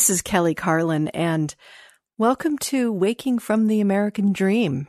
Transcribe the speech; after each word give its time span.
This 0.00 0.08
is 0.08 0.22
Kelly 0.22 0.54
Carlin, 0.54 1.08
and 1.08 1.54
welcome 2.16 2.56
to 2.60 2.90
Waking 2.90 3.38
from 3.38 3.66
the 3.66 3.82
American 3.82 4.32
Dream. 4.32 4.88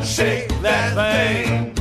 Shake 0.00 0.48
that 0.62 0.94
thing. 0.94 1.71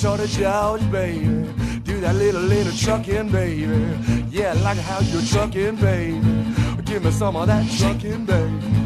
Shorty, 0.00 0.26
George, 0.28 0.90
baby. 0.90 1.26
Do 1.82 2.00
that 2.00 2.14
little, 2.14 2.40
little 2.40 2.72
trucking, 2.72 3.30
baby. 3.30 3.66
Yeah, 4.30 4.54
like 4.64 4.78
how 4.78 5.00
you're 5.00 5.22
trucking, 5.22 5.76
baby. 5.76 6.20
Give 6.84 7.04
me 7.04 7.10
some 7.10 7.36
of 7.36 7.46
that 7.48 7.70
trucking, 7.78 8.24
baby. 8.24 8.80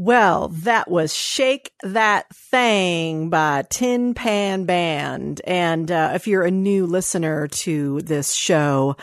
Well, 0.00 0.48
that 0.48 0.88
was 0.88 1.12
Shake 1.12 1.72
That 1.82 2.34
Thing 2.34 3.30
by 3.30 3.64
Tin 3.68 4.14
Pan 4.14 4.64
Band. 4.64 5.42
And 5.44 5.90
uh, 5.90 6.12
if 6.14 6.26
you're 6.26 6.44
a 6.44 6.52
new 6.52 6.86
listener 6.86 7.48
to 7.48 8.00
this 8.02 8.32
show, 8.32 8.96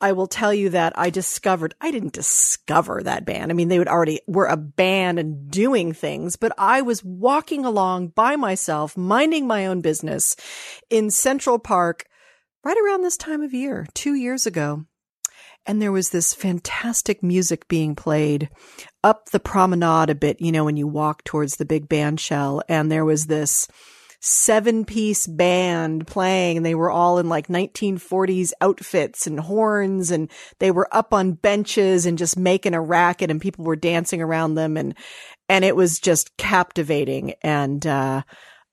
I 0.00 0.12
will 0.12 0.28
tell 0.28 0.54
you 0.54 0.70
that 0.70 0.92
I 0.96 1.10
discovered, 1.10 1.74
I 1.80 1.90
didn't 1.90 2.12
discover 2.12 3.02
that 3.02 3.24
band. 3.24 3.50
I 3.50 3.54
mean, 3.54 3.68
they 3.68 3.78
would 3.78 3.88
already 3.88 4.20
were 4.28 4.46
a 4.46 4.56
band 4.56 5.18
and 5.18 5.50
doing 5.50 5.92
things, 5.92 6.36
but 6.36 6.52
I 6.56 6.82
was 6.82 7.02
walking 7.02 7.64
along 7.64 8.08
by 8.08 8.36
myself, 8.36 8.96
minding 8.96 9.46
my 9.46 9.66
own 9.66 9.80
business 9.80 10.36
in 10.88 11.10
Central 11.10 11.58
Park 11.58 12.06
right 12.64 12.76
around 12.84 13.02
this 13.02 13.16
time 13.16 13.42
of 13.42 13.52
year, 13.52 13.86
two 13.94 14.14
years 14.14 14.46
ago. 14.46 14.84
And 15.66 15.82
there 15.82 15.92
was 15.92 16.10
this 16.10 16.32
fantastic 16.32 17.22
music 17.22 17.68
being 17.68 17.94
played 17.94 18.48
up 19.04 19.30
the 19.30 19.40
promenade 19.40 20.10
a 20.10 20.14
bit, 20.14 20.40
you 20.40 20.52
know, 20.52 20.64
when 20.64 20.76
you 20.76 20.86
walk 20.86 21.24
towards 21.24 21.56
the 21.56 21.66
big 21.66 21.88
band 21.88 22.20
shell. 22.20 22.62
And 22.68 22.90
there 22.90 23.04
was 23.04 23.26
this 23.26 23.68
seven 24.20 24.84
piece 24.84 25.26
band 25.26 26.06
playing. 26.06 26.58
And 26.58 26.66
they 26.66 26.74
were 26.74 26.90
all 26.90 27.18
in 27.18 27.28
like 27.28 27.48
1940s 27.48 28.52
outfits 28.60 29.26
and 29.26 29.40
horns 29.40 30.10
and 30.10 30.30
they 30.58 30.70
were 30.70 30.88
up 30.92 31.14
on 31.14 31.32
benches 31.32 32.06
and 32.06 32.18
just 32.18 32.36
making 32.38 32.74
a 32.74 32.80
racket 32.80 33.30
and 33.30 33.40
people 33.40 33.64
were 33.64 33.76
dancing 33.76 34.20
around 34.20 34.54
them. 34.54 34.76
And, 34.76 34.94
and 35.48 35.64
it 35.64 35.76
was 35.76 35.98
just 35.98 36.36
captivating. 36.36 37.34
And, 37.42 37.86
uh, 37.86 38.22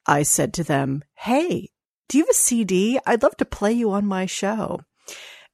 I 0.05 0.23
said 0.23 0.53
to 0.55 0.63
them, 0.63 1.03
Hey, 1.15 1.71
do 2.07 2.17
you 2.17 2.23
have 2.23 2.29
a 2.29 2.35
CD? 2.35 2.99
I'd 3.05 3.23
love 3.23 3.35
to 3.37 3.45
play 3.45 3.73
you 3.73 3.91
on 3.91 4.05
my 4.05 4.25
show. 4.25 4.81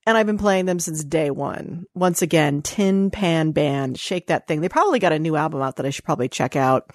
And 0.05 0.17
I've 0.17 0.25
been 0.25 0.37
playing 0.37 0.65
them 0.65 0.79
since 0.79 1.03
day 1.03 1.29
one. 1.29 1.85
Once 1.93 2.21
again, 2.21 2.61
Tin 2.61 3.11
Pan 3.11 3.51
Band, 3.51 3.99
Shake 3.99 4.27
That 4.27 4.47
Thing. 4.47 4.61
They 4.61 4.69
probably 4.69 4.99
got 4.99 5.13
a 5.13 5.19
new 5.19 5.35
album 5.35 5.61
out 5.61 5.75
that 5.75 5.85
I 5.85 5.91
should 5.91 6.05
probably 6.05 6.27
check 6.27 6.55
out. 6.55 6.89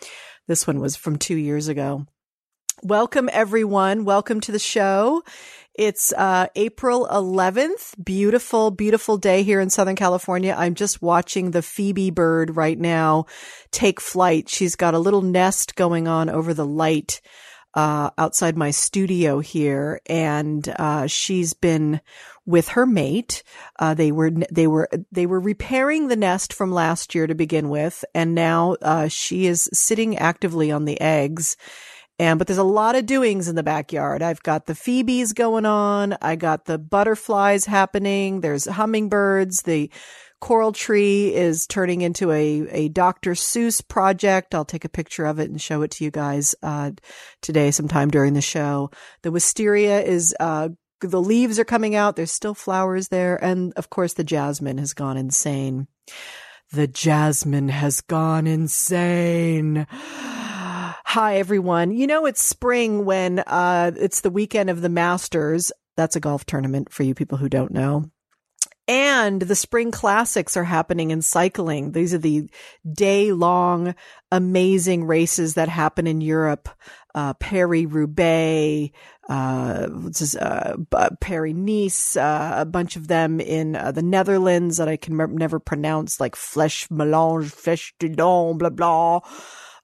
This 0.48 0.66
one 0.66 0.80
was 0.80 0.96
from 0.96 1.16
two 1.16 1.36
years 1.36 1.68
ago. 1.68 2.06
Welcome 2.82 3.30
everyone. 3.32 4.04
Welcome 4.04 4.40
to 4.42 4.52
the 4.52 4.58
show. 4.58 5.22
It's 5.74 6.12
uh, 6.12 6.48
April 6.54 7.08
11th. 7.10 8.04
Beautiful, 8.04 8.70
beautiful 8.70 9.16
day 9.16 9.44
here 9.44 9.60
in 9.60 9.70
Southern 9.70 9.96
California. 9.96 10.54
I'm 10.56 10.74
just 10.74 11.00
watching 11.00 11.52
the 11.52 11.62
Phoebe 11.62 12.10
bird 12.10 12.54
right 12.54 12.78
now 12.78 13.24
take 13.70 13.98
flight. 13.98 14.50
She's 14.50 14.76
got 14.76 14.92
a 14.92 14.98
little 14.98 15.22
nest 15.22 15.74
going 15.74 16.06
on 16.06 16.28
over 16.28 16.52
the 16.52 16.66
light 16.66 17.22
uh, 17.72 18.10
outside 18.18 18.58
my 18.58 18.70
studio 18.72 19.40
here, 19.40 20.02
and 20.04 20.68
uh, 20.78 21.06
she's 21.06 21.54
been 21.54 22.02
with 22.44 22.68
her 22.68 22.84
mate. 22.84 23.42
Uh, 23.78 23.94
they 23.94 24.12
were 24.12 24.30
they 24.50 24.66
were 24.66 24.88
they 25.10 25.24
were 25.24 25.40
repairing 25.40 26.08
the 26.08 26.16
nest 26.16 26.52
from 26.52 26.72
last 26.72 27.14
year 27.14 27.26
to 27.26 27.34
begin 27.34 27.70
with, 27.70 28.04
and 28.14 28.34
now 28.34 28.76
uh, 28.82 29.08
she 29.08 29.46
is 29.46 29.70
sitting 29.72 30.18
actively 30.18 30.70
on 30.70 30.84
the 30.84 31.00
eggs. 31.00 31.56
And 32.18 32.38
but 32.38 32.46
there's 32.46 32.58
a 32.58 32.64
lot 32.64 32.96
of 32.96 33.06
doings 33.06 33.48
in 33.48 33.56
the 33.56 33.62
backyard. 33.62 34.22
I've 34.22 34.42
got 34.42 34.66
the 34.66 34.74
phoebes 34.74 35.32
going 35.32 35.66
on. 35.66 36.16
I 36.22 36.36
got 36.36 36.64
the 36.64 36.78
butterflies 36.78 37.66
happening. 37.66 38.40
There's 38.40 38.64
hummingbirds. 38.64 39.62
The 39.62 39.90
coral 40.40 40.72
tree 40.72 41.34
is 41.34 41.66
turning 41.66 42.00
into 42.02 42.30
a, 42.30 42.66
a 42.70 42.88
Dr. 42.88 43.32
Seuss 43.32 43.86
project. 43.86 44.54
I'll 44.54 44.64
take 44.64 44.84
a 44.84 44.88
picture 44.88 45.26
of 45.26 45.38
it 45.38 45.50
and 45.50 45.60
show 45.60 45.82
it 45.82 45.90
to 45.92 46.04
you 46.04 46.10
guys, 46.10 46.54
uh, 46.62 46.92
today 47.42 47.70
sometime 47.70 48.10
during 48.10 48.34
the 48.34 48.40
show. 48.40 48.90
The 49.22 49.32
wisteria 49.32 50.02
is, 50.02 50.34
uh, 50.40 50.70
the 51.00 51.20
leaves 51.20 51.58
are 51.58 51.64
coming 51.64 51.94
out. 51.94 52.16
There's 52.16 52.32
still 52.32 52.54
flowers 52.54 53.08
there. 53.08 53.42
And 53.42 53.72
of 53.74 53.90
course, 53.90 54.14
the 54.14 54.24
jasmine 54.24 54.78
has 54.78 54.94
gone 54.94 55.16
insane. 55.16 55.88
The 56.72 56.86
jasmine 56.86 57.68
has 57.68 58.00
gone 58.00 58.46
insane. 58.46 59.86
Hi, 61.08 61.36
everyone. 61.36 61.92
You 61.92 62.08
know, 62.08 62.26
it's 62.26 62.42
spring 62.42 63.04
when, 63.04 63.38
uh, 63.38 63.92
it's 63.96 64.22
the 64.22 64.28
weekend 64.28 64.70
of 64.70 64.82
the 64.82 64.88
Masters. 64.88 65.70
That's 65.96 66.16
a 66.16 66.20
golf 66.20 66.44
tournament 66.44 66.92
for 66.92 67.04
you 67.04 67.14
people 67.14 67.38
who 67.38 67.48
don't 67.48 67.70
know. 67.70 68.10
And 68.88 69.40
the 69.40 69.54
spring 69.54 69.92
classics 69.92 70.56
are 70.56 70.64
happening 70.64 71.12
in 71.12 71.22
cycling. 71.22 71.92
These 71.92 72.12
are 72.12 72.18
the 72.18 72.50
day 72.92 73.30
long, 73.30 73.94
amazing 74.32 75.04
races 75.04 75.54
that 75.54 75.68
happen 75.68 76.08
in 76.08 76.20
Europe. 76.20 76.68
Uh, 77.14 77.34
Paris 77.34 77.86
Roubaix, 77.86 78.92
uh, 79.28 79.86
uh, 80.40 81.10
Paris 81.20 81.54
Nice, 81.54 82.16
uh, 82.16 82.54
a 82.58 82.64
bunch 82.64 82.96
of 82.96 83.06
them 83.06 83.38
in 83.38 83.76
uh, 83.76 83.92
the 83.92 84.02
Netherlands 84.02 84.78
that 84.78 84.88
I 84.88 84.96
can 84.96 85.16
never 85.36 85.60
pronounce, 85.60 86.18
like 86.18 86.34
Flèche 86.34 86.90
Melange, 86.90 87.44
Flèche 87.44 87.92
du 88.00 88.08
Don, 88.08 88.58
blah, 88.58 88.70
blah. 88.70 89.20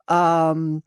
Um, 0.09 0.83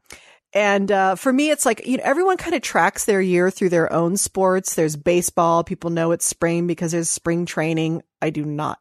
and 0.56 0.90
uh, 0.90 1.16
for 1.16 1.34
me, 1.34 1.52
it's 1.52 1.66
like 1.66 1.86
you 1.86 1.98
know 1.98 2.04
everyone 2.06 2.38
kind 2.38 2.56
of 2.56 2.62
tracks 2.62 3.04
their 3.04 3.22
year 3.22 3.52
through 3.52 3.70
their 3.70 3.92
own 3.92 4.16
sports. 4.16 4.74
There's 4.74 4.96
baseball; 4.96 5.66
people 5.66 5.90
know 5.90 6.14
it's 6.14 6.26
spring 6.26 6.66
because 6.66 6.94
there's 6.94 7.10
spring 7.10 7.46
training. 7.46 8.02
I 8.22 8.30
do 8.30 8.46
not. 8.46 8.80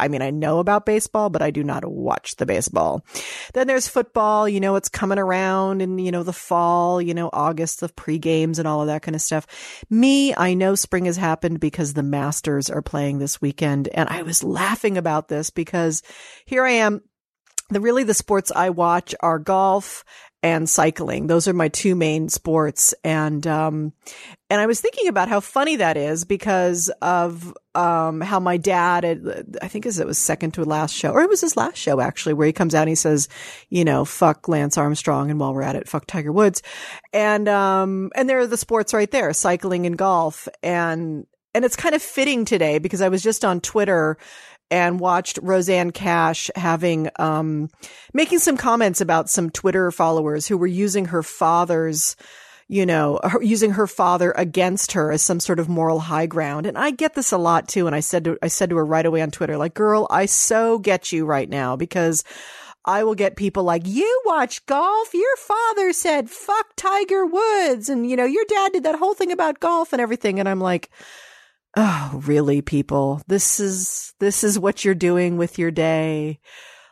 I 0.00 0.08
mean, 0.08 0.20
I 0.20 0.30
know 0.30 0.58
about 0.58 0.84
baseball, 0.84 1.30
but 1.30 1.42
I 1.42 1.52
do 1.52 1.62
not 1.62 1.84
watch 1.84 2.36
the 2.36 2.46
baseball. 2.46 3.04
Then 3.54 3.68
there's 3.68 3.86
football. 3.86 4.48
You 4.48 4.58
know, 4.58 4.74
it's 4.74 4.88
coming 4.88 5.18
around 5.18 5.80
in 5.82 5.98
you 5.98 6.10
know 6.10 6.22
the 6.22 6.32
fall. 6.32 7.00
You 7.00 7.12
know, 7.12 7.28
August 7.32 7.82
of 7.82 7.94
pre 7.94 8.18
games 8.18 8.58
and 8.58 8.66
all 8.66 8.80
of 8.80 8.86
that 8.86 9.02
kind 9.02 9.14
of 9.14 9.20
stuff. 9.20 9.46
Me, 9.90 10.34
I 10.34 10.54
know 10.54 10.74
spring 10.74 11.04
has 11.04 11.18
happened 11.18 11.60
because 11.60 11.92
the 11.92 12.02
Masters 12.02 12.70
are 12.70 12.82
playing 12.82 13.18
this 13.18 13.40
weekend, 13.40 13.88
and 13.88 14.08
I 14.08 14.22
was 14.22 14.42
laughing 14.42 14.96
about 14.96 15.28
this 15.28 15.50
because 15.50 16.02
here 16.46 16.64
I 16.64 16.72
am 16.72 17.02
the 17.68 17.80
really 17.80 18.04
the 18.04 18.14
sports 18.14 18.52
I 18.54 18.70
watch 18.70 19.14
are 19.20 19.38
golf 19.38 20.04
and 20.46 20.70
cycling. 20.70 21.26
Those 21.26 21.48
are 21.48 21.52
my 21.52 21.66
two 21.66 21.96
main 21.96 22.28
sports. 22.28 22.94
And, 23.02 23.44
um, 23.48 23.92
and 24.48 24.60
I 24.60 24.66
was 24.66 24.80
thinking 24.80 25.08
about 25.08 25.28
how 25.28 25.40
funny 25.40 25.74
that 25.76 25.96
is 25.96 26.24
because 26.24 26.88
of, 27.02 27.52
um, 27.74 28.20
how 28.20 28.38
my 28.38 28.56
dad, 28.56 29.04
I 29.60 29.66
think 29.66 29.86
it 29.86 30.06
was 30.06 30.18
second 30.18 30.52
to 30.54 30.64
last 30.64 30.94
show, 30.94 31.10
or 31.10 31.22
it 31.22 31.28
was 31.28 31.40
his 31.40 31.56
last 31.56 31.78
show 31.78 32.00
actually, 32.00 32.34
where 32.34 32.46
he 32.46 32.52
comes 32.52 32.76
out 32.76 32.82
and 32.82 32.90
he 32.90 32.94
says, 32.94 33.28
you 33.70 33.84
know, 33.84 34.04
fuck 34.04 34.46
Lance 34.46 34.78
Armstrong. 34.78 35.32
And 35.32 35.40
while 35.40 35.52
we're 35.52 35.62
at 35.62 35.74
it, 35.74 35.88
fuck 35.88 36.06
Tiger 36.06 36.30
Woods. 36.30 36.62
And, 37.12 37.48
um, 37.48 38.12
and 38.14 38.28
there 38.28 38.38
are 38.38 38.46
the 38.46 38.56
sports 38.56 38.94
right 38.94 39.10
there, 39.10 39.32
cycling 39.32 39.84
and 39.84 39.98
golf. 39.98 40.46
And, 40.62 41.26
and 41.54 41.64
it's 41.64 41.74
kind 41.74 41.96
of 41.96 42.02
fitting 42.02 42.44
today 42.44 42.78
because 42.78 43.00
I 43.00 43.08
was 43.08 43.20
just 43.20 43.44
on 43.44 43.60
Twitter 43.60 44.16
and 44.70 45.00
watched 45.00 45.38
Rosanne 45.42 45.92
Cash 45.92 46.50
having, 46.56 47.08
um, 47.18 47.70
making 48.12 48.40
some 48.40 48.56
comments 48.56 49.00
about 49.00 49.30
some 49.30 49.50
Twitter 49.50 49.90
followers 49.90 50.46
who 50.46 50.58
were 50.58 50.66
using 50.66 51.06
her 51.06 51.22
father's, 51.22 52.16
you 52.68 52.84
know, 52.84 53.20
her, 53.22 53.40
using 53.42 53.70
her 53.72 53.86
father 53.86 54.32
against 54.32 54.92
her 54.92 55.12
as 55.12 55.22
some 55.22 55.38
sort 55.38 55.60
of 55.60 55.68
moral 55.68 56.00
high 56.00 56.26
ground. 56.26 56.66
And 56.66 56.76
I 56.76 56.90
get 56.90 57.14
this 57.14 57.30
a 57.30 57.38
lot 57.38 57.68
too. 57.68 57.86
And 57.86 57.94
I 57.94 58.00
said 58.00 58.24
to, 58.24 58.38
I 58.42 58.48
said 58.48 58.70
to 58.70 58.76
her 58.76 58.84
right 58.84 59.06
away 59.06 59.22
on 59.22 59.30
Twitter, 59.30 59.56
like, 59.56 59.74
girl, 59.74 60.06
I 60.10 60.26
so 60.26 60.78
get 60.78 61.12
you 61.12 61.26
right 61.26 61.48
now 61.48 61.76
because 61.76 62.24
I 62.84 63.04
will 63.04 63.14
get 63.16 63.36
people 63.36 63.64
like, 63.64 63.86
you 63.86 64.22
watch 64.26 64.64
golf. 64.66 65.12
Your 65.12 65.36
father 65.36 65.92
said, 65.92 66.30
fuck 66.30 66.66
Tiger 66.76 67.26
Woods. 67.26 67.88
And, 67.88 68.08
you 68.08 68.16
know, 68.16 68.24
your 68.24 68.44
dad 68.48 68.72
did 68.72 68.84
that 68.84 68.98
whole 68.98 69.14
thing 69.14 69.32
about 69.32 69.60
golf 69.60 69.92
and 69.92 70.00
everything. 70.00 70.38
And 70.38 70.48
I'm 70.48 70.60
like, 70.60 70.90
Oh, 71.78 72.22
really, 72.24 72.62
people? 72.62 73.20
This 73.26 73.60
is, 73.60 74.14
this 74.18 74.42
is 74.42 74.58
what 74.58 74.84
you're 74.84 74.94
doing 74.94 75.36
with 75.36 75.58
your 75.58 75.70
day. 75.70 76.40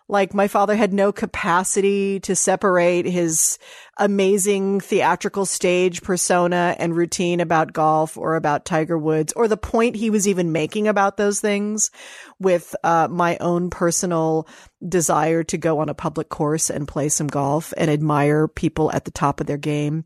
Like 0.06 0.34
my 0.34 0.48
father 0.48 0.76
had 0.76 0.92
no 0.92 1.12
capacity 1.12 2.20
to 2.20 2.36
separate 2.36 3.06
his 3.06 3.58
amazing 3.96 4.80
theatrical 4.80 5.46
stage 5.46 6.02
persona 6.02 6.76
and 6.78 6.94
routine 6.94 7.40
about 7.40 7.72
golf 7.72 8.18
or 8.18 8.36
about 8.36 8.66
Tiger 8.66 8.98
Woods 8.98 9.32
or 9.34 9.48
the 9.48 9.56
point 9.56 9.96
he 9.96 10.10
was 10.10 10.28
even 10.28 10.52
making 10.52 10.88
about 10.88 11.16
those 11.16 11.40
things 11.40 11.90
with 12.38 12.76
uh, 12.84 13.08
my 13.10 13.38
own 13.38 13.70
personal 13.70 14.46
desire 14.86 15.42
to 15.44 15.56
go 15.56 15.78
on 15.78 15.88
a 15.88 15.94
public 15.94 16.28
course 16.28 16.68
and 16.68 16.86
play 16.86 17.08
some 17.08 17.28
golf 17.28 17.72
and 17.78 17.90
admire 17.90 18.46
people 18.46 18.92
at 18.92 19.06
the 19.06 19.10
top 19.10 19.40
of 19.40 19.46
their 19.46 19.56
game. 19.56 20.04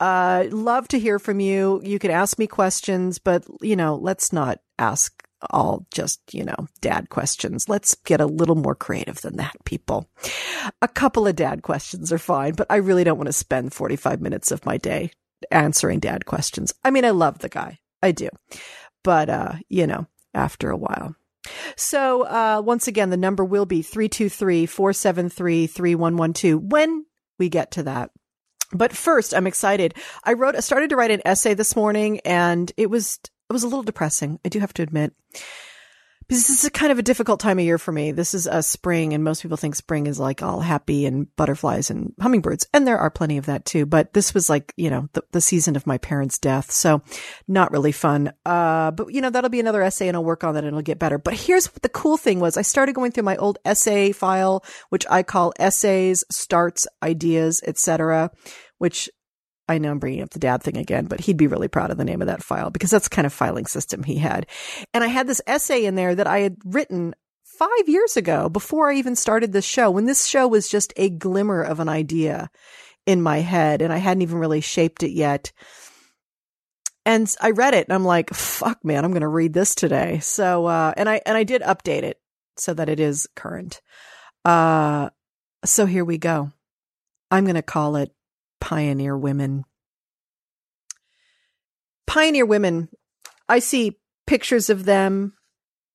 Uh, 0.00 0.46
love 0.50 0.88
to 0.88 0.98
hear 0.98 1.18
from 1.18 1.40
you. 1.40 1.80
You 1.84 1.98
can 1.98 2.10
ask 2.10 2.38
me 2.38 2.46
questions 2.46 3.18
but 3.18 3.44
you 3.60 3.76
know 3.76 3.96
let's 3.96 4.32
not 4.32 4.58
ask 4.78 5.22
all 5.50 5.86
just, 5.92 6.20
you 6.32 6.44
know, 6.44 6.68
dad 6.80 7.10
questions. 7.10 7.68
Let's 7.68 7.94
get 7.94 8.20
a 8.20 8.26
little 8.26 8.54
more 8.54 8.74
creative 8.74 9.20
than 9.20 9.36
that, 9.36 9.56
people. 9.64 10.08
A 10.80 10.88
couple 10.88 11.26
of 11.26 11.36
dad 11.36 11.62
questions 11.62 12.12
are 12.12 12.18
fine, 12.18 12.54
but 12.54 12.66
I 12.70 12.76
really 12.76 13.04
don't 13.04 13.18
want 13.18 13.28
to 13.28 13.32
spend 13.32 13.72
45 13.72 14.20
minutes 14.20 14.50
of 14.50 14.64
my 14.64 14.76
day 14.76 15.10
answering 15.50 16.00
dad 16.00 16.26
questions. 16.26 16.72
I 16.84 16.90
mean, 16.90 17.04
I 17.04 17.10
love 17.10 17.38
the 17.38 17.48
guy. 17.48 17.80
I 18.02 18.12
do. 18.12 18.28
But, 19.02 19.28
uh, 19.28 19.52
you 19.68 19.86
know, 19.86 20.06
after 20.34 20.70
a 20.70 20.76
while. 20.76 21.14
So, 21.76 22.22
uh, 22.22 22.62
once 22.64 22.86
again, 22.86 23.10
the 23.10 23.16
number 23.16 23.44
will 23.44 23.66
be 23.66 23.82
323 23.82 24.66
473 24.66 25.66
3112 25.66 26.62
when 26.62 27.04
we 27.38 27.48
get 27.48 27.72
to 27.72 27.82
that. 27.84 28.10
But 28.72 28.96
first, 28.96 29.34
I'm 29.34 29.46
excited. 29.46 29.94
I 30.24 30.32
wrote, 30.32 30.56
I 30.56 30.60
started 30.60 30.90
to 30.90 30.96
write 30.96 31.10
an 31.10 31.22
essay 31.24 31.54
this 31.54 31.76
morning 31.76 32.20
and 32.20 32.70
it 32.76 32.88
was 32.88 33.18
it 33.52 33.60
was 33.60 33.64
a 33.64 33.68
little 33.68 33.82
depressing. 33.82 34.40
I 34.46 34.48
do 34.48 34.60
have 34.60 34.72
to 34.74 34.82
admit. 34.82 35.12
This 36.28 36.48
is 36.48 36.64
a 36.64 36.70
kind 36.70 36.90
of 36.90 36.98
a 36.98 37.02
difficult 37.02 37.40
time 37.40 37.58
of 37.58 37.64
year 37.66 37.76
for 37.76 37.92
me. 37.92 38.10
This 38.10 38.32
is 38.32 38.46
a 38.46 38.62
spring, 38.62 39.12
and 39.12 39.22
most 39.22 39.42
people 39.42 39.58
think 39.58 39.74
spring 39.74 40.06
is 40.06 40.18
like 40.18 40.42
all 40.42 40.60
happy 40.60 41.04
and 41.04 41.34
butterflies 41.36 41.90
and 41.90 42.14
hummingbirds. 42.18 42.66
And 42.72 42.86
there 42.86 42.96
are 42.96 43.10
plenty 43.10 43.36
of 43.36 43.44
that 43.46 43.66
too. 43.66 43.84
But 43.84 44.14
this 44.14 44.32
was 44.32 44.48
like, 44.48 44.72
you 44.78 44.88
know, 44.88 45.10
the, 45.12 45.22
the 45.32 45.42
season 45.42 45.76
of 45.76 45.86
my 45.86 45.98
parents' 45.98 46.38
death. 46.38 46.70
So 46.70 47.02
not 47.46 47.70
really 47.70 47.92
fun. 47.92 48.32
Uh, 48.46 48.92
but 48.92 49.12
you 49.12 49.20
know, 49.20 49.28
that'll 49.28 49.50
be 49.50 49.60
another 49.60 49.82
essay 49.82 50.08
and 50.08 50.16
I'll 50.16 50.24
work 50.24 50.42
on 50.42 50.54
that 50.54 50.64
and 50.64 50.68
it'll 50.68 50.80
get 50.80 50.98
better. 50.98 51.18
But 51.18 51.34
here's 51.34 51.66
what 51.66 51.82
the 51.82 51.90
cool 51.90 52.16
thing 52.16 52.40
was. 52.40 52.56
I 52.56 52.62
started 52.62 52.94
going 52.94 53.12
through 53.12 53.24
my 53.24 53.36
old 53.36 53.58
essay 53.66 54.12
file, 54.12 54.64
which 54.88 55.04
I 55.10 55.22
call 55.22 55.52
essays, 55.58 56.24
starts, 56.30 56.86
ideas, 57.02 57.62
etc., 57.66 58.30
which 58.78 59.10
I 59.68 59.78
know 59.78 59.90
I'm 59.90 59.98
bringing 59.98 60.22
up 60.22 60.30
the 60.30 60.38
dad 60.38 60.62
thing 60.62 60.76
again, 60.76 61.06
but 61.06 61.20
he'd 61.20 61.36
be 61.36 61.46
really 61.46 61.68
proud 61.68 61.90
of 61.90 61.96
the 61.96 62.04
name 62.04 62.20
of 62.20 62.26
that 62.26 62.42
file 62.42 62.70
because 62.70 62.90
that's 62.90 63.08
kind 63.08 63.26
of 63.26 63.32
filing 63.32 63.66
system 63.66 64.02
he 64.02 64.16
had. 64.16 64.46
And 64.92 65.04
I 65.04 65.06
had 65.06 65.26
this 65.26 65.40
essay 65.46 65.84
in 65.84 65.94
there 65.94 66.14
that 66.14 66.26
I 66.26 66.40
had 66.40 66.56
written 66.64 67.14
five 67.44 67.88
years 67.88 68.16
ago 68.16 68.48
before 68.48 68.90
I 68.90 68.96
even 68.96 69.14
started 69.14 69.52
this 69.52 69.64
show, 69.64 69.90
when 69.90 70.06
this 70.06 70.26
show 70.26 70.48
was 70.48 70.68
just 70.68 70.92
a 70.96 71.10
glimmer 71.10 71.62
of 71.62 71.80
an 71.80 71.88
idea 71.88 72.50
in 73.06 73.22
my 73.22 73.38
head 73.38 73.82
and 73.82 73.92
I 73.92 73.98
hadn't 73.98 74.22
even 74.22 74.38
really 74.38 74.60
shaped 74.60 75.02
it 75.02 75.12
yet. 75.12 75.52
And 77.04 77.32
I 77.40 77.50
read 77.50 77.74
it 77.74 77.86
and 77.86 77.94
I'm 77.94 78.04
like, 78.04 78.30
fuck 78.30 78.84
man, 78.84 79.04
I'm 79.04 79.10
going 79.10 79.22
to 79.22 79.28
read 79.28 79.52
this 79.52 79.74
today. 79.74 80.20
So, 80.20 80.66
uh, 80.66 80.92
and 80.96 81.08
I, 81.08 81.20
and 81.26 81.36
I 81.36 81.44
did 81.44 81.62
update 81.62 82.02
it 82.02 82.20
so 82.56 82.74
that 82.74 82.88
it 82.88 83.00
is 83.00 83.28
current. 83.34 83.80
Uh, 84.44 85.10
so 85.64 85.86
here 85.86 86.04
we 86.04 86.18
go. 86.18 86.52
I'm 87.30 87.44
going 87.44 87.56
to 87.56 87.62
call 87.62 87.96
it 87.96 88.12
pioneer 88.62 89.18
women. 89.18 89.64
Pioneer 92.06 92.46
women, 92.46 92.88
I 93.48 93.58
see 93.58 93.98
pictures 94.24 94.70
of 94.70 94.84
them 94.84 95.34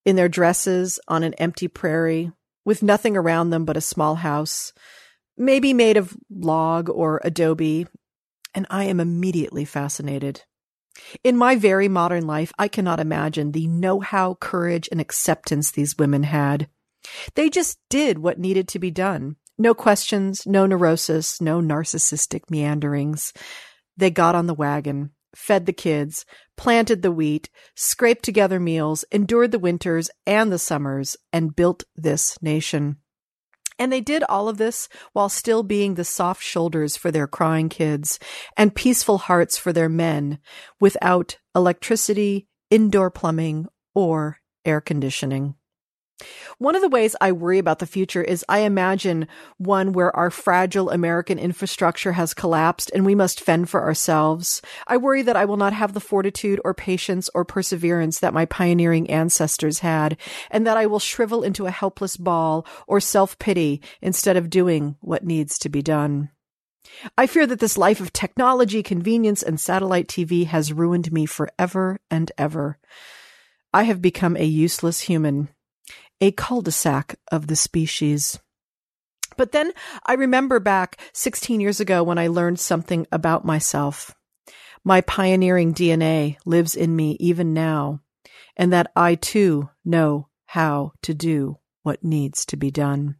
in 0.05 0.17
their 0.17 0.27
dresses 0.27 0.99
on 1.07 1.23
an 1.23 1.33
empty 1.35 1.69
prairie 1.69 2.33
with 2.65 2.83
nothing 2.83 3.15
around 3.15 3.51
them 3.51 3.63
but 3.63 3.77
a 3.77 3.81
small 3.81 4.15
house, 4.15 4.73
maybe 5.37 5.73
made 5.73 5.95
of 5.95 6.13
log 6.29 6.89
or 6.89 7.21
adobe, 7.23 7.87
and 8.53 8.67
I 8.69 8.83
am 8.83 8.99
immediately 8.99 9.63
fascinated. 9.63 10.43
In 11.23 11.37
my 11.37 11.55
very 11.55 11.87
modern 11.87 12.27
life, 12.27 12.51
I 12.59 12.67
cannot 12.67 12.99
imagine 12.99 13.53
the 13.53 13.67
know 13.67 14.01
how, 14.01 14.33
courage, 14.33 14.89
and 14.91 14.99
acceptance 14.99 15.71
these 15.71 15.97
women 15.97 16.23
had. 16.23 16.67
They 17.35 17.49
just 17.49 17.79
did 17.89 18.17
what 18.17 18.39
needed 18.39 18.67
to 18.69 18.79
be 18.79 18.91
done. 18.91 19.37
No 19.57 19.73
questions, 19.73 20.45
no 20.45 20.65
neurosis, 20.65 21.41
no 21.41 21.59
narcissistic 21.61 22.49
meanderings. 22.49 23.33
They 23.95 24.11
got 24.11 24.35
on 24.35 24.45
the 24.45 24.53
wagon, 24.53 25.11
fed 25.35 25.65
the 25.65 25.73
kids, 25.73 26.25
planted 26.55 27.01
the 27.01 27.11
wheat, 27.11 27.49
scraped 27.75 28.23
together 28.23 28.59
meals, 28.59 29.03
endured 29.11 29.51
the 29.51 29.59
winters 29.59 30.11
and 30.27 30.51
the 30.51 30.59
summers, 30.59 31.17
and 31.33 31.55
built 31.55 31.83
this 31.95 32.37
nation. 32.41 32.97
And 33.79 33.91
they 33.91 34.01
did 34.01 34.23
all 34.23 34.49
of 34.49 34.57
this 34.57 34.89
while 35.13 35.29
still 35.29 35.63
being 35.63 35.95
the 35.95 36.03
soft 36.03 36.43
shoulders 36.43 36.97
for 36.97 37.11
their 37.11 37.27
crying 37.27 37.69
kids 37.69 38.19
and 38.55 38.75
peaceful 38.75 39.19
hearts 39.19 39.57
for 39.57 39.71
their 39.71 39.89
men 39.89 40.39
without 40.79 41.37
electricity, 41.55 42.47
indoor 42.69 43.11
plumbing, 43.11 43.67
or 43.93 44.37
air 44.65 44.81
conditioning. 44.81 45.55
One 46.57 46.75
of 46.75 46.81
the 46.81 46.89
ways 46.89 47.15
I 47.21 47.31
worry 47.31 47.59
about 47.59 47.77
the 47.77 47.85
future 47.85 48.23
is 48.23 48.43
I 48.49 48.59
imagine 48.59 49.27
one 49.57 49.93
where 49.93 50.15
our 50.15 50.31
fragile 50.31 50.89
American 50.89 51.37
infrastructure 51.37 52.13
has 52.13 52.33
collapsed 52.33 52.89
and 52.93 53.05
we 53.05 53.13
must 53.13 53.39
fend 53.39 53.69
for 53.69 53.83
ourselves. 53.83 54.61
I 54.87 54.97
worry 54.97 55.21
that 55.21 55.35
I 55.35 55.45
will 55.45 55.57
not 55.57 55.73
have 55.73 55.93
the 55.93 55.99
fortitude 55.99 56.59
or 56.65 56.73
patience 56.73 57.29
or 57.35 57.45
perseverance 57.45 58.19
that 58.19 58.33
my 58.33 58.45
pioneering 58.45 59.09
ancestors 59.09 59.79
had, 59.79 60.17
and 60.49 60.65
that 60.65 60.77
I 60.77 60.87
will 60.87 60.99
shrivel 60.99 61.43
into 61.43 61.67
a 61.67 61.71
helpless 61.71 62.17
ball 62.17 62.65
or 62.87 62.99
self 62.99 63.37
pity 63.37 63.81
instead 64.01 64.37
of 64.37 64.49
doing 64.49 64.95
what 65.01 65.23
needs 65.23 65.59
to 65.59 65.69
be 65.69 65.83
done. 65.83 66.31
I 67.17 67.27
fear 67.27 67.45
that 67.45 67.59
this 67.59 67.77
life 67.77 67.99
of 67.99 68.13
technology, 68.13 68.81
convenience, 68.81 69.43
and 69.43 69.59
satellite 69.59 70.07
TV 70.07 70.47
has 70.47 70.73
ruined 70.73 71.11
me 71.11 71.27
forever 71.27 71.99
and 72.09 72.31
ever. 72.37 72.79
I 73.73 73.83
have 73.83 74.01
become 74.01 74.35
a 74.35 74.45
useless 74.45 75.01
human 75.01 75.49
a 76.21 76.31
cul-de-sac 76.31 77.15
of 77.31 77.47
the 77.47 77.55
species. 77.55 78.39
But 79.37 79.51
then 79.51 79.71
I 80.05 80.13
remember 80.13 80.59
back 80.59 80.99
16 81.13 81.59
years 81.59 81.79
ago 81.79 82.03
when 82.03 82.17
I 82.17 82.27
learned 82.27 82.59
something 82.59 83.05
about 83.11 83.45
myself. 83.45 84.15
My 84.83 85.01
pioneering 85.01 85.73
DNA 85.73 86.37
lives 86.45 86.75
in 86.75 86.95
me 86.95 87.17
even 87.19 87.53
now, 87.53 88.01
and 88.55 88.73
that 88.73 88.91
I 88.95 89.15
too 89.15 89.69
know 89.85 90.29
how 90.47 90.93
to 91.03 91.13
do 91.13 91.57
what 91.83 92.03
needs 92.03 92.45
to 92.47 92.57
be 92.57 92.71
done. 92.71 93.15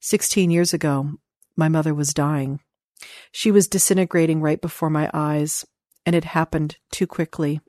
16 0.00 0.50
years 0.50 0.74
ago, 0.74 1.12
my 1.56 1.68
mother 1.68 1.94
was 1.94 2.12
dying. 2.12 2.60
She 3.30 3.50
was 3.50 3.68
disintegrating 3.68 4.40
right 4.40 4.60
before 4.60 4.90
my 4.90 5.10
eyes, 5.14 5.64
and 6.04 6.16
it 6.16 6.24
happened 6.24 6.76
too 6.90 7.06
quickly. 7.06 7.60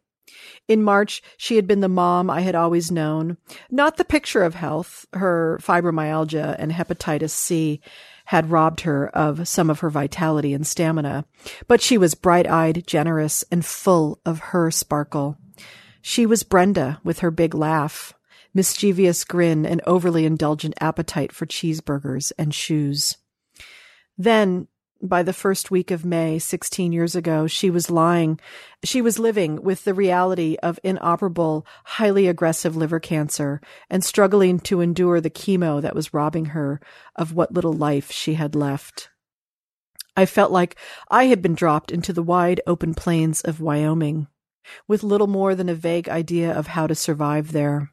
In 0.68 0.84
March, 0.84 1.22
she 1.38 1.56
had 1.56 1.68
been 1.68 1.82
the 1.82 1.88
mom 1.88 2.30
I 2.30 2.42
had 2.42 2.56
always 2.56 2.92
known, 2.92 3.38
not 3.70 3.98
the 3.98 4.06
picture 4.06 4.44
of 4.44 4.56
health. 4.56 5.06
Her 5.14 5.60
fibromyalgia 5.62 6.56
and 6.58 6.72
hepatitis 6.72 7.32
C 7.32 7.82
had 8.26 8.50
robbed 8.50 8.82
her 8.82 9.08
of 9.10 9.48
some 9.48 9.70
of 9.70 9.82
her 9.82 9.90
vitality 9.90 10.54
and 10.54 10.66
stamina, 10.66 11.26
but 11.68 11.82
she 11.82 11.98
was 11.98 12.16
bright 12.16 12.48
eyed, 12.48 12.86
generous, 12.88 13.44
and 13.52 13.64
full 13.64 14.20
of 14.26 14.40
her 14.40 14.72
sparkle. 14.72 15.38
She 16.02 16.26
was 16.26 16.44
Brenda 16.44 17.00
with 17.04 17.20
her 17.20 17.32
big 17.32 17.54
laugh, 17.54 18.14
mischievous 18.54 19.24
grin, 19.24 19.66
and 19.66 19.82
overly 19.86 20.26
indulgent 20.26 20.74
appetite 20.82 21.32
for 21.32 21.46
cheeseburgers 21.46 22.32
and 22.38 22.54
shoes. 22.54 23.18
Then 24.18 24.68
by 25.02 25.24
the 25.24 25.34
first 25.34 25.72
week 25.72 25.92
of 25.92 26.06
May, 26.06 26.40
16 26.40 26.92
years 26.92 27.16
ago, 27.16 27.48
she 27.48 27.70
was 27.70 27.92
lying. 27.92 28.40
She 28.84 29.02
was 29.02 29.20
living 29.20 29.62
with 29.62 29.84
the 29.84 29.94
reality 29.94 30.58
of 30.64 30.80
inoperable, 30.84 31.66
highly 31.84 32.28
aggressive 32.28 32.76
liver 32.76 33.00
cancer 33.00 33.62
and 33.90 34.04
struggling 34.04 34.60
to 34.62 34.82
endure 34.82 35.22
the 35.22 35.30
chemo 35.30 35.82
that 35.82 35.96
was 35.96 36.14
robbing 36.14 36.46
her 36.46 36.80
of 37.16 37.34
what 37.34 37.54
little 37.54 37.74
life 37.74 38.12
she 38.12 38.36
had 38.36 38.56
left. 38.56 39.10
I 40.18 40.26
felt 40.26 40.52
like 40.52 40.78
I 41.12 41.26
had 41.26 41.42
been 41.42 41.56
dropped 41.56 41.92
into 41.92 42.14
the 42.14 42.24
wide 42.24 42.62
open 42.66 42.94
plains 42.94 43.42
of 43.42 43.60
Wyoming 43.60 44.28
with 44.88 45.04
little 45.04 45.28
more 45.28 45.56
than 45.56 45.70
a 45.70 45.76
vague 45.76 46.10
idea 46.10 46.52
of 46.52 46.68
how 46.68 46.88
to 46.88 46.96
survive 46.96 47.52
there. 47.52 47.92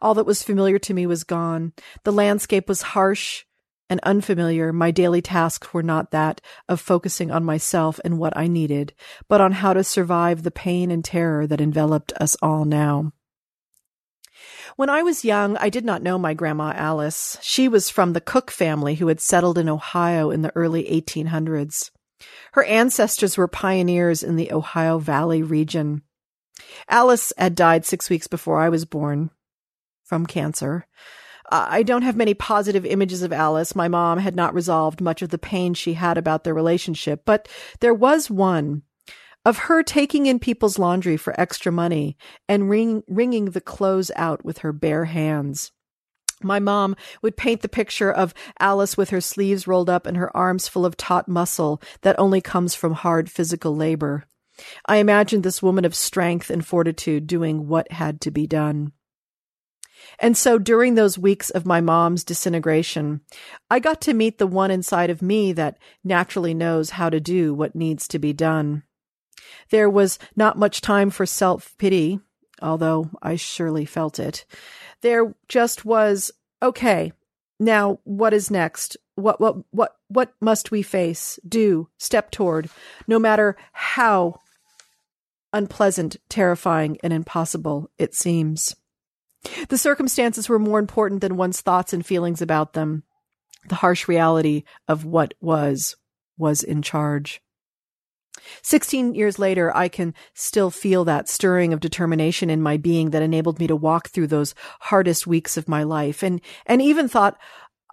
All 0.00 0.14
that 0.14 0.26
was 0.26 0.42
familiar 0.42 0.78
to 0.80 0.94
me 0.94 1.06
was 1.06 1.24
gone. 1.24 1.74
The 2.04 2.12
landscape 2.12 2.68
was 2.68 2.82
harsh 2.82 3.44
and 3.88 4.00
unfamiliar, 4.02 4.72
my 4.72 4.90
daily 4.90 5.22
tasks 5.22 5.72
were 5.72 5.82
not 5.82 6.10
that 6.10 6.40
of 6.68 6.80
focusing 6.80 7.30
on 7.30 7.44
myself 7.44 8.00
and 8.04 8.18
what 8.18 8.36
I 8.36 8.46
needed, 8.46 8.94
but 9.28 9.40
on 9.40 9.52
how 9.52 9.72
to 9.72 9.84
survive 9.84 10.42
the 10.42 10.50
pain 10.50 10.90
and 10.90 11.04
terror 11.04 11.46
that 11.46 11.60
enveloped 11.60 12.12
us 12.20 12.36
all 12.42 12.64
now. 12.64 13.12
When 14.76 14.90
I 14.90 15.02
was 15.02 15.24
young, 15.24 15.56
I 15.56 15.70
did 15.70 15.84
not 15.84 16.02
know 16.02 16.18
my 16.18 16.34
grandma 16.34 16.72
Alice. 16.76 17.38
She 17.40 17.68
was 17.68 17.88
from 17.88 18.12
the 18.12 18.20
Cook 18.20 18.50
family 18.50 18.96
who 18.96 19.06
had 19.06 19.20
settled 19.20 19.56
in 19.56 19.68
Ohio 19.68 20.30
in 20.30 20.42
the 20.42 20.54
early 20.54 20.84
1800s. 20.84 21.90
Her 22.52 22.64
ancestors 22.64 23.36
were 23.36 23.48
pioneers 23.48 24.22
in 24.22 24.36
the 24.36 24.52
Ohio 24.52 24.98
Valley 24.98 25.42
region. 25.42 26.02
Alice 26.88 27.32
had 27.38 27.54
died 27.54 27.86
six 27.86 28.10
weeks 28.10 28.26
before 28.26 28.60
I 28.60 28.68
was 28.68 28.84
born 28.84 29.30
from 30.04 30.26
cancer. 30.26 30.86
Uh, 31.50 31.66
I 31.68 31.82
don't 31.82 32.02
have 32.02 32.16
many 32.16 32.34
positive 32.34 32.84
images 32.84 33.22
of 33.22 33.32
Alice. 33.32 33.76
My 33.76 33.88
mom 33.88 34.18
had 34.18 34.34
not 34.34 34.54
resolved 34.54 35.00
much 35.00 35.22
of 35.22 35.30
the 35.30 35.38
pain 35.38 35.74
she 35.74 35.94
had 35.94 36.18
about 36.18 36.44
their 36.44 36.54
relationship, 36.54 37.22
but 37.24 37.48
there 37.80 37.94
was 37.94 38.30
one 38.30 38.82
of 39.44 39.58
her 39.58 39.84
taking 39.84 40.26
in 40.26 40.40
people's 40.40 40.78
laundry 40.78 41.16
for 41.16 41.38
extra 41.40 41.70
money 41.70 42.16
and 42.48 42.68
wring, 42.68 43.04
wringing 43.06 43.46
the 43.46 43.60
clothes 43.60 44.10
out 44.16 44.44
with 44.44 44.58
her 44.58 44.72
bare 44.72 45.04
hands. 45.04 45.70
My 46.42 46.58
mom 46.58 46.96
would 47.22 47.36
paint 47.36 47.62
the 47.62 47.68
picture 47.68 48.12
of 48.12 48.34
Alice 48.58 48.96
with 48.96 49.10
her 49.10 49.20
sleeves 49.20 49.66
rolled 49.66 49.88
up 49.88 50.04
and 50.04 50.16
her 50.16 50.36
arms 50.36 50.68
full 50.68 50.84
of 50.84 50.96
taut 50.96 51.28
muscle 51.28 51.80
that 52.02 52.18
only 52.18 52.40
comes 52.40 52.74
from 52.74 52.92
hard 52.92 53.30
physical 53.30 53.74
labor. 53.74 54.24
I 54.84 54.96
imagined 54.96 55.44
this 55.44 55.62
woman 55.62 55.84
of 55.84 55.94
strength 55.94 56.50
and 56.50 56.66
fortitude 56.66 57.26
doing 57.26 57.68
what 57.68 57.92
had 57.92 58.20
to 58.22 58.30
be 58.30 58.46
done. 58.46 58.92
And 60.18 60.36
so 60.36 60.58
during 60.58 60.94
those 60.94 61.18
weeks 61.18 61.50
of 61.50 61.66
my 61.66 61.80
mom's 61.80 62.24
disintegration, 62.24 63.20
I 63.70 63.80
got 63.80 64.00
to 64.02 64.14
meet 64.14 64.38
the 64.38 64.46
one 64.46 64.70
inside 64.70 65.10
of 65.10 65.22
me 65.22 65.52
that 65.52 65.78
naturally 66.04 66.54
knows 66.54 66.90
how 66.90 67.10
to 67.10 67.20
do 67.20 67.54
what 67.54 67.74
needs 67.74 68.08
to 68.08 68.18
be 68.18 68.32
done. 68.32 68.82
There 69.70 69.90
was 69.90 70.18
not 70.34 70.58
much 70.58 70.80
time 70.80 71.10
for 71.10 71.26
self 71.26 71.76
pity, 71.78 72.20
although 72.62 73.10
I 73.22 73.36
surely 73.36 73.84
felt 73.84 74.18
it. 74.18 74.44
There 75.02 75.34
just 75.48 75.84
was, 75.84 76.30
okay, 76.62 77.12
now 77.58 77.98
what 78.04 78.32
is 78.32 78.50
next? 78.50 78.96
What, 79.14 79.40
what, 79.40 79.56
what, 79.70 79.96
what 80.08 80.34
must 80.40 80.70
we 80.70 80.82
face, 80.82 81.38
do, 81.46 81.88
step 81.98 82.30
toward, 82.30 82.68
no 83.06 83.18
matter 83.18 83.56
how 83.72 84.40
unpleasant, 85.52 86.16
terrifying, 86.28 86.98
and 87.02 87.12
impossible 87.12 87.90
it 87.98 88.14
seems? 88.14 88.74
The 89.68 89.78
circumstances 89.78 90.48
were 90.48 90.58
more 90.58 90.78
important 90.78 91.20
than 91.20 91.36
one's 91.36 91.60
thoughts 91.60 91.92
and 91.92 92.04
feelings 92.04 92.42
about 92.42 92.72
them. 92.72 93.02
The 93.68 93.76
harsh 93.76 94.08
reality 94.08 94.64
of 94.86 95.04
what 95.04 95.34
was, 95.40 95.96
was 96.38 96.62
in 96.62 96.82
charge. 96.82 97.40
Sixteen 98.62 99.14
years 99.14 99.38
later, 99.38 99.74
I 99.74 99.88
can 99.88 100.14
still 100.34 100.70
feel 100.70 101.04
that 101.06 101.28
stirring 101.28 101.72
of 101.72 101.80
determination 101.80 102.50
in 102.50 102.62
my 102.62 102.76
being 102.76 103.10
that 103.10 103.22
enabled 103.22 103.58
me 103.58 103.66
to 103.66 103.74
walk 103.74 104.08
through 104.08 104.28
those 104.28 104.54
hardest 104.80 105.26
weeks 105.26 105.56
of 105.56 105.68
my 105.68 105.82
life 105.82 106.22
and, 106.22 106.40
and 106.66 106.82
even 106.82 107.08
thought, 107.08 107.38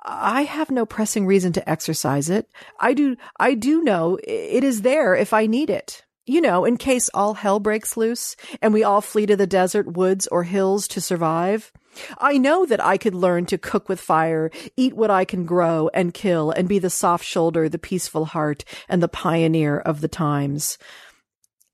I 0.06 0.44
have 0.44 0.70
no 0.70 0.86
pressing 0.86 1.26
reason 1.26 1.54
to 1.54 1.70
exercise 1.70 2.30
it. 2.30 2.50
I 2.80 2.94
do, 2.94 3.16
I 3.40 3.54
do 3.54 3.84
know 3.84 4.20
it 4.22 4.64
is 4.64 4.82
there 4.82 5.16
if 5.16 5.34
I 5.34 5.48
need 5.48 5.70
it 5.70 6.04
you 6.25 6.42
know, 6.42 6.65
in 6.65 6.77
case 6.77 7.10
all 7.13 7.34
hell 7.34 7.60
breaks 7.60 7.98
loose 7.98 8.36
and 8.62 8.74
we 8.74 8.84
all 8.84 9.01
flee 9.01 9.25
to 9.25 9.36
the 9.36 9.48
desert, 9.48 9.94
woods, 9.98 10.27
or 10.27 10.44
hills 10.44 10.88
to 10.89 11.01
survive. 11.01 11.72
I 12.18 12.38
know 12.38 12.65
that 12.65 12.84
I 12.84 12.98
could 12.98 13.13
learn 13.13 13.46
to 13.48 13.58
cook 13.58 13.89
with 13.89 14.00
fire, 14.00 14.50
eat 14.77 14.96
what 14.96 15.12
I 15.12 15.25
can 15.25 15.46
grow 15.46 15.89
and 15.94 16.13
kill, 16.13 16.51
and 16.51 16.68
be 16.68 16.80
the 16.80 16.89
soft 16.89 17.25
shoulder, 17.25 17.70
the 17.70 17.77
peaceful 17.77 18.25
heart, 18.25 18.63
and 18.88 19.03
the 19.03 19.08
pioneer 19.08 19.77
of 19.77 20.01
the 20.01 20.08
times. 20.08 20.77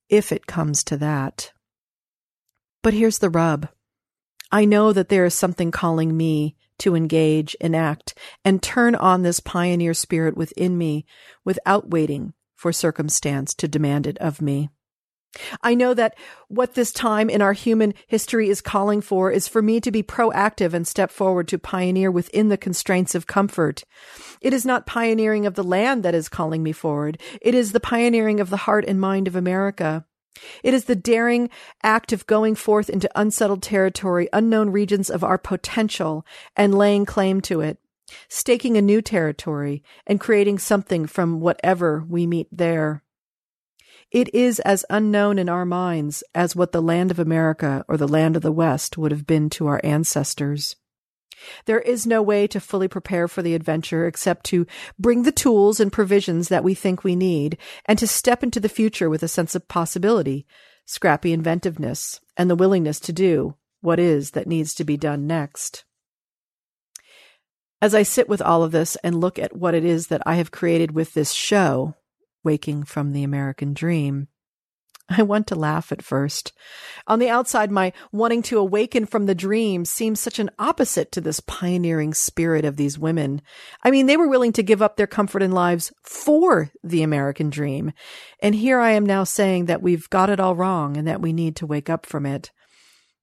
If 0.09 0.31
it 0.31 0.47
comes 0.47 0.83
to 0.85 0.97
that. 0.97 1.51
But 2.81 2.93
here's 2.93 3.19
the 3.19 3.29
rub. 3.29 3.69
I 4.51 4.65
know 4.65 4.91
that 4.91 5.09
there 5.09 5.25
is 5.25 5.35
something 5.35 5.69
calling 5.69 6.17
me 6.17 6.55
to 6.79 6.95
engage, 6.95 7.55
enact, 7.61 8.17
and 8.43 8.63
turn 8.63 8.95
on 8.95 9.21
this 9.21 9.39
pioneer 9.39 9.93
spirit 9.93 10.35
within 10.35 10.77
me 10.77 11.05
without 11.45 11.91
waiting 11.91 12.33
for 12.59 12.73
circumstance 12.73 13.53
to 13.53 13.69
demand 13.69 14.05
it 14.05 14.17
of 14.17 14.41
me. 14.41 14.69
I 15.63 15.75
know 15.75 15.93
that 15.93 16.17
what 16.49 16.73
this 16.73 16.91
time 16.91 17.29
in 17.29 17.41
our 17.41 17.53
human 17.53 17.93
history 18.07 18.49
is 18.49 18.59
calling 18.59 18.99
for 18.99 19.31
is 19.31 19.47
for 19.47 19.61
me 19.61 19.79
to 19.79 19.91
be 19.91 20.03
proactive 20.03 20.73
and 20.73 20.85
step 20.85 21.09
forward 21.09 21.47
to 21.49 21.57
pioneer 21.57 22.11
within 22.11 22.49
the 22.49 22.57
constraints 22.57 23.15
of 23.15 23.27
comfort. 23.27 23.85
It 24.41 24.53
is 24.53 24.65
not 24.65 24.85
pioneering 24.85 25.45
of 25.45 25.53
the 25.53 25.63
land 25.63 26.03
that 26.03 26.15
is 26.15 26.27
calling 26.27 26.61
me 26.61 26.73
forward. 26.73 27.21
It 27.41 27.55
is 27.55 27.71
the 27.71 27.79
pioneering 27.79 28.41
of 28.41 28.49
the 28.49 28.57
heart 28.57 28.83
and 28.85 28.99
mind 28.99 29.29
of 29.29 29.37
America. 29.37 30.05
It 30.61 30.73
is 30.73 30.85
the 30.85 30.95
daring 30.97 31.49
act 31.81 32.11
of 32.11 32.27
going 32.27 32.55
forth 32.55 32.89
into 32.89 33.09
unsettled 33.15 33.63
territory, 33.63 34.27
unknown 34.33 34.71
regions 34.71 35.09
of 35.09 35.23
our 35.23 35.37
potential, 35.37 36.25
and 36.57 36.77
laying 36.77 37.05
claim 37.05 37.39
to 37.41 37.61
it 37.61 37.77
staking 38.27 38.77
a 38.77 38.81
new 38.81 39.01
territory 39.01 39.83
and 40.05 40.19
creating 40.19 40.59
something 40.59 41.05
from 41.05 41.39
whatever 41.39 42.03
we 42.07 42.25
meet 42.27 42.47
there. 42.51 43.03
It 44.11 44.33
is 44.33 44.59
as 44.61 44.85
unknown 44.89 45.37
in 45.37 45.49
our 45.49 45.65
minds 45.65 46.23
as 46.33 46.55
what 46.55 46.71
the 46.71 46.81
land 46.81 47.11
of 47.11 47.19
America 47.19 47.85
or 47.87 47.95
the 47.95 48.07
land 48.07 48.35
of 48.35 48.41
the 48.41 48.51
West 48.51 48.97
would 48.97 49.11
have 49.11 49.27
been 49.27 49.49
to 49.51 49.67
our 49.67 49.79
ancestors. 49.83 50.75
There 51.65 51.79
is 51.79 52.07
no 52.07 52.21
way 52.21 52.47
to 52.47 52.59
fully 52.59 52.87
prepare 52.87 53.27
for 53.27 53.41
the 53.41 53.53
adventure 53.53 54.07
except 54.07 54.45
to 54.47 54.65
bring 54.97 55.23
the 55.23 55.31
tools 55.31 55.79
and 55.79 55.91
provisions 55.91 56.49
that 56.49 56.63
we 56.63 56.73
think 56.73 57.03
we 57.03 57.15
need 57.15 57.57
and 57.85 57.97
to 57.99 58.07
step 58.07 58.43
into 58.43 58.59
the 58.59 58.67
future 58.67 59.09
with 59.09 59.23
a 59.23 59.27
sense 59.27 59.55
of 59.55 59.67
possibility, 59.67 60.45
scrappy 60.85 61.31
inventiveness, 61.31 62.19
and 62.35 62.49
the 62.49 62.55
willingness 62.55 62.99
to 63.01 63.13
do 63.13 63.55
what 63.81 63.99
is 63.99 64.31
that 64.31 64.47
needs 64.47 64.73
to 64.73 64.83
be 64.83 64.97
done 64.97 65.27
next. 65.27 65.85
As 67.81 67.95
I 67.95 68.03
sit 68.03 68.27
with 68.27 68.41
all 68.41 68.63
of 68.63 68.71
this 68.71 68.97
and 68.97 69.21
look 69.21 69.39
at 69.39 69.55
what 69.55 69.73
it 69.73 69.85
is 69.85 70.07
that 70.07 70.21
I 70.25 70.35
have 70.35 70.51
created 70.51 70.91
with 70.91 71.13
this 71.13 71.31
show, 71.31 71.95
Waking 72.43 72.83
from 72.83 73.11
the 73.11 73.23
American 73.23 73.73
Dream, 73.73 74.27
I 75.09 75.23
want 75.23 75.47
to 75.47 75.55
laugh 75.55 75.91
at 75.91 76.01
first. 76.01 76.53
On 77.07 77.19
the 77.19 77.29
outside, 77.29 77.71
my 77.71 77.93
wanting 78.11 78.41
to 78.43 78.59
awaken 78.59 79.05
from 79.05 79.25
the 79.25 79.35
dream 79.35 79.85
seems 79.85 80.19
such 80.19 80.39
an 80.39 80.51
opposite 80.59 81.11
to 81.13 81.21
this 81.21 81.39
pioneering 81.39 82.13
spirit 82.13 82.65
of 82.65 82.75
these 82.75 82.99
women. 82.99 83.41
I 83.83 83.91
mean, 83.91 84.05
they 84.05 84.17
were 84.17 84.27
willing 84.27 84.53
to 84.53 84.63
give 84.63 84.81
up 84.81 84.97
their 84.97 85.07
comfort 85.07 85.41
and 85.41 85.53
lives 85.53 85.91
for 86.03 86.71
the 86.83 87.01
American 87.01 87.49
dream. 87.49 87.91
And 88.41 88.53
here 88.53 88.79
I 88.79 88.91
am 88.91 89.05
now 89.05 89.23
saying 89.23 89.65
that 89.65 89.81
we've 89.81 90.09
got 90.09 90.29
it 90.29 90.39
all 90.39 90.55
wrong 90.55 90.95
and 90.95 91.07
that 91.07 91.21
we 91.21 91.33
need 91.33 91.55
to 91.57 91.65
wake 91.65 91.89
up 91.89 92.05
from 92.05 92.25
it. 92.25 92.51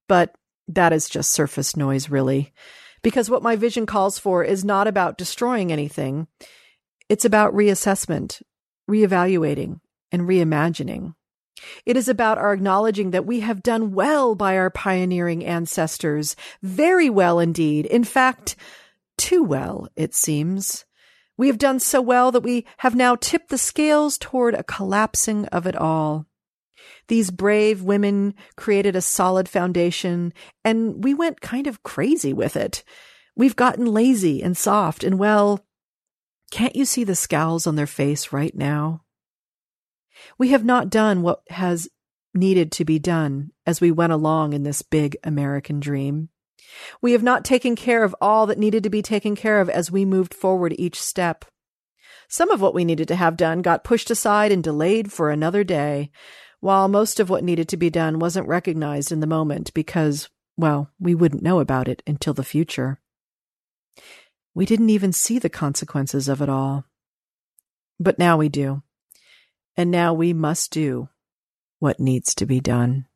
But 0.08 0.34
that 0.68 0.92
is 0.92 1.08
just 1.08 1.32
surface 1.32 1.76
noise, 1.76 2.10
really 2.10 2.52
because 3.06 3.30
what 3.30 3.40
my 3.40 3.54
vision 3.54 3.86
calls 3.86 4.18
for 4.18 4.42
is 4.42 4.64
not 4.64 4.88
about 4.88 5.16
destroying 5.16 5.70
anything. 5.70 6.26
It's 7.08 7.24
about 7.24 7.54
reassessment, 7.54 8.42
reevaluating, 8.90 9.78
and 10.10 10.22
reimagining. 10.22 11.14
It 11.84 11.96
is 11.96 12.08
about 12.08 12.36
our 12.36 12.52
acknowledging 12.52 13.12
that 13.12 13.24
we 13.24 13.38
have 13.38 13.62
done 13.62 13.92
well 13.92 14.34
by 14.34 14.56
our 14.56 14.70
pioneering 14.70 15.44
ancestors, 15.44 16.34
very 16.64 17.08
well 17.08 17.38
indeed. 17.38 17.86
In 17.86 18.02
fact, 18.02 18.56
too 19.16 19.44
well, 19.44 19.86
it 19.94 20.12
seems. 20.12 20.84
We 21.36 21.46
have 21.46 21.58
done 21.58 21.78
so 21.78 22.00
well 22.02 22.32
that 22.32 22.42
we 22.42 22.66
have 22.78 22.96
now 22.96 23.14
tipped 23.14 23.50
the 23.50 23.56
scales 23.56 24.18
toward 24.18 24.54
a 24.54 24.64
collapsing 24.64 25.46
of 25.52 25.64
it 25.68 25.76
all. 25.76 26.26
These 27.08 27.30
brave 27.30 27.82
women 27.82 28.34
created 28.56 28.96
a 28.96 29.00
solid 29.00 29.48
foundation, 29.48 30.32
and 30.64 31.04
we 31.04 31.14
went 31.14 31.40
kind 31.40 31.66
of 31.66 31.82
crazy 31.82 32.32
with 32.32 32.56
it. 32.56 32.82
We've 33.36 33.56
gotten 33.56 33.86
lazy 33.86 34.42
and 34.42 34.56
soft, 34.56 35.04
and 35.04 35.18
well, 35.18 35.64
can't 36.50 36.76
you 36.76 36.84
see 36.84 37.04
the 37.04 37.14
scowls 37.14 37.66
on 37.66 37.76
their 37.76 37.86
face 37.86 38.32
right 38.32 38.54
now? 38.54 39.02
We 40.38 40.48
have 40.48 40.64
not 40.64 40.90
done 40.90 41.22
what 41.22 41.42
has 41.50 41.88
needed 42.34 42.72
to 42.72 42.84
be 42.84 42.98
done 42.98 43.50
as 43.66 43.80
we 43.80 43.90
went 43.90 44.12
along 44.12 44.52
in 44.52 44.62
this 44.62 44.82
big 44.82 45.16
American 45.24 45.80
dream. 45.80 46.28
We 47.00 47.12
have 47.12 47.22
not 47.22 47.44
taken 47.44 47.76
care 47.76 48.04
of 48.04 48.14
all 48.20 48.46
that 48.46 48.58
needed 48.58 48.82
to 48.82 48.90
be 48.90 49.02
taken 49.02 49.36
care 49.36 49.60
of 49.60 49.68
as 49.70 49.90
we 49.90 50.04
moved 50.04 50.34
forward 50.34 50.74
each 50.78 51.00
step. 51.00 51.44
Some 52.28 52.50
of 52.50 52.60
what 52.60 52.74
we 52.74 52.84
needed 52.84 53.08
to 53.08 53.16
have 53.16 53.36
done 53.36 53.62
got 53.62 53.84
pushed 53.84 54.10
aside 54.10 54.50
and 54.50 54.62
delayed 54.62 55.12
for 55.12 55.30
another 55.30 55.62
day, 55.62 56.10
while 56.60 56.88
most 56.88 57.20
of 57.20 57.30
what 57.30 57.44
needed 57.44 57.68
to 57.68 57.76
be 57.76 57.90
done 57.90 58.18
wasn't 58.18 58.48
recognized 58.48 59.12
in 59.12 59.20
the 59.20 59.26
moment 59.26 59.72
because, 59.74 60.28
well, 60.56 60.90
we 60.98 61.14
wouldn't 61.14 61.42
know 61.42 61.60
about 61.60 61.88
it 61.88 62.02
until 62.06 62.34
the 62.34 62.44
future. 62.44 63.00
We 64.54 64.66
didn't 64.66 64.90
even 64.90 65.12
see 65.12 65.38
the 65.38 65.50
consequences 65.50 66.28
of 66.28 66.40
it 66.40 66.48
all. 66.48 66.84
But 68.00 68.18
now 68.18 68.36
we 68.36 68.48
do. 68.48 68.82
And 69.76 69.90
now 69.90 70.14
we 70.14 70.32
must 70.32 70.70
do 70.70 71.08
what 71.78 72.00
needs 72.00 72.34
to 72.36 72.46
be 72.46 72.60
done. 72.60 73.06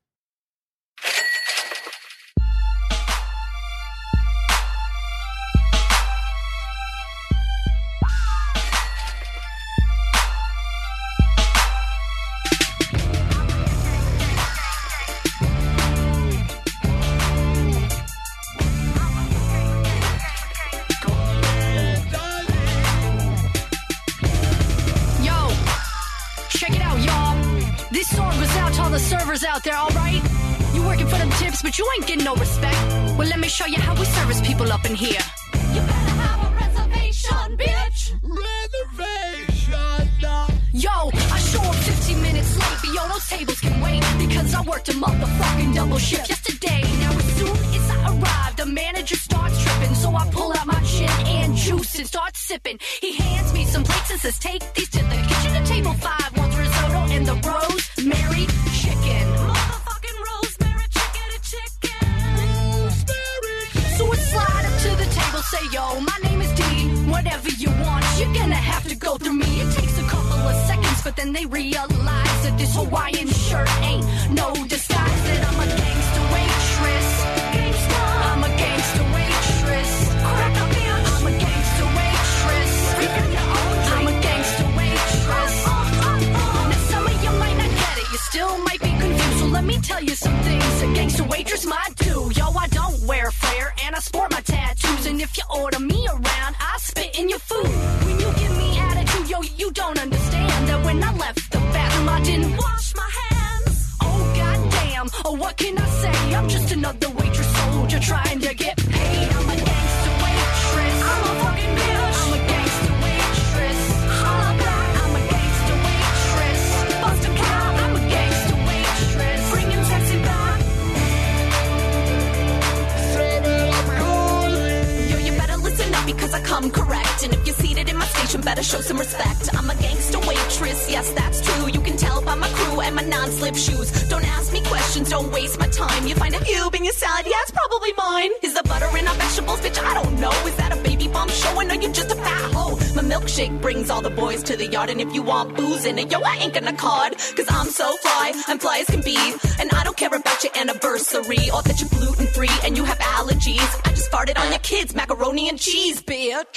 Yard. 144.72 144.90
And 144.90 145.00
if 145.00 145.14
you 145.14 145.22
want 145.22 145.56
booze 145.56 145.85
in 145.85 145.98
it, 145.98 146.11
yo, 146.11 146.20
I 146.20 146.37
ain't 146.37 146.54
gonna 146.54 146.72
card. 146.72 147.16
Cause 147.37 147.46
I'm 147.48 147.66
so 147.66 147.96
fly, 147.98 148.33
I'm 148.48 148.59
fly 148.59 148.78
as 148.78 148.87
can 148.87 149.02
be. 149.02 149.18
And 149.59 149.70
I 149.72 149.85
don't 149.85 149.96
care 149.96 150.14
about 150.14 150.42
your 150.44 150.56
anniversary 150.56 151.50
or 151.54 151.62
that 151.62 151.80
you're 151.80 151.90
gluten 151.90 152.26
free 152.28 152.56
and 152.64 152.76
you 152.76 152.85
have 152.85 152.98
allergies. 152.98 153.70
I 153.87 153.90
just 153.90 154.11
farted 154.11 154.38
on 154.38 154.50
your 154.50 154.61
kids, 154.61 154.94
macaroni 154.94 155.48
and 155.48 155.59
cheese, 155.59 156.02
bitch. 156.02 156.49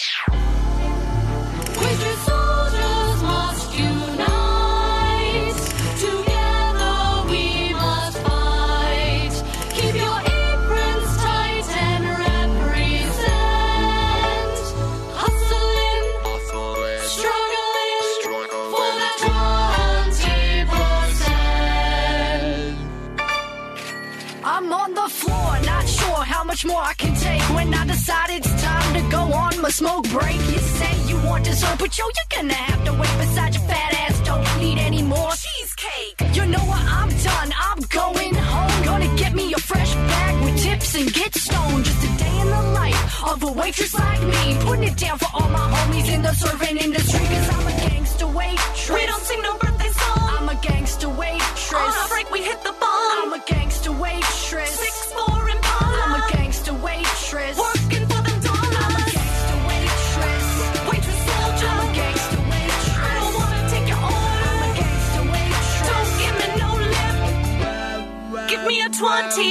Smoke 29.73 30.07
break, 30.09 30.39
you 30.53 30.59
say 30.77 30.93
you 31.07 31.17
want 31.25 31.43
dessert, 31.45 31.77
but 31.79 31.97
yo, 31.97 32.05
you're 32.05 32.31
gonna 32.37 32.53
have 32.53 32.85
to 32.85 32.93
wait 32.93 33.15
beside 33.17 33.55
your 33.55 33.63
fat 33.63 33.91
ass. 34.03 34.19
Don't 34.21 34.45
need 34.59 34.77
any 34.77 35.01
more 35.01 35.31
cheesecake. 35.31 36.15
You 36.37 36.45
know 36.45 36.63
what? 36.71 36.83
I'm 36.99 37.09
done. 37.09 37.51
I'm 37.67 37.79
going 38.01 38.35
home. 38.35 38.85
Gonna 38.85 39.11
get 39.15 39.33
me 39.33 39.51
a 39.53 39.57
fresh 39.57 39.91
bag 39.95 40.33
with 40.43 40.61
tips 40.61 40.93
and 40.95 41.11
get 41.11 41.33
stoned. 41.33 41.85
Just 41.85 42.03
a 42.03 42.11
day 42.23 42.35
in 42.43 42.49
the 42.57 42.63
life 42.81 43.23
of 43.31 43.41
a 43.41 43.51
waitress 43.51 43.95
like 43.95 44.21
me. 44.21 44.43
Putting 44.61 44.83
it 44.91 44.97
down 44.97 45.17
for 45.17 45.29
all 45.33 45.49
my 45.49 45.65
homies 45.73 46.07
in 46.13 46.21
the 46.21 46.33
serving 46.33 46.77
industry, 46.77 47.25
cause 47.33 47.49
I'm 47.55 47.67
a 47.73 47.75
gangster 47.89 48.27
waitress. 48.27 48.89
We 48.91 49.05
don't 49.07 49.23
sing 49.23 49.41
no 49.41 49.57
birthday 49.57 49.91
song. 50.01 50.29
I'm 50.37 50.49
a 50.49 50.55
gangster 50.61 51.09
waitress. 51.09 52.12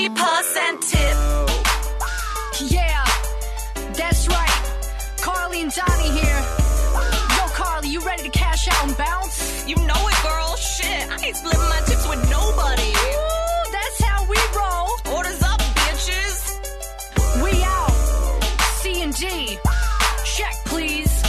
50% 0.02 0.80
tip. 0.90 1.16
Yeah, 2.72 3.04
that's 3.94 4.26
right. 4.26 4.62
Carlie 5.20 5.62
and 5.62 5.72
Johnny 5.72 6.10
here. 6.10 6.42
Yo, 7.36 7.46
Carlie, 7.54 7.88
you 7.88 8.00
ready 8.00 8.24
to 8.24 8.30
cash 8.30 8.66
out 8.66 8.88
and 8.88 8.96
bounce? 8.96 9.64
You 9.68 9.76
know 9.76 10.08
it, 10.08 10.22
girl. 10.24 10.56
Shit, 10.56 11.08
I 11.08 11.24
ain't 11.24 11.36
splitting 11.36 11.60
my 11.60 11.80
tips 11.86 12.08
with 12.08 12.28
nobody. 12.28 12.82
Ooh, 12.82 13.70
that's 13.70 14.02
how 14.02 14.26
we 14.28 14.36
roll. 14.56 15.16
Orders 15.16 15.40
up, 15.42 15.60
bitches. 15.60 17.44
We 17.44 17.62
out. 17.62 17.92
C 18.80 19.02
and 19.02 19.14
G. 19.14 19.56
Check, 20.24 20.54
please. 20.64 21.22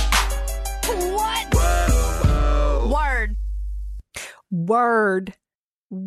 What? 0.88 1.56
Word. 2.90 3.36
Word. 4.50 5.33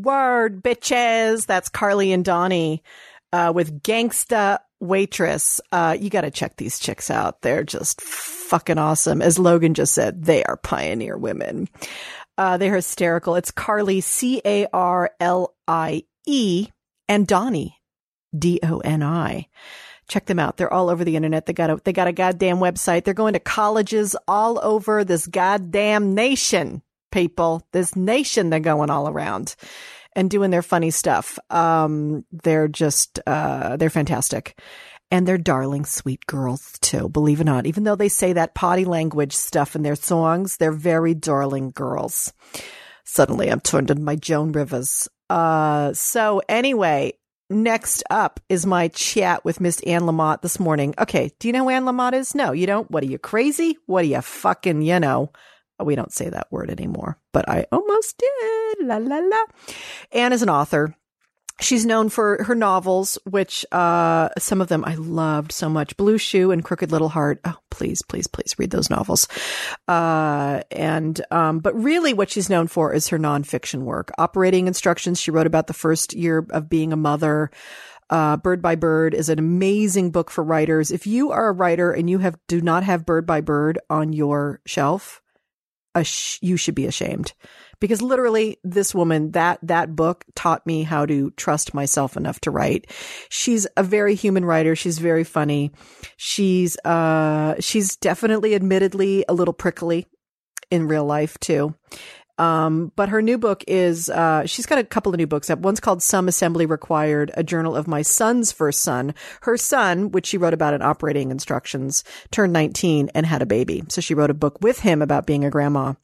Word, 0.06 0.62
bitches. 0.62 1.46
That's 1.46 1.68
Carlie 1.68 2.12
and 2.12 2.24
Doni 2.24 2.84
uh, 3.32 3.52
with 3.52 3.82
Gangsta 3.82 4.60
Waitress. 4.80 5.60
Uh, 5.72 5.96
you 5.98 6.10
got 6.10 6.20
to 6.20 6.30
check 6.30 6.56
these 6.56 6.78
chicks 6.78 7.10
out. 7.10 7.42
They're 7.42 7.64
just 7.64 8.00
fucking 8.00 8.78
awesome. 8.78 9.20
As 9.20 9.36
Logan 9.36 9.74
just 9.74 9.92
said, 9.94 10.24
they 10.24 10.44
are 10.44 10.58
pioneer 10.58 11.18
women. 11.18 11.68
Uh, 12.38 12.56
they're 12.56 12.76
hysterical. 12.76 13.34
It's 13.34 13.50
Carlie, 13.50 14.00
C 14.00 14.40
A 14.44 14.68
R 14.72 15.10
L 15.18 15.56
I 15.66 16.04
E, 16.24 16.68
and 17.08 17.26
Doni, 17.26 17.76
D 18.38 18.60
O 18.62 18.78
N 18.78 19.02
I. 19.02 19.48
Check 20.08 20.26
them 20.26 20.38
out. 20.38 20.56
They're 20.56 20.72
all 20.72 20.88
over 20.88 21.04
the 21.04 21.16
internet. 21.16 21.46
They 21.46 21.52
got 21.52 21.70
a, 21.70 21.80
they 21.82 21.92
got 21.92 22.06
a 22.06 22.12
goddamn 22.12 22.58
website. 22.58 23.02
They're 23.02 23.12
going 23.12 23.32
to 23.32 23.40
colleges 23.40 24.14
all 24.28 24.60
over 24.62 25.02
this 25.02 25.26
goddamn 25.26 26.14
nation, 26.14 26.82
people. 27.10 27.66
This 27.72 27.96
nation 27.96 28.50
they're 28.50 28.60
going 28.60 28.88
all 28.88 29.08
around 29.08 29.56
and 30.16 30.30
doing 30.30 30.50
their 30.50 30.62
funny 30.62 30.90
stuff. 30.90 31.38
Um, 31.50 32.24
they're 32.32 32.66
just, 32.66 33.20
uh, 33.26 33.76
they're 33.76 33.90
fantastic. 33.90 34.58
And 35.12 35.28
they're 35.28 35.38
darling, 35.38 35.84
sweet 35.84 36.26
girls 36.26 36.78
too, 36.80 37.08
believe 37.08 37.38
it 37.38 37.42
or 37.42 37.44
not. 37.44 37.66
Even 37.66 37.84
though 37.84 37.94
they 37.94 38.08
say 38.08 38.32
that 38.32 38.56
potty 38.56 38.84
language 38.84 39.34
stuff 39.34 39.76
in 39.76 39.82
their 39.82 39.94
songs, 39.94 40.56
they're 40.56 40.72
very 40.72 41.14
darling 41.14 41.70
girls. 41.70 42.32
Suddenly 43.04 43.48
I'm 43.48 43.60
turned 43.60 43.90
into 43.90 44.02
my 44.02 44.16
Joan 44.16 44.50
Rivers. 44.50 45.08
Uh, 45.30 45.92
so 45.92 46.42
anyway, 46.48 47.12
next 47.48 48.02
up 48.10 48.40
is 48.48 48.66
my 48.66 48.88
chat 48.88 49.44
with 49.44 49.60
Miss 49.60 49.80
Anne 49.82 50.02
Lamott 50.02 50.42
this 50.42 50.58
morning. 50.58 50.92
Okay. 50.98 51.30
Do 51.38 51.46
you 51.46 51.52
know 51.52 51.64
who 51.64 51.70
Anne 51.70 51.84
Lamott 51.84 52.14
is? 52.14 52.34
No, 52.34 52.50
you 52.50 52.66
don't. 52.66 52.90
What 52.90 53.04
are 53.04 53.06
you 53.06 53.18
crazy? 53.18 53.78
What 53.86 54.04
are 54.04 54.08
you 54.08 54.22
fucking, 54.22 54.82
you 54.82 54.98
know? 54.98 55.30
We 55.82 55.94
don't 55.94 56.12
say 56.12 56.28
that 56.28 56.50
word 56.50 56.70
anymore, 56.70 57.18
but 57.32 57.48
I 57.48 57.66
almost 57.70 58.18
did. 58.18 58.86
La 58.86 58.96
la 58.96 59.18
la. 59.18 59.42
Anne 60.12 60.32
is 60.32 60.42
an 60.42 60.50
author. 60.50 60.94
She's 61.58 61.86
known 61.86 62.10
for 62.10 62.44
her 62.44 62.54
novels, 62.54 63.18
which 63.24 63.64
uh, 63.72 64.28
some 64.38 64.60
of 64.60 64.68
them 64.68 64.84
I 64.84 64.94
loved 64.96 65.52
so 65.52 65.70
much. 65.70 65.96
Blue 65.96 66.18
Shoe 66.18 66.50
and 66.50 66.62
Crooked 66.62 66.92
Little 66.92 67.08
Heart. 67.08 67.40
Oh, 67.46 67.56
please, 67.70 68.02
please, 68.02 68.26
please 68.26 68.54
read 68.58 68.70
those 68.70 68.90
novels. 68.90 69.26
Uh, 69.88 70.60
and 70.70 71.18
um, 71.30 71.60
but 71.60 71.74
really, 71.74 72.12
what 72.12 72.28
she's 72.28 72.50
known 72.50 72.66
for 72.66 72.92
is 72.92 73.08
her 73.08 73.18
nonfiction 73.18 73.82
work. 73.84 74.12
Operating 74.18 74.66
Instructions. 74.66 75.18
She 75.18 75.30
wrote 75.30 75.46
about 75.46 75.66
the 75.66 75.72
first 75.72 76.12
year 76.12 76.46
of 76.50 76.68
being 76.68 76.92
a 76.92 76.96
mother. 76.96 77.50
Uh, 78.10 78.36
Bird 78.36 78.60
by 78.60 78.74
Bird 78.74 79.14
is 79.14 79.30
an 79.30 79.38
amazing 79.38 80.10
book 80.10 80.30
for 80.30 80.44
writers. 80.44 80.90
If 80.90 81.06
you 81.06 81.32
are 81.32 81.48
a 81.48 81.52
writer 81.52 81.90
and 81.90 82.08
you 82.08 82.18
have 82.18 82.36
do 82.48 82.60
not 82.60 82.84
have 82.84 83.06
Bird 83.06 83.26
by 83.26 83.40
Bird 83.40 83.78
on 83.88 84.12
your 84.12 84.60
shelf, 84.66 85.22
sh- 86.02 86.38
you 86.42 86.56
should 86.56 86.74
be 86.74 86.86
ashamed. 86.86 87.32
Because 87.78 88.00
literally 88.00 88.58
this 88.64 88.94
woman 88.94 89.32
that 89.32 89.58
that 89.62 89.94
book 89.94 90.24
taught 90.34 90.66
me 90.66 90.82
how 90.82 91.04
to 91.04 91.30
trust 91.32 91.74
myself 91.74 92.16
enough 92.16 92.40
to 92.40 92.50
write. 92.50 92.90
She's 93.28 93.66
a 93.76 93.82
very 93.82 94.14
human 94.14 94.44
writer. 94.44 94.74
She's 94.74 94.98
very 94.98 95.24
funny. 95.24 95.72
She's 96.16 96.78
uh 96.84 97.56
she's 97.60 97.96
definitely 97.96 98.54
admittedly 98.54 99.24
a 99.28 99.34
little 99.34 99.54
prickly 99.54 100.06
in 100.70 100.88
real 100.88 101.04
life 101.04 101.38
too 101.38 101.74
um, 102.38 102.92
but 102.96 103.08
her 103.08 103.22
new 103.22 103.38
book 103.38 103.64
is, 103.66 104.10
uh, 104.10 104.44
she's 104.46 104.66
got 104.66 104.78
a 104.78 104.84
couple 104.84 105.12
of 105.12 105.18
new 105.18 105.26
books 105.26 105.48
up. 105.50 105.58
One's 105.60 105.80
called 105.80 106.02
Some 106.02 106.28
Assembly 106.28 106.66
Required, 106.66 107.30
a 107.34 107.42
journal 107.42 107.74
of 107.74 107.88
my 107.88 108.02
son's 108.02 108.52
first 108.52 108.80
son. 108.80 109.14
Her 109.42 109.56
son, 109.56 110.10
which 110.10 110.26
she 110.26 110.38
wrote 110.38 110.54
about 110.54 110.74
in 110.74 110.82
operating 110.82 111.30
instructions, 111.30 112.04
turned 112.30 112.52
19 112.52 113.10
and 113.14 113.26
had 113.26 113.42
a 113.42 113.46
baby. 113.46 113.84
So 113.88 114.00
she 114.00 114.14
wrote 114.14 114.30
a 114.30 114.34
book 114.34 114.60
with 114.60 114.80
him 114.80 115.02
about 115.02 115.26
being 115.26 115.44
a 115.44 115.50
grandma. 115.50 115.94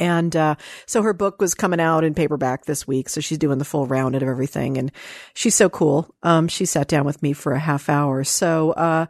And 0.00 0.34
uh, 0.34 0.56
so 0.86 1.02
her 1.02 1.12
book 1.12 1.40
was 1.40 1.54
coming 1.54 1.78
out 1.78 2.04
in 2.04 2.14
paperback 2.14 2.64
this 2.64 2.86
week. 2.86 3.08
So 3.08 3.20
she's 3.20 3.38
doing 3.38 3.58
the 3.58 3.64
full 3.64 3.86
round 3.86 4.16
of 4.16 4.22
everything. 4.22 4.76
And 4.76 4.90
she's 5.34 5.54
so 5.54 5.68
cool. 5.68 6.12
Um, 6.22 6.48
she 6.48 6.64
sat 6.64 6.88
down 6.88 7.04
with 7.04 7.22
me 7.22 7.32
for 7.32 7.52
a 7.52 7.60
half 7.60 7.88
hour. 7.88 8.24
So 8.24 8.72
uh, 8.72 9.06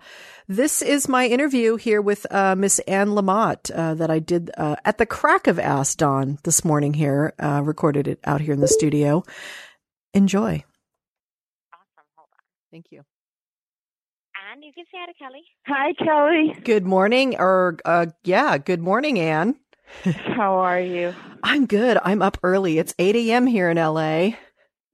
this 0.48 0.83
is 0.83 1.09
my 1.09 1.26
interview 1.26 1.76
here 1.76 2.02
with 2.02 2.26
uh, 2.30 2.54
Miss 2.54 2.78
Anne 2.80 3.09
Lamott 3.11 3.70
uh, 3.74 3.94
that 3.94 4.11
I 4.11 4.18
did 4.18 4.50
uh, 4.57 4.76
at 4.85 4.98
the 4.98 5.07
crack 5.07 5.46
of 5.46 5.59
ass 5.59 5.94
dawn 5.94 6.38
this 6.44 6.64
morning 6.64 6.94
here, 6.94 7.33
uh, 7.38 7.62
recorded 7.64 8.09
it 8.09 8.20
out 8.24 8.40
here 8.40 8.52
in 8.54 8.61
the 8.61 8.68
studio. 8.68 9.24
Enjoy. 10.12 10.64
Awesome. 11.72 12.04
Hold 12.16 12.28
on. 12.33 12.40
Thank 12.70 12.87
you. 12.90 13.02
And 14.52 14.62
you 14.62 14.72
can 14.74 14.85
say 14.92 14.98
hi 14.98 15.07
to 15.07 15.18
Kelly. 15.18 15.42
Hi, 15.66 15.92
Kelly. 16.04 16.61
Good 16.62 16.85
morning, 16.85 17.37
or 17.38 17.78
yeah, 18.22 18.59
good 18.59 18.80
morning, 18.80 19.18
Anne. 19.18 19.57
How 20.04 20.59
are 20.59 20.80
you? 20.80 21.14
I'm 21.42 21.66
good. 21.66 21.98
I'm 22.02 22.22
up 22.22 22.38
early. 22.42 22.78
It's 22.78 22.94
8 22.98 23.16
a.m. 23.16 23.46
here 23.46 23.70
in 23.70 23.76
LA. 23.76 24.33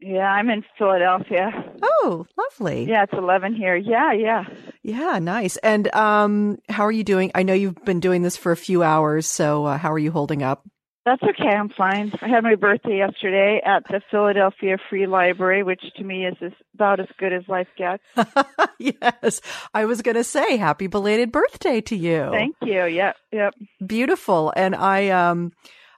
Yeah, 0.00 0.30
I'm 0.30 0.48
in 0.48 0.64
Philadelphia. 0.78 1.50
Oh, 1.82 2.26
lovely. 2.36 2.86
Yeah, 2.88 3.04
it's 3.04 3.12
11 3.12 3.54
here. 3.54 3.76
Yeah, 3.76 4.12
yeah. 4.12 4.44
Yeah, 4.82 5.18
nice. 5.18 5.56
And 5.58 5.94
um 5.94 6.58
how 6.68 6.84
are 6.84 6.92
you 6.92 7.04
doing? 7.04 7.30
I 7.34 7.42
know 7.42 7.54
you've 7.54 7.84
been 7.84 8.00
doing 8.00 8.22
this 8.22 8.36
for 8.36 8.52
a 8.52 8.56
few 8.56 8.82
hours, 8.82 9.26
so 9.26 9.66
uh, 9.66 9.78
how 9.78 9.92
are 9.92 9.98
you 9.98 10.10
holding 10.10 10.42
up? 10.42 10.66
That's 11.06 11.22
okay. 11.22 11.48
I'm 11.48 11.70
fine. 11.70 12.12
I 12.20 12.28
had 12.28 12.44
my 12.44 12.56
birthday 12.56 12.98
yesterday 12.98 13.60
at 13.64 13.84
the 13.88 14.02
Philadelphia 14.10 14.76
Free 14.90 15.06
Library, 15.06 15.62
which 15.62 15.80
to 15.96 16.04
me 16.04 16.26
is 16.26 16.36
as, 16.42 16.52
about 16.74 17.00
as 17.00 17.06
good 17.18 17.32
as 17.32 17.42
life 17.48 17.68
gets. 17.76 18.02
yes. 18.78 19.40
I 19.72 19.86
was 19.86 20.02
going 20.02 20.16
to 20.16 20.24
say 20.24 20.58
happy 20.58 20.88
belated 20.88 21.32
birthday 21.32 21.80
to 21.82 21.96
you. 21.96 22.28
Thank 22.30 22.56
you. 22.62 22.84
Yep. 22.84 23.16
Yep. 23.32 23.54
Beautiful. 23.86 24.52
And 24.54 24.76
I 24.76 25.08
um 25.08 25.52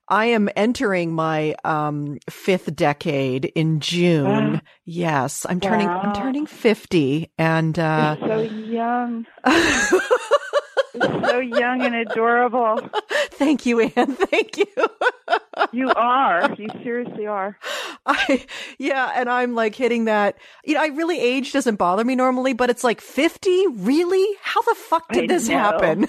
I 0.08 0.26
am 0.26 0.48
entering 0.56 1.14
my 1.14 1.54
um 1.64 2.18
fifth 2.28 2.74
decade 2.76 3.46
in 3.46 3.80
June. 3.80 4.60
yes, 4.84 5.46
I'm 5.48 5.60
turning 5.60 5.88
Wow. 5.88 6.00
I'm 6.04 6.12
turning 6.14 6.46
50 6.46 7.30
and 7.38 7.78
uh 7.78 8.16
You're 8.20 8.28
so 8.28 8.40
young. 8.42 9.26
So 10.94 11.38
young 11.38 11.82
and 11.84 11.94
adorable. 11.94 12.78
thank 13.30 13.64
you 13.64 13.80
Anne. 13.80 13.90
Thank 14.14 14.58
you. 14.58 14.66
You 15.72 15.88
are. 15.88 16.54
You 16.58 16.66
seriously 16.82 17.26
are. 17.26 17.58
I 18.04 18.44
yeah, 18.78 19.10
and 19.14 19.30
I'm 19.30 19.54
like 19.54 19.74
hitting 19.74 20.04
that. 20.04 20.36
You 20.64 20.74
know, 20.74 20.82
I 20.82 20.88
really 20.88 21.18
age 21.18 21.52
doesn't 21.52 21.76
bother 21.76 22.04
me 22.04 22.14
normally, 22.14 22.52
but 22.52 22.68
it's 22.68 22.84
like 22.84 23.00
50? 23.00 23.68
Really? 23.68 24.36
How 24.42 24.60
the 24.62 24.74
fuck 24.74 25.10
did 25.12 25.24
I 25.24 25.26
this 25.34 25.48
know. 25.48 25.58
happen? 25.58 26.08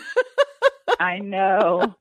I 0.99 1.19
know. 1.19 1.95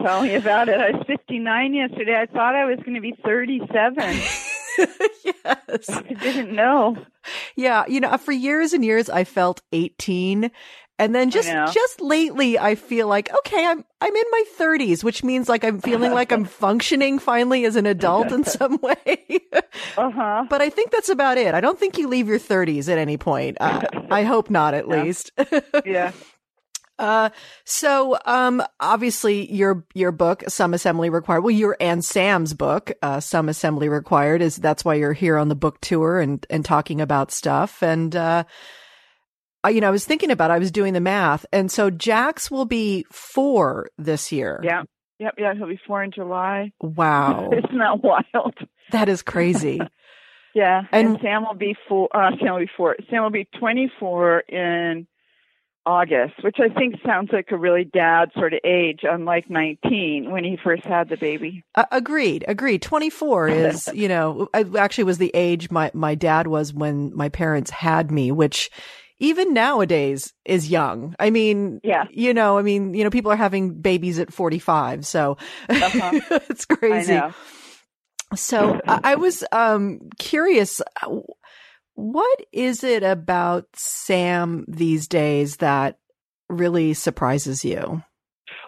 Tell 0.00 0.22
me 0.22 0.34
about 0.34 0.68
it. 0.68 0.80
I 0.80 0.90
was 0.92 1.04
59 1.06 1.74
yesterday. 1.74 2.16
I 2.18 2.26
thought 2.26 2.54
I 2.54 2.64
was 2.64 2.78
going 2.80 2.94
to 2.94 3.00
be 3.00 3.14
37. 3.24 3.94
yes. 5.24 5.90
I 5.90 6.02
didn't 6.20 6.54
know. 6.54 6.96
Yeah, 7.56 7.84
you 7.88 8.00
know, 8.00 8.16
for 8.16 8.32
years 8.32 8.72
and 8.72 8.84
years 8.84 9.08
I 9.08 9.24
felt 9.24 9.62
18 9.72 10.50
and 10.96 11.12
then 11.12 11.30
just 11.30 11.48
just 11.74 12.00
lately 12.00 12.56
I 12.56 12.76
feel 12.76 13.08
like 13.08 13.28
okay, 13.38 13.66
I'm 13.66 13.84
I'm 14.00 14.14
in 14.14 14.24
my 14.30 14.44
30s, 14.58 15.02
which 15.02 15.24
means 15.24 15.48
like 15.48 15.64
I'm 15.64 15.80
feeling 15.80 16.12
like 16.12 16.30
I'm 16.32 16.44
functioning 16.62 17.18
finally 17.18 17.64
as 17.64 17.74
an 17.76 17.84
adult 17.86 18.30
in 18.30 18.44
some 18.44 18.78
way. 18.80 19.40
Uh 19.96 20.10
huh. 20.10 20.46
but 20.48 20.62
I 20.62 20.70
think 20.70 20.92
that's 20.92 21.08
about 21.08 21.36
it. 21.36 21.52
I 21.54 21.60
don't 21.60 21.78
think 21.78 21.98
you 21.98 22.06
leave 22.08 22.28
your 22.28 22.38
30s 22.38 22.88
at 22.88 22.98
any 22.98 23.16
point. 23.16 23.56
Uh, 23.60 23.82
I 24.10 24.22
hope 24.22 24.50
not 24.50 24.74
at 24.74 24.88
Yeah. 24.88 25.02
least. 25.02 25.32
Yeah. 25.84 26.12
Uh, 26.98 27.30
so, 27.64 28.16
um, 28.24 28.62
obviously 28.78 29.52
your, 29.52 29.84
your 29.94 30.12
book, 30.12 30.44
Some 30.48 30.74
Assembly 30.74 31.10
Required, 31.10 31.40
well, 31.40 31.50
your 31.50 31.76
and 31.80 32.04
Sam's 32.04 32.54
book, 32.54 32.92
uh, 33.02 33.20
Some 33.20 33.48
Assembly 33.48 33.88
Required 33.88 34.40
is, 34.42 34.56
that's 34.56 34.84
why 34.84 34.94
you're 34.94 35.12
here 35.12 35.36
on 35.36 35.48
the 35.48 35.54
book 35.56 35.80
tour 35.80 36.20
and, 36.20 36.46
and 36.50 36.64
talking 36.64 37.00
about 37.00 37.30
stuff. 37.32 37.82
And, 37.82 38.14
uh, 38.14 38.44
I, 39.64 39.70
you 39.70 39.80
know, 39.80 39.88
I 39.88 39.90
was 39.92 40.04
thinking 40.04 40.30
about, 40.30 40.50
it, 40.50 40.54
I 40.54 40.58
was 40.58 40.70
doing 40.70 40.92
the 40.92 41.00
math. 41.00 41.46
And 41.52 41.70
so 41.70 41.90
Jax 41.90 42.50
will 42.50 42.66
be 42.66 43.06
four 43.10 43.88
this 43.98 44.30
year. 44.30 44.60
Yeah. 44.62 44.82
Yep. 45.18 45.34
Yeah. 45.38 45.54
He'll 45.54 45.66
be 45.68 45.80
four 45.86 46.02
in 46.02 46.10
July. 46.12 46.72
Wow. 46.80 47.50
Isn't 47.56 47.78
that 47.78 48.02
wild? 48.02 48.54
that 48.92 49.08
is 49.08 49.22
crazy. 49.22 49.80
Yeah. 50.56 50.82
And- 50.92 51.08
And, 51.08 51.18
Sam 51.20 51.42
will 51.44 51.56
be 51.56 51.74
four. 51.88 52.08
Uh, 52.14 52.30
Sam 52.40 52.52
will 52.52 52.60
be 52.60 52.70
four. 52.76 52.94
Sam 53.10 53.24
will 53.24 53.30
be 53.30 53.48
24 53.58 54.38
in 54.48 55.08
August, 55.86 56.34
which 56.42 56.56
I 56.60 56.68
think 56.68 56.96
sounds 57.04 57.30
like 57.32 57.50
a 57.50 57.56
really 57.58 57.84
dad 57.84 58.30
sort 58.34 58.54
of 58.54 58.60
age, 58.64 59.00
unlike 59.02 59.50
19 59.50 60.30
when 60.30 60.42
he 60.44 60.56
first 60.62 60.84
had 60.84 61.08
the 61.08 61.16
baby. 61.16 61.62
Uh, 61.74 61.84
agreed. 61.92 62.44
Agreed. 62.48 62.80
24 62.82 63.48
is, 63.48 63.88
you 63.94 64.08
know, 64.08 64.48
I 64.54 64.64
actually 64.78 65.04
was 65.04 65.18
the 65.18 65.30
age 65.34 65.70
my, 65.70 65.90
my 65.94 66.14
dad 66.14 66.46
was 66.46 66.72
when 66.72 67.14
my 67.14 67.28
parents 67.28 67.70
had 67.70 68.10
me, 68.10 68.32
which 68.32 68.70
even 69.18 69.52
nowadays 69.54 70.32
is 70.44 70.68
young. 70.70 71.14
I 71.20 71.30
mean, 71.30 71.80
Yeah. 71.84 72.04
you 72.10 72.34
know, 72.34 72.58
I 72.58 72.62
mean, 72.62 72.94
you 72.94 73.04
know, 73.04 73.10
people 73.10 73.30
are 73.30 73.36
having 73.36 73.74
babies 73.80 74.18
at 74.18 74.32
45. 74.32 75.06
So 75.06 75.36
Uh-huh. 75.68 76.20
it's 76.50 76.64
crazy. 76.64 77.12
I 77.12 77.16
know. 77.28 77.34
So 78.34 78.80
I, 78.88 79.00
I 79.04 79.14
was, 79.14 79.44
um, 79.52 80.00
curious. 80.18 80.80
What 81.94 82.40
is 82.52 82.84
it 82.84 83.02
about 83.02 83.66
Sam 83.74 84.64
these 84.68 85.08
days 85.08 85.56
that 85.58 85.98
really 86.48 86.94
surprises 86.94 87.64
you? 87.64 88.02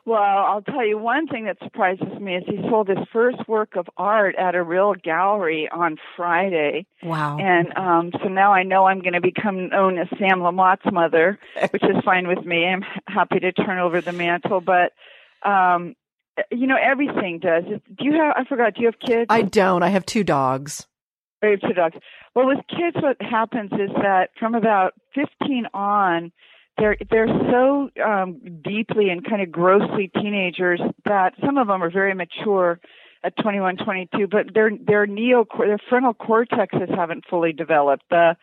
Well, 0.04 0.22
I'll 0.22 0.62
tell 0.62 0.86
you 0.86 0.98
one 0.98 1.26
thing 1.26 1.46
that 1.46 1.58
surprises 1.60 2.06
me 2.20 2.36
is 2.36 2.44
he 2.46 2.58
sold 2.70 2.88
his 2.88 2.98
first 3.12 3.38
work 3.48 3.74
of 3.74 3.86
art 3.96 4.36
at 4.36 4.54
a 4.54 4.62
real 4.62 4.94
gallery 4.94 5.68
on 5.70 5.96
Friday. 6.16 6.86
Wow. 7.02 7.38
And 7.38 7.76
um, 7.76 8.12
so 8.22 8.28
now 8.28 8.52
I 8.52 8.62
know 8.62 8.86
I'm 8.86 9.00
going 9.00 9.14
to 9.14 9.20
become 9.20 9.68
known 9.68 9.98
as 9.98 10.06
Sam 10.16 10.38
Lamott's 10.38 10.90
mother, 10.92 11.40
which 11.70 11.82
is 11.82 11.96
fine 12.04 12.28
with 12.28 12.44
me. 12.46 12.66
I'm 12.66 12.84
happy 13.08 13.40
to 13.40 13.50
turn 13.50 13.80
over 13.80 14.00
the 14.00 14.12
mantle, 14.12 14.60
but 14.60 14.92
um, 15.42 15.96
you 16.52 16.68
know 16.68 16.78
everything 16.80 17.40
does. 17.40 17.64
Do 17.64 18.04
you 18.04 18.12
have? 18.12 18.34
I 18.36 18.44
forgot. 18.48 18.74
Do 18.74 18.82
you 18.82 18.86
have 18.86 19.00
kids? 19.00 19.26
I 19.28 19.42
don't. 19.42 19.82
I 19.82 19.88
have 19.88 20.06
two 20.06 20.22
dogs. 20.22 20.86
Or 21.42 21.48
you 21.48 21.58
have 21.60 21.68
two 21.68 21.74
dogs. 21.74 21.96
Well, 22.36 22.48
with 22.48 22.58
kids, 22.68 22.98
what 23.00 23.16
happens 23.22 23.72
is 23.72 23.88
that 24.02 24.28
from 24.38 24.54
about 24.54 24.92
15 25.14 25.68
on, 25.72 26.30
they're 26.76 26.98
they're 27.10 27.26
so 27.50 27.88
um, 28.04 28.60
deeply 28.62 29.08
and 29.08 29.26
kind 29.26 29.40
of 29.40 29.50
grossly 29.50 30.10
teenagers 30.14 30.78
that 31.06 31.32
some 31.42 31.56
of 31.56 31.66
them 31.66 31.82
are 31.82 31.90
very 31.90 32.12
mature 32.12 32.78
at 33.24 33.34
21, 33.38 33.78
22, 33.78 34.26
but 34.26 34.52
their 34.52 34.70
their 34.86 35.06
neo 35.06 35.46
their 35.58 35.78
frontal 35.88 36.12
cortexes 36.12 36.94
haven't 36.94 37.24
fully 37.30 37.54
developed. 37.54 38.04
The 38.10 38.36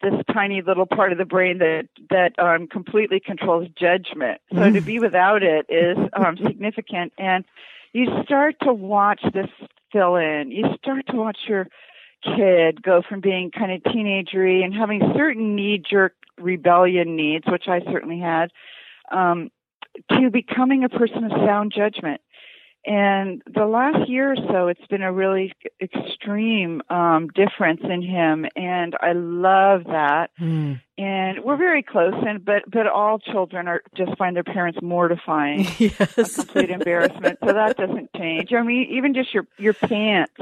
this 0.00 0.14
tiny 0.32 0.62
little 0.62 0.86
part 0.86 1.12
of 1.12 1.18
the 1.18 1.26
brain 1.26 1.58
that 1.58 1.88
that 2.08 2.38
um, 2.38 2.66
completely 2.66 3.20
controls 3.20 3.68
judgment. 3.78 4.40
So 4.54 4.72
to 4.72 4.80
be 4.80 5.00
without 5.00 5.42
it 5.42 5.66
is 5.68 5.98
um, 6.14 6.38
significant, 6.38 7.12
and 7.18 7.44
you 7.92 8.06
start 8.24 8.56
to 8.62 8.72
watch 8.72 9.20
this 9.34 9.50
fill 9.92 10.16
in. 10.16 10.50
You 10.50 10.64
start 10.78 11.06
to 11.08 11.16
watch 11.16 11.40
your 11.46 11.68
kid 12.24 12.82
go 12.82 13.02
from 13.02 13.20
being 13.20 13.50
kind 13.50 13.72
of 13.72 13.82
teenagery 13.82 14.64
and 14.64 14.74
having 14.74 15.00
certain 15.16 15.54
knee 15.54 15.78
jerk 15.78 16.14
rebellion 16.40 17.16
needs, 17.16 17.44
which 17.46 17.68
I 17.68 17.80
certainly 17.90 18.18
had, 18.18 18.50
um, 19.12 19.50
to 20.10 20.30
becoming 20.30 20.84
a 20.84 20.88
person 20.88 21.24
of 21.24 21.30
sound 21.46 21.72
judgment. 21.74 22.20
and 22.86 23.40
the 23.46 23.64
last 23.66 24.08
year 24.10 24.32
or 24.32 24.36
so, 24.36 24.68
it's 24.68 24.86
been 24.88 25.02
a 25.02 25.12
really 25.12 25.52
extreme 25.80 26.82
um, 26.90 27.28
difference 27.28 27.80
in 27.82 28.02
him, 28.02 28.44
and 28.56 28.94
I 29.00 29.12
love 29.12 29.84
that. 29.84 30.30
Mm. 30.40 30.80
And 30.98 31.44
we're 31.44 31.56
very 31.56 31.82
close, 31.82 32.14
and 32.26 32.44
but 32.44 32.62
but 32.70 32.86
all 32.86 33.18
children 33.18 33.68
are 33.68 33.82
just 33.96 34.16
find 34.18 34.36
their 34.36 34.44
parents 34.44 34.78
mortifying, 34.82 35.66
Yes. 35.78 36.34
complete 36.36 36.70
embarrassment. 36.70 37.38
So 37.44 37.52
that 37.52 37.76
doesn't 37.76 38.10
change. 38.16 38.52
I 38.52 38.62
mean, 38.62 38.86
even 38.90 39.14
just 39.14 39.32
your 39.32 39.46
your 39.58 39.72
pants, 39.74 40.34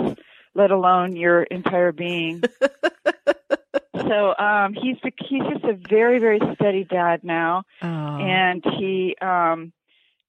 let 0.55 0.71
alone 0.71 1.17
your 1.17 1.43
entire 1.45 1.93
being. 1.93 2.43
so 3.97 4.35
um, 4.39 4.75
he's 4.75 4.97
he's 5.29 5.43
just 5.53 5.65
a 5.65 5.75
very 5.89 6.19
very 6.19 6.41
steady 6.55 6.85
dad 6.85 7.23
now 7.25 7.63
Oh. 7.83 7.87
and 7.87 8.63
he 8.79 9.17
um 9.21 9.73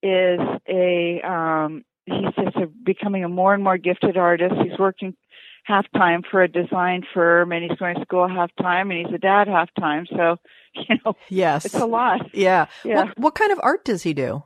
is 0.01 0.39
a 0.67 1.21
um 1.21 1.83
he's 2.05 2.33
just 2.36 2.55
a, 2.57 2.67
becoming 2.67 3.23
a 3.23 3.29
more 3.29 3.53
and 3.53 3.63
more 3.63 3.77
gifted 3.77 4.17
artist 4.17 4.55
he's 4.63 4.77
working 4.77 5.15
half 5.63 5.86
time 5.95 6.23
for 6.29 6.43
a 6.43 6.47
design 6.49 7.03
firm 7.13 7.51
and 7.53 7.63
he's 7.63 7.77
going 7.77 7.95
to 7.95 8.01
school 8.01 8.27
half 8.27 8.51
time 8.62 8.91
and 8.91 9.05
he's 9.05 9.15
a 9.15 9.17
dad 9.17 9.47
half 9.47 9.69
time 9.79 10.05
so 10.09 10.36
you 10.75 10.95
know 11.05 11.15
yes. 11.29 11.63
it's 11.65 11.75
a 11.75 11.86
lot 11.86 12.33
yeah. 12.36 12.65
yeah 12.83 13.05
What, 13.05 13.19
what 13.19 13.36
kind 13.36 13.51
of 13.51 13.59
art 13.63 13.86
does 13.86 14.03
he 14.03 14.13
do? 14.13 14.43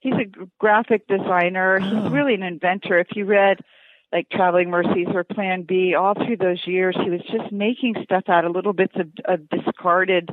he's 0.00 0.14
a 0.14 0.26
graphic 0.58 1.06
designer 1.06 1.78
Oh. 1.80 1.84
he's 2.02 2.10
really 2.12 2.34
an 2.34 2.42
inventor 2.42 2.98
if 2.98 3.08
you 3.14 3.24
read 3.26 3.58
like 4.12 4.28
traveling 4.30 4.70
mercies 4.70 5.08
or 5.12 5.24
plan 5.24 5.62
b. 5.62 5.94
All 5.94 6.14
through 6.14 6.38
those 6.38 6.66
years 6.66 6.96
he 7.02 7.10
was 7.10 7.20
just 7.30 7.52
making 7.52 7.94
stuff 8.02 8.24
out 8.28 8.44
of 8.44 8.52
little 8.52 8.72
bits 8.72 8.94
of, 8.96 9.08
of 9.24 9.48
discarded 9.48 10.30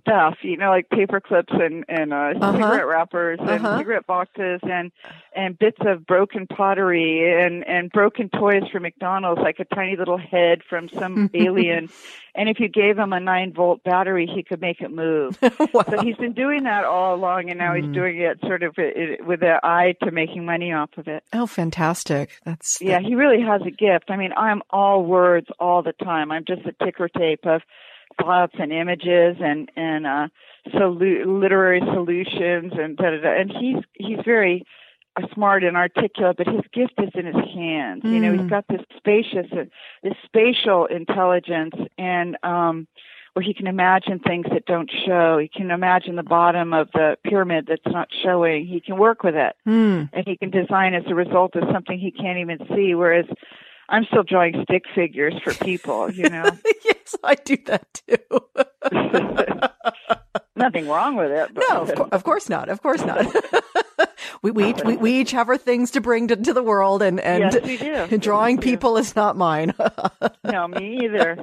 stuff 0.00 0.36
you 0.42 0.56
know 0.56 0.70
like 0.70 0.88
paper 0.90 1.20
clips 1.20 1.52
and 1.52 1.84
and 1.88 2.12
uh, 2.12 2.32
Uh-huh. 2.40 2.52
cigarette 2.52 2.86
wrappers 2.86 3.38
and 3.40 3.50
Uh-huh. 3.64 3.78
cigarette 3.78 4.06
boxes 4.06 4.60
and 4.62 4.90
and 5.36 5.58
bits 5.58 5.78
of 5.86 6.06
broken 6.06 6.46
pottery 6.46 7.40
and 7.42 7.64
and 7.66 7.90
broken 7.92 8.28
toys 8.28 8.62
from 8.72 8.82
mcdonald's 8.82 9.40
like 9.40 9.58
a 9.60 9.64
tiny 9.74 9.96
little 9.96 10.18
head 10.18 10.62
from 10.68 10.88
some 10.98 11.30
alien 11.34 11.88
and 12.34 12.48
if 12.48 12.58
you 12.58 12.68
gave 12.68 12.98
him 12.98 13.12
a 13.12 13.20
nine 13.20 13.52
volt 13.52 13.82
battery 13.84 14.26
he 14.32 14.42
could 14.42 14.60
make 14.60 14.80
it 14.80 14.90
move 14.90 15.36
wow. 15.72 15.84
so 15.88 16.02
he's 16.02 16.16
been 16.16 16.32
doing 16.32 16.64
that 16.64 16.84
all 16.84 17.14
along, 17.14 17.48
and 17.50 17.58
now 17.58 17.72
Mm. 17.74 17.84
he's 17.84 17.94
doing 17.94 18.18
it 18.18 18.40
sort 18.40 18.62
of 18.62 18.74
with 18.76 19.42
an 19.42 19.58
eye 19.62 19.94
to 20.02 20.10
making 20.10 20.44
money 20.44 20.72
off 20.72 20.90
of 20.96 21.06
it. 21.06 21.22
oh, 21.32 21.46
fantastic. 21.46 22.30
That's 22.44 22.80
Yeah, 22.80 22.98
he 23.00 23.14
really 23.14 23.42
has 23.42 23.60
a 23.62 23.70
gift. 23.70 24.06
I 24.10 24.16
mean, 24.16 24.32
I'm 24.36 24.62
all 24.70 25.04
words 25.04 25.46
all 25.60 25.82
the 25.82 25.92
time. 25.92 26.32
I'm 26.32 26.44
just 26.46 26.62
a 26.66 26.72
ticker 26.84 27.08
tape 27.08 27.44
of 27.46 27.60
thoughts 28.20 28.54
and 28.58 28.72
images 28.72 29.36
and 29.40 29.70
and 29.76 30.06
uh, 30.06 30.28
solu- 30.74 31.24
literary 31.40 31.80
solutions 31.80 32.72
and 32.78 32.96
da 32.96 33.10
da 33.10 33.20
da. 33.20 33.40
And 33.40 33.50
he's 33.50 33.82
he's 33.94 34.18
very 34.24 34.64
uh, 35.16 35.26
smart 35.34 35.64
and 35.64 35.76
articulate, 35.76 36.36
but 36.36 36.46
his 36.46 36.62
gift 36.72 36.94
is 36.98 37.10
in 37.14 37.26
his 37.26 37.44
hands. 37.54 38.02
You 38.04 38.20
know, 38.20 38.32
Mm. 38.32 38.40
he's 38.42 38.50
got 38.50 38.64
this 38.68 38.82
spacious, 38.96 39.46
uh, 39.52 39.64
this 40.02 40.14
spatial 40.24 40.86
intelligence, 40.86 41.74
and 41.96 42.36
um, 42.42 42.86
where 43.34 43.42
he 43.44 43.54
can 43.54 43.66
imagine 43.66 44.18
things 44.18 44.46
that 44.52 44.64
don't 44.66 44.90
show. 45.06 45.38
He 45.38 45.48
can 45.48 45.70
imagine 45.70 46.16
the 46.16 46.22
bottom 46.22 46.72
of 46.72 46.88
the 46.92 47.16
pyramid 47.24 47.66
that's 47.68 47.86
not 47.86 48.08
showing. 48.22 48.66
He 48.66 48.80
can 48.80 48.96
work 48.98 49.22
with 49.22 49.34
it, 49.36 49.54
Hmm. 49.64 50.04
and 50.12 50.26
he 50.26 50.36
can 50.36 50.50
design 50.50 50.94
as 50.94 51.04
a 51.06 51.14
result 51.14 51.54
of 51.56 51.64
something 51.72 51.98
he 51.98 52.10
can't 52.10 52.38
even 52.38 52.58
see. 52.74 52.94
Whereas 52.94 53.26
I'm 53.88 54.04
still 54.04 54.22
drawing 54.22 54.62
stick 54.64 54.84
figures 54.94 55.34
for 55.42 55.54
people. 55.54 56.10
You 56.10 56.28
know, 56.28 56.50
yes, 56.84 57.14
I 57.24 57.34
do 57.36 57.56
that 57.66 57.86
too. 58.06 58.18
nothing 60.56 60.88
wrong 60.88 61.16
with 61.16 61.30
it. 61.30 61.54
But 61.54 61.64
no, 61.68 61.82
of, 61.82 61.94
cour- 61.94 62.08
of 62.12 62.24
course 62.24 62.48
not. 62.48 62.68
Of 62.68 62.82
course 62.82 63.02
not. 63.04 63.26
we, 64.42 64.50
we, 64.50 64.70
each, 64.70 64.84
we, 64.84 64.96
we 64.96 65.20
each 65.20 65.30
have 65.30 65.48
our 65.48 65.56
things 65.56 65.92
to 65.92 66.00
bring 66.00 66.28
to, 66.28 66.36
to 66.36 66.52
the 66.52 66.62
world, 66.62 67.02
and, 67.02 67.18
and 67.20 67.54
Yes, 67.54 68.10
drawing 68.20 68.56
Yes, 68.56 68.64
people 68.64 68.96
is 68.98 69.16
not 69.16 69.36
mine. 69.36 69.72
no, 70.44 70.68
me 70.68 71.04
either. 71.04 71.38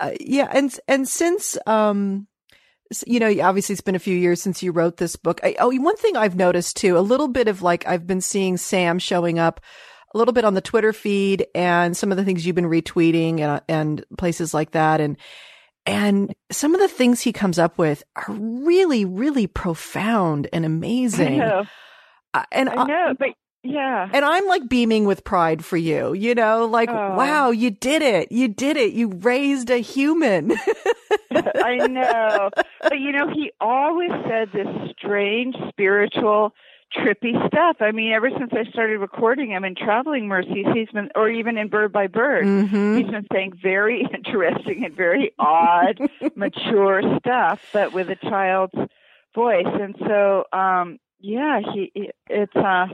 Uh, 0.00 0.10
yeah, 0.20 0.48
and 0.52 0.78
and 0.88 1.06
since 1.08 1.56
um, 1.66 2.26
you 3.06 3.20
know, 3.20 3.32
obviously 3.42 3.72
it's 3.74 3.82
been 3.82 3.94
a 3.94 4.00
few 4.00 4.16
years 4.16 4.40
since 4.42 4.62
you 4.62 4.72
wrote 4.72 4.96
this 4.96 5.16
book. 5.16 5.40
I, 5.42 5.56
oh, 5.58 5.74
one 5.80 5.96
thing 5.96 6.16
I've 6.16 6.36
noticed 6.36 6.76
too, 6.76 6.98
a 6.98 7.00
little 7.00 7.28
bit 7.28 7.48
of 7.48 7.62
like 7.62 7.86
I've 7.86 8.06
been 8.06 8.20
seeing 8.20 8.56
Sam 8.56 8.98
showing 8.98 9.38
up 9.38 9.60
a 10.14 10.18
little 10.18 10.32
bit 10.34 10.44
on 10.44 10.54
the 10.54 10.60
Twitter 10.60 10.92
feed 10.92 11.46
and 11.54 11.96
some 11.96 12.10
of 12.10 12.16
the 12.16 12.24
things 12.24 12.46
you've 12.46 12.54
been 12.56 12.64
retweeting 12.70 13.40
and 13.40 13.60
and 13.68 14.04
places 14.16 14.54
like 14.54 14.70
that, 14.72 15.00
and 15.00 15.16
and 15.86 16.34
some 16.50 16.74
of 16.74 16.80
the 16.80 16.88
things 16.88 17.20
he 17.20 17.32
comes 17.32 17.58
up 17.58 17.76
with 17.76 18.04
are 18.16 18.32
really, 18.32 19.04
really 19.04 19.46
profound 19.46 20.48
and 20.52 20.64
amazing. 20.64 21.40
I 21.40 21.46
know. 21.46 21.64
Uh, 22.32 22.44
And 22.52 22.68
I 22.70 22.84
know, 22.86 23.14
but 23.18 23.28
yeah. 23.62 24.08
and 24.12 24.24
I'm 24.24 24.46
like 24.46 24.68
beaming 24.68 25.04
with 25.04 25.24
pride 25.24 25.64
for 25.64 25.76
you, 25.76 26.12
you 26.14 26.34
know, 26.34 26.64
like, 26.66 26.88
Oh. 26.90 27.14
wow, 27.16 27.50
you 27.50 27.70
did 27.70 28.02
it. 28.02 28.32
You 28.32 28.48
did 28.48 28.76
it. 28.76 28.92
You 28.94 29.08
raised 29.08 29.70
a 29.70 29.78
human. 29.78 30.52
I 31.32 31.86
know. 31.86 32.50
But 32.82 32.98
you 33.00 33.12
know, 33.12 33.28
he 33.32 33.52
always 33.60 34.10
said 34.28 34.50
this 34.52 34.66
strange 34.98 35.54
spiritual 35.68 36.54
trippy 36.92 37.34
stuff. 37.48 37.76
I 37.80 37.92
mean, 37.92 38.12
ever 38.12 38.30
since 38.30 38.52
I 38.52 38.64
started 38.70 38.98
recording 38.98 39.50
him 39.50 39.64
in 39.64 39.74
Traveling 39.74 40.28
Mercies, 40.28 40.66
he's 40.74 40.88
been 40.90 41.10
or 41.14 41.28
even 41.28 41.56
in 41.58 41.68
Bird 41.68 41.92
by 41.92 42.06
Bird, 42.06 42.46
Mhm. 42.46 42.96
he's 42.98 43.10
been 43.10 43.26
saying 43.32 43.52
very 43.62 44.02
interesting 44.14 44.84
and 44.84 44.94
very 44.94 45.32
odd, 45.38 45.98
mature 46.36 47.02
stuff, 47.18 47.60
but 47.72 47.92
with 47.92 48.08
a 48.10 48.16
child's 48.16 48.74
voice. 49.34 49.66
And 49.66 49.94
so 50.06 50.44
um 50.52 50.98
yeah, 51.20 51.60
he 51.72 52.10
it's 52.28 52.54
uh 52.56 52.86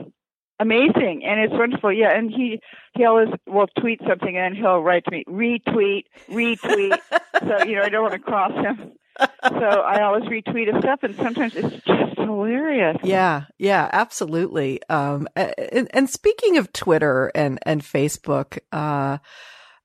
amazing 0.59 1.23
and 1.25 1.39
it's 1.39 1.53
wonderful 1.53 1.91
yeah 1.91 2.15
and 2.15 2.29
he 2.29 2.59
he 2.93 3.03
always 3.03 3.29
will 3.47 3.65
tweet 3.79 3.99
something 4.07 4.37
and 4.37 4.55
he'll 4.55 4.79
write 4.79 5.03
to 5.05 5.09
me 5.09 5.23
retweet 5.27 6.03
retweet 6.29 6.99
so 7.39 7.63
you 7.65 7.75
know 7.75 7.81
i 7.81 7.89
don't 7.89 8.03
want 8.03 8.13
to 8.13 8.19
cross 8.19 8.51
him 8.53 8.91
i 9.19 10.01
always 10.01 10.23
retweet 10.23 10.73
his 10.73 10.81
stuff 10.81 11.03
and 11.03 11.15
sometimes 11.15 11.55
it's 11.55 11.83
just 11.85 12.17
hilarious 12.17 12.97
Yeah, 13.03 13.43
yeah, 13.57 13.89
absolutely. 13.91 14.81
Um, 14.89 15.27
and, 15.35 15.89
and 15.93 16.09
speaking 16.09 16.57
of 16.57 16.71
Twitter 16.71 17.31
and, 17.35 17.59
and 17.63 17.81
Facebook, 17.81 18.59
uh, 18.71 19.17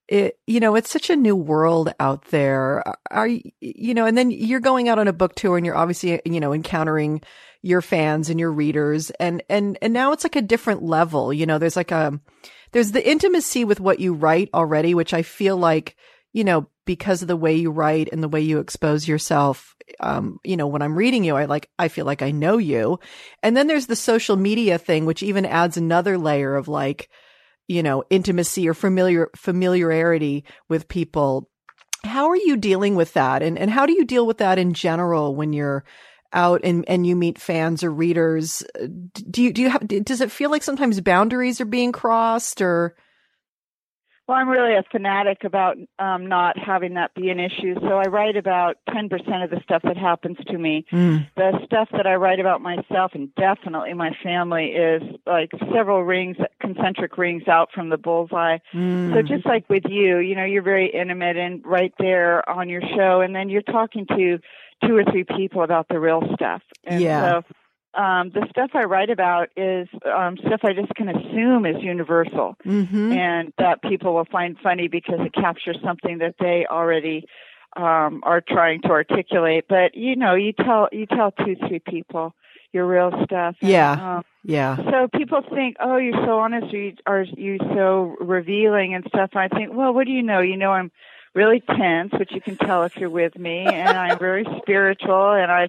it, 0.09 0.39
you 0.47 0.61
know, 0.61 0.77
it's 0.77 0.91
such 0.91 1.11
a 1.11 1.17
new 1.17 1.35
world 1.35 1.93
out 1.99 2.27
there. 2.27 2.85
Are 3.11 3.27
you, 3.27 3.51
you 3.61 3.95
know, 3.95 4.07
and 4.07 4.17
then 4.17 4.31
you're 4.31 4.61
going 4.61 4.89
out 4.89 4.99
on 4.99 5.09
a 5.09 5.13
book 5.13 5.35
tour 5.35 5.57
and 5.57 5.67
you're 5.67 5.77
obviously, 5.77 6.21
you 6.25 6.41
know, 6.41 6.53
encountering 6.53 7.23
your 7.63 7.83
fans 7.83 8.31
and 8.31 8.39
your 8.39 8.53
readers 8.53 9.11
and, 9.19 9.43
and, 9.49 9.79
and 9.83 9.93
now 9.93 10.13
it's 10.13 10.25
like 10.25 10.37
a 10.37 10.43
different 10.43 10.83
level. 10.83 11.33
You 11.33 11.47
know, 11.47 11.59
there's 11.59 11.77
like 11.77 11.91
a, 11.91 12.21
there's 12.73 12.93
the 12.93 13.09
intimacy 13.09 13.65
with 13.65 13.81
what 13.81 13.99
you 13.99 14.15
write 14.15 14.51
already, 14.55 14.95
which 14.95 15.13
I 15.15 15.23
feel 15.23 15.57
like, 15.57 15.97
you 16.37 16.45
know, 16.45 16.69
because 16.85 17.23
of 17.23 17.29
the 17.29 17.37
way 17.37 17.55
you 17.55 17.71
write 17.71 18.11
and 18.13 18.23
the 18.23 18.29
way 18.29 18.43
you 18.43 18.59
expose 18.59 19.09
yourself, 19.09 19.75
um, 20.01 20.39
you 20.45 20.55
know, 20.55 20.67
when 20.67 20.83
I'm 20.83 20.95
reading 20.95 21.25
you, 21.25 21.35
I 21.35 21.47
like, 21.47 21.71
I 21.79 21.89
feel 21.89 22.05
like 22.05 22.21
I 22.21 22.31
know 22.31 22.59
you. 22.59 23.01
And 23.43 23.57
then 23.57 23.69
there's 23.69 23.87
the 23.87 23.97
social 23.97 24.37
media 24.37 24.77
thing, 24.77 25.07
which 25.07 25.23
even 25.23 25.47
adds 25.47 25.79
another 25.79 26.19
layer 26.19 26.55
of 26.55 26.69
like, 26.69 27.09
you 27.69 27.83
know, 27.83 28.05
intimacy 28.11 28.69
or 28.69 28.75
familiar, 28.75 29.31
familiarity 29.35 30.45
with 30.69 30.89
people. 30.89 31.49
How 32.05 32.29
are 32.29 32.37
you 32.37 32.59
dealing 32.59 32.97
with 32.97 33.15
that? 33.15 33.43
And, 33.43 33.59
and 33.59 33.71
how 33.71 33.87
do 33.87 33.95
you 33.95 34.05
deal 34.05 34.27
with 34.27 34.37
that 34.37 34.59
in 34.59 34.75
general 34.75 35.35
when 35.35 35.55
you're 35.55 35.85
out 36.35 36.61
and, 36.65 36.85
and 36.87 37.07
you 37.07 37.17
meet 37.17 37.39
fans 37.39 37.83
or 37.83 37.91
readers? 37.91 38.63
Uh, 38.79 38.89
Do 39.31 39.43
you, 39.43 39.55
do 39.55 39.63
you 39.63 39.71
have, 39.71 39.89
does 39.89 40.21
it 40.21 40.31
feel 40.31 40.51
like 40.51 40.63
sometimes 40.63 41.01
boundaries 41.01 41.63
are 41.63 41.65
being 41.65 41.93
crossed 41.93 42.61
or? 42.61 42.95
Well 44.27 44.37
i'm 44.39 44.49
really 44.49 44.75
a 44.75 44.83
fanatic 44.91 45.45
about 45.45 45.77
um 45.99 46.27
not 46.27 46.59
having 46.59 46.95
that 46.95 47.15
be 47.15 47.31
an 47.31 47.41
issue 47.41 47.75
so 47.81 47.99
i 47.99 48.05
write 48.05 48.37
about 48.37 48.77
10% 48.91 49.45
of 49.45 49.51
the 49.51 49.61
stuff 49.63 49.83
that 49.83 49.97
happens 49.97 50.37
to 50.47 50.59
me 50.59 50.85
the 51.37 51.61
stuff 51.65 51.89
that 51.93 52.07
I 52.07 52.15
write 52.15 52.41
about 52.41 52.61
myself 52.61 53.13
and 53.15 53.35
definitely 53.35 53.93
my 53.95 54.17
family 54.23 54.67
is 54.69 55.03
like 55.27 55.51
several 55.73 56.03
rings, 56.03 56.37
concentric 56.61 57.19
rings 57.19 57.47
out 57.49 57.71
from 57.73 57.89
the 57.89 57.99
bullseye. 57.99 58.59
Mm. 58.73 59.15
So 59.15 59.23
just 59.23 59.47
like 59.47 59.69
with 59.69 59.85
you, 59.89 60.19
you 60.19 60.35
know, 60.35 60.45
you're 60.45 60.63
very 60.63 60.89
intimate 60.89 61.37
and 61.37 61.65
right 61.65 61.93
there 61.99 62.49
on 62.49 62.69
your 62.69 62.83
show, 62.83 63.21
and 63.21 63.35
then 63.35 63.49
you're 63.49 63.63
talking 63.63 64.07
to 64.07 64.39
two 64.85 64.97
or 64.97 65.05
three 65.05 65.25
people 65.25 65.63
about 65.63 65.89
the 65.89 66.01
real 66.01 66.23
stuff. 66.35 66.63
And 66.85 67.01
Yeah. 67.01 67.43
So 67.43 67.55
um, 67.97 68.31
the 68.31 68.47
stuff 68.51 68.71
I 68.75 68.85
write 68.85 69.11
about 69.11 69.49
is 69.57 69.89
um, 70.05 70.37
stuff 70.39 70.61
I 70.65 70.73
just 70.75 70.95
can 70.95 71.09
assume 71.09 71.67
is 71.67 71.77
universal 71.83 72.57
Mm-hmm. 72.67 73.13
and 73.13 73.53
that 73.59 73.83
people 73.83 74.15
will 74.15 74.27
find 74.31 74.57
funny 74.63 74.89
because 74.89 75.21
it 75.21 75.33
captures 75.35 75.79
something 75.85 76.19
that 76.19 76.35
they 76.41 76.67
already 76.71 77.27
um 77.77 78.23
are 78.25 78.41
trying 78.41 78.81
to 78.83 78.89
articulate 78.89 79.65
but 79.69 79.95
you 79.95 80.17
know 80.17 80.35
you 80.35 80.53
tell 80.53 80.89
you 80.93 81.05
tell 81.07 81.31
two 81.31 81.57
three 81.69 81.79
people 81.81 82.35
your 82.73 82.87
real 82.87 83.11
stuff 83.25 83.55
And, 83.61 83.71
Yeah. 83.71 84.17
um, 84.19 84.23
Yeah. 84.45 84.77
so 84.77 85.09
people 85.15 85.43
think 85.55 85.77
oh 85.81 85.97
you're 85.99 86.25
so 86.25 86.39
honest 86.39 86.73
or 86.73 86.79
you 86.79 86.95
are 87.07 87.23
you 87.37 87.59
so 87.75 88.17
revealing 88.21 88.95
and 88.95 89.05
stuff 89.09 89.31
and 89.35 89.41
i 89.41 89.49
think 89.49 89.73
well 89.75 89.93
what 89.93 90.07
do 90.07 90.13
you 90.13 90.23
know 90.23 90.41
you 90.41 90.57
know 90.57 90.73
i'm 90.73 90.91
really 91.35 91.61
tense 91.61 92.13
which 92.19 92.31
you 92.33 92.41
can 92.41 92.57
tell 92.57 92.85
if 92.85 92.93
you're 92.97 93.11
with 93.11 93.37
me 93.37 93.73
and 93.73 93.97
i'm 93.99 94.19
very 94.19 94.47
spiritual 94.63 95.33
and 95.33 95.53
i 95.53 95.69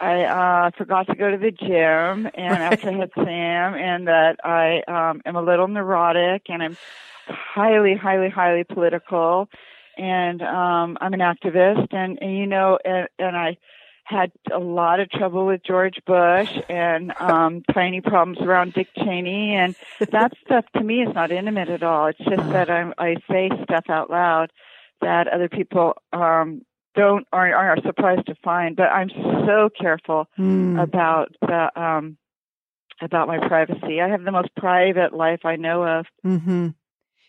I 0.00 0.22
uh 0.24 0.70
forgot 0.76 1.06
to 1.06 1.14
go 1.14 1.30
to 1.30 1.38
the 1.38 1.50
gym 1.50 2.28
and 2.34 2.62
after 2.62 2.90
I 2.90 2.94
had 2.94 3.10
Sam 3.14 3.74
and 3.74 4.08
that 4.08 4.36
I 4.44 4.82
um 4.88 5.22
am 5.24 5.36
a 5.36 5.42
little 5.42 5.68
neurotic 5.68 6.42
and 6.48 6.62
I'm 6.62 6.76
highly, 7.26 7.94
highly, 7.94 8.28
highly 8.28 8.64
political 8.64 9.48
and 9.96 10.42
um 10.42 10.98
I'm 11.00 11.14
an 11.14 11.20
activist 11.20 11.92
and, 11.92 12.18
and 12.20 12.36
you 12.36 12.46
know 12.46 12.78
and, 12.84 13.08
and 13.18 13.36
I 13.36 13.56
had 14.04 14.32
a 14.52 14.58
lot 14.58 15.00
of 15.00 15.10
trouble 15.10 15.46
with 15.46 15.62
George 15.64 15.98
Bush 16.06 16.50
and 16.68 17.12
um 17.20 17.62
tiny 17.72 18.00
problems 18.00 18.38
around 18.40 18.74
Dick 18.74 18.88
Cheney 18.96 19.54
and 19.54 19.74
that 20.10 20.32
stuff 20.44 20.64
to 20.76 20.82
me 20.82 21.02
is 21.02 21.14
not 21.14 21.30
intimate 21.30 21.70
at 21.70 21.82
all. 21.82 22.08
It's 22.08 22.18
just 22.18 22.48
that 22.50 22.68
I'm 22.68 22.94
I 22.98 23.16
say 23.30 23.50
stuff 23.62 23.84
out 23.88 24.10
loud 24.10 24.50
that 25.00 25.28
other 25.28 25.48
people 25.48 25.94
um 26.12 26.62
don't 26.94 27.26
are 27.32 27.54
are 27.54 27.76
surprised 27.82 28.26
to 28.26 28.34
find. 28.42 28.76
But 28.76 28.88
I'm 28.90 29.10
so 29.46 29.68
careful 29.80 30.26
Mm. 30.38 30.82
about 30.82 31.34
the 31.40 31.80
um 31.80 32.16
about 33.00 33.28
my 33.28 33.38
privacy. 33.46 34.00
I 34.00 34.08
have 34.08 34.24
the 34.24 34.32
most 34.32 34.54
private 34.56 35.12
life 35.12 35.40
I 35.44 35.56
know 35.56 35.84
of. 35.84 36.06
Mm-hmm. 36.24 36.68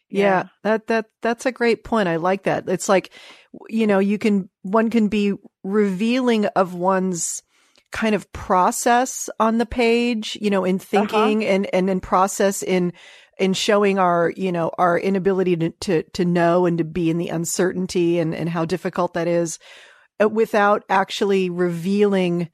Yeah, 0.09 0.43
that 0.63 0.87
that 0.87 1.07
that's 1.21 1.45
a 1.45 1.51
great 1.51 1.83
point. 1.83 2.07
I 2.07 2.17
like 2.17 2.43
that. 2.43 2.69
It's 2.69 2.87
like 2.87 3.11
you 3.69 3.87
know, 3.87 3.99
you 3.99 4.17
can 4.17 4.49
one 4.61 4.89
can 4.89 5.07
be 5.07 5.33
revealing 5.63 6.45
of 6.47 6.73
one's 6.73 7.41
kind 7.91 8.13
of 8.13 8.31
process 8.33 9.29
on 9.39 9.57
the 9.57 9.65
page, 9.65 10.37
you 10.41 10.49
know, 10.49 10.63
in 10.63 10.79
thinking 10.79 11.43
and 11.43 11.67
and 11.73 11.89
in 11.89 11.99
process 12.01 12.61
in 12.61 12.93
in 13.37 13.53
showing 13.53 13.99
our, 13.99 14.31
you 14.35 14.51
know, 14.51 14.71
our 14.77 14.97
inability 14.99 15.55
to 15.57 15.69
to 15.71 16.03
to 16.03 16.25
know 16.25 16.65
and 16.65 16.77
to 16.77 16.83
be 16.83 17.09
in 17.09 17.17
the 17.17 17.29
uncertainty 17.29 18.19
and 18.19 18.33
and 18.33 18.49
how 18.49 18.65
difficult 18.65 19.13
that 19.13 19.27
is 19.27 19.59
uh, 20.21 20.29
without 20.29 20.83
actually 20.89 21.49
revealing 21.49 22.49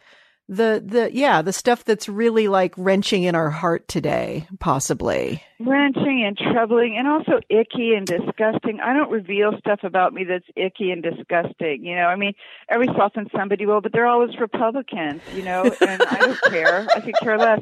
the 0.47 0.83
the 0.85 1.09
yeah, 1.13 1.41
the 1.41 1.53
stuff 1.53 1.85
that's 1.85 2.09
really 2.09 2.47
like 2.47 2.73
wrenching 2.77 3.23
in 3.23 3.35
our 3.35 3.49
heart 3.49 3.87
today, 3.87 4.47
possibly. 4.59 5.43
Wrenching 5.65 6.23
and 6.25 6.37
troubling 6.37 6.95
and 6.97 7.07
also 7.07 7.39
icky 7.49 7.93
and 7.93 8.05
disgusting. 8.05 8.79
I 8.79 8.93
don't 8.93 9.11
reveal 9.11 9.57
stuff 9.59 9.79
about 9.83 10.13
me 10.13 10.23
that's 10.23 10.45
icky 10.55 10.91
and 10.91 11.03
disgusting. 11.03 11.85
You 11.85 11.95
know, 11.95 12.05
I 12.05 12.15
mean, 12.15 12.33
every 12.69 12.87
so 12.87 13.01
often 13.01 13.27
somebody 13.35 13.65
will, 13.65 13.81
but 13.81 13.91
they're 13.91 14.07
always 14.07 14.37
Republicans, 14.39 15.21
you 15.33 15.43
know, 15.43 15.63
and 15.81 16.01
I 16.01 16.17
don't 16.17 16.41
care. 16.49 16.87
I 16.95 16.99
could 16.99 17.15
care 17.21 17.37
less. 17.37 17.59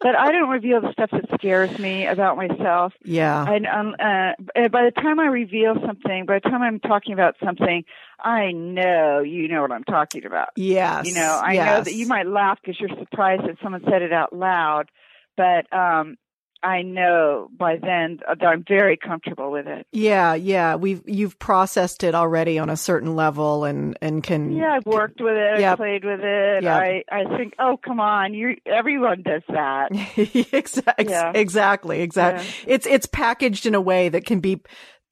But 0.00 0.14
I 0.14 0.30
don't 0.30 0.50
reveal 0.50 0.82
the 0.82 0.92
stuff 0.92 1.10
that 1.12 1.24
scares 1.34 1.78
me 1.78 2.06
about 2.06 2.36
myself. 2.36 2.92
Yeah. 3.02 3.46
And 3.48 3.66
um, 3.66 3.96
uh, 3.98 4.32
by 4.68 4.84
the 4.84 4.92
time 4.94 5.18
I 5.18 5.26
reveal 5.26 5.74
something, 5.86 6.26
by 6.26 6.40
the 6.42 6.50
time 6.50 6.62
I'm 6.62 6.80
talking 6.80 7.14
about 7.14 7.36
something, 7.42 7.82
I 8.20 8.52
know 8.52 9.20
you 9.20 9.48
know 9.48 9.62
what 9.62 9.72
I'm 9.72 9.84
talking 9.84 10.26
about. 10.26 10.48
Yes. 10.56 11.06
You 11.06 11.14
know, 11.14 11.40
I 11.42 11.56
know 11.56 11.80
that 11.80 11.94
you 11.94 12.06
might 12.06 12.26
laugh 12.26 12.58
because 12.60 12.78
you're 12.78 12.96
surprised 12.98 13.44
that 13.44 13.56
someone 13.62 13.82
said 13.88 14.02
it 14.02 14.12
out 14.12 14.34
loud, 14.34 14.90
but 15.36 15.72
um 15.72 16.16
I 16.62 16.82
know 16.82 17.48
by 17.56 17.76
then 17.80 18.18
that 18.26 18.44
I'm 18.44 18.64
very 18.66 18.96
comfortable 18.96 19.52
with 19.52 19.66
it. 19.66 19.86
Yeah, 19.92 20.34
yeah. 20.34 20.74
We've 20.74 21.02
you've 21.06 21.38
processed 21.38 22.02
it 22.02 22.14
already 22.14 22.58
on 22.58 22.70
a 22.70 22.76
certain 22.76 23.14
level 23.14 23.64
and 23.64 23.96
and 24.00 24.22
can 24.22 24.52
Yeah, 24.56 24.72
I've 24.76 24.86
worked 24.86 25.20
with 25.20 25.34
it, 25.36 25.60
Yep. 25.60 25.72
I've 25.72 25.76
played 25.78 26.04
with 26.04 26.20
it. 26.22 26.62
Yep. 26.64 26.76
I 26.82 27.02
I 27.12 27.36
think, 27.36 27.54
oh 27.58 27.76
come 27.84 28.00
on, 28.00 28.34
you 28.34 28.56
everyone 28.66 29.22
does 29.22 29.42
that. 29.48 29.88
exactly, 30.52 31.06
Yeah. 31.10 31.32
exactly, 31.34 32.00
exactly. 32.00 32.46
It's 32.66 32.86
it's 32.86 33.06
packaged 33.06 33.66
in 33.66 33.74
a 33.74 33.80
way 33.80 34.08
that 34.08 34.24
can 34.24 34.40
be 34.40 34.62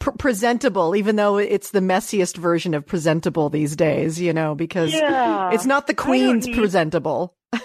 pr- 0.01 0.11
presentable, 0.19 0.97
even 0.97 1.17
though 1.17 1.37
it's 1.37 1.71
the 1.71 1.81
messiest 1.81 2.37
version 2.37 2.75
of 2.75 2.85
presentable 2.87 3.51
these 3.51 3.77
days. 3.77 4.21
You 4.21 4.33
know, 4.33 4.55
because 4.55 4.93
Yeah. 4.93 5.51
it's 5.53 5.67
not 5.67 5.87
the 5.87 5.95
queen's 5.95 6.47
need- 6.47 6.57
presentable. 6.57 7.37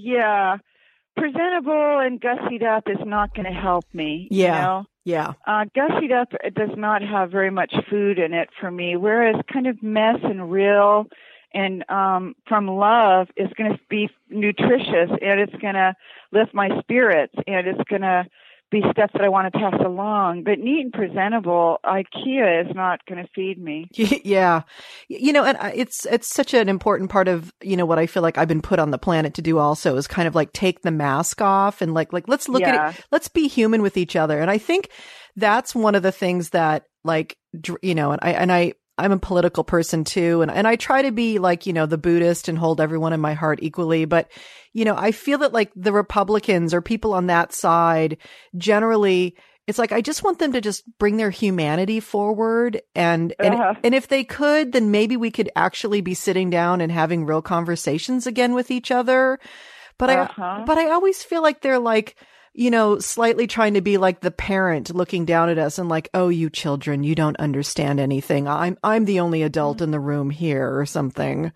Yeah. 0.00 0.58
Presentable 1.18 1.98
and 2.00 2.20
gussied 2.20 2.62
up 2.62 2.84
is 2.88 2.98
not 3.04 3.34
going 3.34 3.46
to 3.46 3.52
help 3.52 3.84
me. 3.92 4.28
Yeah. 4.30 4.46
You 4.46 4.62
know? 4.62 4.84
Yeah, 5.04 5.32
Uh, 5.46 5.64
gussied 5.74 6.12
up 6.12 6.32
does 6.54 6.76
not 6.76 7.00
have 7.00 7.30
very 7.30 7.50
much 7.50 7.74
food 7.88 8.18
in 8.18 8.34
it 8.34 8.50
for 8.60 8.70
me, 8.70 8.94
whereas 8.94 9.36
kind 9.50 9.66
of 9.66 9.82
mess 9.82 10.18
and 10.22 10.50
real 10.52 11.06
and 11.54 11.82
um, 11.90 12.34
from 12.46 12.68
love 12.68 13.28
is 13.34 13.48
going 13.56 13.72
to 13.72 13.78
be 13.88 14.10
nutritious 14.28 15.10
and 15.22 15.40
it's 15.40 15.54
going 15.62 15.74
to 15.74 15.94
lift 16.30 16.52
my 16.52 16.68
spirits 16.80 17.32
and 17.46 17.66
it's 17.66 17.88
going 17.88 18.02
to 18.02 18.26
be 18.70 18.82
stuff 18.90 19.10
that 19.12 19.22
I 19.22 19.28
want 19.28 19.52
to 19.52 19.58
pass 19.58 19.74
along. 19.84 20.44
But 20.44 20.58
neat 20.58 20.82
and 20.84 20.92
presentable, 20.92 21.78
IKEA 21.84 22.66
is 22.68 22.74
not 22.74 23.00
going 23.06 23.22
to 23.22 23.28
feed 23.34 23.58
me. 23.62 23.88
yeah. 24.24 24.62
You 25.08 25.32
know, 25.32 25.44
and 25.44 25.56
it's 25.74 26.04
it's 26.06 26.28
such 26.28 26.54
an 26.54 26.68
important 26.68 27.10
part 27.10 27.28
of 27.28 27.52
you 27.62 27.76
know 27.76 27.86
what 27.86 27.98
I 27.98 28.06
feel 28.06 28.22
like 28.22 28.38
I've 28.38 28.48
been 28.48 28.62
put 28.62 28.78
on 28.78 28.90
the 28.90 28.98
planet 28.98 29.34
to 29.34 29.42
do. 29.42 29.58
Also, 29.58 29.96
is 29.96 30.06
kind 30.06 30.28
of 30.28 30.34
like 30.34 30.52
take 30.52 30.82
the 30.82 30.90
mask 30.90 31.40
off 31.40 31.80
and 31.80 31.94
like 31.94 32.12
like 32.12 32.28
let's 32.28 32.48
look 32.48 32.60
Yeah. 32.60 32.88
at 32.88 32.94
it. 32.98 33.04
Let's 33.10 33.28
be 33.28 33.48
human 33.48 33.82
with 33.82 33.96
each 33.96 34.16
other. 34.16 34.38
And 34.40 34.50
I 34.50 34.58
think 34.58 34.90
that's 35.36 35.74
one 35.74 35.94
of 35.94 36.02
the 36.02 36.12
things 36.12 36.50
that 36.50 36.84
like 37.04 37.36
you 37.82 37.94
know, 37.94 38.12
and 38.12 38.20
I 38.22 38.30
and 38.32 38.52
I. 38.52 38.74
I'm 38.98 39.12
a 39.12 39.18
political 39.18 39.64
person 39.64 40.04
too, 40.04 40.42
and, 40.42 40.50
and 40.50 40.66
I 40.66 40.76
try 40.76 41.02
to 41.02 41.12
be 41.12 41.38
like, 41.38 41.66
you 41.66 41.72
know, 41.72 41.86
the 41.86 41.98
Buddhist 41.98 42.48
and 42.48 42.58
hold 42.58 42.80
everyone 42.80 43.12
in 43.12 43.20
my 43.20 43.34
heart 43.34 43.60
equally. 43.62 44.04
But, 44.04 44.30
you 44.72 44.84
know, 44.84 44.96
I 44.96 45.12
feel 45.12 45.38
that 45.38 45.52
like 45.52 45.70
the 45.76 45.92
Republicans 45.92 46.74
or 46.74 46.82
people 46.82 47.14
on 47.14 47.28
that 47.28 47.52
side 47.52 48.18
generally, 48.56 49.36
it's 49.66 49.78
like 49.78 49.92
I 49.92 50.00
just 50.00 50.24
want 50.24 50.38
them 50.38 50.52
to 50.52 50.60
just 50.60 50.82
bring 50.98 51.16
their 51.18 51.30
humanity 51.30 52.00
forward 52.00 52.80
and 52.94 53.34
and 53.42 53.54
Uh-huh. 53.54 53.74
and 53.84 53.94
if 53.94 54.08
they 54.08 54.24
could, 54.24 54.72
then 54.72 54.90
maybe 54.90 55.16
we 55.16 55.30
could 55.30 55.50
actually 55.54 56.00
be 56.00 56.14
sitting 56.14 56.50
down 56.50 56.80
and 56.80 56.90
having 56.90 57.26
real 57.26 57.42
conversations 57.42 58.26
again 58.26 58.54
with 58.54 58.70
each 58.70 58.90
other. 58.90 59.38
But 59.98 60.10
Uh-huh. 60.10 60.42
I 60.42 60.64
but 60.64 60.78
I 60.78 60.90
always 60.90 61.22
feel 61.22 61.42
like 61.42 61.60
they're 61.60 61.78
like 61.78 62.16
you 62.58 62.72
know, 62.72 62.98
slightly 62.98 63.46
trying 63.46 63.74
to 63.74 63.80
be 63.80 63.98
like 63.98 64.18
the 64.18 64.32
parent 64.32 64.92
looking 64.92 65.24
down 65.24 65.48
at 65.48 65.58
us 65.58 65.78
and 65.78 65.88
like, 65.88 66.08
"Oh, 66.12 66.28
you 66.28 66.50
children, 66.50 67.04
you 67.04 67.14
don't 67.14 67.38
understand 67.38 68.00
anything. 68.00 68.48
I'm 68.48 68.76
I'm 68.82 69.04
the 69.04 69.20
only 69.20 69.44
adult 69.44 69.80
in 69.80 69.92
the 69.92 70.00
room 70.00 70.28
here 70.28 70.76
or 70.76 70.84
something." 70.84 71.52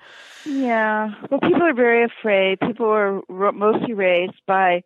Yeah. 0.47 1.11
Well, 1.29 1.41
people 1.41 1.65
are 1.65 1.75
very 1.75 2.05
afraid. 2.05 2.61
People 2.61 2.87
are 2.87 3.21
mostly 3.53 3.95
raised 3.95 4.41
by 4.47 4.85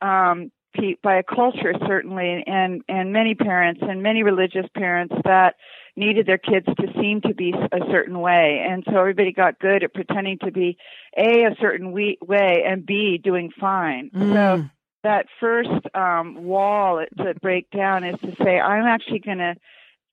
um 0.00 0.52
by 1.02 1.16
a 1.16 1.22
culture 1.22 1.72
certainly 1.86 2.44
and 2.46 2.82
and 2.88 3.12
many 3.12 3.34
parents 3.34 3.80
and 3.82 4.02
many 4.02 4.22
religious 4.22 4.66
parents 4.76 5.14
that 5.24 5.54
needed 5.96 6.26
their 6.26 6.38
kids 6.38 6.66
to 6.66 6.86
seem 7.00 7.22
to 7.22 7.34
be 7.34 7.54
a 7.72 7.78
certain 7.90 8.20
way 8.20 8.62
and 8.68 8.84
so 8.86 8.98
everybody 9.00 9.32
got 9.32 9.58
good 9.58 9.82
at 9.82 9.94
pretending 9.94 10.38
to 10.44 10.52
be 10.52 10.76
a 11.16 11.44
a 11.44 11.56
certain 11.58 11.92
we- 11.92 12.18
way 12.20 12.62
and 12.66 12.84
b 12.84 13.16
doing 13.16 13.50
fine 13.58 14.10
so 14.12 14.18
Mm. 14.18 14.70
That 15.06 15.26
first 15.40 15.70
um 15.94 16.44
wall 16.44 17.04
to 17.16 17.34
break 17.40 17.70
down 17.70 18.04
is 18.04 18.18
to 18.20 18.34
say 18.42 18.60
i'm 18.60 18.86
actually 18.86 19.20
going 19.20 19.38
to 19.38 19.54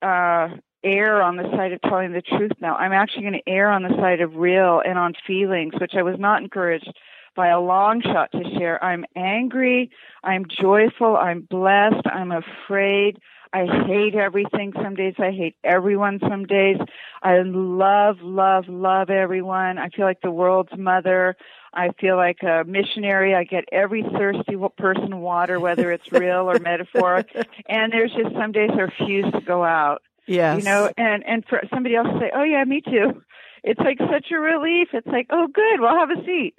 uh 0.08 0.50
err 0.84 1.22
on 1.22 1.38
the 1.38 1.50
side 1.56 1.72
of 1.72 1.82
telling 1.82 2.12
the 2.12 2.22
truth 2.22 2.52
now. 2.60 2.76
I'm 2.76 2.92
actually 2.92 3.22
going 3.24 3.42
to 3.46 3.50
err 3.52 3.72
on 3.72 3.84
the 3.84 3.96
side 3.96 4.22
of 4.22 4.36
real 4.36 4.82
and 4.86 5.00
on 5.00 5.14
feelings, 5.26 5.74
which 5.80 5.94
I 5.96 6.04
was 6.04 6.20
not 6.20 6.42
encouraged 6.44 6.92
by 7.36 7.48
a 7.48 7.60
long 7.60 8.02
shot 8.02 8.32
to 8.34 8.44
share. 8.58 8.84
I'm 8.84 9.06
angry, 9.16 9.90
I'm 10.24 10.46
joyful, 10.46 11.18
I'm 11.18 11.48
blessed, 11.50 12.06
I'm 12.06 12.32
afraid. 12.32 13.18
I 13.54 13.66
hate 13.86 14.16
everything 14.16 14.74
some 14.82 14.96
days. 14.96 15.14
I 15.20 15.32
hate 15.32 15.56
everyone 15.64 16.20
some 16.28 16.46
days. 16.46 16.78
I 17.22 17.38
love, 17.46 18.18
love, 18.22 18.66
love 18.68 19.10
everyone. 19.12 19.78
I 19.78 19.90
feel 19.90 20.06
like 20.06 20.22
the 20.22 20.32
world's 20.32 20.76
mother. 20.76 21.36
I 21.74 21.90
feel 22.00 22.18
like 22.18 22.42
a 22.42 22.64
missionary. 22.66 23.36
I 23.36 23.44
get 23.44 23.66
every 23.72 24.04
thirsty 24.04 24.56
person 24.78 25.20
water, 25.20 25.60
whether 25.60 25.92
it's 25.92 26.04
real 26.12 26.50
or 26.50 26.60
metaphoric. 26.60 27.28
And 27.70 27.94
there's 27.94 28.12
just 28.12 28.36
some 28.36 28.52
days 28.52 28.72
I 28.74 28.82
refuse 28.82 29.32
to 29.32 29.42
go 29.42 29.64
out 29.64 30.02
Yes. 30.26 30.58
you 30.58 30.64
know 30.64 30.90
and 30.98 31.24
and 31.26 31.44
for 31.50 31.62
somebody 31.74 31.96
else 31.96 32.08
to 32.08 32.20
say 32.20 32.32
oh 32.34 32.44
yeah 32.44 32.64
me 32.64 32.82
too 32.82 33.22
it's 33.64 33.80
like 33.80 33.98
such 34.00 34.28
a 34.32 34.38
relief 34.40 34.90
it's 34.94 35.08
like 35.08 35.28
oh 35.32 35.48
good 35.54 35.80
we'll 35.80 35.98
have 35.98 36.10
a 36.12 36.24
seat 36.26 36.56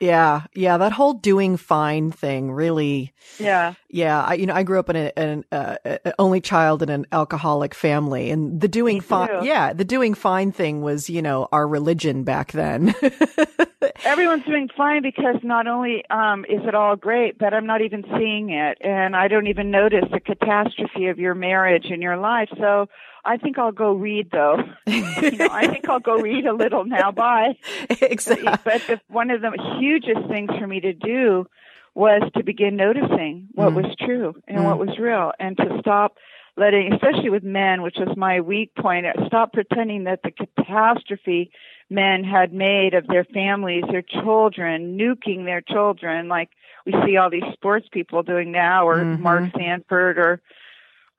yeah. 0.00 0.42
Yeah, 0.54 0.78
that 0.78 0.92
whole 0.92 1.12
doing 1.12 1.56
fine 1.56 2.10
thing 2.10 2.50
really 2.50 3.12
yeah 3.38 3.74
Yeah, 3.90 4.22
I 4.22 4.34
you 4.34 4.46
know 4.46 4.54
I 4.54 4.62
grew 4.62 4.78
up 4.78 4.88
in 4.90 4.96
a- 4.96 5.12
an 5.18 5.44
uh, 5.52 5.76
only 6.18 6.40
child 6.40 6.82
in 6.82 6.88
an 6.88 7.06
alcoholic 7.12 7.74
family, 7.74 8.30
and 8.30 8.60
the 8.60 8.68
doing 8.68 9.00
fine. 9.00 9.28
Yeah, 9.44 9.72
the 9.74 9.84
doing 9.84 10.14
fine 10.14 10.50
thing 10.52 10.80
was 10.82 11.10
you 11.10 11.20
know 11.22 11.48
our 11.52 11.66
religion 11.68 12.24
back 12.24 12.52
then. 12.52 12.94
everyone's 14.04 14.44
doing 14.44 14.68
fine 14.76 15.02
because 15.02 15.36
not 15.42 15.66
only 15.66 16.04
um 16.10 16.44
is 16.48 16.60
it 16.66 16.74
all 16.74 16.96
great 16.96 17.38
but 17.38 17.52
i'm 17.54 17.66
not 17.66 17.82
even 17.82 18.02
seeing 18.18 18.50
it 18.50 18.78
and 18.80 19.14
i 19.16 19.28
don't 19.28 19.46
even 19.46 19.70
notice 19.70 20.04
the 20.12 20.20
catastrophe 20.20 21.06
of 21.06 21.18
your 21.18 21.34
marriage 21.34 21.86
and 21.90 22.02
your 22.02 22.16
life 22.16 22.48
so 22.58 22.86
i 23.24 23.36
think 23.36 23.58
i'll 23.58 23.72
go 23.72 23.92
read 23.92 24.30
though 24.30 24.56
you 24.86 25.36
know 25.36 25.50
i 25.50 25.66
think 25.66 25.88
i'll 25.88 26.00
go 26.00 26.16
read 26.16 26.46
a 26.46 26.54
little 26.54 26.84
now 26.84 27.10
bye 27.10 27.54
exactly. 28.00 28.48
but 28.64 28.82
the, 28.88 29.00
one 29.08 29.30
of 29.30 29.40
the 29.42 29.50
hugest 29.78 30.26
things 30.28 30.50
for 30.58 30.66
me 30.66 30.80
to 30.80 30.92
do 30.92 31.46
was 31.94 32.22
to 32.36 32.44
begin 32.44 32.76
noticing 32.76 33.48
what 33.52 33.72
Mm. 33.72 33.74
was 33.74 33.96
true 33.98 34.34
and 34.48 34.58
Mm. 34.58 34.64
what 34.64 34.78
was 34.78 34.98
real 34.98 35.32
and 35.38 35.56
to 35.56 35.76
stop 35.80 36.16
letting 36.56 36.92
especially 36.92 37.30
with 37.30 37.42
men 37.42 37.82
which 37.82 37.96
was 37.98 38.16
my 38.16 38.40
weak 38.40 38.74
point 38.74 39.06
stop 39.26 39.52
pretending 39.52 40.04
that 40.04 40.20
the 40.22 40.30
catastrophe 40.30 41.50
men 41.90 42.24
had 42.24 42.52
made 42.52 42.94
of 42.94 43.06
their 43.08 43.24
families, 43.24 43.84
their 43.90 44.02
children, 44.02 44.96
nuking 44.96 45.44
their 45.44 45.60
children, 45.60 46.28
like 46.28 46.50
we 46.86 46.94
see 47.04 47.16
all 47.16 47.28
these 47.28 47.52
sports 47.52 47.88
people 47.90 48.22
doing 48.22 48.52
now, 48.52 48.88
or 48.88 49.04
Mhm. 49.04 49.18
Mark 49.18 49.50
Sanford, 49.56 50.16
or 50.18 50.40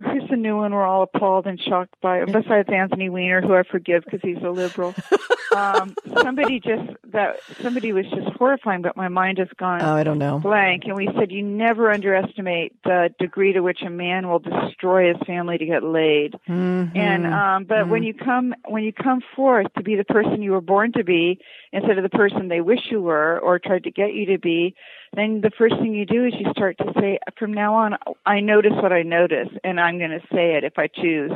who's 0.01 0.29
the 0.29 0.35
new 0.37 0.57
one 0.57 0.73
we're 0.73 0.85
all 0.85 1.03
appalled 1.03 1.47
and 1.47 1.59
shocked 1.59 1.95
by, 2.01 2.23
besides 2.25 2.69
Anthony 2.73 3.09
Weiner, 3.09 3.41
who 3.41 3.53
I 3.55 3.63
forgive 3.63 4.03
because 4.03 4.21
he's 4.23 4.37
a 4.43 4.49
liberal. 4.49 4.95
um, 5.55 5.95
somebody 6.23 6.59
just 6.59 6.89
that 7.11 7.41
somebody 7.61 7.91
was 7.91 8.05
just 8.05 8.27
horrifying, 8.37 8.81
but 8.81 8.95
my 8.95 9.09
mind 9.09 9.37
has 9.37 9.49
gone 9.57 9.81
Oh, 9.81 9.93
I 9.93 10.03
don't 10.03 10.17
know. 10.17 10.39
blank 10.39 10.83
and 10.85 10.95
we 10.95 11.09
said 11.17 11.31
you 11.31 11.43
never 11.43 11.91
underestimate 11.91 12.73
the 12.83 13.13
degree 13.19 13.53
to 13.53 13.59
which 13.61 13.81
a 13.81 13.89
man 13.89 14.29
will 14.29 14.39
destroy 14.39 15.09
his 15.13 15.17
family 15.27 15.57
to 15.57 15.65
get 15.65 15.83
laid 15.83 16.35
Mhm. 16.47 16.95
and 16.95 17.27
um 17.27 17.63
but 17.65 17.89
when 17.89 18.01
Mhm. 18.01 18.05
you 18.07 18.13
come 18.13 18.53
when 18.67 18.83
you 18.83 18.93
come 18.93 19.21
forth 19.35 19.67
to 19.77 19.83
be 19.83 19.95
the 19.95 20.03
person 20.05 20.41
you 20.41 20.51
were 20.51 20.61
born 20.61 20.91
to 20.93 21.03
be 21.03 21.39
instead 21.73 21.97
of 21.97 22.03
the 22.03 22.09
person 22.09 22.47
they 22.47 22.61
wish 22.61 22.89
you 22.91 23.01
were 23.01 23.39
or 23.39 23.59
tried 23.59 23.83
to 23.83 23.91
get 23.91 24.13
you 24.13 24.25
to 24.27 24.37
be 24.37 24.73
then 25.13 25.41
the 25.41 25.51
first 25.57 25.75
thing 25.79 25.93
you 25.93 26.05
do 26.05 26.25
is 26.25 26.33
you 26.39 26.49
start 26.51 26.77
to 26.77 26.91
say 26.99 27.19
from 27.37 27.53
now 27.53 27.73
on 27.75 27.95
i 28.25 28.39
notice 28.39 28.73
what 28.81 28.93
i 28.93 29.01
notice 29.03 29.49
and 29.63 29.79
i'm 29.79 29.97
going 29.97 30.11
to 30.11 30.21
say 30.33 30.55
it 30.55 30.63
if 30.63 30.73
i 30.77 30.87
choose. 30.87 31.31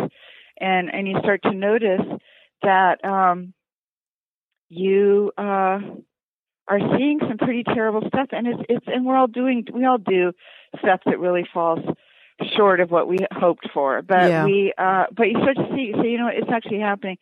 And 0.60 0.94
and 0.94 1.08
you 1.08 1.20
start 1.20 1.42
to 1.44 1.52
notice 1.54 2.02
that 2.64 3.04
um 3.04 3.54
you 4.70 5.32
uh 5.38 5.80
are 6.68 6.80
seeing 6.98 7.20
some 7.20 7.38
pretty 7.38 7.64
terrible 7.64 8.02
stuff 8.08 8.30
and 8.32 8.48
it's 8.48 8.62
it's 8.70 8.86
and 8.88 9.06
we're 9.06 9.18
all 9.18 9.28
doing 9.28 9.66
we 9.74 9.86
all 9.86 9.98
do 10.00 10.32
stuff 10.80 11.02
that 11.06 11.20
really 11.20 11.46
falls 11.54 11.80
short 12.58 12.80
of 12.80 12.92
what 12.92 13.08
we 13.08 13.18
hoped 13.34 13.70
for 13.74 14.02
but 14.02 14.30
Yeah. 14.30 14.46
we 14.46 14.74
uh 14.78 15.06
but 15.16 15.30
you 15.30 15.38
start 15.42 15.56
to 15.58 15.68
see 15.76 15.92
so 15.96 16.04
you 16.04 16.18
know 16.18 16.28
it's 16.28 16.50
actually 16.52 16.80
happening. 16.80 17.18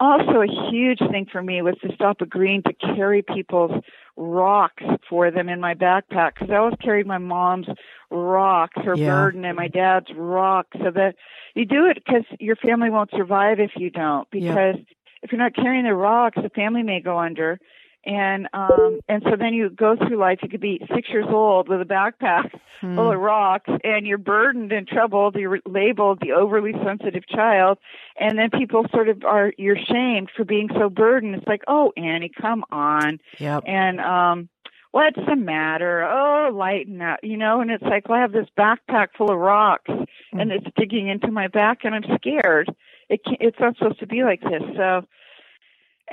Also 0.00 0.42
a 0.42 0.70
huge 0.70 1.00
thing 1.10 1.26
for 1.30 1.42
me 1.42 1.60
was 1.60 1.74
to 1.82 1.92
stop 1.94 2.20
agreeing 2.20 2.62
to 2.62 2.72
carry 2.72 3.22
people's 3.22 3.72
rocks 4.18 4.82
for 5.08 5.30
them 5.30 5.48
in 5.48 5.60
my 5.60 5.74
backpack 5.74 6.34
because 6.34 6.50
I 6.50 6.56
always 6.56 6.74
carried 6.82 7.06
my 7.06 7.18
mom's 7.18 7.68
rocks, 8.10 8.76
her 8.82 8.96
Yeah. 8.96 9.06
burden, 9.10 9.44
and 9.44 9.56
my 9.56 9.68
dad's 9.68 10.12
rocks. 10.14 10.76
So 10.82 10.90
that 10.90 11.14
you 11.54 11.64
do 11.64 11.86
it 11.86 12.02
because 12.04 12.24
your 12.40 12.56
family 12.56 12.90
won't 12.90 13.10
survive 13.12 13.60
if 13.60 13.70
you 13.76 13.90
don't. 13.90 14.26
Yeah. 14.32 14.50
Because 14.50 14.84
if 15.22 15.32
you're 15.32 15.38
not 15.40 15.54
carrying 15.54 15.84
the 15.84 15.94
rocks, 15.94 16.36
the 16.42 16.50
family 16.50 16.82
may 16.82 17.00
go 17.00 17.18
under. 17.18 17.58
And 18.06 18.48
um 18.54 19.00
and 19.08 19.22
so 19.24 19.36
then 19.36 19.52
you 19.54 19.68
go 19.70 19.96
through 19.96 20.16
life. 20.18 20.38
You 20.42 20.48
could 20.48 20.60
be 20.60 20.80
six 20.94 21.08
years 21.10 21.26
old 21.28 21.68
with 21.68 21.80
a 21.80 21.84
backpack 21.84 22.50
Hmm. 22.80 22.94
full 22.94 23.10
of 23.10 23.18
rocks, 23.18 23.68
and 23.82 24.06
you're 24.06 24.18
burdened 24.18 24.70
and 24.70 24.86
troubled. 24.86 25.34
You're 25.34 25.58
labeled 25.66 26.20
the 26.22 26.30
overly 26.30 26.72
sensitive 26.84 27.26
child, 27.26 27.76
and 28.20 28.38
then 28.38 28.50
people 28.50 28.86
sort 28.92 29.08
of 29.08 29.24
are 29.24 29.52
you're 29.58 29.76
shamed 29.76 30.30
for 30.36 30.44
being 30.44 30.68
so 30.78 30.88
burdened. 30.88 31.34
It's 31.34 31.46
like, 31.48 31.62
oh, 31.66 31.92
Annie, 31.96 32.30
come 32.40 32.64
on, 32.70 33.18
Yep. 33.38 33.64
and 33.66 34.00
um 34.00 34.48
what's 34.92 35.18
the 35.28 35.36
matter 35.36 36.02
oh 36.02 36.50
lighten 36.54 37.02
up 37.02 37.18
you 37.22 37.36
know 37.36 37.60
and 37.60 37.70
it's 37.70 37.82
like 37.82 38.08
well, 38.08 38.16
i 38.18 38.22
have 38.22 38.32
this 38.32 38.48
backpack 38.58 39.08
full 39.18 39.30
of 39.30 39.36
rocks 39.38 39.90
and 40.32 40.50
it's 40.50 40.66
digging 40.76 41.08
into 41.08 41.30
my 41.30 41.46
back 41.46 41.80
and 41.84 41.94
i'm 41.94 42.02
scared 42.16 42.74
it 43.10 43.22
can't, 43.22 43.36
it's 43.40 43.60
not 43.60 43.76
supposed 43.76 44.00
to 44.00 44.06
be 44.06 44.24
like 44.24 44.40
this 44.40 44.62
so 44.76 45.02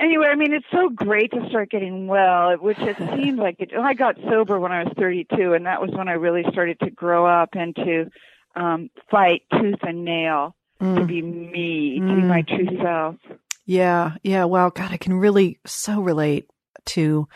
anyway 0.00 0.26
i 0.30 0.34
mean 0.34 0.52
it's 0.52 0.66
so 0.72 0.88
great 0.88 1.30
to 1.32 1.46
start 1.48 1.70
getting 1.70 2.06
well 2.06 2.56
which 2.58 2.78
it 2.80 2.96
seemed 3.16 3.38
like 3.38 3.56
it 3.58 3.70
i 3.80 3.94
got 3.94 4.16
sober 4.30 4.58
when 4.60 4.72
i 4.72 4.82
was 4.84 4.92
32 4.98 5.54
and 5.54 5.66
that 5.66 5.80
was 5.80 5.90
when 5.94 6.08
i 6.08 6.12
really 6.12 6.44
started 6.52 6.78
to 6.80 6.90
grow 6.90 7.26
up 7.26 7.50
and 7.52 7.74
to 7.76 8.06
um 8.54 8.88
fight 9.10 9.42
tooth 9.52 9.78
and 9.82 10.04
nail 10.04 10.54
to 10.80 10.86
Mm. 11.02 11.06
be 11.08 11.22
me 11.22 12.00
to 12.00 12.06
be 12.14 12.22
Mm. 12.22 12.28
my 12.28 12.42
true 12.42 12.66
self 12.82 13.16
Yeah, 13.64 14.12
yeah. 14.22 14.44
Wow, 14.44 14.68
God, 14.70 14.92
I 14.92 14.96
can 14.98 15.14
really 15.14 15.58
so 15.66 16.00
relate 16.00 16.48
to 16.94 17.26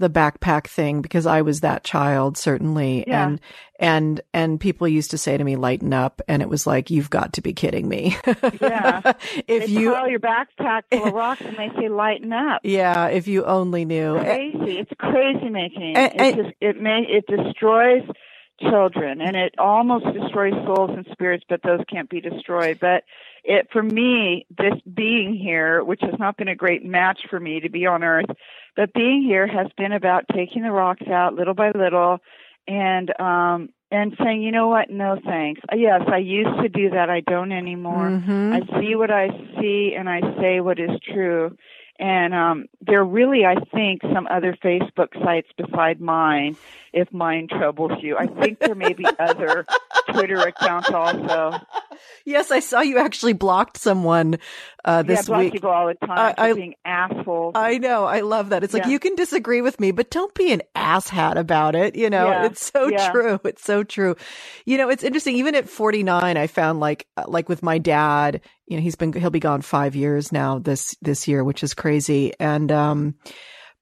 the 0.00 0.10
backpack 0.10 0.66
thing 0.66 1.00
because 1.02 1.26
I 1.26 1.42
was 1.42 1.60
that 1.60 1.84
child 1.84 2.36
certainly, 2.36 3.04
Yeah. 3.06 3.26
and 3.28 3.40
and 3.78 4.20
and 4.34 4.58
people 4.60 4.88
used 4.88 5.12
to 5.12 5.18
say 5.18 5.36
to 5.38 5.44
me, 5.44 5.54
"Lighten 5.56 5.92
up," 5.94 6.20
and 6.26 6.42
it 6.42 6.48
was 6.48 6.66
like, 6.66 6.90
"You've 6.90 7.10
got 7.10 7.34
to 7.34 7.42
be 7.42 7.52
kidding 7.52 7.88
me." 7.88 8.16
Yeah. 8.60 9.00
if 9.46 9.66
they 9.66 9.66
you, 9.66 9.92
pile 9.92 10.08
your 10.08 10.18
backpack 10.20 10.82
full 10.90 11.06
of 11.06 11.14
rocks 11.14 11.40
and 11.42 11.56
they 11.56 11.70
say 11.78 11.88
lighten 11.88 12.32
up 12.32 12.62
yeah, 12.64 13.06
if 13.06 13.28
you 13.28 13.44
only 13.44 13.84
knew. 13.84 14.18
crazy. 14.18 14.78
It's 14.78 14.90
crazy 14.98 15.48
making. 15.48 15.94
And- 15.96 16.12
it 16.14 16.20
and- 16.20 16.36
just 16.36 16.50
it 16.60 16.80
may 16.80 17.06
it 17.08 17.24
destroys 17.26 18.02
children 18.60 19.22
and 19.22 19.36
it 19.36 19.54
almost 19.58 20.04
destroys 20.12 20.52
souls 20.66 20.90
and 20.94 21.06
spirits, 21.12 21.44
but 21.48 21.60
those 21.62 21.80
can't 21.90 22.10
be 22.10 22.20
destroyed. 22.20 22.78
But 22.80 23.04
it 23.42 23.68
for 23.72 23.82
me, 23.82 24.46
this 24.58 24.74
being 24.92 25.34
here, 25.34 25.82
which 25.82 26.00
has 26.02 26.18
not 26.18 26.36
been 26.36 26.48
a 26.48 26.54
great 26.54 26.84
match 26.84 27.20
for 27.30 27.40
me 27.40 27.60
to 27.60 27.70
be 27.70 27.86
on 27.86 28.04
earth, 28.04 28.26
but 28.80 28.94
being 28.94 29.22
here 29.22 29.46
has 29.46 29.66
been 29.76 29.92
about 29.92 30.24
taking 30.34 30.62
the 30.62 30.70
rocks 30.72 31.06
out 31.06 31.34
little 31.34 31.52
by 31.52 31.70
little 31.72 32.18
and 32.66 33.12
um 33.20 33.68
and 33.90 34.16
saying, 34.22 34.40
you 34.42 34.52
know 34.52 34.68
what, 34.68 34.88
no 34.88 35.18
thanks. 35.22 35.60
Yes, 35.74 36.02
I 36.10 36.16
used 36.18 36.62
to 36.62 36.68
do 36.70 36.90
that. 36.90 37.10
I 37.10 37.20
don't 37.20 37.52
anymore. 37.52 38.08
Mhm. 38.08 38.54
I 38.54 38.80
see 38.80 38.94
what 38.94 39.10
I 39.10 39.28
see 39.60 39.94
and 39.98 40.08
I 40.08 40.20
say 40.40 40.60
what 40.60 40.78
is 40.78 40.98
true. 41.12 41.56
And 41.98 42.32
um, 42.32 42.64
there 42.80 43.00
are 43.00 43.04
really, 43.04 43.44
I 43.44 43.56
think, 43.74 44.00
some 44.14 44.26
other 44.30 44.56
Facebook 44.64 45.12
sites 45.22 45.48
beside 45.58 46.00
mine, 46.00 46.56
if 46.92 47.12
mine 47.12 47.48
troubles 47.48 47.92
you. 48.02 48.16
I 48.16 48.26
think 48.26 48.58
there 48.60 48.74
may 48.74 48.92
be 48.92 49.06
other 49.18 49.66
Twitter 50.12 50.36
accounts 50.38 50.90
also. 50.90 51.52
Yes, 52.24 52.50
I 52.50 52.60
saw 52.60 52.80
you 52.80 52.98
actually 52.98 53.32
blocked 53.34 53.76
someone 53.76 54.34
uh, 54.84 55.02
yeah, 55.06 55.14
this 55.14 55.26
black 55.26 55.40
week. 55.40 55.52
people 55.52 55.70
all 55.70 55.86
the 55.86 55.94
time 56.06 56.34
I- 56.38 56.50
I- 56.50 56.52
being 56.54 56.74
assholes. 56.84 57.52
I 57.54 57.78
know. 57.78 58.04
I 58.04 58.20
love 58.20 58.50
that. 58.50 58.64
It's 58.64 58.72
like 58.74 58.86
you 58.86 58.98
can 58.98 59.14
disagree 59.14 59.60
with 59.60 59.78
me, 59.78 59.90
but 59.90 60.10
don't 60.10 60.34
be 60.34 60.52
an 60.52 60.62
asshat 60.76 61.36
about 61.36 61.74
it. 61.74 61.96
You 61.96 62.08
know, 62.10 62.28
Yeah. 62.30 62.46
it's 62.46 62.70
so 62.72 62.88
Yeah. 62.88 63.10
true. 63.10 63.40
It's 63.44 63.62
so 63.64 63.82
true. 63.84 64.16
You 64.64 64.78
know, 64.78 64.88
it's 64.88 65.04
interesting. 65.04 65.36
Even 65.36 65.54
at 65.54 65.68
49, 65.68 66.36
I 66.36 66.46
found 66.46 66.80
like, 66.80 67.06
uh, 67.16 67.24
like 67.28 67.48
with 67.48 67.62
my 67.62 67.78
dad, 67.78 68.40
you 68.66 68.76
know, 68.76 68.82
he's 68.82 68.96
been, 68.96 69.12
he'll 69.12 69.30
be 69.30 69.40
gone 69.40 69.60
five 69.62 69.94
years 69.94 70.32
now 70.32 70.58
this, 70.58 70.94
this 71.02 71.28
year, 71.28 71.44
which 71.44 71.62
is 71.62 71.74
crazy. 71.74 72.32
And, 72.40 72.70
um, 72.72 73.14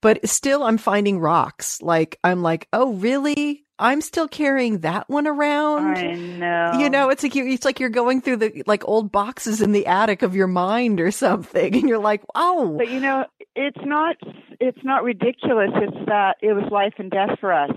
but 0.01 0.29
still 0.29 0.63
I'm 0.63 0.79
finding 0.79 1.19
rocks. 1.19 1.81
Like, 1.83 2.19
I'm 2.25 2.43
like, 2.43 2.69
oh, 2.73 2.93
really? 2.95 3.65
I'm 3.81 4.01
still 4.01 4.27
carrying 4.27 4.81
that 4.81 5.09
one 5.09 5.27
around. 5.29 5.99
I 5.99 6.15
know. 6.15 6.73
You 6.81 6.91
know, 6.91 7.11
it's 7.11 7.23
like 7.23 7.35
you, 7.37 7.47
it's 7.47 7.65
like 7.65 7.79
you're 7.79 7.91
going 7.91 8.21
through 8.21 8.39
the 8.39 8.63
like 8.67 8.87
old 8.89 9.13
boxes 9.13 9.61
in 9.61 9.71
the 9.73 9.87
attic 9.87 10.23
of 10.23 10.35
your 10.35 10.49
mind 10.49 11.01
or 11.01 11.11
something, 11.13 11.75
and 11.77 11.89
you're 11.89 11.99
like, 11.99 12.23
oh, 12.35 12.77
But 12.77 12.89
you 12.89 12.99
know, 13.01 13.25
it's 13.55 13.79
not 13.85 14.17
it's 14.61 14.83
not 14.83 15.05
ridiculous. 15.05 15.71
It's 15.77 16.07
that 16.07 16.39
it 16.43 16.55
was 16.55 16.65
life 16.73 16.95
and 16.99 17.09
death 17.11 17.39
for 17.41 17.53
us 17.53 17.71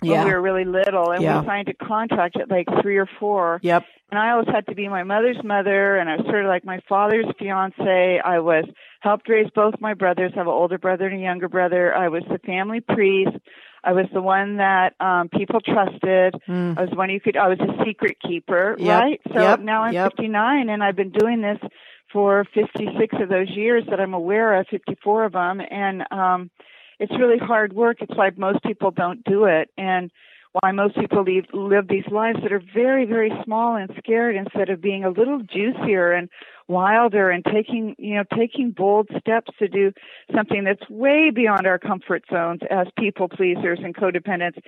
when 0.00 0.12
yeah, 0.12 0.24
we 0.24 0.30
were 0.30 0.40
really 0.40 0.64
little, 0.64 1.10
and 1.10 1.22
Yeah. 1.22 1.40
we 1.40 1.46
signed 1.46 1.68
a 1.68 1.84
contract 1.84 2.36
at 2.40 2.48
like 2.48 2.66
three 2.80 2.96
or 2.96 3.08
four. 3.18 3.58
yep, 3.62 3.84
and 4.10 4.18
I 4.18 4.30
always 4.30 4.48
had 4.48 4.66
to 4.66 4.74
be 4.74 4.88
my 4.88 5.04
mother's 5.04 5.42
mother, 5.44 5.96
and 5.96 6.08
I 6.08 6.16
was 6.16 6.26
sort 6.26 6.44
of 6.44 6.48
like 6.48 6.64
my 6.64 6.80
father's 6.88 7.26
fiance. 7.38 8.20
I 8.24 8.38
was 8.38 8.64
helped 9.00 9.28
raise 9.28 9.50
both 9.54 9.74
my 9.80 9.94
brothers. 9.94 10.32
I 10.34 10.38
have 10.38 10.46
an 10.46 10.52
older 10.52 10.78
brother 10.78 11.06
and 11.06 11.18
a 11.18 11.22
younger 11.22 11.48
brother. 11.48 11.94
I 11.94 12.08
was 12.08 12.22
the 12.30 12.38
family 12.38 12.80
priest. 12.80 13.36
I 13.84 13.92
was 13.92 14.06
the 14.12 14.22
one 14.22 14.56
that 14.56 14.94
um 15.00 15.28
people 15.28 15.60
trusted. 15.60 16.34
Mm. 16.48 16.78
I 16.78 16.82
was 16.82 16.90
one 16.94 17.10
you 17.10 17.20
could. 17.20 17.36
I 17.36 17.48
was 17.48 17.60
a 17.60 17.84
secret 17.84 18.16
keeper, 18.20 18.76
Yep, 18.78 19.02
right? 19.02 19.20
So 19.34 19.40
yep, 19.40 19.60
now 19.60 19.82
I'm 19.82 19.94
yep. 19.94 20.12
59, 20.12 20.68
and 20.68 20.82
I've 20.82 20.96
been 20.96 21.12
doing 21.12 21.42
this 21.42 21.58
for 22.12 22.44
56 22.54 23.16
of 23.20 23.28
those 23.28 23.50
years 23.50 23.84
that 23.90 24.00
I'm 24.00 24.14
aware 24.14 24.58
of, 24.58 24.66
54 24.68 25.24
of 25.26 25.32
them, 25.32 25.60
and 25.70 26.02
um 26.10 26.50
it's 26.98 27.12
really 27.16 27.38
hard 27.38 27.72
work. 27.72 27.98
It's 28.00 28.16
why 28.16 28.30
most 28.36 28.62
people 28.62 28.90
don't 28.90 29.22
do 29.24 29.44
it, 29.44 29.70
and 29.76 30.10
why 30.60 30.72
most 30.72 30.94
people 30.96 31.22
leave, 31.22 31.44
live 31.52 31.88
these 31.88 32.06
lives 32.10 32.38
that 32.42 32.52
are 32.52 32.62
very, 32.74 33.04
very 33.04 33.32
small 33.44 33.76
and 33.76 33.90
scared 33.98 34.36
instead 34.36 34.68
of 34.70 34.80
being 34.80 35.04
a 35.04 35.10
little 35.10 35.40
juicier 35.40 36.12
and 36.12 36.28
wilder 36.68 37.30
and 37.30 37.44
taking, 37.44 37.96
you 37.98 38.14
know, 38.16 38.24
taking 38.36 38.70
bold 38.70 39.08
steps 39.18 39.50
to 39.58 39.68
do 39.68 39.92
something 40.34 40.64
that's 40.64 40.88
way 40.90 41.30
beyond 41.34 41.66
our 41.66 41.78
comfort 41.78 42.22
zones 42.30 42.60
as 42.70 42.86
people 42.98 43.28
pleasers 43.28 43.78
and 43.82 43.96
codependents. 43.96 44.58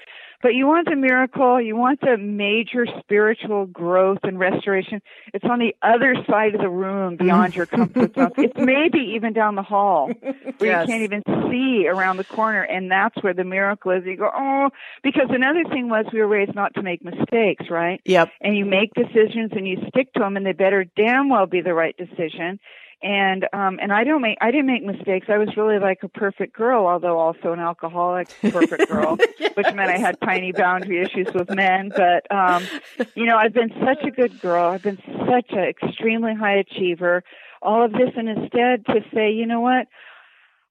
But 0.43 0.55
you 0.55 0.67
want 0.67 0.89
the 0.89 0.97
miracle, 0.97 1.61
you 1.61 1.77
want 1.77 2.01
the 2.01 2.17
major 2.17 2.87
spiritual 2.99 3.67
growth 3.67 4.21
and 4.23 4.39
restoration. 4.39 5.03
It's 5.35 5.45
on 5.45 5.59
the 5.59 5.77
other 5.83 6.15
side 6.29 6.55
of 6.55 6.63
the 6.63 6.71
room 6.71 7.17
beyond 7.17 7.55
your 7.55 7.67
comfort 7.67 8.15
zone. 8.15 8.33
It's 8.39 8.57
maybe 8.57 9.13
even 9.17 9.35
down 9.35 9.55
the 9.55 9.63
hall 9.63 10.11
where 10.59 10.71
Yes. 10.71 10.87
you 10.89 10.93
can't 10.93 11.03
even 11.03 11.23
see 11.51 11.87
around 11.87 12.17
the 12.17 12.25
corner 12.25 12.63
and 12.63 12.91
that's 12.91 13.23
where 13.23 13.35
the 13.35 13.45
miracle 13.45 13.91
is. 13.93 14.05
You 14.07 14.17
go, 14.17 14.31
oh, 14.35 14.71
because 15.03 15.27
another 15.29 15.65
thing 15.65 15.91
was 15.91 16.07
we 16.13 16.21
were 16.21 16.27
raised 16.29 16.55
not 16.55 16.73
to 16.75 16.83
make 16.83 17.05
mistakes, 17.05 17.67
right? 17.71 18.01
yep, 18.07 18.31
and 18.41 18.57
you 18.57 18.65
make 18.65 18.95
decisions 18.95 19.51
and 19.53 19.69
you 19.69 19.77
stick 19.89 20.13
to 20.15 20.21
them 20.21 20.37
and 20.39 20.47
they 20.47 20.53
better 20.53 20.85
damn 20.97 21.29
well 21.29 21.45
be 21.47 21.61
the 21.61 21.75
right 21.75 21.90
decision 21.97 22.59
and 23.03 23.47
um 23.53 23.79
and 23.81 23.93
i 23.93 24.05
don't 24.05 24.21
make 24.23 24.37
i 24.41 24.51
didn't 24.51 24.67
make 24.67 24.85
mistakes 24.85 25.27
i 25.31 25.39
was 25.39 25.49
really 25.57 25.79
like 25.79 25.99
a 26.03 26.09
perfect 26.09 26.55
girl 26.55 26.87
although 26.87 27.19
also 27.19 27.53
an 27.53 27.61
alcoholic 27.61 28.29
perfect 28.51 28.87
girl 28.87 29.17
which 29.55 29.69
meant 29.73 29.91
i 29.91 29.99
had 29.99 30.17
tiny 30.21 30.53
boundary 30.53 31.03
issues 31.03 31.29
with 31.35 31.49
men 31.51 31.93
but 31.95 32.31
um 32.35 32.69
you 33.15 33.25
know 33.25 33.37
i've 33.37 33.55
been 33.55 33.71
such 33.85 34.03
a 34.07 34.11
good 34.11 34.39
girl 34.39 34.71
i've 34.73 34.83
been 34.83 34.99
such 35.31 35.51
an 35.51 35.65
extremely 35.65 36.35
high 36.35 36.59
achiever 36.59 37.23
all 37.63 37.85
of 37.85 37.93
this 37.93 38.11
and 38.17 38.29
instead 38.29 38.85
to 38.87 39.01
say 39.15 39.31
you 39.31 39.47
know 39.47 39.61
what 39.61 39.87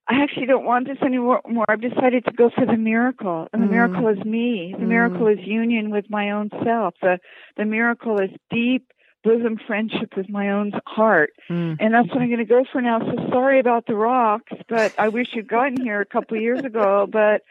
I 0.08 0.24
actually 0.24 0.46
don't 0.46 0.64
want 0.64 0.88
this 0.88 0.98
anymore. 1.02 1.40
I've 1.68 1.80
decided 1.80 2.24
to 2.24 2.32
go 2.32 2.50
for 2.52 2.66
the 2.66 2.76
miracle, 2.76 3.46
and 3.52 3.62
the 3.62 3.66
Mm. 3.66 3.70
miracle 3.70 4.08
is 4.08 4.18
me. 4.24 4.74
The 4.76 4.84
Mm. 4.84 4.88
miracle 4.88 5.26
is 5.28 5.38
union 5.46 5.90
with 5.90 6.10
my 6.10 6.30
own 6.32 6.50
self. 6.64 6.94
The 7.00 7.20
the 7.56 7.64
miracle 7.64 8.20
is 8.20 8.30
deep 8.50 8.90
bosom 9.22 9.58
friendship 9.66 10.16
with 10.16 10.28
my 10.28 10.50
own 10.50 10.72
heart, 10.86 11.30
Mm. 11.50 11.76
and 11.80 11.92
that's 11.94 12.08
what 12.08 12.22
I'm 12.22 12.28
going 12.28 12.38
to 12.38 12.44
go 12.44 12.64
for 12.72 12.80
now. 12.80 12.98
So 13.00 13.28
sorry 13.30 13.60
about 13.60 13.86
the 13.86 13.94
rocks, 13.96 14.52
but 14.68 14.94
I 14.98 15.08
wish 15.08 15.28
you'd 15.34 15.48
gotten 15.48 15.80
here 15.82 16.00
a 16.00 16.06
couple 16.06 16.36
of 16.36 16.42
years 16.42 16.60
ago. 16.64 17.06
But 17.10 17.42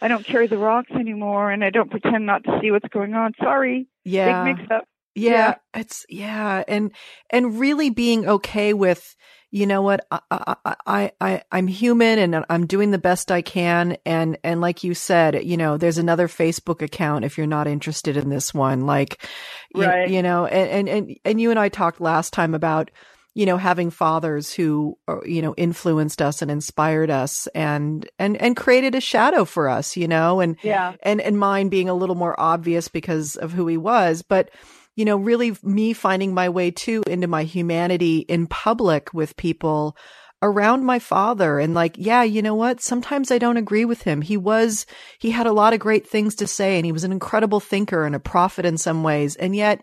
I 0.00 0.08
don't 0.08 0.24
carry 0.24 0.46
the 0.46 0.58
rocks 0.58 0.90
anymore, 0.92 1.50
and 1.50 1.64
I 1.64 1.70
don't 1.70 1.90
pretend 1.90 2.24
not 2.26 2.44
to 2.44 2.58
see 2.62 2.70
what's 2.70 2.88
going 2.88 3.14
on. 3.14 3.32
Sorry, 3.42 3.86
Yeah. 4.04 4.44
big 4.44 4.56
mix 4.58 4.70
up. 4.70 4.84
yeah, 5.14 5.32
Yeah. 5.74 5.80
it's 5.80 6.06
yeah, 6.08 6.62
and 6.68 6.92
and 7.30 7.58
really 7.58 7.90
being 7.90 8.26
okay 8.26 8.72
with 8.74 9.16
you 9.50 9.66
know 9.66 9.80
what 9.82 10.06
I, 10.10 10.20
I 10.30 10.76
I 10.86 11.12
I 11.20 11.42
I'm 11.50 11.66
human 11.66 12.18
and 12.18 12.44
I'm 12.50 12.66
doing 12.66 12.90
the 12.90 12.98
best 12.98 13.30
I 13.30 13.42
can 13.42 13.96
and 14.04 14.36
and 14.44 14.60
like 14.60 14.84
you 14.84 14.94
said 14.94 15.44
you 15.44 15.56
know 15.56 15.76
there's 15.76 15.98
another 15.98 16.28
Facebook 16.28 16.82
account 16.82 17.24
if 17.24 17.38
you're 17.38 17.46
not 17.46 17.66
interested 17.66 18.16
in 18.16 18.28
this 18.28 18.52
one 18.52 18.86
like 18.86 19.26
you, 19.74 19.82
Right. 19.82 20.08
you 20.08 20.22
know 20.22 20.46
and, 20.46 20.70
and 20.70 20.88
and 20.88 21.16
and 21.24 21.40
you 21.40 21.50
and 21.50 21.58
I 21.58 21.68
talked 21.70 22.00
last 22.00 22.32
time 22.32 22.54
about 22.54 22.90
you 23.34 23.46
know 23.46 23.56
having 23.56 23.90
fathers 23.90 24.52
who 24.52 24.98
uh, 25.08 25.20
you 25.24 25.40
know 25.40 25.54
influenced 25.56 26.20
us 26.20 26.42
and 26.42 26.50
inspired 26.50 27.08
us 27.10 27.46
and 27.54 28.08
and 28.18 28.36
and 28.36 28.56
created 28.56 28.94
a 28.94 29.00
shadow 29.00 29.44
for 29.44 29.68
us 29.68 29.96
you 29.96 30.08
know 30.08 30.40
and 30.40 30.56
Yeah. 30.62 30.94
and 31.02 31.20
and 31.20 31.38
mine 31.38 31.68
being 31.68 31.88
a 31.88 31.94
little 31.94 32.16
more 32.16 32.38
obvious 32.38 32.88
because 32.88 33.36
of 33.36 33.52
who 33.52 33.66
he 33.66 33.76
was 33.76 34.22
but 34.22 34.50
you 34.98 35.04
know 35.04 35.16
really 35.16 35.56
me 35.62 35.92
finding 35.92 36.34
my 36.34 36.48
way 36.48 36.72
too 36.72 37.02
into 37.06 37.28
my 37.28 37.44
humanity 37.44 38.18
in 38.18 38.48
public 38.48 39.14
with 39.14 39.36
people 39.36 39.96
around 40.42 40.84
my 40.84 40.98
father. 40.98 41.60
And 41.60 41.72
like 41.72 41.94
yeah 41.96 42.24
you 42.24 42.42
know 42.42 42.56
what? 42.56 42.80
Sometimes 42.80 43.30
i 43.30 43.38
don't 43.38 43.56
agree 43.56 43.84
with 43.84 44.02
him. 44.02 44.22
He 44.22 44.36
was 44.36 44.86
he 45.20 45.30
had 45.30 45.46
a 45.46 45.52
lot 45.52 45.72
of 45.72 45.78
great 45.78 46.08
things 46.08 46.34
to 46.36 46.48
say 46.48 46.76
and 46.76 46.84
he 46.84 46.90
was 46.90 47.04
an 47.04 47.12
incredible 47.12 47.60
thinker 47.60 48.04
and 48.04 48.16
a 48.16 48.20
prophet 48.20 48.64
in 48.66 48.76
some 48.76 49.04
ways. 49.04 49.36
And 49.36 49.54
yet 49.54 49.80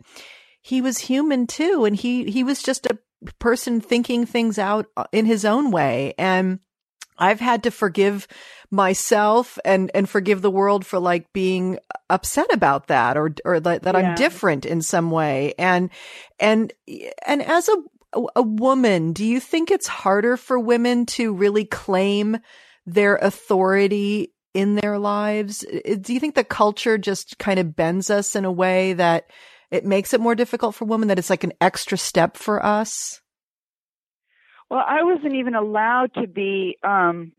he 0.62 0.82
was 0.82 0.98
human 0.98 1.48
too. 1.48 1.86
And 1.86 1.96
he 1.96 2.30
he 2.30 2.44
was 2.44 2.62
just 2.62 2.86
a 2.86 3.00
person 3.40 3.80
thinking 3.80 4.26
things 4.26 4.60
out 4.60 4.88
uh, 4.98 5.06
in 5.14 5.26
his 5.26 5.46
own 5.46 5.72
way. 5.72 6.14
And 6.18 6.60
I've 7.18 7.40
had 7.40 7.64
to 7.64 7.72
forgive 7.72 8.28
myself 8.72 9.58
and 9.64 9.92
and 9.94 10.10
forgive 10.10 10.42
the 10.42 10.52
world 10.52 10.86
for 10.86 11.00
like 11.00 11.32
being 11.34 11.80
upset 12.10 12.52
about 12.54 12.88
that 12.88 13.18
or 13.18 13.34
or 13.46 13.60
that, 13.60 13.84
that 13.84 13.96
Yeah. 13.96 14.10
I'm 14.10 14.16
different 14.16 14.66
in 14.66 14.82
some 14.82 15.12
way. 15.12 15.54
And 15.58 15.90
and 16.40 16.74
and 17.26 17.42
as 17.42 17.70
a 17.70 17.76
a 18.36 18.42
woman 18.42 19.12
do 19.12 19.26
you 19.26 19.42
think 19.42 19.72
it's 19.72 19.88
harder 19.88 20.38
for 20.38 20.58
women 20.58 21.06
to 21.06 21.34
really 21.34 21.66
claim 21.66 22.38
their 22.86 23.18
authority 23.18 24.34
in 24.54 24.76
their 24.76 24.98
lives? 24.98 25.66
Do 26.02 26.14
you 26.14 26.20
think 26.20 26.36
the 26.36 26.44
culture 26.44 26.98
just 26.98 27.38
kind 27.38 27.60
of 27.60 27.76
bends 27.76 28.10
us 28.10 28.36
in 28.36 28.46
a 28.46 28.52
way 28.52 28.94
that 28.94 29.26
it 29.70 29.84
makes 29.84 30.14
it 30.14 30.22
more 30.22 30.36
difficult 30.36 30.76
for 30.76 30.86
women 30.86 31.10
that 31.10 31.20
it's 31.20 31.30
like 31.30 31.44
an 31.44 31.54
extra 31.60 31.98
step 31.98 32.38
for 32.38 32.66
us 32.66 33.20
Well, 34.70 34.84
I 34.86 35.04
wasn't 35.04 35.36
even 35.36 35.56
allowed 35.56 36.14
to 36.16 36.28
be 36.28 36.78
um 36.84 37.32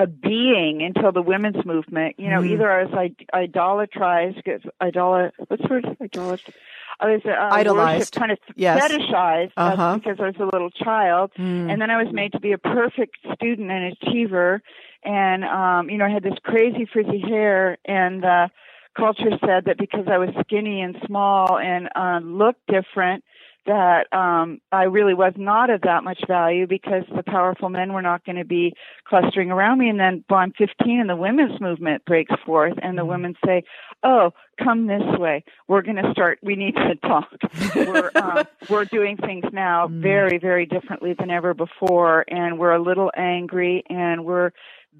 a 0.00 0.08
being 0.08 0.82
until 0.82 1.12
the 1.12 1.22
women's 1.22 1.64
movement. 1.64 2.16
You 2.18 2.28
know, 2.28 2.40
Mhm. 2.40 2.50
either 2.54 2.68
I 2.70 2.82
was 2.82 2.92
like 2.92 3.14
idolatrized, 3.32 4.42
idol, 4.80 5.30
what's 5.46 5.62
the 5.62 5.68
word? 5.70 5.84
Idolatrized. 6.00 6.52
I 6.98 7.06
was 7.12 7.20
uh, 7.24 7.54
Idolized. 7.54 8.16
kind 8.16 8.32
of 8.32 8.38
Yes. 8.56 8.90
fetishized 8.90 9.52
uh, 9.56 9.60
Uh-huh. 9.60 9.94
because 9.98 10.18
I 10.18 10.24
was 10.26 10.36
a 10.40 10.44
little 10.52 10.70
child, 10.70 11.30
Mm. 11.38 11.70
and 11.70 11.80
then 11.80 11.90
I 11.90 12.02
was 12.02 12.12
made 12.12 12.32
to 12.32 12.40
be 12.40 12.52
a 12.52 12.58
perfect 12.58 13.16
student 13.34 13.70
and 13.70 13.92
achiever. 13.92 14.62
And 15.04 15.44
um, 15.44 15.88
you 15.90 15.96
know, 15.98 16.06
I 16.06 16.10
had 16.10 16.24
this 16.24 16.38
crazy 16.42 16.86
frizzy 16.86 17.20
hair, 17.20 17.78
and 17.84 18.24
uh, 18.24 18.48
culture 18.96 19.30
said 19.46 19.66
that 19.66 19.78
because 19.78 20.06
I 20.08 20.18
was 20.18 20.30
skinny 20.40 20.80
and 20.80 20.96
small 21.06 21.56
and 21.58 21.88
uh, 21.94 22.18
looked 22.22 22.66
different, 22.66 23.22
that 23.66 24.12
um, 24.12 24.60
I 24.72 24.84
really 24.84 25.14
was 25.14 25.32
not 25.36 25.70
of 25.70 25.82
that 25.82 26.04
much 26.04 26.20
value 26.28 26.66
because 26.66 27.04
the 27.14 27.22
powerful 27.22 27.68
men 27.70 27.92
were 27.92 28.02
not 28.02 28.24
going 28.24 28.36
to 28.36 28.44
be 28.44 28.74
clustering 29.06 29.50
around 29.50 29.78
me. 29.78 29.88
And 29.88 29.98
then, 29.98 30.24
well, 30.28 30.40
I'm 30.40 30.52
15, 30.52 31.00
and 31.00 31.08
the 31.08 31.16
women's 31.16 31.60
movement 31.60 32.04
breaks 32.04 32.34
forth, 32.44 32.74
and 32.82 32.98
the 32.98 33.02
Mhm. 33.04 33.08
women 33.08 33.34
say, 33.44 33.62
"Oh, 34.02 34.32
come 34.62 34.86
this 34.86 35.02
way. 35.18 35.44
We're 35.68 35.82
going 35.82 35.96
to 36.02 36.10
start. 36.12 36.38
We 36.42 36.56
need 36.56 36.76
to 36.76 36.94
talk. 36.96 37.28
we're 37.74 38.10
um, 38.16 38.44
we're 38.68 38.84
doing 38.84 39.16
things 39.16 39.44
now 39.52 39.88
Mm. 39.88 40.00
very, 40.02 40.38
very 40.38 40.66
differently 40.66 41.14
than 41.18 41.30
ever 41.30 41.54
before, 41.54 42.24
and 42.28 42.58
we're 42.58 42.72
a 42.74 42.82
little 42.82 43.10
angry, 43.16 43.82
and 43.88 44.24
we're 44.24 44.50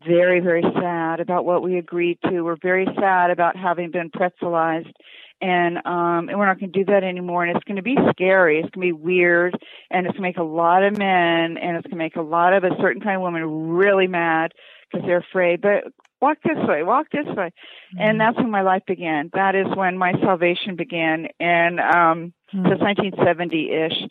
very, 0.04 0.40
very 0.40 0.62
sad 0.80 1.20
about 1.20 1.44
what 1.44 1.62
we 1.62 1.78
agreed 1.78 2.18
to. 2.28 2.40
We're 2.42 2.56
very 2.60 2.86
sad 2.98 3.30
about 3.30 3.56
having 3.56 3.90
been 3.90 4.10
pretzelized." 4.10 4.92
And 5.40 5.78
um 5.84 6.28
and 6.28 6.38
we're 6.38 6.46
not 6.46 6.58
going 6.60 6.72
to 6.72 6.78
do 6.78 6.90
that 6.92 7.04
anymore 7.04 7.44
and 7.44 7.54
it's 7.56 7.64
going 7.64 7.76
to 7.76 7.82
be 7.82 7.96
scary. 8.10 8.60
It's 8.60 8.70
going 8.70 8.88
to 8.88 8.94
be 8.94 9.02
weird 9.02 9.54
and 9.90 10.06
it's 10.06 10.16
going 10.16 10.22
to 10.22 10.28
make 10.28 10.36
a 10.38 10.42
lot 10.42 10.82
of 10.82 10.96
men 10.96 11.58
and 11.58 11.76
it's 11.76 11.86
going 11.86 11.98
to 11.98 12.04
make 12.04 12.16
a 12.16 12.22
lot 12.22 12.52
of 12.54 12.64
a 12.64 12.70
certain 12.80 13.02
kind 13.02 13.16
of 13.16 13.22
women 13.22 13.68
really 13.70 14.06
mad 14.06 14.52
because 14.90 15.06
they're 15.06 15.18
afraid. 15.18 15.60
But 15.60 15.84
walk 16.20 16.38
this 16.44 16.56
way, 16.66 16.82
walk 16.82 17.08
this 17.12 17.26
way. 17.26 17.52
And 17.98 18.20
that's 18.20 18.36
when 18.36 18.50
my 18.50 18.62
life 18.62 18.84
began. 18.86 19.30
That 19.34 19.54
is 19.54 19.66
when 19.76 19.98
my 19.98 20.12
salvation 20.20 20.76
began. 20.76 21.28
And 21.40 21.80
um 21.80 22.32
Mm. 22.54 22.70
it's 22.70 22.80
1970-ish. 22.82 24.08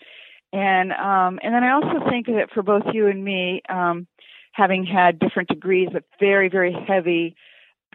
And 0.52 0.92
um 0.92 1.40
and 1.42 1.54
then 1.54 1.64
I 1.64 1.72
also 1.72 2.10
think 2.10 2.28
that 2.28 2.52
for 2.54 2.62
both 2.62 2.84
you 2.94 3.08
and 3.08 3.24
me 3.24 3.62
um 3.70 4.08
having 4.52 4.86
had 4.86 5.18
different 5.20 5.50
degrees 5.50 5.90
of 5.96 6.04
very 6.20 6.50
very 6.50 6.74
heavy 6.74 7.36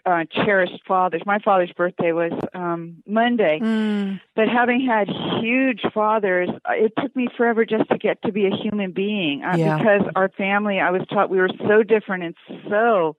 uh 0.08 0.24
cherished 0.44 0.80
fathers. 0.86 1.22
My 1.26 1.38
father's 1.38 1.72
birthday 1.72 2.12
was 2.12 2.32
um 2.54 3.02
Monday. 3.06 3.60
Mm. 3.62 4.20
But 4.34 4.48
having 4.48 4.80
had 4.86 5.08
huge 5.40 5.82
fathers, 5.92 6.48
uh, 6.64 6.72
it 6.74 6.92
took 6.98 7.14
me 7.14 7.28
forever 7.36 7.64
just 7.64 7.88
to 7.90 7.98
get 7.98 8.22
to 8.22 8.32
be 8.32 8.46
a 8.46 8.50
human 8.50 8.92
being 8.92 9.44
uh, 9.44 9.56
Yeah. 9.56 9.76
because 9.78 10.02
our 10.16 10.28
family, 10.30 10.80
I 10.80 10.90
was 10.90 11.02
taught 11.08 11.30
we 11.30 11.38
were 11.38 11.50
so 11.66 11.82
different 11.82 12.24
and 12.24 12.34
so 12.68 13.16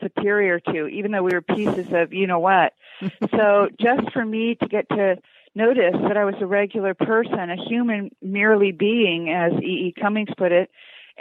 superior 0.00 0.58
to, 0.58 0.86
even 0.88 1.12
though 1.12 1.22
we 1.22 1.32
were 1.32 1.42
pieces 1.42 1.86
of 1.92 2.12
you 2.12 2.26
know 2.26 2.38
what. 2.40 2.74
so 3.30 3.68
just 3.80 4.12
for 4.12 4.24
me 4.24 4.56
to 4.56 4.66
get 4.66 4.88
to 4.90 5.16
notice 5.54 5.94
that 6.08 6.16
I 6.16 6.24
was 6.24 6.34
a 6.40 6.46
regular 6.46 6.94
person, 6.94 7.50
a 7.50 7.56
human 7.56 8.10
merely 8.22 8.72
being, 8.72 9.30
as 9.30 9.52
E. 9.62 9.88
E. 9.88 9.94
Cummings 10.00 10.30
put 10.36 10.52
it, 10.52 10.70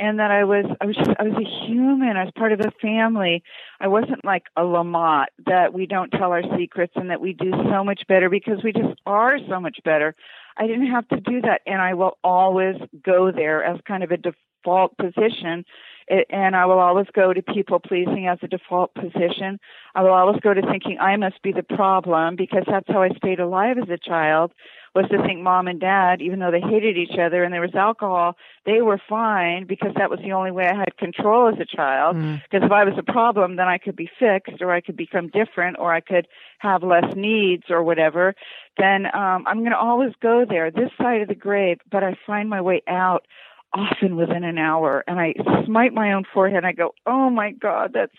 and 0.02 0.18
that 0.18 0.32
I 0.32 0.44
was 0.44 0.66
I 0.82 0.86
was 0.86 0.96
just 0.96 1.12
I 1.20 1.24
was 1.24 1.34
a 1.34 1.66
human. 1.68 2.18
I 2.18 2.24
was 2.24 2.34
part 2.36 2.52
of 2.52 2.60
a 2.60 2.72
family. 2.82 3.44
I 3.80 3.88
wasn't 3.88 4.26
like 4.26 4.46
a 4.58 4.62
Lamott 4.62 5.28
that 5.46 5.74
we 5.74 5.86
don't 5.86 6.10
tell 6.10 6.32
our 6.32 6.42
secrets 6.58 6.94
and 6.96 7.12
that 7.12 7.22
we 7.22 7.34
do 7.34 7.52
so 7.70 7.84
much 7.84 8.02
better 8.08 8.28
because 8.28 8.64
we 8.64 8.74
just 8.74 9.00
are 9.06 9.38
so 9.48 9.60
much 9.60 9.78
better. 9.86 10.16
I 10.58 10.66
didn't 10.66 10.90
have 10.90 11.08
to 11.10 11.20
do 11.22 11.42
that, 11.42 11.62
and 11.68 11.80
I 11.80 11.94
will 11.94 12.18
always 12.24 12.76
go 13.06 13.32
there 13.32 13.64
as 13.64 13.80
kind 13.88 14.04
of 14.04 14.10
a 14.10 14.18
default 14.18 14.98
position. 14.98 15.66
It, 16.08 16.26
and 16.32 16.56
I 16.56 16.66
will 16.66 16.80
always 16.80 17.08
go 17.14 17.32
to 17.32 17.42
people 17.44 17.80
pleasing 17.80 18.28
as 18.28 18.40
a 18.42 18.48
default 18.48 18.96
position. 18.96 19.60
I 19.94 20.02
will 20.02 20.14
always 20.14 20.40
go 20.42 20.54
to 20.54 20.62
thinking 20.64 20.98
I 21.00 21.16
must 21.16 21.42
be 21.44 21.52
the 21.52 21.64
problem 21.64 22.36
because 22.36 22.64
that's 22.68 22.88
how 22.88 23.04
I 23.04 23.10
stayed 23.18 23.40
alive 23.40 23.78
as 23.78 23.90
a 23.90 24.00
child 24.00 24.52
was 24.94 25.06
to 25.10 25.22
think 25.24 25.40
mom 25.42 25.68
and 25.68 25.80
dad, 25.80 26.22
even 26.22 26.40
though 26.40 26.52
they 26.52 26.60
hated 26.60 26.98
each 26.98 27.18
other 27.18 27.44
and 27.44 27.54
there 27.54 27.62
was 27.62 27.76
alcohol, 27.76 28.36
they 28.66 28.82
were 28.82 29.00
fine 29.08 29.66
because 29.66 29.92
that 29.98 30.10
was 30.10 30.20
the 30.20 30.34
only 30.34 30.52
way 30.52 30.68
I 30.68 30.76
had 30.76 30.98
control 30.98 31.48
as 31.48 31.60
a 31.60 31.66
child. 31.66 32.18
Mm. 32.18 32.42
Because 32.44 32.66
if 32.66 32.72
I 32.72 32.84
was 32.84 32.96
a 32.98 33.12
problem, 33.12 33.56
then 33.56 33.68
I 33.68 33.78
could 33.78 33.96
be 33.96 34.10
fixed 34.20 34.62
or 34.62 34.72
I 34.72 34.82
could 34.82 34.98
become 34.98 35.30
different 35.30 35.78
or 35.80 35.94
I 35.94 36.02
could 36.02 36.28
have 36.60 36.84
less 36.84 37.16
needs 37.16 37.64
or 37.70 37.84
whatever. 37.84 38.36
Then 38.78 39.06
um, 39.06 39.46
I'm 39.48 39.60
going 39.60 39.72
to 39.72 39.78
always 39.78 40.12
go 40.22 40.46
there, 40.48 40.72
this 40.72 40.92
side 40.98 41.22
of 41.22 41.30
the 41.30 41.36
grave, 41.36 41.78
but 41.90 42.04
I 42.04 42.18
find 42.28 42.50
my 42.50 42.62
way 42.62 42.82
out 42.88 43.26
often 43.74 44.18
within 44.18 44.44
an 44.44 44.58
hour 44.58 45.04
and 45.08 45.20
I 45.20 45.34
smite 45.66 45.94
my 45.94 46.12
own 46.14 46.26
forehead 46.34 46.58
and 46.58 46.68
I 46.68 46.74
go, 46.74 46.94
oh 47.06 47.30
my 47.30 47.52
God, 47.52 47.92
that's 47.94 48.12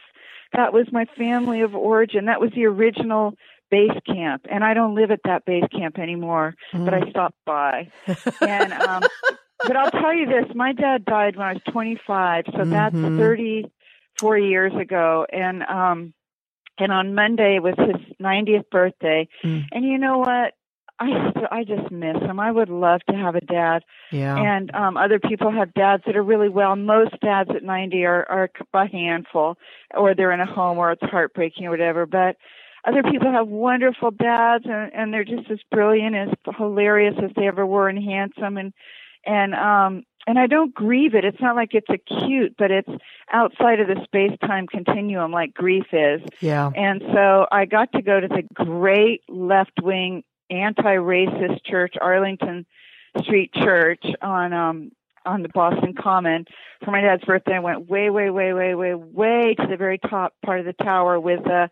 that 0.55 0.73
was 0.73 0.87
my 0.93 1.07
family 1.17 1.63
of 1.63 1.75
origin. 1.75 2.27
That 2.27 2.41
was 2.41 2.51
the 2.55 2.67
original 2.67 3.35
base 3.73 3.99
camp, 4.07 4.43
and 4.53 4.63
I 4.63 4.75
don't 4.75 4.95
live 4.95 5.11
at 5.11 5.21
that 5.25 5.45
base 5.47 5.65
camp 5.77 5.99
anymore. 5.99 6.55
But 6.85 6.95
I 6.95 7.11
stopped 7.11 7.39
by, 7.47 7.91
and 8.41 8.73
um, 8.73 9.03
but 9.67 9.77
I'll 9.77 9.91
tell 10.03 10.15
you 10.15 10.27
this: 10.27 10.55
my 10.55 10.73
dad 10.73 11.05
died 11.07 11.37
when 11.37 11.47
I 11.49 11.53
was 11.55 11.63
25, 11.73 12.45
so 12.57 12.65
that's 12.71 12.95
Mhm. 12.97 13.17
34 13.17 14.39
years 14.39 14.73
ago, 14.75 15.27
and 15.33 15.63
um, 15.65 16.13
and 16.79 16.93
on 16.93 17.15
Monday 17.15 17.59
was 17.59 17.75
his 17.79 18.01
90th 18.21 18.69
birthday, 18.71 19.27
Mm. 19.45 19.65
and 19.73 19.85
you 19.85 19.99
know 19.99 20.19
what? 20.19 20.55
I 21.01 21.09
I 21.51 21.65
just 21.65 21.91
miss 21.91 22.19
him. 22.29 22.39
I 22.39 22.51
would 22.53 22.69
love 22.69 23.01
to 23.11 23.17
have 23.17 23.35
a 23.35 23.41
dad 23.41 23.83
Yeah. 24.13 24.37
and 24.39 24.67
um 24.75 24.97
other 24.97 25.19
people 25.19 25.51
have 25.51 25.73
dads 25.75 26.03
that 26.07 26.17
are 26.17 26.23
really 26.33 26.49
well 26.51 26.77
most 26.77 27.15
dads 27.21 27.51
at 27.51 27.63
90 27.65 28.05
are 28.05 28.25
are 28.29 28.51
a 28.75 28.87
handful 28.87 29.57
or 29.95 30.15
they're 30.15 30.31
in 30.33 30.41
a 30.41 30.47
home 30.59 30.79
or 30.79 30.93
it's 30.93 31.03
heartbreaking 31.03 31.67
or 31.67 31.71
whatever 31.71 32.07
but 32.07 32.37
other 32.85 33.03
people 33.03 33.31
have 33.31 33.49
wonderful 33.49 34.11
dads 34.11 34.65
and 34.67 34.93
and 34.93 35.15
they're 35.15 35.25
just 35.25 35.51
as 35.51 35.59
brilliant 35.71 36.17
as 36.17 36.29
hilarious 36.57 37.15
as 37.23 37.31
they 37.37 37.47
ever 37.47 37.67
were 37.67 37.89
and 37.89 38.03
handsome 38.03 38.57
and 38.57 38.73
and 39.25 39.55
um 39.55 40.05
and 40.27 40.39
I 40.39 40.47
don't 40.47 40.73
grieve 40.73 41.17
it. 41.17 41.25
It's 41.25 41.41
not 41.41 41.57
like 41.57 41.75
it's 41.75 41.89
acute, 41.91 42.55
but 42.57 42.71
it's 42.71 42.89
outside 43.33 43.81
of 43.81 43.89
the 43.89 44.01
space 44.05 44.39
time 44.47 44.69
continuum 44.69 45.33
like 45.33 45.53
grief 45.53 45.87
is. 45.93 46.21
Yeah. 46.41 46.71
And 46.77 47.03
so 47.13 47.47
I 47.51 47.65
got 47.65 47.91
to 47.93 48.03
go 48.03 48.21
to 48.21 48.29
the 48.29 48.43
great 48.55 49.23
left 49.29 49.83
wing 49.83 50.23
anti 50.49 50.97
racist 50.97 51.65
church, 51.65 51.95
Arlington 52.01 52.67
Street 53.21 53.53
Church 53.53 54.05
on 54.21 54.53
um 54.53 54.93
on 55.25 55.43
the 55.43 55.49
Boston 55.49 55.95
Common 55.95 56.47
for 56.85 56.91
my 56.91 57.01
dad's 57.01 57.25
birthday. 57.25 57.55
I 57.55 57.61
went 57.61 57.89
way, 57.89 58.11
way, 58.11 58.31
way, 58.31 58.53
way, 58.53 58.75
way, 58.75 58.95
way 58.95 59.55
to 59.57 59.67
the 59.69 59.77
very 59.77 59.99
top 59.99 60.35
part 60.45 60.59
of 60.59 60.67
the 60.67 60.73
tower 60.73 61.21
with 61.21 61.47
a 61.47 61.71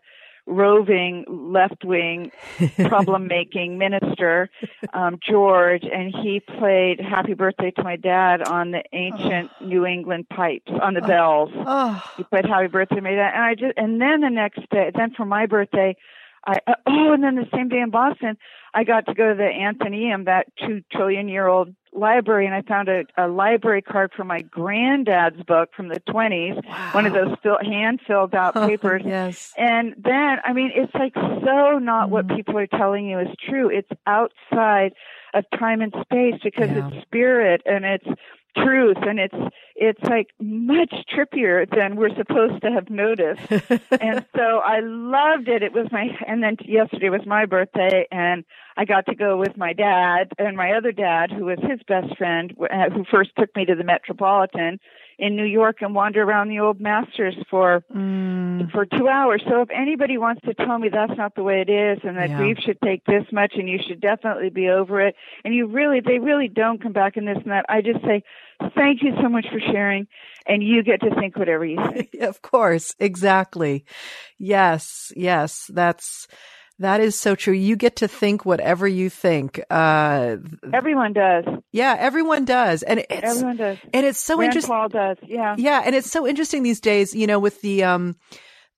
roving 0.51 1.25
left 1.27 1.83
wing 1.83 2.31
problem 2.87 3.27
making 3.27 3.77
minister, 3.77 4.49
um, 4.93 5.19
George, 5.27 5.83
and 5.83 6.13
he 6.13 6.39
played 6.39 6.99
Happy 6.99 7.33
Birthday 7.33 7.71
to 7.71 7.83
my 7.83 7.95
dad 7.95 8.41
on 8.41 8.71
the 8.71 8.83
ancient 8.93 9.49
New 9.61 9.85
England 9.85 10.27
pipes, 10.29 10.71
on 10.81 10.93
the 10.93 11.01
bells. 11.01 11.49
Oh, 11.55 12.03
He 12.17 12.23
played 12.23 12.45
Happy 12.45 12.67
Birthday 12.67 12.95
to 12.95 13.01
my 13.01 13.11
dad. 13.11 13.31
And 13.33 13.43
I 13.43 13.55
just 13.55 13.73
and 13.77 14.01
then 14.01 14.21
the 14.21 14.29
next 14.29 14.69
day 14.69 14.91
then 14.93 15.13
for 15.15 15.25
my 15.25 15.45
birthday 15.45 15.95
I 16.45 16.59
uh, 16.67 16.73
oh 16.87 17.13
and 17.13 17.23
then 17.23 17.35
the 17.35 17.47
same 17.53 17.69
day 17.69 17.79
in 17.79 17.89
Boston 17.91 18.37
I 18.73 18.83
got 18.85 19.05
to 19.07 19.13
go 19.13 19.29
to 19.29 19.35
the 19.35 19.49
Athenaeum, 19.49 20.25
that 20.25 20.47
two 20.57 20.81
trillion 20.91 21.27
year 21.27 21.47
old 21.47 21.75
library 21.93 22.45
and 22.45 22.55
I 22.55 22.61
found 22.61 22.87
a, 22.87 23.03
a 23.17 23.27
library 23.27 23.81
card 23.81 24.11
for 24.15 24.23
my 24.23 24.41
granddad's 24.43 25.43
book 25.43 25.71
from 25.75 25.89
the 25.89 25.99
twenties, 26.09 26.55
one 26.93 27.05
of 27.05 27.11
those 27.13 27.35
fill, 27.43 27.57
hand 27.61 27.99
filled 28.07 28.33
out 28.33 28.53
papers. 28.67 29.01
yes. 29.05 29.53
And 29.57 29.93
then, 29.97 30.37
I 30.45 30.53
mean, 30.53 30.71
it's 30.73 30.93
like 30.93 31.13
so 31.15 31.79
not 31.79 32.09
what 32.09 32.27
Mm-hmm. 32.27 32.35
people 32.37 32.57
are 32.59 32.67
telling 32.67 33.07
you 33.09 33.19
is 33.19 33.27
true. 33.49 33.69
It's 33.69 33.89
outside 34.07 34.93
of 35.33 35.45
time 35.57 35.81
and 35.81 35.93
space 36.01 36.39
because 36.43 36.69
Yeah. 36.69 36.89
it's 36.91 37.05
spirit 37.05 37.61
and 37.65 37.85
it's 37.85 38.07
truth 38.57 38.97
and 39.01 39.17
it's 39.19 39.35
it's 39.75 40.03
like 40.03 40.27
much 40.39 40.93
trippier 41.09 41.65
than 41.73 41.95
we're 41.95 42.13
supposed 42.15 42.61
to 42.61 42.69
have 42.69 42.89
noticed. 42.89 43.41
and 44.01 44.25
so 44.35 44.59
I 44.63 44.79
loved 44.81 45.47
it. 45.47 45.63
It 45.63 45.73
was 45.73 45.87
my 45.91 46.07
and 46.27 46.43
then 46.43 46.57
yesterday 46.65 47.09
was 47.09 47.25
my 47.25 47.45
birthday 47.45 48.07
and 48.11 48.43
I 48.77 48.85
got 48.85 49.05
to 49.07 49.15
go 49.15 49.37
with 49.37 49.55
my 49.57 49.73
dad 49.73 50.33
and 50.37 50.57
my 50.57 50.73
other 50.73 50.91
dad 50.91 51.31
who 51.31 51.45
was 51.45 51.59
his 51.61 51.79
best 51.87 52.15
friend 52.17 52.53
uh, 52.61 52.89
who 52.89 53.05
first 53.09 53.31
took 53.37 53.55
me 53.55 53.65
to 53.65 53.75
the 53.75 53.83
Metropolitan 53.85 54.79
in 55.21 55.35
New 55.35 55.45
York 55.45 55.77
and 55.81 55.93
wander 55.93 56.23
around 56.23 56.49
the 56.49 56.59
old 56.59 56.81
masters 56.81 57.35
for 57.49 57.83
Mm, 57.95 58.71
for 58.71 58.85
two 58.85 59.07
hours. 59.07 59.43
So 59.47 59.61
if 59.61 59.69
anybody 59.69 60.17
wants 60.17 60.41
to 60.45 60.53
tell 60.55 60.79
me 60.79 60.89
that's 60.89 61.15
not 61.17 61.35
the 61.35 61.43
way 61.43 61.61
it 61.61 61.69
is 61.69 61.99
and 62.03 62.17
that 62.17 62.29
Yeah. 62.31 62.37
grief 62.37 62.57
should 62.59 62.81
take 62.81 63.05
this 63.05 63.23
much 63.31 63.53
and 63.55 63.69
you 63.69 63.77
should 63.87 64.01
definitely 64.01 64.49
be 64.49 64.67
over 64.69 64.99
it 64.99 65.15
and 65.45 65.53
you 65.53 65.67
really 65.67 65.99
they 65.99 66.17
really 66.19 66.47
don't 66.47 66.81
come 66.81 66.91
back 66.91 67.17
in 67.17 67.25
this 67.25 67.37
and 67.37 67.51
that, 67.51 67.65
I 67.69 67.81
just 67.81 68.01
say 68.01 68.23
thank 68.75 69.03
you 69.03 69.13
so 69.21 69.29
much 69.29 69.45
for 69.51 69.59
sharing 69.59 70.07
and 70.47 70.63
you 70.63 70.81
get 70.83 71.01
to 71.01 71.13
think 71.15 71.37
whatever 71.37 71.65
you 71.65 71.79
think. 71.93 72.15
of 72.21 72.41
course. 72.41 72.95
Exactly. 72.99 73.85
Yes. 74.39 75.11
Yes. 75.15 75.69
That's, 75.71 76.27
that 76.81 76.99
is 77.01 77.19
so 77.19 77.35
true. 77.35 77.53
You 77.53 77.75
get 77.75 77.95
to 77.97 78.07
think 78.07 78.45
whatever 78.45 78.87
you 78.87 79.09
think. 79.09 79.59
Uh, 79.69 80.37
Everyone 80.73 81.13
does. 81.13 81.45
yeah, 81.71 81.95
everyone 81.97 82.45
does. 82.45 82.83
And 82.83 82.99
it's, 83.09 83.23
Everyone 83.23 83.57
does. 83.57 83.77
and 83.93 84.05
it's 84.05 84.19
so 84.19 84.41
interesting. 84.41 84.71
Paul 84.75 84.89
does. 84.89 85.17
Yeah. 85.25 85.55
Yeah, 85.57 85.81
and 85.85 85.95
it's 85.95 86.11
so 86.11 86.27
interesting 86.27 86.63
these 86.63 86.79
days, 86.81 87.15
you 87.15 87.27
know, 87.27 87.39
with 87.39 87.61
the 87.61 87.83
um 87.83 88.15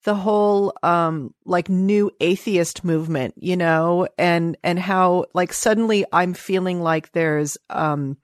the 0.05 0.15
whole 0.15 0.73
um 0.83 1.33
like 1.45 1.69
new 1.69 2.11
atheist 2.19 2.83
movement, 2.83 3.33
you 3.37 3.55
know, 3.57 4.07
and 4.17 4.57
and 4.63 4.77
how 4.79 5.25
like 5.33 5.53
suddenly 5.53 6.05
I'm 6.11 6.33
feeling 6.33 6.81
like 6.81 7.11
there's 7.13 7.57
um 7.69 8.17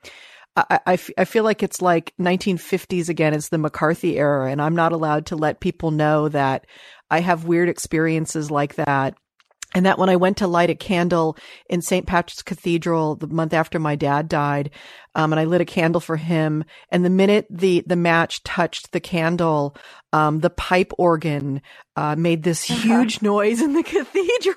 I, 0.55 0.79
I, 0.85 0.93
f- 0.93 1.11
I 1.17 1.23
feel 1.23 1.45
like 1.45 1.63
it's 1.63 1.81
like 1.81 2.13
1950s 2.19 3.07
again. 3.07 3.33
It's 3.33 3.47
the 3.49 3.57
McCarthy 3.57 4.17
era, 4.17 4.51
and 4.51 4.61
I'm 4.61 4.75
not 4.75 4.91
allowed 4.91 5.27
to 5.27 5.37
let 5.37 5.61
people 5.61 5.91
know 5.91 6.27
that 6.27 6.65
I 7.09 7.21
have 7.21 7.45
weird 7.45 7.69
experiences 7.69 8.51
like 8.51 8.75
that. 8.75 9.15
And 9.75 9.85
that 9.85 9.99
when 9.99 10.09
I 10.09 10.15
went 10.15 10.37
to 10.37 10.47
light 10.47 10.71
a 10.71 10.75
candle 10.75 11.37
in 11.69 11.81
St. 11.81 12.07
Patrick's 12.07 12.41
Cathedral 12.41 13.15
the 13.15 13.27
month 13.27 13.53
after 13.53 13.77
my 13.77 13.95
dad 13.95 14.27
died, 14.27 14.71
um, 15.13 15.31
and 15.31 15.39
I 15.39 15.43
lit 15.43 15.61
a 15.61 15.65
candle 15.65 16.01
for 16.01 16.17
him, 16.17 16.63
and 16.89 17.05
the 17.05 17.09
minute 17.09 17.45
the 17.49 17.83
the 17.85 17.95
match 17.95 18.43
touched 18.43 18.91
the 18.91 18.99
candle, 18.99 19.75
um, 20.11 20.39
the 20.39 20.49
pipe 20.49 20.91
organ 20.97 21.61
uh, 21.95 22.15
made 22.15 22.43
this 22.43 22.63
huge 22.63 23.21
noise 23.21 23.61
in 23.61 23.73
the 23.73 23.83
cathedral. 23.83 24.55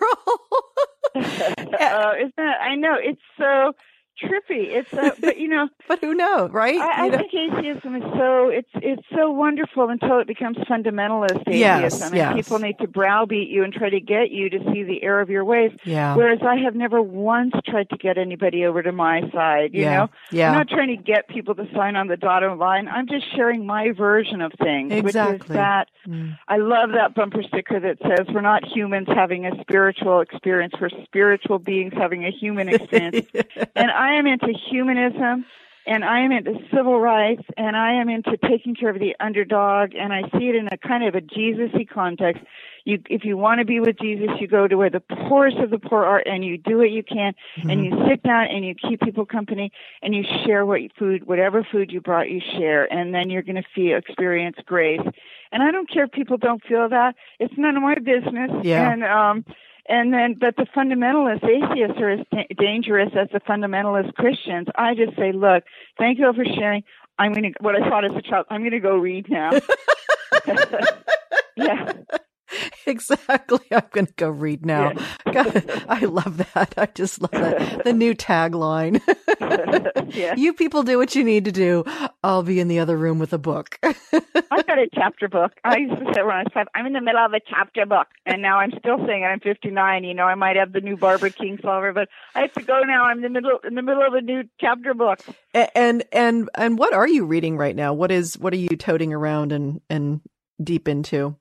uh, 1.15 2.13
isn't 2.19 2.33
it? 2.39 2.57
I 2.61 2.75
know 2.77 2.95
it's 2.99 3.21
so 3.39 3.73
trippy. 4.23 4.69
It's 4.75 4.93
uh, 4.95 5.11
but 5.21 5.39
you 5.39 5.49
know 5.49 5.69
but 5.89 6.01
who 6.01 6.15
knows, 6.15 6.51
right? 6.51 6.79
I, 6.81 7.05
I 7.05 7.09
know? 7.09 7.19
think 7.19 7.35
atheism 7.35 7.97
is 7.97 8.03
so 8.17 8.49
it's 8.49 8.69
it's 8.77 9.03
so 9.15 9.31
wonderful 9.31 9.89
until 9.89 10.19
it 10.21 10.27
becomes 10.27 10.57
fundamentalist 10.59 11.41
atheism, 11.43 11.53
Yes, 11.59 12.01
and 12.03 12.15
yes. 12.15 12.35
people 12.35 12.59
need 12.59 12.79
to 12.81 12.87
browbeat 12.89 13.49
you 13.49 13.65
and 13.65 13.73
try 13.73 13.91
to 13.91 14.01
get 14.01 14.31
you 14.31 14.49
to 14.51 14.59
see 14.73 14.83
the 14.83 15.03
error 15.03 15.21
of 15.21 15.31
your 15.31 15.45
ways. 15.45 15.73
yeah, 15.85 16.15
Whereas 16.17 16.41
I 16.47 16.57
have 16.57 16.75
never 16.75 17.01
once 17.03 17.53
tried 17.67 17.91
to 17.91 17.97
get 17.97 18.19
anybody 18.19 18.65
over 18.65 18.83
to 18.83 18.93
my 18.93 19.23
side. 19.33 19.75
You 19.75 19.83
yeah, 19.83 19.97
know, 19.97 20.11
yeah. 20.31 20.51
I'm 20.51 20.59
not 20.59 20.69
trying 20.69 20.97
to 20.97 21.03
get 21.03 21.29
people 21.29 21.55
to 21.57 21.67
sign 21.75 21.97
on 21.97 22.07
the 22.09 22.17
dotted 22.17 22.59
line. 22.59 22.89
I'm 22.89 23.07
just 23.09 23.35
sharing 23.35 23.67
my 23.67 23.93
version 23.93 24.41
of 24.41 24.53
things, 24.63 24.93
which 25.03 25.15
is 25.15 25.17
Exactly. 25.17 25.57
that 25.57 25.89
Mm. 26.09 26.37
I 26.49 26.57
love 26.57 26.91
that 26.95 27.15
bumper 27.15 27.45
sticker 27.45 27.79
that 27.79 27.97
says 28.03 28.27
we're 28.35 28.41
not 28.41 28.65
humans 28.67 29.07
having 29.15 29.47
a 29.47 29.53
spiritual 29.61 30.21
experience, 30.21 30.75
we're 30.81 30.89
spiritual 31.05 31.61
beings 31.61 31.93
having 31.97 32.25
a 32.25 32.31
human 32.33 32.69
experience. 32.69 33.29
and 33.77 33.89
I 33.93 34.12
am 34.15 34.27
into 34.27 34.53
humanism 34.71 35.45
and 35.87 36.05
I 36.05 36.21
am 36.21 36.31
into 36.31 36.55
civil 36.73 37.01
rights 37.01 37.43
and 37.57 37.77
I 37.77 37.95
am 37.95 38.09
into 38.09 38.37
taking 38.37 38.75
care 38.75 38.91
of 38.91 39.01
the 39.01 39.17
underdog 39.19 39.95
and 39.95 40.13
I 40.13 40.23
see 40.39 40.49
it 40.49 40.55
in 40.55 40.69
a 40.69 40.77
kind 40.77 41.05
of 41.05 41.15
a 41.15 41.21
Jesus-y 41.21 41.87
context. 41.93 42.43
You, 42.85 43.01
if 43.09 43.25
you 43.25 43.37
want 43.37 43.61
to 43.61 43.65
be 43.65 43.81
with 43.81 43.99
Jesus, 44.01 44.29
you 44.41 44.47
go 44.47 44.69
to 44.69 44.77
where 44.77 44.91
the 44.91 45.01
poorest 45.01 45.59
of 45.59 45.71
the 45.71 45.79
poor 45.79 46.05
are 46.05 46.23
and 46.25 46.45
you 46.45 46.59
do 46.59 46.79
what 46.79 46.91
you 46.91 47.03
can 47.03 47.35
and 47.63 47.85
you 47.85 47.93
sit 48.09 48.23
down 48.23 48.47
and 48.47 48.65
you 48.65 48.75
keep 48.75 49.01
people 49.01 49.27
company 49.27 49.73
and 50.03 50.15
you 50.15 50.25
share 50.45 50.65
what 50.67 50.81
food, 50.99 51.27
whatever 51.27 51.67
food 51.71 51.91
you 51.91 52.01
brought, 52.01 52.31
you 52.31 52.41
share 52.59 52.93
and 52.93 53.15
then 53.15 53.31
you're 53.31 53.43
going 53.43 53.57
to 53.57 53.69
feel, 53.75 53.97
experience 53.97 54.57
grace. 54.67 55.01
And 55.51 55.63
I 55.63 55.71
don't 55.71 55.91
care 55.91 56.05
if 56.05 56.13
people 56.13 56.39
don't 56.39 56.63
feel 56.65 56.89
that. 56.89 57.15
It's 57.39 57.55
none 57.57 57.77
of 57.77 57.83
my 57.83 57.97
business. 57.97 58.51
Yeah. 58.63 58.93
And, 58.93 59.05
um, 59.05 59.45
and 59.89 60.13
then, 60.13 60.37
but 60.39 60.57
the 60.57 60.67
fundamentalist 60.77 61.45
atheists 61.45 62.01
are 62.01 62.11
as 62.11 62.27
da- 62.31 62.55
dangerous 62.57 63.11
as 63.19 63.29
the 63.33 63.41
fundamentalist 63.41 64.15
Christians. 64.15 64.69
I 64.77 64.95
just 64.95 65.17
say, 65.17 65.33
look, 65.33 65.65
thank 65.99 66.19
you 66.19 66.27
all 66.27 66.35
for 66.35 66.45
sharing. 66.45 66.83
I'm 67.19 67.33
going 67.33 67.45
to, 67.45 67.53
what 67.61 67.77
I 67.77 67.89
thought 67.89 68.05
as 68.05 68.13
a 68.17 68.23
child, 68.23 68.47
I'm 68.49 68.61
going 68.61 68.73
to 68.73 68.81
go 68.81 68.97
read 68.97 69.29
now. 69.29 69.51
yeah. 71.57 71.93
exactly. 72.87 73.61
I'm 73.71 73.85
going 73.91 74.07
to 74.07 74.13
go 74.15 74.31
read 74.31 74.65
now. 74.65 74.93
God, 75.33 75.65
I 75.89 76.01
love 76.05 76.39
that. 76.55 76.75
I 76.77 76.87
just 76.95 77.21
love 77.21 77.31
that. 77.33 77.85
The 77.85 77.93
new 78.03 78.15
tagline. 78.15 79.01
yeah. 80.15 80.35
you 80.37 80.53
people 80.53 80.83
do 80.83 80.99
what 80.99 81.15
you 81.15 81.25
need 81.25 81.45
to 81.45 81.53
do. 81.53 81.85
I'll 82.23 82.43
be 82.43 82.61
in 82.61 82.69
the 82.69 82.79
other 82.79 82.97
room 82.97 83.19
with 83.19 83.33
a 83.33 83.39
book. 83.39 83.79
I've 83.83 84.67
got 84.67 84.79
a 84.79 84.89
chapter 84.95 85.29
book. 85.29 85.53
I 85.65 85.79
used 85.79 85.99
to 85.99 86.13
say 86.15 86.23
when 86.23 86.37
I 86.37 86.43
was 86.43 86.53
five, 86.53 86.69
I'm 86.75 86.87
in 86.87 86.93
the 86.93 87.01
middle 87.01 87.25
of 87.25 87.33
a 87.33 87.41
chapter 87.49 87.87
book. 87.87 88.09
And 88.27 88.43
now 88.43 88.59
I'm 88.59 88.73
still 88.79 88.99
saying. 89.07 89.25
I'm 89.25 89.41
59. 89.41 90.05
You 90.05 90.15
know, 90.15 90.25
I 90.25 90.35
might 90.35 90.57
have 90.57 90.73
the 90.73 90.81
new 90.81 90.97
Barbara 90.97 91.31
Kingsolver, 91.31 91.95
but 91.95 92.09
I 92.35 92.41
have 92.41 92.53
to 92.55 92.63
go 92.63 92.81
now. 92.81 93.05
I'm 93.05 93.19
in 93.19 93.33
the 93.33 93.41
middle, 93.41 93.59
in 93.65 93.75
the 93.75 93.83
middle 93.83 94.07
of 94.07 94.15
a 94.15 94.21
new 94.21 94.45
chapter 94.61 94.95
book. 94.95 95.21
And 95.55 96.05
and 96.13 96.49
and 96.55 96.79
what 96.79 96.95
are 96.95 97.09
you 97.09 97.25
reading 97.25 97.57
right 97.57 97.77
now? 97.77 97.93
What 97.93 98.11
is 98.11 98.39
what 98.39 98.53
are 98.53 98.59
you 98.59 98.77
toting 98.77 99.13
around 99.13 99.53
and 99.53 99.81
and 99.89 100.21
deep 100.63 100.89
into? 100.89 101.37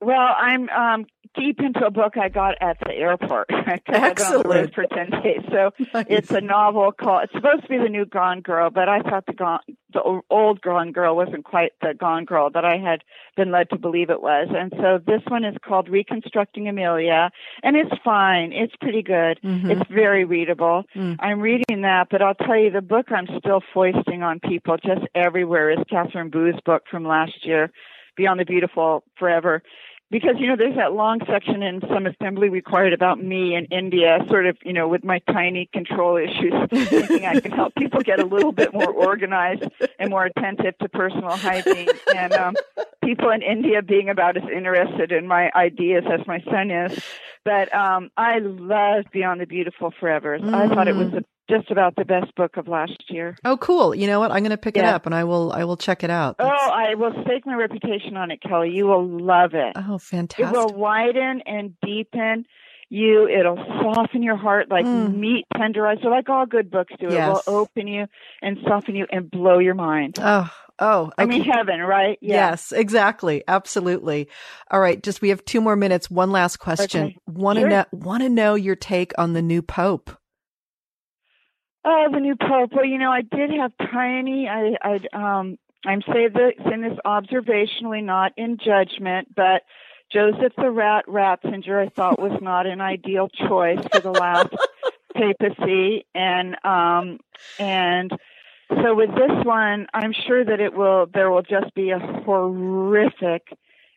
Well, 0.00 0.34
I'm 0.38 0.68
um 0.70 1.06
deep 1.34 1.60
into 1.60 1.84
a 1.84 1.90
book 1.90 2.16
I 2.16 2.28
got 2.30 2.54
at 2.60 2.78
the 2.80 2.92
airport. 2.94 3.48
'Cause 3.48 3.64
I've 3.66 3.84
been 3.84 3.94
on 3.94 4.00
the 4.02 4.06
Excellent. 4.06 4.74
for 4.74 4.86
ten 4.86 5.10
days. 5.22 5.42
So 5.52 5.70
it's 6.08 6.30
a 6.30 6.40
novel 6.40 6.90
called. 6.92 7.24
It's 7.24 7.32
supposed 7.34 7.62
to 7.62 7.68
be 7.68 7.78
the 7.78 7.88
new 7.88 8.06
Gone 8.06 8.40
Girl, 8.40 8.70
but 8.70 8.88
I 8.88 9.00
thought 9.02 9.26
the 9.26 9.34
Gone, 9.34 9.60
the 9.92 10.02
old 10.30 10.60
Gone 10.62 10.90
Girl 10.92 11.14
wasn't 11.16 11.44
quite 11.44 11.72
the 11.82 11.94
Gone 11.94 12.24
Girl 12.24 12.48
that 12.50 12.64
I 12.64 12.76
had 12.78 13.02
been 13.36 13.50
led 13.52 13.68
to 13.70 13.76
believe 13.78 14.08
it 14.10 14.22
was. 14.22 14.48
And 14.56 14.72
so 14.80 14.98
this 15.04 15.22
one 15.28 15.44
is 15.44 15.54
called 15.64 15.88
Reconstructing 15.88 16.66
Amelia, 16.68 17.30
and 17.62 17.76
it's 17.76 17.92
fine. 18.02 18.52
It's 18.52 18.74
pretty 18.76 19.02
good. 19.02 19.38
Mhm. 19.44 19.70
It's 19.80 19.90
very 19.90 20.24
readable. 20.24 20.84
Mm. 20.96 21.16
I'm 21.20 21.40
reading 21.40 21.82
that, 21.82 22.08
but 22.10 22.22
I'll 22.22 22.34
tell 22.34 22.56
you, 22.56 22.70
the 22.70 22.82
book 22.82 23.12
I'm 23.12 23.26
still 23.38 23.62
foisting 23.74 24.22
on 24.22 24.40
people 24.40 24.76
just 24.78 25.06
everywhere 25.14 25.70
is 25.70 25.78
Katherine 25.90 26.30
Boo's 26.30 26.58
book 26.64 26.84
from 26.90 27.04
last 27.06 27.44
year, 27.44 27.70
Beyond 28.16 28.40
the 28.40 28.44
Beautiful 28.44 29.04
Forever 29.16 29.62
because 30.10 30.36
you 30.38 30.46
know 30.46 30.56
there's 30.56 30.76
that 30.76 30.92
long 30.92 31.20
section 31.26 31.62
in 31.62 31.80
some 31.92 32.06
assembly 32.06 32.48
required 32.48 32.92
about 32.92 33.22
me 33.22 33.54
in 33.54 33.66
India, 33.66 34.18
sort 34.28 34.46
of 34.46 34.56
you 34.64 34.72
know 34.72 34.88
with 34.88 35.04
my 35.04 35.18
tiny 35.30 35.68
control 35.72 36.16
issues, 36.16 36.52
thinking 36.88 37.24
I 37.26 37.40
can 37.40 37.52
help 37.52 37.74
people 37.74 38.00
get 38.00 38.18
a 38.20 38.24
little 38.24 38.52
bit 38.52 38.72
more 38.72 38.90
organized 38.90 39.64
and 39.98 40.10
more 40.10 40.24
attentive 40.24 40.76
to 40.78 40.88
personal 40.88 41.36
hygiene. 41.36 41.88
And 42.14 42.32
um, 42.34 42.54
people 43.04 43.30
in 43.30 43.42
India 43.42 43.82
being 43.82 44.08
about 44.08 44.36
as 44.36 44.44
interested 44.44 45.12
in 45.12 45.26
my 45.26 45.50
ideas 45.54 46.04
as 46.10 46.26
my 46.26 46.40
son 46.50 46.70
is. 46.70 46.98
But 47.44 47.74
um, 47.74 48.10
I 48.16 48.38
loved 48.40 49.10
Beyond 49.10 49.40
the 49.40 49.46
Beautiful 49.46 49.92
Forever. 49.98 50.34
I 50.42 50.68
thought 50.68 50.88
it 50.88 50.96
was 50.96 51.08
Mm. 51.08 51.12
the, 51.12 51.24
just 51.50 51.70
about 51.70 51.96
the 51.96 52.04
best 52.04 52.34
book 52.34 52.56
of 52.56 52.68
last 52.68 53.04
year. 53.08 53.36
Oh, 53.44 53.56
cool. 53.56 53.94
You 53.94 54.06
know 54.06 54.20
what? 54.20 54.30
I'm 54.30 54.40
going 54.40 54.50
to 54.50 54.56
pick 54.56 54.76
it 54.76 54.84
up 54.84 55.06
and 55.06 55.14
I 55.14 55.24
will, 55.24 55.52
I 55.52 55.64
will 55.64 55.76
check 55.76 56.04
it 56.04 56.10
out. 56.10 56.36
Oh, 56.38 56.46
I 56.46 56.94
will 56.94 57.12
stake 57.24 57.46
my 57.46 57.54
reputation 57.54 58.16
on 58.16 58.30
it, 58.30 58.40
Kelly. 58.42 58.70
You 58.70 58.86
will 58.86 59.06
love 59.06 59.54
it. 59.54 59.72
oh, 59.76 59.98
fantastic! 59.98 60.46
It 60.46 60.52
will 60.52 60.68
widen 60.74 61.42
and 61.46 61.74
deepen 61.84 62.44
you. 62.90 63.28
It'll 63.28 63.56
soften 63.82 64.22
your 64.22 64.36
heart 64.36 64.70
like 64.70 64.84
Mm. 64.86 65.16
meat 65.16 65.46
tenderizer, 65.54 66.04
like 66.06 66.28
all 66.28 66.46
good 66.46 66.70
books 66.70 66.92
do. 66.98 67.08
Yes. 67.10 67.42
It 67.46 67.50
will 67.50 67.60
open 67.60 67.86
you 67.88 68.06
and 68.42 68.58
soften 68.66 68.94
you 68.94 69.06
and 69.10 69.30
blow 69.30 69.58
your 69.58 69.74
mind. 69.74 70.18
Oh, 70.20 70.50
oh, 70.78 71.10
I 71.18 71.26
mean, 71.26 71.42
okay. 71.42 71.50
heaven, 71.54 71.80
right? 71.80 72.18
Yeah. 72.22 72.50
Yes, 72.50 72.72
exactly. 72.72 73.44
Absolutely. 73.46 74.28
All 74.70 74.80
right. 74.80 75.02
Just, 75.02 75.20
we 75.20 75.28
have 75.30 75.44
two 75.44 75.60
more 75.60 75.76
minutes. 75.76 76.10
One 76.10 76.30
last 76.32 76.58
question. 76.58 77.04
Okay. 77.06 77.18
Want 77.26 77.56
to 77.56 77.62
Sure. 77.62 77.68
know, 77.70 77.84
want 77.92 78.22
to 78.22 78.28
know 78.28 78.54
your 78.54 78.76
take 78.76 79.12
on 79.18 79.32
the 79.34 79.42
new 79.42 79.60
Pope? 79.62 80.10
Oh, 81.84 82.08
the 82.12 82.20
new 82.20 82.36
pope. 82.36 82.72
Well, 82.74 82.84
you 82.84 82.98
know, 82.98 83.10
I 83.10 83.22
did 83.22 83.50
have 83.50 83.72
tiny. 83.78 84.48
I, 84.48 84.76
I, 84.82 85.00
um, 85.12 85.58
I'm 85.86 86.02
saying 86.12 86.30
this 86.34 86.54
in 86.72 86.82
this 86.82 86.98
observationally, 87.06 88.02
not 88.02 88.32
in 88.36 88.58
judgment, 88.58 89.34
but 89.34 89.62
Joseph 90.12 90.52
the 90.56 90.70
Rat 90.70 91.06
Ratzinger, 91.06 91.86
I 91.86 91.88
thought 91.88 92.20
was 92.20 92.38
not 92.42 92.66
an 92.66 92.80
ideal 92.80 93.28
choice 93.28 93.84
for 93.92 94.00
the 94.00 94.10
last 94.10 94.54
papacy, 95.14 96.06
and 96.14 96.56
um, 96.64 97.20
and 97.58 98.10
so 98.68 98.94
with 98.94 99.10
this 99.10 99.44
one, 99.44 99.86
I'm 99.94 100.12
sure 100.12 100.44
that 100.44 100.60
it 100.60 100.74
will. 100.74 101.06
There 101.12 101.30
will 101.30 101.42
just 101.42 101.74
be 101.74 101.90
a 101.90 101.98
horrific 101.98 103.48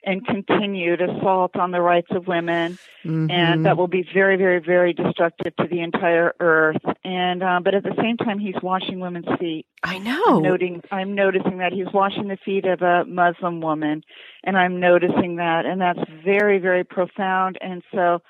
and 0.03 0.25
continued 0.25 1.01
assault 1.01 1.55
on 1.55 1.71
the 1.71 1.81
rights 1.81 2.07
of 2.11 2.27
women 2.27 2.77
Mhm. 3.05 3.31
and 3.31 3.65
that 3.65 3.77
will 3.77 3.87
be 3.87 4.03
very, 4.13 4.35
very, 4.35 4.59
very 4.59 4.93
destructive 4.93 5.55
to 5.57 5.67
the 5.67 5.81
entire 5.81 6.33
earth. 6.39 6.81
And 7.03 7.43
uh, 7.43 7.59
but 7.63 7.75
at 7.75 7.83
the 7.83 7.95
same 8.01 8.17
time, 8.17 8.39
he's 8.39 8.55
washing 8.61 8.99
women's 8.99 9.27
feet. 9.39 9.65
I 9.83 9.97
know. 9.99 10.23
I'm 10.37 10.43
noting, 10.43 10.81
I'm 10.91 11.15
noticing 11.15 11.57
that 11.59 11.73
he's 11.73 11.91
washing 11.93 12.27
the 12.27 12.37
feet 12.37 12.65
of 12.65 12.81
a 12.81 13.05
Muslim 13.05 13.61
woman, 13.61 14.03
and 14.43 14.57
I'm 14.57 14.79
noticing 14.79 15.37
that, 15.37 15.65
and 15.65 15.79
that's 15.81 15.99
very, 16.23 16.59
very 16.59 16.83
profound. 16.83 17.57
And 17.61 17.83
so. 17.93 18.21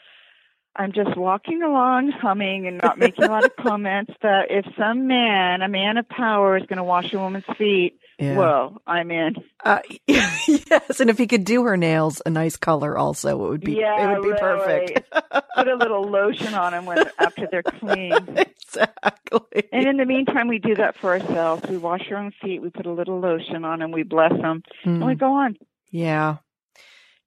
I'm 0.74 0.94
just 0.94 1.18
walking 1.18 1.64
along, 1.64 2.12
humming, 2.14 2.66
and 2.66 2.80
not 2.82 2.98
making 2.98 3.26
a 3.26 3.28
lot 3.28 3.44
of 3.44 3.54
comments. 3.60 4.14
But 4.22 4.50
if 4.50 4.66
some 4.78 5.06
man, 5.06 5.62
a 5.62 5.68
man 5.68 5.98
of 5.98 6.08
power, 6.08 6.56
is 6.56 6.66
going 6.66 6.78
to 6.78 6.84
wash 6.86 7.12
a 7.14 7.20
woman's 7.20 7.44
feet, 7.58 8.00
Yeah. 8.22 8.36
whoa, 8.38 8.78
I'm 8.86 9.12
in. 9.12 9.36
Uh, 9.64 9.80
yes, 10.08 11.00
and 11.00 11.10
if 11.10 11.18
he 11.18 11.28
could 11.28 11.44
do 11.44 11.64
her 11.64 11.78
nails 11.78 12.22
a 12.26 12.30
nice 12.30 12.56
color, 12.58 12.98
also 12.98 13.30
it 13.46 13.50
would 13.50 13.62
be 13.62 13.74
Yeah, 13.74 14.04
it 14.04 14.14
would 14.20 14.24
be 14.24 14.40
perfect. 14.40 15.12
Put 15.56 15.68
a 15.68 15.76
little 15.76 16.04
lotion 16.10 16.54
on 16.54 16.72
them 16.72 16.86
when 16.86 16.98
after 17.18 17.48
they're 17.52 17.64
clean. 17.64 18.28
exactly. 18.38 19.64
And 19.72 19.88
in 19.88 19.98
the 19.98 20.06
meantime, 20.06 20.48
we 20.48 20.60
do 20.60 20.76
that 20.76 20.96
for 21.00 21.20
ourselves. 21.20 21.64
We 21.70 21.78
wash 21.78 22.02
our 22.12 22.18
own 22.18 22.32
feet. 22.42 22.62
We 22.62 22.70
put 22.70 22.86
a 22.86 22.92
little 22.92 23.20
lotion 23.20 23.66
on 23.66 23.80
them. 23.80 23.92
We 23.92 24.04
bless 24.04 24.32
them, 24.32 24.64
and 24.84 25.06
we 25.06 25.14
Mm, 25.14 25.20
go 25.20 25.34
on. 25.34 25.58
yeah, 25.92 26.38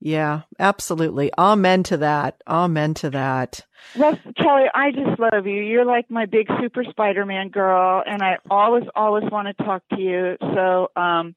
yeah, 0.05 0.43
absolutely. 0.59 1.33
Amen 1.39 1.83
to 1.85 1.97
that. 1.97 2.43
Amen 2.47 2.93
to 2.95 3.09
that. 3.09 3.63
Well, 3.97 4.19
Kelly, 4.37 4.65
I 4.75 4.91
just 4.91 5.19
love 5.19 5.47
you. 5.47 5.63
You're 5.63 5.87
like 5.87 6.11
my 6.11 6.27
big 6.27 6.47
super 6.61 6.85
Spider-Man 6.85 7.49
girl, 7.49 8.03
and 8.07 8.23
I 8.23 8.37
always, 8.51 8.85
always 8.95 9.25
want 9.33 9.49
to 9.49 9.65
talk 9.65 9.83
to 9.95 10.01
you. 10.01 10.37
So, 10.41 10.91
um, 10.95 11.35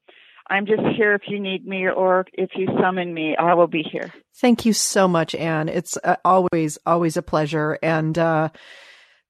I'm 0.50 0.66
just 0.66 0.82
here 0.98 1.14
if 1.14 1.24
you 1.28 1.40
need 1.40 1.66
me, 1.66 1.88
or 1.88 2.26
if 2.34 2.50
you 2.56 2.68
summon 2.82 3.14
me, 3.14 3.38
I 3.38 3.54
will 3.54 3.68
be 3.68 3.84
here. 3.84 4.14
Thank 4.36 4.66
you 4.66 4.74
so 4.74 5.08
much, 5.08 5.34
Anne. 5.34 5.70
It's 5.70 5.98
uh, 6.04 6.18
always 6.26 6.78
always 6.86 7.16
a 7.16 7.22
pleasure, 7.22 7.78
and 7.82 8.18
uh, 8.18 8.50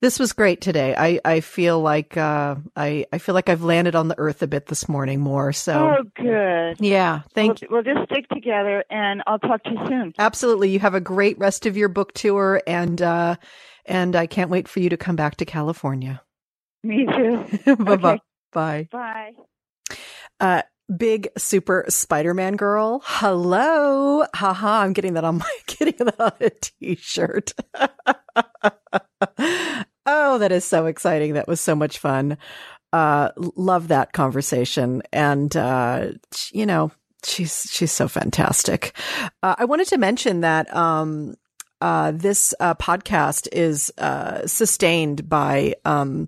this 0.02 0.20
was 0.20 0.34
great 0.34 0.62
today. 0.62 0.96
I 0.98 1.20
I 1.26 1.40
feel 1.40 1.80
like 1.80 2.18
uh, 2.18 2.56
I 2.76 3.06
I 3.12 3.18
feel 3.18 3.34
like 3.36 3.50
I've 3.50 3.64
landed 3.64 3.96
on 3.96 4.08
the 4.08 4.18
earth 4.20 4.42
a 4.44 4.48
bit 4.48 4.68
this 4.68 4.88
morning 4.88 5.20
more. 5.22 5.52
So 5.54 5.96
Oh, 5.98 6.04
good. 6.16 6.86
yeah, 6.86 7.22
thank 7.34 7.60
we'll, 7.70 7.84
we'll 7.84 7.96
just 7.96 8.12
stick 8.12 8.28
together, 8.30 8.84
and 8.90 9.24
I'll 9.28 9.40
talk 9.40 9.64
to 9.64 9.72
you 9.72 9.80
soon. 9.88 10.14
Absolutely. 10.20 10.70
You 10.70 10.80
have 10.80 10.96
a 10.96 11.02
great 11.02 11.38
rest 11.40 11.66
of 11.66 11.76
your 11.78 11.90
book 11.90 12.14
tour 12.14 12.62
and 12.68 13.02
uh 13.02 13.36
and 13.86 14.16
I 14.16 14.28
can't 14.28 14.50
wait 14.50 14.68
for 14.68 14.80
you 14.82 14.90
to 14.90 14.98
come 14.98 15.16
back 15.16 15.38
to 15.38 15.46
California. 15.46 16.22
Me 16.84 17.06
too. 17.06 17.76
Bye-bye. 17.76 18.14
Okay. 18.14 18.22
Bye. 18.54 18.88
Bye. 18.92 19.32
Uh 20.40 20.62
big 20.96 21.28
super 21.38 21.84
Spider-Man 21.90 22.56
girl. 22.56 23.02
Hello. 23.04 24.24
Haha, 24.34 24.82
I'm 24.84 24.94
getting 24.94 25.16
that 25.16 25.26
on 25.26 25.40
my 25.40 25.52
getting 25.68 26.06
that 26.06 26.20
on 26.20 26.32
a 26.40 26.50
t-shirt. 26.50 27.52
oh, 30.08 30.40
that 30.40 30.52
is 30.52 30.66
so 30.66 30.88
exciting. 30.88 31.34
That 31.34 31.48
was 31.48 31.62
so 31.62 31.76
much 31.76 32.00
fun. 32.00 32.38
Uh 32.94 33.30
love 33.38 33.90
that 33.90 34.14
conversation 34.14 35.04
and 35.12 35.56
uh 35.56 36.12
you 36.54 36.66
know, 36.66 36.92
she's 37.24 37.68
she's 37.72 37.92
so 37.92 38.08
fantastic. 38.08 38.96
Uh, 39.44 39.56
I 39.58 39.66
wanted 39.66 39.88
to 39.88 39.98
mention 39.98 40.42
that 40.42 40.74
um, 40.76 41.36
uh, 41.82 42.12
this 42.12 42.54
uh, 42.60 42.74
podcast 42.76 43.48
is 43.52 43.92
uh, 43.98 44.48
sustained 44.48 45.30
by 45.30 45.76
um, 45.86 46.28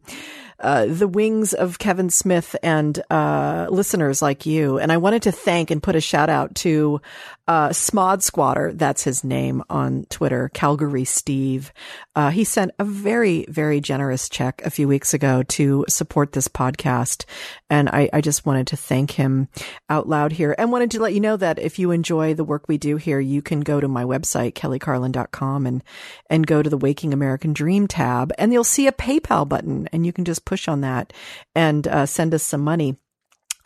uh, 0.60 0.86
the 0.86 1.07
wings 1.07 1.53
of 1.53 1.80
Kevin 1.80 2.10
Smith 2.10 2.55
and 2.62 3.01
uh, 3.10 3.68
listeners 3.70 4.22
like 4.22 4.45
you. 4.45 4.78
And 4.78 4.91
I 4.91 4.97
wanted 4.97 5.24
to 5.24 5.32
thank 5.32 5.72
and 5.72 5.82
put 5.82 5.95
a 5.95 6.01
shout 6.01 6.30
out 6.30 6.55
to 6.55 7.01
uh, 7.49 7.70
Smod 7.70 8.22
Squatter. 8.22 8.72
That's 8.74 9.03
his 9.03 9.24
name 9.24 9.64
on 9.72 10.05
Twitter, 10.12 10.51
Calgary 10.53 11.03
Steve. 11.03 11.74
Uh, 12.16 12.30
he 12.30 12.43
sent 12.43 12.72
a 12.78 12.84
very, 12.84 13.45
very 13.49 13.82
generous 13.82 14.30
check 14.30 14.62
a 14.64 14.70
few 14.70 14.88
weeks 14.88 15.16
ago 15.16 15.41
to 15.43 15.84
support 15.89 16.34
this 16.34 16.47
podcast. 16.47 17.26
And 17.68 17.89
I, 17.89 18.07
I 18.14 18.22
just 18.22 18.45
wanted 18.45 18.68
to 18.68 18.78
thank 18.78 19.12
him 19.12 19.47
out 19.89 20.07
loud 20.07 20.32
here 20.32 20.53
and 20.60 20.72
wanted 20.72 20.91
to 20.91 21.01
let 21.01 21.16
you 21.16 21.20
know 21.20 21.38
that 21.38 21.57
if 21.57 21.80
you 21.80 21.89
enjoy 21.89 22.36
the 22.36 22.43
work 22.43 22.68
we 22.68 22.78
do 22.78 22.97
here, 22.97 23.20
you 23.20 23.41
can 23.41 23.62
go 23.62 23.80
to 23.80 23.88
my 23.88 24.03
website, 24.03 24.53
kellycarlin.com 24.53 25.66
and, 25.66 25.84
and 26.30 26.45
go 26.45 26.62
to 26.62 26.70
the 26.70 26.78
Waking 26.78 27.14
American 27.14 27.53
Dream 27.53 27.88
tab 27.88 28.32
and 28.38 28.53
you'll 28.53 28.64
see 28.64 28.86
a 28.86 28.91
PayPal 28.91 29.49
button 29.49 29.89
and 29.91 30.05
you 30.05 30.14
can 30.14 30.24
just 30.24 30.45
push 30.50 30.68
on 30.68 30.82
that 30.82 31.14
and 31.56 31.88
uh, 31.88 32.06
send 32.06 32.34
us 32.34 32.43
some 32.43 32.62
money. 32.62 32.97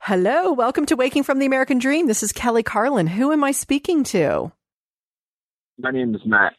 Hello, 0.00 0.52
welcome 0.52 0.84
to 0.84 0.94
Waking 0.94 1.22
from 1.22 1.38
the 1.38 1.46
American 1.46 1.78
Dream. 1.78 2.06
This 2.06 2.22
is 2.22 2.32
Kelly 2.32 2.62
Carlin. 2.62 3.06
Who 3.06 3.32
am 3.32 3.42
I 3.42 3.52
speaking 3.52 4.04
to? 4.04 4.52
My 5.78 5.90
name 5.90 6.14
is 6.14 6.20
Matt. 6.26 6.52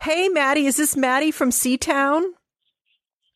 Hey, 0.00 0.30
Maddie, 0.30 0.64
is 0.64 0.78
this 0.78 0.96
Maddie 0.96 1.32
from 1.32 1.50
Seatown? 1.50 2.22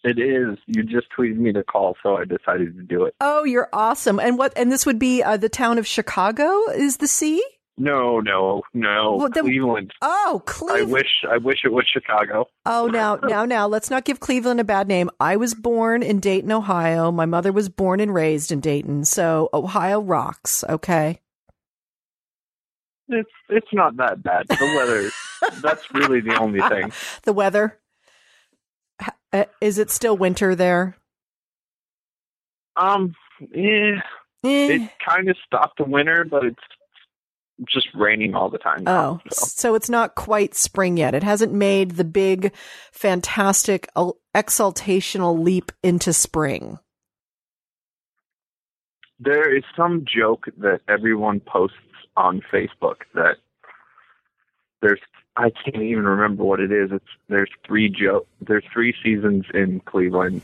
It 0.03 0.19
is. 0.19 0.57
You 0.69 0.85
just 0.85 1.09
tweeted 1.15 1.37
me 1.37 1.53
to 1.53 1.63
call, 1.63 1.99
so 2.03 2.17
I 2.17 2.25
decided 2.25 2.79
to 2.79 2.83
do 2.83 3.05
it. 3.05 3.15
Oh, 3.21 3.45
you're 3.45 3.69
awesome. 3.75 4.19
And 4.21 4.39
what? 4.39 4.55
And 4.57 4.73
this 4.73 4.87
would 4.87 4.99
be 4.99 5.23
uh, 5.23 5.37
the 5.37 5.51
town 5.51 5.77
of 5.77 5.87
Chicago. 5.87 6.71
Is 6.71 6.97
the 6.97 7.07
sea? 7.07 7.45
No, 7.79 8.21
no, 8.21 8.63
no. 8.75 9.17
Well, 9.17 9.31
then- 9.31 9.45
Cleveland. 9.45 9.93
Oh, 10.03 10.43
I 10.47 10.51
Cleveland. 10.51 10.93
wish. 10.93 11.25
I 11.31 11.39
wish 11.39 11.61
it 11.65 11.73
was 11.73 11.87
Chicago. 11.91 12.47
Oh, 12.67 12.87
now, 12.87 13.17
now, 13.23 13.45
now, 13.47 13.67
let's 13.67 13.89
not 13.91 14.05
give 14.05 14.21
Cleveland 14.21 14.61
a 14.61 14.65
bad 14.65 14.87
name. 14.87 15.09
I 15.19 15.37
was 15.37 15.55
born 15.55 16.03
in 16.03 16.21
Dayton, 16.21 16.53
Ohio. 16.53 17.11
My 17.11 17.25
mother 17.27 17.53
was 17.53 17.69
born 17.71 18.01
and 18.01 18.13
raised 18.13 18.53
in 18.53 18.61
Dayton. 18.61 19.05
So 19.07 19.49
Ohio 19.55 20.01
rocks. 20.01 20.63
Okay. 20.69 21.21
It's 23.09 23.31
it's 23.49 23.67
not 23.73 23.97
that 23.97 24.23
bad. 24.23 24.47
The 24.49 24.57
weather. 24.77 25.11
that's 25.63 25.91
really 25.93 26.21
the 26.21 26.37
only 26.39 26.61
thing. 26.61 26.93
The 27.25 27.33
weather. 27.33 27.79
Uh, 29.33 29.47
Is 29.61 29.79
it 29.79 29.91
still 29.91 30.17
winter 30.17 30.55
there? 30.55 30.97
Um. 32.77 33.15
Yeah. 33.53 34.01
Eh. 34.45 34.75
It 34.75 34.91
kind 35.05 35.29
of 35.29 35.37
stopped 35.45 35.79
the 35.79 35.85
winter, 35.85 36.25
but 36.25 36.45
it's 36.45 36.63
just 37.69 37.89
raining 37.95 38.35
all 38.35 38.49
the 38.49 38.59
time. 38.59 38.85
Oh, 38.87 39.21
so. 39.31 39.47
so 39.47 39.75
it's 39.75 39.91
not 39.91 40.15
quite 40.15 40.55
spring 40.55 40.97
yet. 40.97 41.15
It 41.15 41.23
hasn't 41.23 41.53
made 41.53 41.93
the 41.93 42.05
big, 42.05 42.53
fantastic, 42.93 43.89
exaltational 44.35 45.43
leap 45.43 45.73
into 45.83 46.13
spring. 46.13 46.79
There 49.19 49.55
is 49.55 49.65
some 49.77 50.05
joke 50.07 50.47
that 50.59 50.81
everyone 50.89 51.41
posts 51.41 51.77
on 52.17 52.43
Facebook 52.53 53.03
that 53.15 53.37
there's 54.81 55.01
I 55.37 55.51
can't 55.51 55.83
even 55.83 56.05
remember 56.05 56.43
what 56.45 56.61
it 56.61 56.73
is. 56.73 56.91
It's 56.93 57.05
there's 57.29 57.51
three 57.67 57.89
joke 57.89 58.27
there's 58.41 58.65
three 58.73 58.95
seasons 59.03 59.45
in 59.53 59.81
Cleveland. 59.81 60.43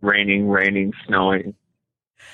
Raining, 0.00 0.48
raining, 0.48 0.92
snowing, 1.06 1.54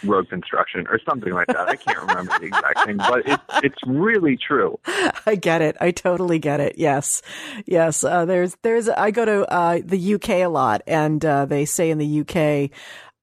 road 0.04 0.28
construction 0.28 0.86
or 0.88 1.00
something 1.08 1.32
like 1.32 1.46
that. 1.48 1.68
I 1.68 1.76
can't 1.76 1.98
remember 2.00 2.38
the 2.38 2.46
exact 2.46 2.84
thing, 2.84 2.96
but 2.96 3.22
it's 3.26 3.42
it's 3.64 3.78
really 3.86 4.36
true. 4.36 4.78
I 5.26 5.34
get 5.34 5.62
it. 5.62 5.76
I 5.80 5.90
totally 5.90 6.38
get 6.38 6.60
it. 6.60 6.78
Yes, 6.78 7.22
yes. 7.66 8.04
Uh, 8.04 8.24
there's, 8.24 8.56
there's. 8.62 8.88
I 8.88 9.10
go 9.10 9.24
to 9.24 9.52
uh, 9.52 9.80
the 9.84 10.14
UK 10.14 10.30
a 10.30 10.46
lot, 10.46 10.82
and 10.86 11.24
uh, 11.24 11.46
they 11.46 11.64
say 11.64 11.90
in 11.90 11.98
the 11.98 12.20
UK, 12.20 12.70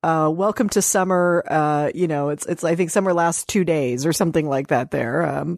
uh, 0.03 0.30
"Welcome 0.30 0.70
to 0.70 0.82
summer." 0.82 1.43
Uh, 1.49 1.91
you 1.93 2.07
know, 2.07 2.30
it's, 2.30 2.45
it's. 2.45 2.63
I 2.63 2.76
think 2.76 2.89
summer 2.89 3.13
lasts 3.13 3.45
two 3.45 3.63
days 3.63 4.05
or 4.05 4.13
something 4.13 4.47
like 4.47 4.68
that. 4.68 4.91
There. 4.91 5.24
Um, 5.24 5.57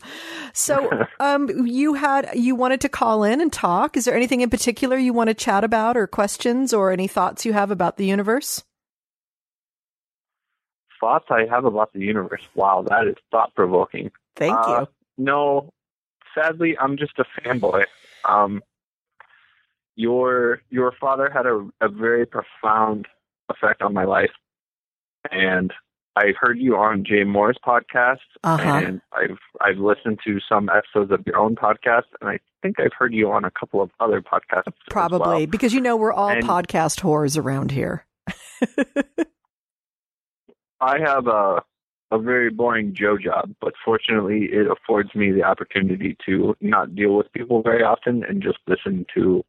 so, 0.53 0.89
um, 1.19 1.67
you 1.67 1.95
had, 1.95 2.29
you 2.35 2.55
wanted 2.55 2.81
to 2.81 2.89
call 2.89 3.23
in 3.23 3.41
and 3.41 3.51
talk. 3.51 3.97
Is 3.97 4.05
there 4.05 4.15
anything 4.15 4.41
in 4.41 4.49
particular 4.49 4.97
you 4.97 5.13
want 5.13 5.29
to 5.29 5.33
chat 5.33 5.63
about, 5.63 5.97
or 5.97 6.07
questions, 6.07 6.73
or 6.73 6.91
any 6.91 7.07
thoughts 7.07 7.45
you 7.45 7.53
have 7.53 7.71
about 7.71 7.97
the 7.97 8.05
universe? 8.05 8.63
Thoughts 10.99 11.25
I 11.29 11.45
have 11.49 11.65
about 11.65 11.93
the 11.93 11.99
universe. 11.99 12.41
Wow, 12.55 12.83
that 12.89 13.07
is 13.07 13.15
thought 13.31 13.53
provoking. 13.55 14.11
Thank 14.35 14.57
Uh, 14.57 14.81
you. 14.81 14.87
No, 15.25 15.73
sadly, 16.35 16.77
I'm 16.79 16.97
just 16.97 17.19
a 17.19 17.25
fanboy. 17.41 17.85
Um, 18.27 18.61
your 19.95 20.61
your 20.69 20.91
father 20.99 21.29
had 21.29 21.45
a, 21.45 21.67
a 21.81 21.89
very 21.89 22.25
profound 22.25 23.07
effect 23.49 23.81
on 23.81 23.93
my 23.93 24.03
life, 24.05 24.31
and 25.31 25.73
I 26.15 26.33
heard 26.39 26.57
you 26.59 26.75
on 26.77 27.03
Jay 27.03 27.23
Mohr's 27.23 27.57
podcast, 27.65 28.17
Uh-huh. 28.43 28.61
and 28.83 29.01
I've 29.13 29.37
I've 29.61 29.77
listened 29.77 30.19
to 30.25 30.39
some 30.47 30.69
episodes 30.69 31.11
of 31.11 31.25
your 31.25 31.37
own 31.37 31.55
podcast, 31.55 32.03
and 32.21 32.29
I 32.29 32.39
think 32.61 32.79
I've 32.79 32.93
heard 32.97 33.13
you 33.13 33.31
on 33.31 33.45
a 33.45 33.51
couple 33.51 33.81
of 33.81 33.89
other 33.99 34.21
podcasts. 34.21 34.67
as 34.67 34.73
Probably 34.89 35.19
well. 35.43 35.45
because 35.47 35.73
you 35.73 35.81
know 35.81 35.95
we're 35.95 36.13
all 36.13 36.29
And- 36.29 36.43
podcast 36.43 37.01
whores 37.01 37.37
around 37.41 37.71
here. 37.71 38.05
I 40.81 40.99
have 40.99 41.27
a 41.27 41.63
a 42.09 42.17
very 42.17 42.49
boring 42.49 42.93
Joe 42.93 43.17
job, 43.17 43.53
but 43.59 43.73
fortunately, 43.83 44.45
it 44.45 44.65
affords 44.71 45.13
me 45.13 45.31
the 45.31 45.43
opportunity 45.43 46.15
to 46.25 46.55
not 46.61 46.95
deal 46.95 47.17
with 47.17 47.29
people 47.33 47.61
very 47.61 47.83
often 47.83 48.23
and 48.23 48.41
just 48.41 48.59
listen 48.65 49.05
to 49.13 49.43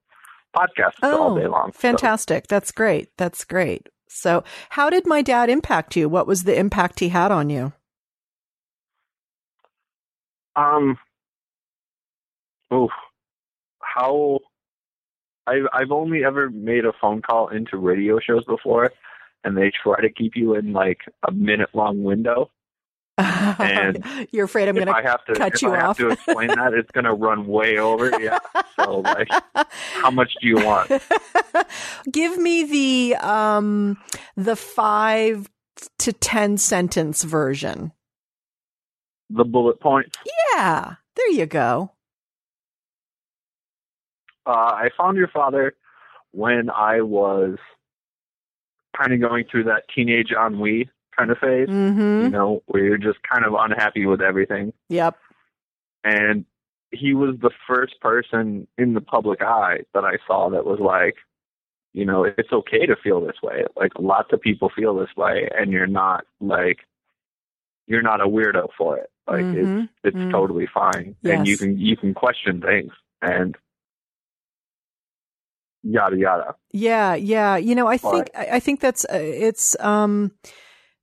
podcasts 0.56 1.00
all 1.02 1.36
day 1.38 1.46
long. 1.46 1.66
So, 1.72 1.76
Oh, 1.76 1.80
Fantastic. 1.80 2.48
That's 2.48 2.72
great. 2.72 3.10
That's 3.16 3.44
great. 3.44 3.88
So, 4.08 4.42
how 4.70 4.90
did 4.90 5.06
my 5.06 5.22
dad 5.22 5.50
impact 5.50 5.94
you? 5.94 6.08
What 6.08 6.26
was 6.26 6.44
the 6.44 6.58
impact 6.58 6.98
he 6.98 7.10
had 7.10 7.30
on 7.30 7.48
you? 7.50 7.72
um, 10.56 10.98
oof, 12.74 12.90
how 13.80 14.40
I've 15.46 15.66
I've 15.72 15.92
only 15.92 16.24
ever 16.24 16.50
made 16.50 16.84
a 16.84 16.92
phone 17.00 17.22
call 17.22 17.48
into 17.48 17.76
radio 17.76 18.18
shows 18.18 18.44
before, 18.44 18.92
and 19.44 19.56
they 19.56 19.70
try 19.82 20.00
to 20.00 20.10
keep 20.10 20.32
you 20.36 20.54
in 20.54 20.72
like 20.72 21.00
a 21.26 21.32
minute 21.32 21.70
long 21.74 22.02
window. 22.02 22.50
And 23.18 24.04
You're 24.30 24.44
afraid 24.44 24.68
I'm 24.68 24.76
going 24.76 24.86
have 24.86 25.24
to 25.24 25.34
cut 25.34 25.60
you 25.60 25.72
I 25.72 25.76
have 25.76 25.88
off. 25.90 25.96
to 25.98 26.10
explain 26.10 26.48
that, 26.48 26.72
it's 26.72 26.90
going 26.92 27.04
to 27.04 27.14
run 27.14 27.46
way 27.46 27.78
over. 27.78 28.20
Yeah. 28.20 28.38
So 28.76 29.00
like, 29.00 29.28
how 29.94 30.10
much 30.10 30.32
do 30.40 30.46
you 30.46 30.56
want? 30.56 30.90
Give 32.12 32.38
me 32.38 32.64
the 32.64 33.16
um 33.16 33.98
the 34.36 34.54
5 34.54 35.50
to 35.98 36.12
10 36.12 36.58
sentence 36.58 37.24
version. 37.24 37.92
The 39.30 39.44
bullet 39.44 39.80
points. 39.80 40.16
Yeah. 40.54 40.94
There 41.16 41.30
you 41.30 41.46
go. 41.46 41.92
Uh, 44.46 44.50
I 44.52 44.90
found 44.96 45.16
your 45.18 45.28
father 45.28 45.74
when 46.30 46.70
I 46.70 47.02
was 47.02 47.58
kind 48.96 49.12
of 49.12 49.20
going 49.20 49.44
through 49.50 49.64
that 49.64 49.84
teenage 49.94 50.32
ennui 50.32 50.88
kind 51.16 51.30
of 51.30 51.38
phase. 51.38 51.68
You 51.68 51.74
Mhm. 51.74 52.30
know, 52.30 52.62
where 52.66 52.84
you're 52.84 52.98
just 52.98 53.22
kind 53.22 53.44
of 53.44 53.54
unhappy 53.54 54.06
with 54.06 54.20
everything. 54.20 54.72
Yep. 54.88 55.16
And 56.04 56.44
he 56.90 57.12
was 57.14 57.36
the 57.40 57.50
first 57.66 58.00
person 58.00 58.66
in 58.78 58.94
the 58.94 59.00
public 59.00 59.42
eye 59.42 59.80
that 59.94 60.04
I 60.04 60.16
saw 60.26 60.48
that 60.50 60.64
was 60.64 60.80
like, 60.80 61.16
you 61.92 62.04
know, 62.04 62.24
it's 62.24 62.52
okay 62.52 62.86
to 62.86 62.96
feel 62.96 63.20
this 63.20 63.42
way. 63.42 63.64
Like 63.76 63.92
lots 63.98 64.32
of 64.32 64.40
people 64.40 64.70
feel 64.74 64.94
this 64.94 65.14
way, 65.16 65.48
and 65.56 65.72
you're 65.72 65.86
not 65.86 66.24
like, 66.40 66.86
you're 67.86 68.02
not 68.02 68.20
a 68.20 68.26
weirdo 68.28 68.68
for 68.76 68.96
it. 68.98 69.10
Like 69.26 69.44
Mhm. 69.44 69.84
it's 69.84 69.92
it's 70.04 70.16
Mm. 70.16 70.30
totally 70.30 70.66
fine, 70.66 71.16
and 71.24 71.46
you 71.46 71.56
can 71.58 71.78
you 71.78 71.96
can 71.96 72.14
question 72.14 72.60
things 72.60 72.92
and 73.20 73.56
yada 75.88 76.16
yada. 76.16 76.54
Yeah, 76.72 77.14
yeah. 77.14 77.56
You 77.56 77.74
know, 77.74 77.86
I 77.86 77.96
think 77.96 78.30
But- 78.32 78.36
I 78.36 78.56
I 78.56 78.60
think 78.60 78.80
that's 78.80 79.04
uh, 79.04 79.18
it's 79.18 79.76
um 79.80 80.32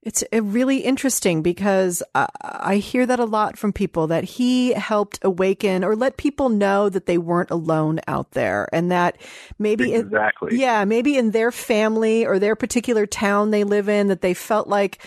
it's 0.03 0.23
uh, 0.31 0.43
really 0.43 0.77
interesting 0.77 1.41
because 1.41 2.03
I, 2.13 2.27
I 2.43 2.75
hear 2.77 3.07
that 3.07 3.19
a 3.19 3.25
lot 3.25 3.57
from 3.57 3.73
people 3.73 4.05
that 4.07 4.23
he 4.23 4.71
helped 4.73 5.17
awaken 5.23 5.83
or 5.83 5.95
let 5.95 6.17
people 6.17 6.49
know 6.49 6.89
that 6.89 7.07
they 7.07 7.17
weren't 7.17 7.49
alone 7.49 7.99
out 8.07 8.29
there 8.31 8.67
and 8.71 8.91
that 8.91 9.17
maybe 9.57 9.93
in, 9.95 10.01
Exactly. 10.01 10.57
yeah, 10.59 10.85
maybe 10.85 11.17
in 11.17 11.31
their 11.31 11.51
family 11.51 12.23
or 12.23 12.37
their 12.37 12.55
particular 12.55 13.07
town 13.07 13.49
they 13.49 13.63
live 13.63 13.89
in 13.89 14.07
that 14.09 14.21
they 14.21 14.35
felt 14.35 14.67
like 14.67 15.01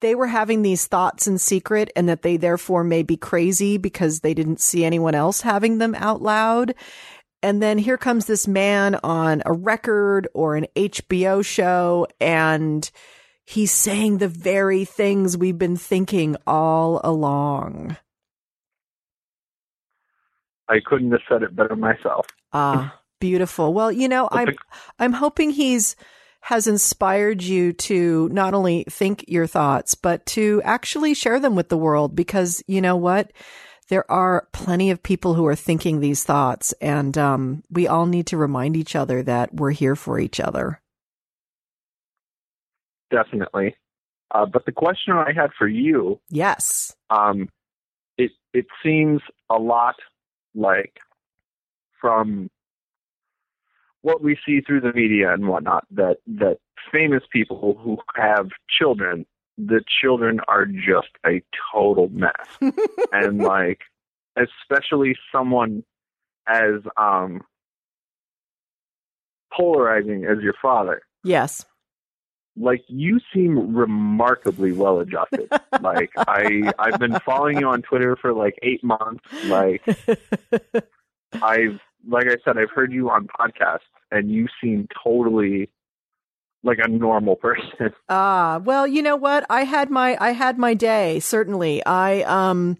they 0.00 0.14
were 0.14 0.26
having 0.26 0.60
these 0.60 0.86
thoughts 0.86 1.26
in 1.26 1.38
secret 1.38 1.90
and 1.96 2.06
that 2.10 2.20
they 2.20 2.36
therefore 2.36 2.84
may 2.84 3.02
be 3.02 3.16
crazy 3.16 3.78
because 3.78 4.20
they 4.20 4.34
didn't 4.34 4.60
see 4.60 4.84
anyone 4.84 5.14
else 5.14 5.40
having 5.40 5.78
them 5.78 5.94
out 5.94 6.20
loud. 6.20 6.74
And 7.42 7.62
then 7.62 7.78
here 7.78 7.98
comes 7.98 8.26
this 8.26 8.46
man 8.46 8.96
on 9.02 9.42
a 9.44 9.52
record 9.52 10.28
or 10.32 10.56
an 10.56 10.66
HBO 10.76 11.44
show 11.44 12.06
and 12.20 12.88
he's 13.44 13.72
saying 13.72 14.18
the 14.18 14.28
very 14.28 14.84
things 14.84 15.36
we've 15.36 15.58
been 15.58 15.76
thinking 15.76 16.36
all 16.46 17.00
along. 17.02 17.96
I 20.68 20.78
couldn't 20.84 21.10
have 21.10 21.20
said 21.28 21.42
it 21.42 21.54
better 21.54 21.76
myself. 21.76 22.26
Ah, 22.52 22.98
beautiful. 23.20 23.74
Well, 23.74 23.92
you 23.92 24.08
know, 24.08 24.28
I'm 24.30 24.54
I'm 24.98 25.12
hoping 25.12 25.50
he's 25.50 25.96
has 26.42 26.66
inspired 26.66 27.42
you 27.42 27.72
to 27.72 28.28
not 28.32 28.54
only 28.54 28.84
think 28.88 29.24
your 29.28 29.46
thoughts, 29.46 29.94
but 29.94 30.24
to 30.26 30.60
actually 30.64 31.14
share 31.14 31.38
them 31.38 31.54
with 31.54 31.68
the 31.68 31.76
world. 31.76 32.16
Because 32.16 32.62
you 32.66 32.80
know 32.80 32.96
what? 32.96 33.32
There 33.88 34.10
are 34.10 34.48
plenty 34.52 34.90
of 34.90 35.02
people 35.02 35.34
who 35.34 35.46
are 35.46 35.56
thinking 35.56 36.00
these 36.00 36.24
thoughts, 36.24 36.72
and 36.80 37.16
um, 37.18 37.62
we 37.70 37.86
all 37.86 38.06
need 38.06 38.26
to 38.28 38.36
remind 38.36 38.76
each 38.76 38.96
other 38.96 39.22
that 39.24 39.54
we're 39.54 39.72
here 39.72 39.96
for 39.96 40.18
each 40.18 40.40
other. 40.40 40.80
Definitely. 43.10 43.76
Uh, 44.34 44.46
but 44.46 44.64
the 44.64 44.72
question 44.72 45.12
I 45.14 45.32
had 45.34 45.50
for 45.58 45.68
you, 45.68 46.18
Yes. 46.30 46.94
um, 47.10 47.48
it 48.16 48.30
it 48.54 48.66
seems 48.82 49.20
a 49.50 49.56
lot 49.58 49.96
like 50.54 50.98
from 52.00 52.50
what 54.00 54.22
we 54.22 54.38
see 54.46 54.60
through 54.60 54.80
the 54.80 54.92
media 54.94 55.32
and 55.32 55.46
whatnot 55.48 55.84
that 55.90 56.16
that 56.26 56.58
famous 56.90 57.22
people 57.30 57.78
who 57.82 57.98
have 58.16 58.48
children, 58.78 59.26
the 59.58 59.82
children 60.00 60.40
are 60.48 60.66
just 60.66 61.08
a 61.26 61.42
total 61.72 62.08
mess, 62.10 62.32
and 63.12 63.38
like 63.38 63.80
especially 64.36 65.14
someone 65.30 65.84
as 66.48 66.80
um 66.96 67.42
polarizing 69.56 70.24
as 70.24 70.42
your 70.42 70.54
father 70.60 71.02
Yes. 71.24 71.64
like 72.56 72.82
you 72.88 73.20
seem 73.32 73.74
remarkably 73.76 74.72
well 74.72 75.00
adjusted. 75.00 75.48
like 75.80 76.10
I 76.16 76.72
I've 76.78 76.98
been 76.98 77.18
following 77.20 77.58
you 77.60 77.68
on 77.68 77.82
Twitter 77.82 78.16
for 78.16 78.32
like 78.32 78.54
8 78.62 78.82
months. 78.82 79.24
Like 79.44 79.82
I've 81.42 81.78
like 82.08 82.26
I 82.26 82.36
said 82.44 82.58
I've 82.58 82.70
heard 82.74 82.92
you 82.92 83.10
on 83.10 83.28
podcasts 83.28 83.80
and 84.10 84.30
you 84.30 84.48
seem 84.62 84.88
totally 85.04 85.70
like 86.62 86.78
a 86.82 86.88
normal 86.88 87.36
person. 87.36 87.92
Ah, 88.08 88.60
well, 88.62 88.86
you 88.86 89.02
know 89.02 89.16
what? 89.16 89.44
I 89.48 89.64
had 89.64 89.90
my 89.90 90.16
I 90.20 90.30
had 90.32 90.58
my 90.58 90.74
day, 90.74 91.18
certainly. 91.20 91.84
I 91.84 92.22
um 92.22 92.76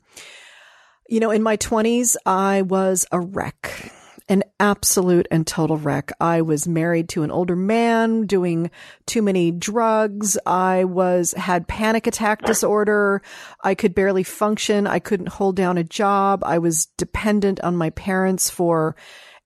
you 1.09 1.21
know, 1.21 1.31
in 1.31 1.43
my 1.43 1.57
20s, 1.59 2.17
I 2.25 2.63
was 2.63 3.07
a 3.13 3.21
wreck. 3.21 3.93
An 4.29 4.45
absolute 4.61 5.27
and 5.31 5.47
total 5.47 5.77
wreck. 5.77 6.11
I 6.21 6.41
was 6.41 6.67
married 6.67 7.11
to 7.11 7.23
an 7.23 7.31
older 7.31 7.57
man, 7.57 8.25
doing 8.25 8.71
too 9.05 9.21
many 9.21 9.51
drugs. 9.51 10.39
I 10.47 10.85
was 10.85 11.33
had 11.33 11.69
panic 11.69 12.07
attack 12.07 12.43
disorder. 12.43 13.21
I 13.63 13.75
could 13.75 13.95
barely 13.95 14.23
function. 14.23 14.87
I 14.87 15.01
couldn't 15.01 15.29
hold 15.29 15.57
down 15.57 15.77
a 15.77 15.85
job. 15.85 16.45
I 16.45 16.59
was 16.59 16.87
dependent 16.97 17.61
on 17.61 17.77
my 17.77 17.91
parents 17.91 18.49
for 18.49 18.97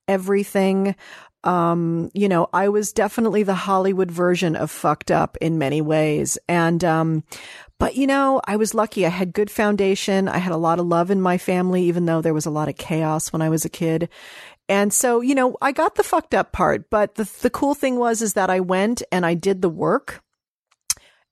everything. 0.06 0.94
Um, 1.46 2.10
you 2.12 2.28
know, 2.28 2.48
I 2.52 2.68
was 2.68 2.92
definitely 2.92 3.44
the 3.44 3.54
Hollywood 3.54 4.10
version 4.10 4.56
of 4.56 4.70
fucked 4.70 5.12
up 5.12 5.36
in 5.40 5.58
many 5.58 5.80
ways. 5.80 6.38
And, 6.48 6.82
um, 6.82 7.22
but 7.78 7.94
you 7.94 8.06
know, 8.06 8.40
I 8.44 8.56
was 8.56 8.74
lucky. 8.74 9.06
I 9.06 9.10
had 9.10 9.32
good 9.32 9.50
foundation. 9.50 10.26
I 10.28 10.38
had 10.38 10.52
a 10.52 10.56
lot 10.56 10.80
of 10.80 10.86
love 10.86 11.10
in 11.10 11.20
my 11.20 11.38
family, 11.38 11.84
even 11.84 12.04
though 12.04 12.20
there 12.20 12.34
was 12.34 12.46
a 12.46 12.50
lot 12.50 12.68
of 12.68 12.76
chaos 12.76 13.32
when 13.32 13.42
I 13.42 13.48
was 13.48 13.64
a 13.64 13.70
kid. 13.70 14.08
And 14.68 14.92
so, 14.92 15.20
you 15.20 15.36
know, 15.36 15.56
I 15.62 15.70
got 15.70 15.94
the 15.94 16.02
fucked 16.02 16.34
up 16.34 16.50
part, 16.50 16.90
but 16.90 17.14
the, 17.14 17.30
the 17.42 17.50
cool 17.50 17.76
thing 17.76 17.96
was, 17.96 18.22
is 18.22 18.34
that 18.34 18.50
I 18.50 18.58
went 18.58 19.02
and 19.12 19.24
I 19.24 19.34
did 19.34 19.62
the 19.62 19.68
work 19.68 20.24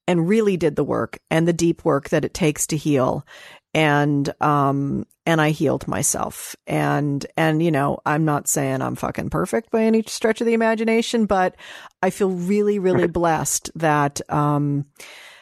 and 0.06 0.28
really 0.28 0.56
did 0.56 0.76
the 0.76 0.84
work 0.84 1.18
and 1.30 1.48
the 1.48 1.52
deep 1.52 1.84
work 1.84 2.10
that 2.10 2.24
it 2.24 2.34
takes 2.34 2.68
to 2.68 2.76
heal. 2.76 3.26
And, 3.74 4.32
um, 4.40 5.06
and 5.26 5.40
I 5.40 5.50
healed 5.50 5.88
myself. 5.88 6.54
And, 6.66 7.24
and, 7.36 7.62
you 7.62 7.70
know, 7.70 7.98
I'm 8.06 8.24
not 8.24 8.48
saying 8.48 8.82
I'm 8.82 8.94
fucking 8.94 9.30
perfect 9.30 9.70
by 9.70 9.82
any 9.82 10.02
stretch 10.06 10.40
of 10.40 10.46
the 10.46 10.54
imagination, 10.54 11.26
but 11.26 11.56
I 12.02 12.10
feel 12.10 12.30
really, 12.30 12.78
really 12.78 13.06
blessed 13.08 13.70
that, 13.74 14.20
um, 14.30 14.86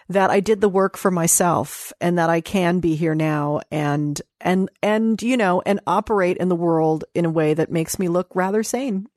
that 0.08 0.30
I 0.30 0.40
did 0.40 0.60
the 0.60 0.68
work 0.68 0.96
for 0.96 1.10
myself 1.10 1.92
and 2.00 2.18
that 2.18 2.30
I 2.30 2.40
can 2.40 2.80
be 2.80 2.96
here 2.96 3.14
now 3.14 3.60
and, 3.70 4.20
and, 4.40 4.70
and, 4.82 5.20
you 5.22 5.36
know, 5.36 5.62
and 5.64 5.80
operate 5.86 6.36
in 6.36 6.48
the 6.48 6.56
world 6.56 7.04
in 7.14 7.24
a 7.24 7.30
way 7.30 7.54
that 7.54 7.70
makes 7.70 7.98
me 7.98 8.08
look 8.08 8.28
rather 8.34 8.62
sane. 8.62 9.06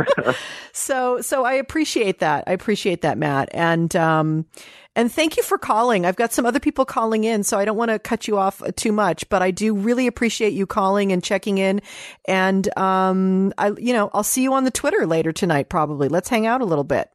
so, 0.72 1.20
so 1.20 1.44
I 1.44 1.54
appreciate 1.54 2.20
that. 2.20 2.44
I 2.46 2.52
appreciate 2.52 3.02
that, 3.02 3.18
Matt. 3.18 3.48
And, 3.52 3.94
um, 3.96 4.46
and 4.94 5.10
thank 5.10 5.36
you 5.36 5.42
for 5.42 5.58
calling. 5.58 6.04
I've 6.04 6.16
got 6.16 6.32
some 6.32 6.46
other 6.46 6.60
people 6.60 6.84
calling 6.84 7.24
in, 7.24 7.42
so 7.44 7.58
I 7.58 7.64
don't 7.64 7.76
want 7.76 7.90
to 7.90 7.98
cut 7.98 8.28
you 8.28 8.38
off 8.38 8.62
too 8.76 8.92
much, 8.92 9.28
but 9.28 9.42
I 9.42 9.50
do 9.50 9.74
really 9.74 10.06
appreciate 10.06 10.52
you 10.52 10.66
calling 10.66 11.12
and 11.12 11.22
checking 11.22 11.58
in. 11.58 11.80
And, 12.26 12.76
um, 12.78 13.52
I, 13.58 13.72
you 13.78 13.92
know, 13.92 14.10
I'll 14.12 14.22
see 14.22 14.42
you 14.42 14.52
on 14.54 14.64
the 14.64 14.70
Twitter 14.70 15.06
later 15.06 15.32
tonight, 15.32 15.68
probably. 15.68 16.08
Let's 16.08 16.28
hang 16.28 16.46
out 16.46 16.60
a 16.60 16.64
little 16.64 16.84
bit. 16.84 17.08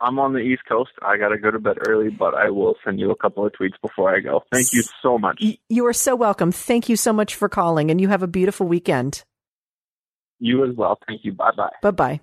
I'm 0.00 0.18
on 0.18 0.32
the 0.32 0.40
East 0.40 0.62
Coast. 0.68 0.90
I 1.02 1.16
got 1.16 1.28
to 1.28 1.38
go 1.38 1.50
to 1.50 1.58
bed 1.58 1.76
early, 1.88 2.10
but 2.10 2.34
I 2.34 2.50
will 2.50 2.74
send 2.84 3.00
you 3.00 3.10
a 3.10 3.16
couple 3.16 3.46
of 3.46 3.52
tweets 3.52 3.80
before 3.80 4.14
I 4.14 4.20
go. 4.20 4.42
Thank 4.52 4.72
you 4.72 4.82
so 5.02 5.18
much. 5.18 5.42
You 5.68 5.86
are 5.86 5.92
so 5.92 6.14
welcome. 6.14 6.52
Thank 6.52 6.88
you 6.88 6.96
so 6.96 7.12
much 7.12 7.34
for 7.34 7.48
calling, 7.48 7.90
and 7.90 8.00
you 8.00 8.08
have 8.08 8.22
a 8.22 8.26
beautiful 8.26 8.66
weekend. 8.66 9.24
You 10.40 10.68
as 10.68 10.76
well. 10.76 10.98
Thank 11.06 11.24
you. 11.24 11.32
Bye-bye. 11.32 11.70
Bye 11.80 11.90
bye. 11.90 12.20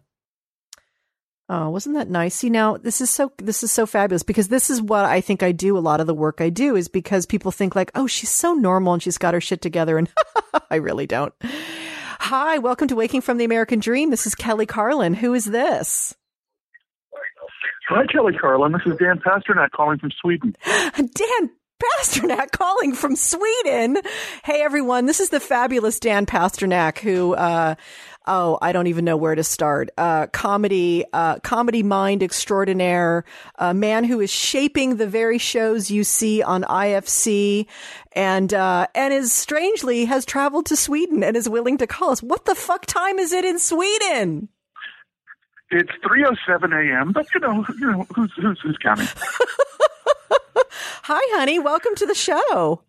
Oh, 1.54 1.70
wasn't 1.70 1.96
that 1.96 2.10
nice? 2.10 2.36
See, 2.36 2.50
now 2.50 2.78
this 2.78 3.02
is 3.02 3.10
so 3.10 3.34
this 3.38 3.62
is 3.62 3.74
so 3.74 3.86
fabulous 3.86 4.24
because 4.24 4.48
this 4.48 4.70
is 4.70 4.82
what 4.82 5.04
I 5.04 5.20
think 5.20 5.44
I 5.44 5.52
do. 5.52 5.78
A 5.78 5.80
lot 5.80 6.00
of 6.00 6.08
the 6.08 6.14
work 6.14 6.40
I 6.40 6.50
do 6.50 6.78
is 6.78 6.88
because 6.88 7.26
people 7.26 7.52
think 7.52 7.76
like, 7.76 7.92
oh, 7.94 8.08
she's 8.08 8.30
so 8.30 8.54
normal 8.54 8.94
and 8.94 9.04
she's 9.04 9.18
got 9.18 9.34
her 9.34 9.42
shit 9.42 9.62
together, 9.62 9.98
and 9.98 10.10
I 10.72 10.78
really 10.78 11.06
don't. 11.08 11.34
Hi, 12.22 12.58
welcome 12.60 12.88
to 12.88 12.96
Waking 12.96 13.20
from 13.20 13.38
the 13.38 13.44
American 13.44 13.82
Dream. 13.82 14.12
This 14.12 14.26
is 14.26 14.34
Kelly 14.34 14.66
Carlin. 14.66 15.14
Who 15.14 15.34
is 15.34 15.44
this? 15.44 16.16
Hi, 17.90 18.06
Kelly 18.06 18.32
Carlin. 18.40 18.72
This 18.72 18.84
is 18.86 18.98
Dan 18.98 19.20
Pasternak 19.20 19.72
calling 19.72 20.00
from 20.00 20.12
Sweden. 20.22 20.56
Dan 20.66 21.50
Pasternak 21.82 22.52
calling 22.52 22.94
from 22.94 23.16
Sweden. 23.16 23.98
Hey 24.44 24.62
everyone, 24.62 25.06
this 25.06 25.20
is 25.20 25.30
the 25.30 25.40
fabulous 25.40 26.00
Dan 26.00 26.26
Pasternak 26.26 27.00
who 27.00 27.34
uh 27.34 27.76
oh, 28.28 28.60
I 28.62 28.72
don't 28.72 28.88
even 28.88 29.06
know 29.06 29.18
where 29.18 29.36
to 29.36 29.44
start. 29.44 29.90
Uh 29.98 30.28
comedy 30.28 31.06
uh 31.14 31.40
comedy 31.40 31.84
mind 31.84 32.24
extraordinaire, 32.24 33.26
a 33.56 33.74
man 33.74 34.04
who 34.04 34.20
is 34.20 34.30
shaping 34.30 34.98
the 34.98 35.08
very 35.08 35.38
shows 35.38 35.90
you 35.90 36.04
see 36.04 36.44
on 36.44 36.64
IFC 36.64 37.66
and 38.14 38.54
uh 38.54 38.88
and 38.94 39.14
is 39.14 39.32
strangely 39.34 40.06
has 40.06 40.26
traveled 40.26 40.68
to 40.68 40.76
Sweden 40.76 41.24
and 41.24 41.36
is 41.36 41.50
willing 41.50 41.78
to 41.78 41.88
call 41.88 42.12
us. 42.12 42.22
What 42.22 42.46
the 42.46 42.56
fuck 42.56 42.86
time 42.86 43.18
is 43.20 43.34
it 43.34 43.46
in 43.46 43.60
Sweden? 43.60 44.50
It's 45.74 45.92
3:07 46.04 46.74
a.m., 46.74 47.14
but 47.14 47.34
you 47.34 47.40
know, 47.40 47.66
you 47.80 47.92
know, 47.92 48.06
who's 48.14 48.34
who's 48.36 48.60
who's 48.62 48.78
counting? 48.78 49.08
Hi 51.04 51.22
honey, 51.38 51.60
welcome 51.60 51.96
to 51.96 52.06
the 52.06 52.16
show. 52.16 52.82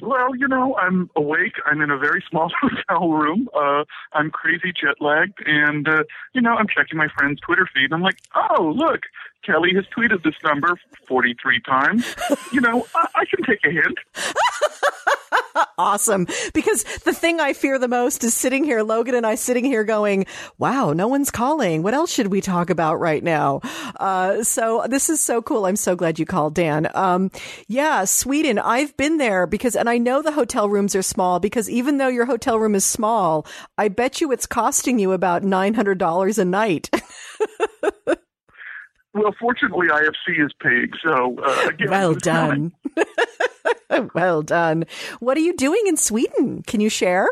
Well, 0.00 0.34
you 0.34 0.48
know, 0.48 0.74
I'm 0.76 1.10
awake. 1.16 1.54
I'm 1.64 1.80
in 1.80 1.90
a 1.90 1.96
very 1.96 2.24
small 2.28 2.50
hotel 2.60 3.08
room. 3.08 3.48
Uh, 3.54 3.84
I'm 4.12 4.30
crazy 4.30 4.72
jet 4.72 4.96
lagged, 5.00 5.38
and 5.46 5.88
uh, 5.88 6.04
you 6.34 6.40
know, 6.40 6.54
I'm 6.54 6.66
checking 6.66 6.98
my 6.98 7.08
friend's 7.16 7.40
Twitter 7.40 7.68
feed. 7.72 7.84
And 7.84 7.94
I'm 7.94 8.02
like, 8.02 8.18
oh, 8.34 8.74
look, 8.76 9.00
Kelly 9.44 9.70
has 9.74 9.84
tweeted 9.96 10.22
this 10.24 10.34
number 10.44 10.76
43 11.06 11.60
times. 11.60 12.14
you 12.52 12.60
know, 12.60 12.86
I, 12.94 13.06
I 13.14 13.24
can 13.24 13.44
take 13.44 13.60
a 13.64 13.70
hint. 13.70 13.98
awesome. 15.78 16.26
Because 16.54 16.84
the 17.04 17.12
thing 17.12 17.40
I 17.40 17.52
fear 17.52 17.78
the 17.78 17.88
most 17.88 18.24
is 18.24 18.34
sitting 18.34 18.64
here, 18.64 18.82
Logan 18.82 19.14
and 19.14 19.26
I 19.26 19.34
sitting 19.34 19.64
here 19.64 19.84
going, 19.84 20.26
wow, 20.58 20.92
no 20.92 21.08
one's 21.08 21.30
calling. 21.30 21.82
What 21.82 21.94
else 21.94 22.12
should 22.12 22.28
we 22.28 22.40
talk 22.40 22.70
about 22.70 23.00
right 23.00 23.22
now? 23.22 23.60
Uh, 23.98 24.42
so 24.42 24.84
this 24.88 25.10
is 25.10 25.20
so 25.20 25.42
cool. 25.42 25.66
I'm 25.66 25.76
so 25.76 25.96
glad 25.96 26.18
you 26.18 26.26
called, 26.26 26.54
Dan. 26.54 26.88
Um, 26.94 27.30
yeah, 27.68 28.04
Sweden. 28.04 28.58
I've 28.58 28.96
been 28.96 29.18
there 29.18 29.46
because, 29.46 29.76
and 29.76 29.88
I 29.88 29.98
know 29.98 30.22
the 30.22 30.32
hotel 30.32 30.68
rooms 30.68 30.94
are 30.94 31.02
small 31.02 31.40
because 31.40 31.68
even 31.68 31.98
though 31.98 32.08
your 32.08 32.26
hotel 32.26 32.58
room 32.58 32.74
is 32.74 32.84
small, 32.84 33.46
I 33.78 33.88
bet 33.88 34.20
you 34.20 34.32
it's 34.32 34.46
costing 34.46 34.98
you 34.98 35.12
about 35.12 35.42
$900 35.42 36.38
a 36.38 36.44
night. 36.44 36.90
Well, 39.14 39.34
fortunately, 39.38 39.88
IFC 39.88 40.44
is 40.44 40.52
paying, 40.60 40.90
so 41.04 41.36
uh, 41.44 41.68
again, 41.68 41.90
well 41.90 42.14
done. 42.14 42.72
well 44.14 44.42
done. 44.42 44.84
What 45.20 45.36
are 45.36 45.40
you 45.40 45.54
doing 45.54 45.82
in 45.86 45.96
Sweden? 45.98 46.62
Can 46.66 46.80
you 46.80 46.88
share? 46.88 47.28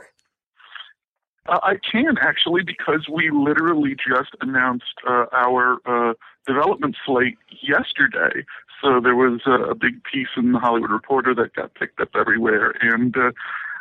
Uh, 1.49 1.59
I 1.63 1.77
can 1.91 2.17
actually 2.21 2.63
because 2.63 3.09
we 3.11 3.31
literally 3.31 3.97
just 3.97 4.31
announced 4.43 4.85
uh, 5.09 5.25
our 5.33 5.79
uh, 5.87 6.15
development 6.47 6.97
slate 7.05 7.39
yesterday. 7.63 8.45
So 8.83 9.01
there 9.01 9.17
was 9.17 9.41
uh, 9.47 9.71
a 9.71 9.75
big 9.75 10.03
piece 10.05 10.29
in 10.37 10.53
the 10.53 10.59
Hollywood 10.59 10.91
Reporter 10.91 11.35
that 11.35 11.55
got 11.55 11.75
picked 11.75 12.01
up 12.01 12.11
everywhere, 12.15 12.75
and 12.81 13.17
uh, 13.17 13.33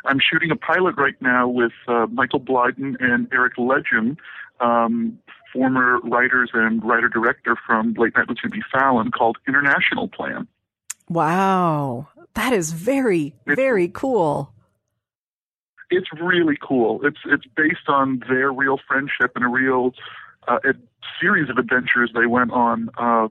I'm 0.04 0.18
shooting 0.20 0.50
a 0.50 0.56
pilot 0.56 0.96
right 0.96 1.20
now 1.20 1.48
with 1.48 1.72
uh, 1.88 2.06
Michael 2.10 2.40
Blieden 2.40 2.96
and 3.00 3.28
Eric 3.32 3.54
Ledgin, 3.56 4.16
um, 4.60 5.18
former 5.52 5.98
writers 6.00 6.50
and 6.54 6.82
writer 6.84 7.08
director 7.08 7.56
from 7.66 7.94
Late 7.94 8.14
Night 8.16 8.28
with 8.28 8.38
Jimmy 8.38 8.62
Fallon, 8.72 9.10
called 9.10 9.38
International 9.48 10.08
Plan. 10.08 10.46
Wow. 11.08 12.08
That 12.34 12.52
is 12.52 12.72
very, 12.72 13.34
very 13.46 13.88
cool. 13.88 14.52
it's 15.90 16.08
really 16.20 16.56
cool. 16.60 17.00
It's 17.04 17.18
it's 17.26 17.44
based 17.56 17.88
on 17.88 18.22
their 18.28 18.52
real 18.52 18.78
friendship 18.86 19.32
and 19.34 19.44
a 19.44 19.48
real 19.48 19.92
uh, 20.48 20.58
a 20.64 20.74
series 21.20 21.50
of 21.50 21.58
adventures 21.58 22.10
they 22.14 22.26
went 22.26 22.52
on. 22.52 22.90
Uh, 22.96 23.28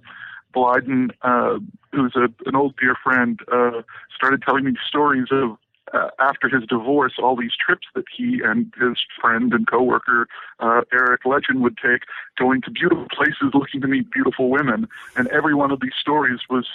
Blieden, 0.53 1.11
uh, 1.21 1.59
who's 1.91 2.15
a, 2.15 2.27
an 2.47 2.55
old 2.55 2.75
dear 2.77 2.95
friend, 3.03 3.39
uh, 3.51 3.81
started 4.15 4.41
telling 4.41 4.65
me 4.65 4.73
stories 4.87 5.27
of 5.31 5.57
uh, 5.93 6.09
after 6.19 6.49
his 6.49 6.63
divorce, 6.67 7.13
all 7.21 7.35
these 7.35 7.51
trips 7.63 7.87
that 7.95 8.05
he 8.15 8.41
and 8.43 8.73
his 8.79 8.97
friend 9.19 9.53
and 9.53 9.67
coworker 9.69 10.27
uh, 10.59 10.81
Eric 10.93 11.23
Ledgin 11.25 11.59
would 11.61 11.77
take, 11.77 12.03
going 12.37 12.61
to 12.61 12.71
beautiful 12.71 13.07
places, 13.11 13.51
looking 13.53 13.81
to 13.81 13.87
meet 13.87 14.11
beautiful 14.11 14.49
women, 14.49 14.87
and 15.15 15.27
every 15.29 15.53
one 15.53 15.71
of 15.71 15.79
these 15.81 15.93
stories 15.99 16.39
was 16.49 16.67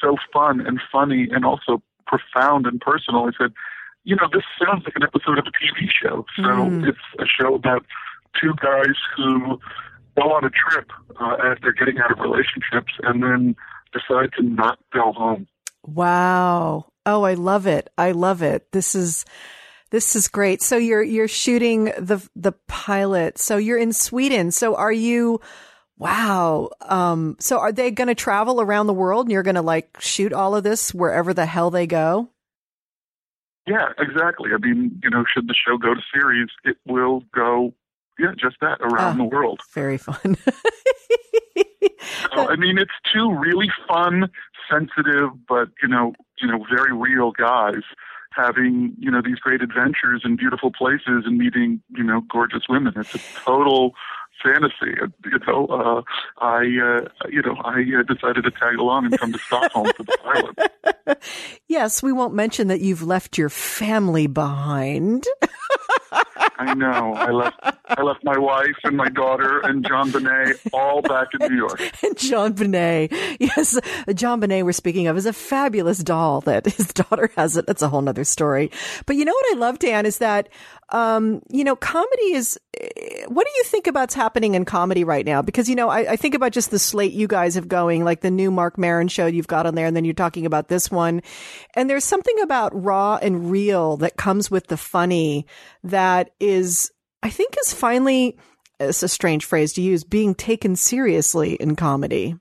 so 0.00 0.16
fun 0.32 0.60
and 0.66 0.80
funny, 0.90 1.28
and 1.30 1.44
also 1.44 1.82
profound 2.06 2.66
and 2.66 2.80
personal. 2.80 3.24
I 3.26 3.30
said, 3.38 3.52
you 4.04 4.14
know, 4.16 4.28
this 4.32 4.44
sounds 4.62 4.84
like 4.84 4.94
an 4.96 5.02
episode 5.02 5.38
of 5.38 5.46
a 5.46 5.50
TV 5.50 5.88
show. 5.90 6.24
So 6.36 6.42
Mm. 6.42 6.88
it's 6.88 6.98
a 7.18 7.26
show 7.26 7.54
about 7.54 7.84
two 8.40 8.54
guys 8.62 8.94
who 9.16 9.58
go 10.16 10.32
on 10.32 10.44
a 10.44 10.50
trip 10.50 10.90
uh, 11.20 11.36
as 11.44 11.58
they're 11.62 11.72
getting 11.72 11.98
out 11.98 12.10
of 12.12 12.18
relationships, 12.20 12.92
and 13.02 13.22
then 13.22 13.56
decide 13.92 14.32
to 14.34 14.42
not 14.42 14.78
go 14.92 15.12
home. 15.12 15.46
Wow. 15.86 16.86
Oh, 17.04 17.22
I 17.22 17.34
love 17.34 17.66
it. 17.66 17.88
I 17.96 18.10
love 18.12 18.42
it. 18.42 18.70
This 18.72 18.94
is 18.94 19.24
this 19.90 20.16
is 20.16 20.28
great. 20.28 20.60
So 20.62 20.76
you're 20.76 21.02
you're 21.02 21.28
shooting 21.28 21.84
the 21.98 22.26
the 22.34 22.52
pilot. 22.66 23.38
So 23.38 23.56
you're 23.56 23.78
in 23.78 23.92
Sweden. 23.92 24.50
So 24.50 24.74
are 24.74 24.92
you 24.92 25.40
wow. 25.96 26.70
Um 26.82 27.36
so 27.38 27.58
are 27.58 27.72
they 27.72 27.90
going 27.92 28.08
to 28.08 28.14
travel 28.16 28.60
around 28.60 28.88
the 28.88 28.92
world 28.94 29.26
and 29.26 29.32
you're 29.32 29.44
going 29.44 29.54
to 29.54 29.62
like 29.62 29.96
shoot 30.00 30.32
all 30.32 30.56
of 30.56 30.64
this 30.64 30.92
wherever 30.92 31.32
the 31.32 31.46
hell 31.46 31.70
they 31.70 31.86
go? 31.86 32.30
Yeah, 33.68 33.88
exactly. 33.98 34.50
I 34.54 34.58
mean, 34.58 35.00
you 35.02 35.10
know, 35.10 35.24
should 35.32 35.48
the 35.48 35.54
show 35.54 35.76
go 35.76 35.92
to 35.94 36.00
series, 36.14 36.48
it 36.64 36.76
will 36.86 37.22
go, 37.34 37.74
yeah, 38.16 38.30
just 38.40 38.56
that 38.60 38.78
around 38.80 39.14
Ah. 39.20 39.24
the 39.24 39.24
world. 39.24 39.60
Very 39.74 39.98
fun. 39.98 40.36
So, 42.34 42.48
I 42.48 42.56
mean, 42.56 42.78
it's 42.78 42.92
two 43.12 43.34
really 43.34 43.68
fun, 43.88 44.30
sensitive, 44.70 45.30
but 45.48 45.68
you 45.82 45.88
know, 45.88 46.12
you 46.40 46.48
know, 46.48 46.64
very 46.74 46.92
real 46.94 47.32
guys 47.32 47.82
having 48.32 48.94
you 48.98 49.10
know 49.10 49.22
these 49.24 49.38
great 49.38 49.62
adventures 49.62 50.22
in 50.24 50.36
beautiful 50.36 50.70
places 50.70 51.24
and 51.24 51.38
meeting 51.38 51.80
you 51.96 52.04
know 52.04 52.20
gorgeous 52.30 52.64
women. 52.68 52.92
It's 52.96 53.14
a 53.14 53.18
total 53.44 53.94
fantasy. 54.42 54.94
Uh, 55.02 55.06
You 55.24 55.38
know, 55.46 55.66
uh, 55.66 56.02
I 56.44 56.58
uh, 56.58 57.08
you 57.30 57.42
know 57.42 57.56
I 57.64 57.80
uh, 57.98 58.02
decided 58.02 58.44
to 58.44 58.50
tag 58.50 58.76
along 58.78 59.06
and 59.06 59.18
come 59.18 59.32
to 59.32 59.38
Stockholm 59.38 59.86
for 59.96 60.02
the 60.02 60.18
pilot. 61.06 61.22
yes, 61.68 62.02
we 62.02 62.12
won't 62.12 62.34
mention 62.34 62.68
that 62.68 62.80
you've 62.80 63.02
left 63.02 63.38
your 63.38 63.48
family 63.48 64.26
behind. 64.26 65.24
I 66.58 66.74
know. 66.74 67.14
I 67.14 67.30
left 67.30 67.60
I 67.88 68.02
left 68.02 68.24
my 68.24 68.38
wife 68.38 68.76
and 68.84 68.96
my 68.96 69.08
daughter 69.08 69.60
and 69.60 69.86
John 69.86 70.10
Bonet 70.10 70.58
all 70.72 71.02
back 71.02 71.28
in 71.38 71.48
New 71.52 71.56
York. 71.56 71.80
And 72.02 72.16
John 72.18 72.54
Bonet, 72.54 73.10
yes, 73.40 73.78
John 74.14 74.40
Bonet 74.40 74.64
we're 74.64 74.72
speaking 74.72 75.06
of 75.06 75.16
is 75.16 75.26
a 75.26 75.32
fabulous 75.32 75.98
doll 75.98 76.40
that 76.42 76.66
his 76.66 76.88
daughter 76.88 77.30
has. 77.36 77.56
It. 77.56 77.66
That's 77.66 77.82
a 77.82 77.88
whole 77.88 78.02
nother 78.02 78.24
story. 78.24 78.70
But 79.06 79.16
you 79.16 79.24
know 79.24 79.32
what 79.32 79.56
I 79.56 79.58
love, 79.58 79.78
Dan, 79.78 80.06
is 80.06 80.18
that, 80.18 80.48
um, 80.90 81.42
you 81.48 81.64
know, 81.64 81.74
comedy 81.74 82.34
is, 82.34 82.58
eh, 82.78 83.24
what 83.28 83.46
do 83.46 83.52
you 83.56 83.64
think 83.64 83.86
about's 83.86 84.14
happening 84.14 84.54
in 84.54 84.64
comedy 84.64 85.04
right 85.04 85.24
now? 85.24 85.42
Because, 85.42 85.68
you 85.68 85.74
know, 85.74 85.88
I, 85.88 86.12
I 86.12 86.16
think 86.16 86.34
about 86.34 86.52
just 86.52 86.70
the 86.70 86.78
slate 86.78 87.12
you 87.12 87.26
guys 87.26 87.54
have 87.54 87.68
going, 87.68 88.04
like 88.04 88.20
the 88.20 88.30
new 88.30 88.50
Marc 88.50 88.78
Maron 88.78 89.08
show 89.08 89.26
you've 89.26 89.48
got 89.48 89.66
on 89.66 89.74
there, 89.74 89.86
and 89.86 89.96
then 89.96 90.04
you're 90.04 90.14
talking 90.14 90.46
about 90.46 90.68
this 90.68 90.90
one. 90.90 91.22
And 91.74 91.90
there's 91.90 92.04
something 92.04 92.38
about 92.40 92.80
raw 92.80 93.18
and 93.20 93.50
real 93.50 93.96
that 93.98 94.16
comes 94.16 94.50
with 94.50 94.68
the 94.68 94.76
funny 94.76 95.46
that 95.82 96.30
is, 96.48 96.90
I 97.22 97.30
think 97.30 97.54
is 97.64 97.72
finally, 97.72 98.36
it's 98.78 99.02
a 99.02 99.08
strange 99.08 99.44
phrase 99.44 99.72
to 99.74 99.82
use, 99.82 100.04
being 100.04 100.34
taken 100.34 100.76
seriously 100.76 101.54
in 101.54 101.76
comedy. 101.76 102.36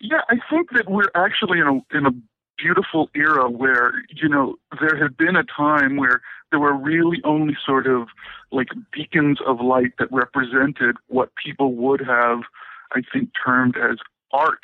Yeah, 0.00 0.20
I 0.28 0.36
think 0.50 0.70
that 0.72 0.90
we're 0.90 1.10
actually 1.14 1.60
in 1.60 1.66
a 1.66 1.96
in 1.96 2.06
a 2.06 2.10
beautiful 2.58 3.08
era 3.14 3.48
where 3.48 3.92
you 4.14 4.28
know 4.28 4.56
there 4.80 4.96
had 5.00 5.16
been 5.16 5.36
a 5.36 5.44
time 5.44 5.96
where 5.96 6.20
there 6.50 6.60
were 6.60 6.76
really 6.76 7.20
only 7.24 7.56
sort 7.64 7.86
of 7.86 8.08
like 8.52 8.68
beacons 8.92 9.38
of 9.46 9.60
light 9.60 9.92
that 9.98 10.08
represented 10.12 10.96
what 11.08 11.30
people 11.42 11.74
would 11.74 12.00
have, 12.00 12.40
I 12.92 13.00
think, 13.12 13.30
termed 13.44 13.76
as 13.76 13.98
art 14.32 14.60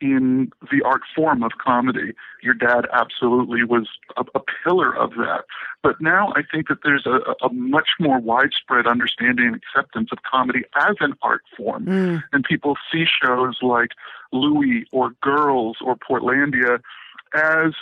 in 0.00 0.50
the 0.70 0.82
art 0.84 1.02
form 1.14 1.42
of 1.42 1.52
comedy. 1.64 2.12
Your 2.42 2.54
dad 2.54 2.86
absolutely 2.92 3.64
was 3.64 3.88
a, 4.16 4.24
a 4.34 4.40
pillar 4.64 4.96
of 4.96 5.10
that. 5.12 5.44
But 5.82 6.00
now 6.00 6.32
I 6.36 6.42
think 6.50 6.68
that 6.68 6.78
there's 6.84 7.06
a, 7.06 7.20
a 7.44 7.52
much 7.52 7.88
more 7.98 8.18
widespread 8.20 8.86
understanding 8.86 9.46
and 9.46 9.56
acceptance 9.56 10.10
of 10.12 10.18
comedy 10.22 10.62
as 10.76 10.96
an 11.00 11.14
art 11.22 11.42
form 11.56 11.86
Mm. 11.86 12.22
and 12.32 12.44
people 12.44 12.76
see 12.92 13.04
shows 13.06 13.58
like 13.62 13.90
Louie 14.32 14.84
or 14.92 15.10
Girls 15.22 15.78
or 15.84 15.96
Portlandia 15.96 16.80
as 17.34 17.72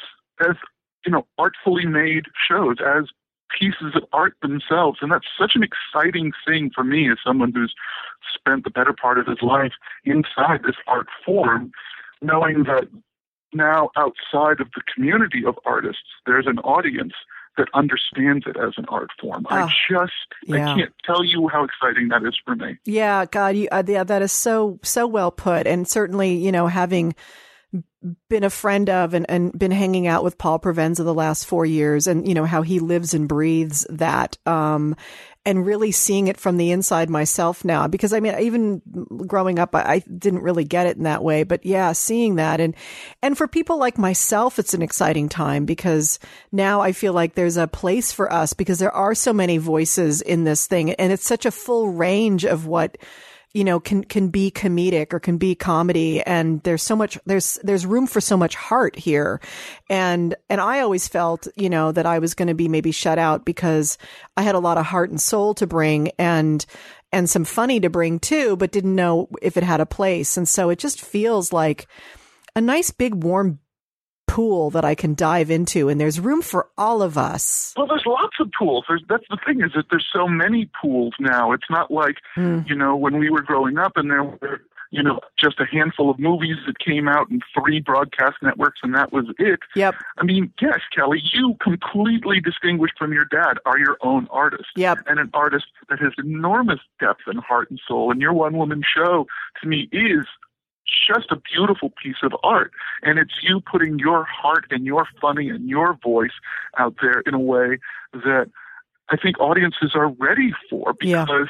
as 0.40 0.56
you 1.04 1.12
know 1.12 1.26
artfully 1.38 1.86
made 1.86 2.26
shows 2.48 2.76
as 2.80 3.04
pieces 3.58 3.94
of 3.94 4.02
art 4.12 4.34
themselves 4.42 4.98
and 5.00 5.10
that's 5.12 5.26
such 5.38 5.52
an 5.54 5.62
exciting 5.62 6.32
thing 6.46 6.70
for 6.74 6.84
me 6.84 7.10
as 7.10 7.16
someone 7.24 7.52
who's 7.52 7.74
spent 8.34 8.64
the 8.64 8.70
better 8.70 8.92
part 8.92 9.18
of 9.18 9.26
his 9.26 9.40
life 9.40 9.72
inside 10.04 10.60
this 10.64 10.76
art 10.86 11.06
form 11.24 11.70
knowing 12.22 12.64
that 12.64 12.84
now 13.52 13.90
outside 13.96 14.60
of 14.60 14.68
the 14.74 14.82
community 14.94 15.44
of 15.46 15.56
artists 15.64 16.02
there's 16.26 16.46
an 16.46 16.58
audience 16.60 17.12
that 17.56 17.68
understands 17.72 18.44
it 18.46 18.56
as 18.58 18.74
an 18.76 18.84
art 18.88 19.08
form. 19.18 19.46
I 19.48 19.62
Ah, 19.62 19.70
just 19.90 20.12
yeah. 20.44 20.72
I 20.72 20.76
can't 20.78 20.92
tell 21.04 21.24
you 21.24 21.48
how 21.48 21.64
exciting 21.64 22.08
that 22.08 22.22
is 22.22 22.36
for 22.44 22.54
me. 22.54 22.76
Yeah, 22.84 23.24
God, 23.24 23.56
you, 23.56 23.68
uh, 23.72 23.82
yeah, 23.86 24.04
that 24.04 24.20
is 24.20 24.32
so 24.32 24.78
so 24.82 25.06
well 25.06 25.30
put, 25.30 25.66
and 25.66 25.88
certainly, 25.88 26.34
you 26.34 26.52
know, 26.52 26.66
having 26.66 27.14
been 28.28 28.44
a 28.44 28.50
friend 28.50 28.88
of 28.90 29.14
and, 29.14 29.26
and 29.28 29.56
been 29.58 29.70
hanging 29.70 30.06
out 30.06 30.24
with 30.24 30.38
Paul 30.38 30.58
Provenza 30.58 31.04
the 31.04 31.14
last 31.14 31.46
four 31.46 31.66
years, 31.66 32.06
and 32.06 32.26
you 32.26 32.34
know 32.34 32.44
how 32.44 32.62
he 32.62 32.78
lives 32.78 33.14
and 33.14 33.28
breathes 33.28 33.86
that, 33.90 34.38
um, 34.46 34.96
and 35.44 35.66
really 35.66 35.92
seeing 35.92 36.28
it 36.28 36.38
from 36.38 36.56
the 36.56 36.70
inside 36.70 37.08
myself 37.10 37.64
now. 37.64 37.86
Because 37.88 38.12
I 38.12 38.20
mean, 38.20 38.38
even 38.38 38.82
growing 39.26 39.58
up, 39.58 39.74
I, 39.74 39.82
I 39.82 39.98
didn't 40.00 40.42
really 40.42 40.64
get 40.64 40.86
it 40.86 40.96
in 40.96 41.04
that 41.04 41.24
way, 41.24 41.42
but 41.42 41.64
yeah, 41.64 41.92
seeing 41.92 42.36
that, 42.36 42.60
and 42.60 42.74
and 43.22 43.36
for 43.36 43.48
people 43.48 43.78
like 43.78 43.98
myself, 43.98 44.58
it's 44.58 44.74
an 44.74 44.82
exciting 44.82 45.28
time 45.28 45.64
because 45.64 46.18
now 46.52 46.80
I 46.80 46.92
feel 46.92 47.12
like 47.12 47.34
there's 47.34 47.56
a 47.56 47.68
place 47.68 48.12
for 48.12 48.32
us 48.32 48.52
because 48.52 48.78
there 48.78 48.94
are 48.94 49.14
so 49.14 49.32
many 49.32 49.58
voices 49.58 50.20
in 50.20 50.44
this 50.44 50.66
thing, 50.66 50.92
and 50.92 51.12
it's 51.12 51.26
such 51.26 51.46
a 51.46 51.50
full 51.50 51.90
range 51.90 52.44
of 52.44 52.66
what 52.66 52.98
you 53.56 53.64
know 53.64 53.80
can 53.80 54.04
can 54.04 54.28
be 54.28 54.50
comedic 54.50 55.14
or 55.14 55.18
can 55.18 55.38
be 55.38 55.54
comedy. 55.54 56.22
And 56.22 56.62
there's 56.62 56.82
so 56.82 56.94
much 56.94 57.18
there's 57.24 57.58
there's 57.62 57.86
room 57.86 58.06
for 58.06 58.20
so 58.20 58.36
much 58.36 58.54
heart 58.54 58.96
here. 58.96 59.40
And 59.88 60.34
and 60.50 60.60
I 60.60 60.80
always 60.80 61.08
felt 61.08 61.48
you 61.56 61.70
know 61.70 61.90
that 61.90 62.04
I 62.04 62.18
was 62.18 62.34
going 62.34 62.48
to 62.48 62.54
be 62.54 62.68
maybe 62.68 62.92
shut 62.92 63.18
out 63.18 63.46
because 63.46 63.96
I 64.36 64.42
had 64.42 64.56
a 64.56 64.60
lot 64.60 64.76
of 64.76 64.84
heart 64.84 65.08
and 65.08 65.18
soul 65.18 65.54
to 65.54 65.66
bring 65.66 66.10
and 66.18 66.66
and 67.12 67.30
some 67.30 67.46
funny 67.46 67.80
to 67.80 67.88
bring 67.88 68.18
too 68.18 68.56
but 68.56 68.72
didn't 68.72 68.94
know 68.94 69.30
if 69.40 69.56
it 69.56 69.62
had 69.62 69.80
a 69.80 69.86
place. 69.86 70.36
And 70.36 70.46
so 70.46 70.68
it 70.68 70.78
just 70.78 71.00
feels 71.00 71.50
like 71.50 71.88
a 72.54 72.60
nice 72.60 72.90
big 72.90 73.24
warm 73.24 73.60
pool 74.26 74.70
that 74.70 74.84
I 74.84 74.94
can 74.94 75.14
dive 75.14 75.50
into. 75.50 75.88
And 75.88 75.98
there's 75.98 76.20
room 76.20 76.42
for 76.42 76.68
all 76.76 77.00
of 77.00 77.16
us. 77.16 77.72
Well, 77.76 77.86
there's 77.86 78.04
lots 78.04 78.25
of 78.40 78.50
pools. 78.58 78.84
There's, 78.88 79.02
that's 79.08 79.24
the 79.30 79.38
thing 79.44 79.60
is 79.62 79.72
that 79.74 79.86
there's 79.90 80.06
so 80.12 80.26
many 80.28 80.68
pools 80.80 81.14
now. 81.20 81.52
It's 81.52 81.70
not 81.70 81.90
like 81.90 82.16
Mm. 82.36 82.68
you 82.68 82.74
know 82.74 82.94
when 82.96 83.18
we 83.18 83.30
were 83.30 83.42
growing 83.42 83.78
up 83.78 83.92
and 83.96 84.10
there 84.10 84.24
were 84.24 84.60
you 84.90 85.02
know 85.02 85.20
just 85.38 85.58
a 85.58 85.64
handful 85.66 86.10
of 86.10 86.18
movies 86.18 86.56
that 86.66 86.78
came 86.78 87.08
out 87.08 87.28
and 87.30 87.42
three 87.54 87.80
broadcast 87.80 88.36
networks 88.42 88.80
and 88.82 88.94
that 88.94 89.12
was 89.12 89.26
it. 89.38 89.60
yep 89.74 89.94
I 90.18 90.24
mean, 90.24 90.52
yes, 90.60 90.80
Kelly, 90.94 91.20
you 91.32 91.56
completely 91.60 92.40
distinguished 92.40 92.94
from 92.98 93.12
your 93.12 93.24
dad 93.26 93.58
are 93.66 93.78
your 93.78 93.96
own 94.02 94.28
artist. 94.30 94.68
Yep. 94.76 94.98
And 95.06 95.18
an 95.18 95.30
artist 95.34 95.66
that 95.88 95.98
has 96.00 96.12
enormous 96.18 96.80
depth 97.00 97.22
and 97.26 97.40
heart 97.40 97.70
and 97.70 97.80
soul. 97.86 98.10
And 98.10 98.20
your 98.20 98.32
one 98.32 98.56
woman 98.56 98.82
show 98.82 99.26
to 99.60 99.68
me 99.68 99.88
is 99.92 100.26
just 101.08 101.30
a 101.30 101.36
beautiful 101.36 101.92
piece 102.02 102.16
of 102.22 102.32
art. 102.42 102.72
And 103.02 103.18
it's 103.18 103.34
you 103.42 103.60
putting 103.60 103.98
your 103.98 104.24
heart 104.24 104.66
and 104.70 104.84
your 104.84 105.06
funny 105.20 105.48
and 105.50 105.68
your 105.68 105.98
voice 106.02 106.30
out 106.78 106.94
there 107.02 107.20
in 107.26 107.34
a 107.34 107.38
way 107.40 107.78
that 108.12 108.50
I 109.08 109.16
think 109.16 109.38
audiences 109.40 109.92
are 109.94 110.08
ready 110.08 110.52
for 110.70 110.94
Yeah. 111.00 111.24
because 111.24 111.48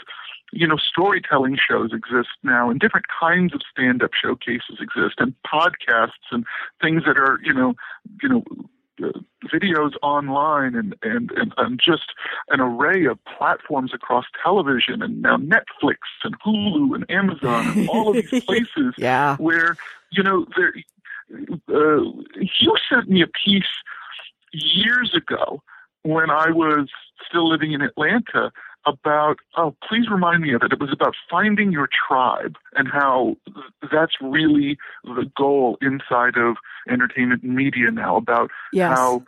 you 0.52 0.66
know 0.66 0.76
storytelling 0.76 1.58
shows 1.58 1.92
exist 1.92 2.28
now 2.44 2.70
and 2.70 2.78
different 2.78 3.06
kinds 3.08 3.52
of 3.52 3.60
stand 3.70 4.02
up 4.02 4.12
showcases 4.14 4.78
exist 4.80 5.16
and 5.18 5.34
podcasts 5.44 6.30
and 6.30 6.44
things 6.80 7.02
that 7.04 7.18
are 7.18 7.40
you 7.42 7.52
know 7.52 7.74
you 8.22 8.28
know 8.28 8.44
uh, 9.02 9.08
videos 9.52 9.92
online 10.02 10.74
and, 10.74 10.96
and 11.02 11.30
and 11.32 11.52
and 11.56 11.80
just 11.82 12.12
an 12.48 12.60
array 12.60 13.04
of 13.04 13.18
platforms 13.38 13.92
across 13.94 14.24
television 14.42 15.02
and 15.02 15.22
now 15.22 15.36
Netflix 15.36 15.96
and 16.24 16.38
Hulu 16.40 16.94
and 16.94 17.10
Amazon 17.10 17.66
and 17.76 17.88
all 17.92 18.08
of 18.08 18.14
these 18.30 18.44
places 18.44 18.94
yeah. 18.96 19.36
where 19.36 19.76
you 20.12 20.22
know 20.22 20.46
there 20.56 20.72
uh, 21.68 22.02
you 22.40 22.76
sent 22.88 23.08
me 23.08 23.22
a 23.22 23.26
piece 23.26 23.64
years 24.52 25.14
ago 25.14 25.62
when 26.02 26.30
I 26.30 26.50
was 26.50 26.88
still 27.28 27.48
living 27.48 27.72
in 27.72 27.82
Atlanta 27.82 28.52
about, 28.86 29.36
oh, 29.56 29.74
please 29.88 30.08
remind 30.10 30.42
me 30.42 30.52
of 30.54 30.62
it. 30.62 30.72
It 30.72 30.80
was 30.80 30.90
about 30.92 31.14
finding 31.30 31.72
your 31.72 31.88
tribe 32.08 32.54
and 32.74 32.88
how 32.88 33.36
that's 33.92 34.12
really 34.22 34.78
the 35.04 35.30
goal 35.36 35.76
inside 35.82 36.36
of 36.36 36.56
entertainment 36.88 37.42
media 37.42 37.90
now 37.90 38.16
about 38.16 38.50
Yes. 38.72 38.96
how 38.96 39.24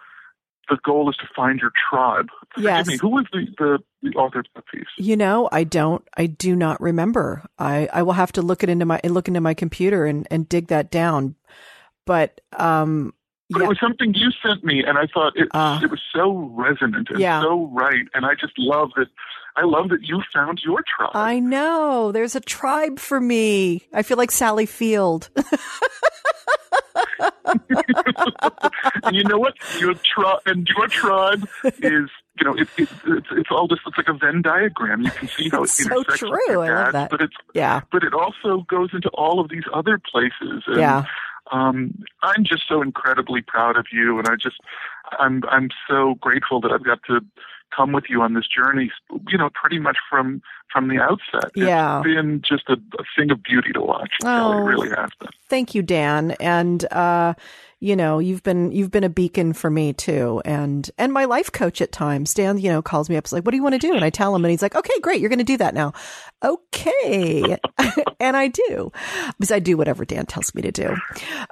the 0.70 0.78
goal 0.84 1.08
is 1.10 1.16
to 1.16 1.26
find 1.34 1.58
your 1.60 1.72
tribe. 1.90 2.28
Yes. 2.56 2.84
Forgive 2.84 2.86
me, 2.86 2.98
who 3.00 3.08
was 3.08 3.26
the, 3.32 3.46
the, 3.58 3.78
the 4.02 4.16
author 4.16 4.40
of 4.40 4.46
that 4.54 4.64
piece? 4.66 4.86
You 4.96 5.16
know, 5.16 5.48
I 5.50 5.64
don't, 5.64 6.06
I 6.16 6.26
do 6.26 6.54
not 6.54 6.80
remember. 6.80 7.42
I, 7.58 7.88
I 7.92 8.02
will 8.02 8.12
have 8.12 8.32
to 8.32 8.42
look 8.42 8.62
it 8.62 8.68
into 8.68 8.84
my, 8.84 9.00
look 9.04 9.28
into 9.28 9.40
my 9.40 9.54
computer 9.54 10.04
and, 10.06 10.28
and 10.30 10.48
dig 10.48 10.68
that 10.68 10.90
down. 10.90 11.34
But, 12.04 12.40
um, 12.56 13.14
But 13.50 13.60
yeah, 13.60 13.64
it 13.64 13.68
was 13.68 13.80
something 13.80 14.12
you 14.14 14.30
sent 14.46 14.62
me, 14.62 14.84
and 14.84 14.98
I 14.98 15.06
thought 15.06 15.32
it, 15.36 15.48
Ah. 15.54 15.80
it 15.82 15.90
was 15.90 16.00
so 16.14 16.52
resonant 16.54 17.08
and 17.10 17.18
Yeah. 17.18 17.40
so 17.42 17.66
right. 17.72 18.04
And 18.14 18.26
I 18.26 18.34
just 18.34 18.52
love 18.58 18.90
that. 18.96 19.08
I 19.58 19.64
love 19.64 19.88
that 19.88 20.02
you 20.04 20.22
found 20.32 20.60
your 20.64 20.84
tribe. 20.96 21.10
I 21.14 21.40
know 21.40 22.12
there's 22.12 22.36
a 22.36 22.40
tribe 22.40 23.00
for 23.00 23.20
me. 23.20 23.82
I 23.92 24.02
feel 24.02 24.16
like 24.16 24.30
Sally 24.30 24.66
Field. 24.66 25.30
and 25.34 25.46
you 29.12 29.24
know 29.24 29.38
what? 29.38 29.54
Your 29.80 29.94
tribe 29.94 30.42
and 30.46 30.68
your 30.68 30.86
tribe 30.86 31.48
is, 31.64 32.08
you 32.38 32.44
know, 32.44 32.54
it, 32.54 32.68
it, 32.76 32.88
it's 33.06 33.26
it's 33.32 33.50
all 33.50 33.66
just 33.66 33.80
it's 33.84 33.98
like 33.98 34.06
a 34.06 34.12
Venn 34.12 34.42
diagram. 34.42 35.02
You 35.02 35.10
can 35.10 35.26
see 35.28 35.48
how 35.48 35.64
It's 35.64 35.80
it 35.80 35.88
so 35.88 36.04
true. 36.04 36.62
I 36.62 36.84
love 36.84 36.92
that. 36.92 37.10
But 37.10 37.20
it's 37.20 37.34
yeah. 37.52 37.80
but 37.90 38.04
it 38.04 38.14
also 38.14 38.64
goes 38.68 38.90
into 38.92 39.08
all 39.10 39.40
of 39.40 39.50
these 39.50 39.64
other 39.74 39.98
places. 39.98 40.62
And, 40.68 40.78
Yeah. 40.78 41.04
Um, 41.50 42.04
I'm 42.22 42.44
just 42.44 42.68
so 42.68 42.82
incredibly 42.82 43.40
proud 43.40 43.76
of 43.76 43.86
you, 43.90 44.18
and 44.18 44.28
I 44.28 44.36
just 44.36 44.60
I'm 45.18 45.42
I'm 45.50 45.70
so 45.88 46.14
grateful 46.20 46.60
that 46.60 46.70
I've 46.70 46.84
got 46.84 47.00
to 47.08 47.20
come 47.74 47.92
with 47.92 48.04
you 48.08 48.22
on 48.22 48.34
this 48.34 48.46
journey. 48.46 48.90
You 49.28 49.38
know, 49.38 49.50
pretty 49.54 49.78
much 49.78 49.96
from 50.10 50.42
from 50.72 50.88
the 50.88 51.00
outset. 51.00 51.50
Yeah. 51.54 51.98
It's 51.98 52.04
been 52.06 52.42
just 52.46 52.68
a, 52.68 52.74
a 52.98 53.04
thing 53.16 53.30
of 53.30 53.42
beauty 53.42 53.72
to 53.72 53.80
watch. 53.80 54.10
Kelly. 54.22 54.34
Oh. 54.40 54.58
It 54.58 54.60
really 54.62 54.88
has 54.90 55.10
been. 55.18 55.30
Thank 55.48 55.74
you, 55.74 55.82
Dan. 55.82 56.32
And, 56.40 56.84
uh, 56.92 57.34
you 57.80 57.94
know, 57.94 58.18
you've 58.18 58.42
been, 58.42 58.72
you've 58.72 58.90
been 58.90 59.04
a 59.04 59.08
beacon 59.08 59.52
for 59.52 59.70
me 59.70 59.92
too. 59.92 60.42
And, 60.44 60.90
and 60.98 61.12
my 61.12 61.26
life 61.26 61.52
coach 61.52 61.80
at 61.80 61.92
times, 61.92 62.34
Dan, 62.34 62.58
you 62.58 62.70
know, 62.70 62.82
calls 62.82 63.08
me 63.08 63.16
up. 63.16 63.26
He's 63.26 63.32
like, 63.32 63.44
what 63.44 63.52
do 63.52 63.56
you 63.56 63.62
want 63.62 63.74
to 63.74 63.78
do? 63.78 63.94
And 63.94 64.04
I 64.04 64.10
tell 64.10 64.34
him 64.34 64.44
and 64.44 64.50
he's 64.50 64.62
like, 64.62 64.74
okay, 64.74 64.98
great. 65.00 65.20
You're 65.20 65.28
going 65.28 65.38
to 65.38 65.44
do 65.44 65.56
that 65.58 65.74
now. 65.74 65.92
Okay. 66.44 67.56
and 68.20 68.36
I 68.36 68.48
do 68.48 68.90
because 69.38 69.52
I 69.52 69.60
do 69.60 69.76
whatever 69.76 70.04
Dan 70.04 70.26
tells 70.26 70.54
me 70.56 70.62
to 70.62 70.72
do. 70.72 70.96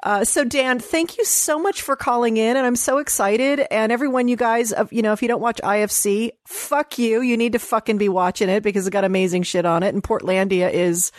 Uh, 0.02 0.24
so 0.24 0.42
Dan, 0.42 0.80
thank 0.80 1.16
you 1.16 1.24
so 1.24 1.60
much 1.60 1.82
for 1.82 1.94
calling 1.94 2.36
in 2.38 2.56
and 2.56 2.66
I'm 2.66 2.76
so 2.76 2.98
excited. 2.98 3.60
And 3.70 3.92
everyone, 3.92 4.26
you 4.26 4.36
guys, 4.36 4.74
you 4.90 5.02
know, 5.02 5.12
if 5.12 5.22
you 5.22 5.28
don't 5.28 5.40
watch 5.40 5.60
IFC, 5.62 6.30
fuck 6.44 6.98
you. 6.98 7.22
You 7.22 7.36
need 7.36 7.52
to 7.52 7.60
fucking 7.60 7.98
be 7.98 8.08
watching 8.08 8.48
it 8.48 8.64
because 8.64 8.86
it 8.86 8.90
got 8.90 9.04
amazing 9.06 9.44
shit 9.44 9.64
on 9.64 9.82
it. 9.82 9.94
And 9.94 10.02
Portlandia 10.02 10.70
is, 10.70 11.12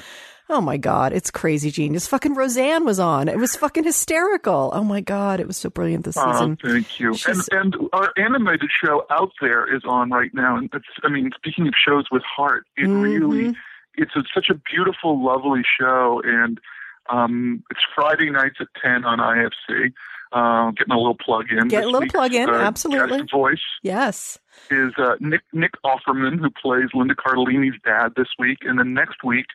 Oh 0.50 0.62
my 0.62 0.78
God, 0.78 1.12
it's 1.12 1.30
crazy 1.30 1.72
genius. 1.72 2.08
Fucking 2.08 2.34
Roseanne 2.36 2.86
was 2.86 3.00
on. 3.02 3.28
It 3.28 3.38
was 3.38 3.56
fucking 3.58 3.84
hysterical. 3.84 4.72
Oh 4.74 4.84
my 4.84 5.02
God, 5.02 5.40
it 5.42 5.48
was 5.48 5.58
so 5.58 5.70
brilliant 5.70 6.06
this 6.06 6.16
Oh, 6.18 6.32
season. 6.32 6.58
thank 6.64 7.00
you. 7.02 7.10
And, 7.10 7.18
She's- 7.20 7.50
and 7.52 7.76
our 7.92 8.14
animated 8.18 8.70
show 8.84 9.06
out 9.10 9.32
there 9.42 9.74
is 9.76 9.82
on 9.86 10.10
right 10.10 10.34
now. 10.34 10.56
And 10.56 10.70
it's, 10.74 10.86
I 11.04 11.10
mean, 11.10 11.32
speaking 11.36 11.68
of 11.68 11.74
shows 11.76 12.06
with 12.12 12.24
heart, 12.24 12.64
it 12.78 12.84
Mm-hmm. 12.84 13.02
really, 13.02 13.56
it's 13.96 14.16
a, 14.16 14.24
such 14.34 14.50
a 14.50 14.54
beautiful, 14.72 15.22
lovely 15.22 15.64
show. 15.80 16.22
And 16.24 16.62
um, 17.10 17.64
it's 17.70 17.82
Friday 17.94 18.30
nights 18.30 18.56
at 18.62 18.68
10 18.82 19.04
on 19.04 19.20
IFC. 19.20 19.92
Uh, 20.32 20.72
getting 20.72 20.94
a 20.94 20.98
little 20.98 21.16
plug 21.16 21.46
in. 21.52 21.68
Get 21.70 21.86
a 21.86 21.90
little 21.90 22.10
plug 22.10 22.34
in, 22.34 22.50
uh, 22.50 22.54
absolutely. 22.54 23.22
Voice 23.32 23.62
Yes. 23.82 24.38
Is 24.70 24.94
uh, 24.98 25.16
Nick 25.20 25.42
Nick 25.54 25.74
Offerman, 25.86 26.40
who 26.40 26.50
plays 26.50 26.90
Linda 26.94 27.16
Cardellini's 27.16 27.80
dad 27.84 28.14
this 28.16 28.28
week, 28.38 28.60
and 28.62 28.80
then 28.80 28.94
next 28.94 29.24
week 29.24 29.46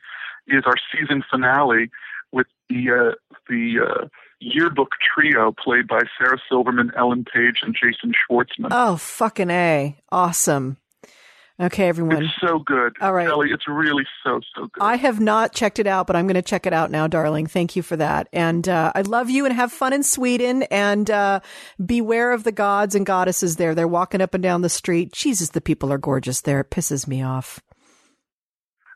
is 0.47 0.63
our 0.65 0.75
season 0.91 1.23
finale 1.29 1.89
with 2.31 2.47
the 2.69 2.91
uh, 2.91 3.15
the 3.49 3.79
uh, 3.79 4.07
yearbook 4.39 4.91
trio 5.15 5.53
played 5.53 5.87
by 5.87 6.01
Sarah 6.17 6.39
Silverman, 6.49 6.91
Ellen 6.97 7.25
Page, 7.25 7.59
and 7.61 7.75
Jason 7.75 8.11
Schwartzman. 8.11 8.69
Oh, 8.71 8.97
fucking 8.97 9.49
A. 9.49 9.97
Awesome. 10.11 10.77
Okay, 11.63 11.87
everyone. 11.87 12.21
it's 12.23 12.33
so 12.41 12.59
good, 12.59 12.93
All 12.99 13.13
right. 13.13 13.27
Ellie. 13.27 13.49
It's 13.51 13.67
really 13.67 14.03
so 14.23 14.41
so 14.55 14.67
good. 14.67 14.81
I 14.83 14.97
have 14.97 15.19
not 15.19 15.53
checked 15.53 15.79
it 15.79 15.87
out, 15.87 16.07
but 16.07 16.15
I'm 16.15 16.25
going 16.27 16.35
to 16.35 16.41
check 16.41 16.65
it 16.65 16.73
out 16.73 16.91
now, 16.91 17.07
darling. 17.07 17.47
Thank 17.47 17.75
you 17.75 17.81
for 17.81 17.95
that. 17.95 18.27
And 18.33 18.67
uh, 18.67 18.91
I 18.93 19.01
love 19.01 19.29
you 19.29 19.45
and 19.45 19.53
have 19.53 19.71
fun 19.71 19.93
in 19.93 20.03
Sweden 20.03 20.63
and 20.63 21.09
uh, 21.09 21.39
beware 21.83 22.33
of 22.33 22.43
the 22.43 22.51
gods 22.51 22.95
and 22.95 23.05
goddesses 23.05 23.55
there. 23.55 23.73
They're 23.73 23.87
walking 23.87 24.19
up 24.21 24.33
and 24.33 24.43
down 24.43 24.61
the 24.61 24.69
street. 24.69 25.13
Jesus, 25.13 25.49
the 25.49 25.61
people 25.61 25.91
are 25.93 25.97
gorgeous 25.97 26.41
there. 26.41 26.59
It 26.59 26.69
pisses 26.69 27.07
me 27.07 27.23
off. 27.23 27.61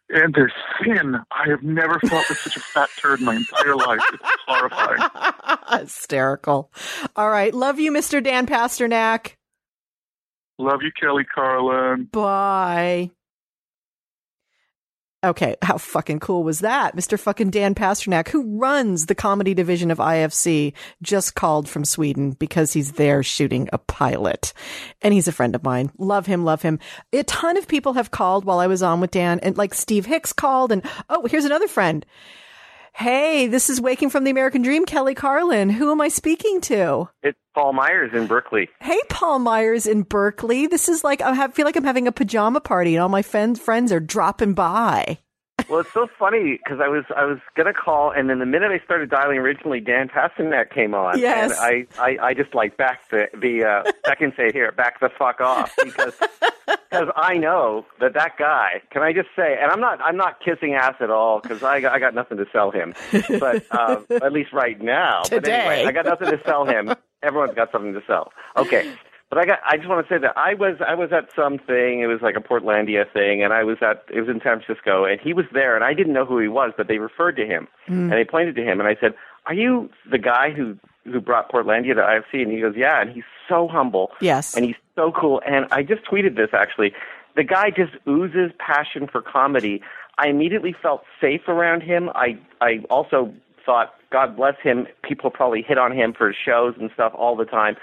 and 0.09 0.33
there's 0.33 0.53
sin. 0.83 1.15
I 1.31 1.49
have 1.49 1.63
never 1.63 1.99
felt 1.99 2.27
with 2.29 2.37
such 2.39 2.57
a 2.57 2.59
fat 2.59 2.89
turd 2.99 3.19
in 3.19 3.25
my 3.25 3.35
entire 3.35 3.75
life. 3.75 4.01
It's 4.13 4.23
horrifying. 4.45 5.09
Hysterical. 5.81 6.71
All 7.15 7.29
right. 7.29 7.53
Love 7.53 7.79
you, 7.79 7.91
Mr. 7.93 8.21
Dan 8.23 8.45
Pasternak. 8.45 9.36
Love 10.59 10.81
you, 10.81 10.91
Kelly 10.99 11.23
Carlin. 11.23 12.05
Bye. 12.11 13.11
Okay, 15.23 15.55
how 15.63 15.79
fucking 15.79 16.19
cool 16.19 16.43
was 16.43 16.59
that? 16.59 16.95
Mr. 16.95 17.19
fucking 17.19 17.49
Dan 17.49 17.73
Pasternak, 17.73 18.27
who 18.27 18.57
runs 18.57 19.07
the 19.07 19.15
comedy 19.15 19.55
division 19.55 19.89
of 19.89 19.97
IFC, 19.97 20.73
just 21.01 21.33
called 21.33 21.67
from 21.67 21.85
Sweden 21.85 22.31
because 22.31 22.73
he's 22.73 22.93
there 22.93 23.23
shooting 23.23 23.67
a 23.73 23.79
pilot. 23.79 24.53
And 25.01 25.15
he's 25.15 25.27
a 25.27 25.31
friend 25.31 25.55
of 25.55 25.63
mine. 25.63 25.91
Love 25.97 26.27
him, 26.27 26.45
love 26.45 26.61
him. 26.61 26.77
A 27.13 27.23
ton 27.23 27.57
of 27.57 27.67
people 27.67 27.93
have 27.93 28.11
called 28.11 28.45
while 28.45 28.59
I 28.59 28.67
was 28.67 28.83
on 28.83 29.01
with 29.01 29.09
Dan, 29.11 29.39
and 29.41 29.57
like 29.57 29.73
Steve 29.73 30.05
Hicks 30.05 30.33
called, 30.33 30.71
and 30.71 30.83
oh, 31.09 31.25
here's 31.25 31.45
another 31.45 31.67
friend. 31.67 32.05
Hey, 32.97 33.45
this 33.45 33.69
is 33.69 33.79
Waking 33.79 34.09
from 34.09 34.23
the 34.23 34.31
American 34.31 34.63
Dream, 34.63 34.83
Kelly 34.83 35.13
Carlin. 35.13 35.69
Who 35.69 35.91
am 35.91 36.01
I 36.01 36.07
speaking 36.07 36.61
to? 36.61 37.07
It's 37.21 37.37
Paul 37.53 37.73
Myers 37.73 38.09
in 38.11 38.25
Berkeley. 38.25 38.69
Hey, 38.81 38.99
Paul 39.07 39.37
Myers 39.37 39.85
in 39.85 40.01
Berkeley. 40.01 40.65
This 40.65 40.89
is 40.89 41.03
like 41.03 41.21
I 41.21 41.31
have, 41.35 41.53
feel 41.53 41.65
like 41.65 41.75
I'm 41.75 41.83
having 41.83 42.07
a 42.07 42.11
pajama 42.11 42.59
party, 42.59 42.95
and 42.95 43.03
all 43.03 43.07
my 43.07 43.21
friends 43.21 43.59
friends 43.59 43.91
are 43.91 43.99
dropping 43.99 44.55
by. 44.55 45.19
Well, 45.69 45.79
it's 45.81 45.91
so 45.91 46.07
funny 46.17 46.59
because 46.63 46.79
I 46.81 46.87
was 46.87 47.03
I 47.15 47.25
was 47.25 47.39
gonna 47.55 47.73
call, 47.73 48.11
and 48.11 48.29
then 48.29 48.39
the 48.39 48.45
minute 48.45 48.71
I 48.71 48.79
started 48.85 49.09
dialing 49.09 49.37
originally, 49.37 49.81
Dan 49.81 50.07
Pasternak 50.07 50.69
came 50.71 50.93
on, 50.93 51.19
Yes. 51.19 51.59
and 51.59 51.87
I, 51.99 52.01
I 52.19 52.27
I 52.27 52.33
just 52.33 52.55
like 52.55 52.77
back 52.77 53.09
the 53.09 53.27
the 53.37 53.65
uh, 53.65 53.91
second 54.05 54.31
say 54.37 54.51
here, 54.53 54.71
back 54.71 55.01
the 55.01 55.09
fuck 55.09 55.41
off 55.41 55.75
because 55.83 56.13
because 56.89 57.09
I 57.17 57.35
know 57.37 57.85
that 57.99 58.13
that 58.13 58.37
guy. 58.37 58.81
Can 58.91 59.01
I 59.01 59.11
just 59.11 59.27
say? 59.35 59.57
And 59.61 59.69
I'm 59.69 59.81
not 59.81 59.99
I'm 60.01 60.15
not 60.15 60.39
kissing 60.39 60.73
ass 60.73 60.95
at 61.01 61.09
all 61.09 61.41
because 61.41 61.61
I 61.63 61.75
I 61.77 61.99
got 61.99 62.13
nothing 62.13 62.37
to 62.37 62.45
sell 62.53 62.71
him, 62.71 62.93
but 63.39 63.65
uh, 63.71 63.99
at 64.21 64.31
least 64.31 64.53
right 64.53 64.79
now. 64.81 65.23
But 65.23 65.43
Today. 65.43 65.51
anyway, 65.53 65.85
I 65.85 65.91
got 65.91 66.05
nothing 66.05 66.29
to 66.29 66.39
sell 66.45 66.63
him. 66.65 66.93
Everyone's 67.23 67.55
got 67.55 67.71
something 67.73 67.93
to 67.93 68.03
sell. 68.07 68.31
Okay. 68.55 68.93
But 69.29 69.39
I 69.39 69.45
got. 69.45 69.59
I 69.69 69.75
just 69.75 69.89
want 69.89 70.07
to 70.07 70.13
say 70.13 70.19
that 70.19 70.37
I 70.37 70.53
was. 70.53 70.77
I 70.85 70.95
was 70.95 71.11
at 71.11 71.27
something. 71.35 71.99
It 71.99 72.07
was 72.07 72.21
like 72.21 72.37
a 72.37 72.39
Portlandia 72.39 73.11
thing, 73.11 73.43
and 73.43 73.51
I 73.51 73.63
was 73.63 73.77
at. 73.81 74.05
It 74.13 74.21
was 74.21 74.29
in 74.29 74.39
San 74.41 74.61
Francisco, 74.61 75.03
and 75.03 75.19
he 75.19 75.33
was 75.33 75.45
there, 75.51 75.75
and 75.75 75.83
I 75.83 75.93
didn't 75.93 76.13
know 76.13 76.25
who 76.25 76.39
he 76.39 76.47
was, 76.47 76.71
but 76.77 76.87
they 76.87 76.97
referred 76.97 77.35
to 77.35 77.45
him, 77.45 77.67
hmm. 77.87 78.03
and 78.03 78.13
they 78.13 78.23
pointed 78.23 78.55
to 78.55 78.63
him, 78.63 78.79
and 78.79 78.87
I 78.87 78.95
said, 79.01 79.13
"Are 79.45 79.53
you 79.53 79.89
the 80.09 80.17
guy 80.17 80.51
who 80.51 80.77
who 81.03 81.19
brought 81.19 81.51
Portlandia 81.51 81.95
to 81.95 82.01
IFC?" 82.01 82.41
And 82.41 82.51
he 82.53 82.61
goes, 82.61 82.75
"Yeah," 82.77 83.01
and 83.01 83.11
he's 83.11 83.25
so 83.49 83.67
humble, 83.67 84.11
Yes. 84.21 84.55
and 84.55 84.63
he's 84.63 84.75
so 84.95 85.11
cool. 85.11 85.41
And 85.45 85.65
I 85.71 85.83
just 85.83 86.05
tweeted 86.05 86.37
this 86.37 86.49
actually. 86.53 86.93
The 87.35 87.43
guy 87.43 87.69
just 87.69 87.93
oozes 88.07 88.51
passion 88.57 89.07
for 89.11 89.21
comedy. 89.21 89.81
I 90.17 90.27
immediately 90.29 90.73
felt 90.73 91.03
safe 91.21 91.47
around 91.47 91.81
him. 91.83 92.09
I 92.15 92.37
I 92.61 92.79
also 92.89 93.33
thought, 93.65 93.93
God 94.09 94.35
bless 94.37 94.55
him. 94.63 94.87
People 95.03 95.29
probably 95.29 95.61
hit 95.61 95.77
on 95.77 95.91
him 95.91 96.13
for 96.13 96.33
shows 96.33 96.75
and 96.79 96.89
stuff 96.93 97.11
all 97.13 97.35
the 97.35 97.45
time, 97.45 97.75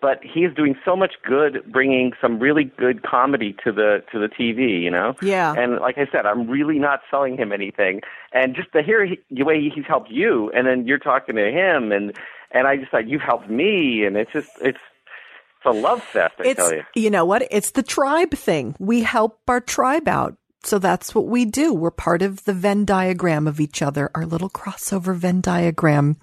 but 0.00 0.20
he 0.22 0.40
is 0.40 0.54
doing 0.54 0.74
so 0.84 0.96
much 0.96 1.14
good, 1.24 1.62
bringing 1.70 2.12
some 2.20 2.38
really 2.38 2.64
good 2.64 3.02
comedy 3.02 3.54
to 3.64 3.72
the 3.72 4.02
to 4.12 4.18
the 4.18 4.28
TV. 4.28 4.80
You 4.82 4.90
know. 4.90 5.14
Yeah. 5.22 5.54
And 5.56 5.76
like 5.76 5.98
I 5.98 6.06
said, 6.10 6.26
I'm 6.26 6.48
really 6.48 6.78
not 6.78 7.00
selling 7.10 7.36
him 7.36 7.52
anything. 7.52 8.00
And 8.32 8.54
just 8.54 8.72
to 8.72 8.82
hear 8.82 9.04
he, 9.04 9.18
the 9.30 9.44
way 9.44 9.60
he's 9.68 9.86
helped 9.86 10.10
you, 10.10 10.50
and 10.54 10.66
then 10.66 10.86
you're 10.86 10.98
talking 10.98 11.36
to 11.36 11.50
him, 11.50 11.92
and 11.92 12.16
and 12.50 12.66
I 12.66 12.76
just 12.76 12.90
thought 12.90 13.08
you've 13.08 13.22
helped 13.22 13.50
me, 13.50 14.04
and 14.04 14.16
it's 14.16 14.32
just 14.32 14.50
it's 14.60 14.78
it's 15.56 15.66
a 15.66 15.78
love 15.78 16.02
fest. 16.02 16.34
I 16.38 16.48
it's 16.48 16.56
tell 16.56 16.72
you. 16.72 16.82
you 16.94 17.10
know 17.10 17.24
what? 17.24 17.46
It's 17.50 17.72
the 17.72 17.82
tribe 17.82 18.32
thing. 18.32 18.74
We 18.78 19.02
help 19.02 19.40
our 19.48 19.60
tribe 19.60 20.08
out. 20.08 20.36
So 20.62 20.78
that's 20.78 21.14
what 21.14 21.26
we 21.26 21.44
do. 21.44 21.72
We're 21.72 21.90
part 21.90 22.22
of 22.22 22.44
the 22.44 22.52
Venn 22.52 22.84
diagram 22.84 23.46
of 23.46 23.60
each 23.60 23.80
other, 23.82 24.10
our 24.14 24.26
little 24.26 24.50
crossover 24.50 25.14
Venn 25.16 25.40
diagram. 25.40 26.16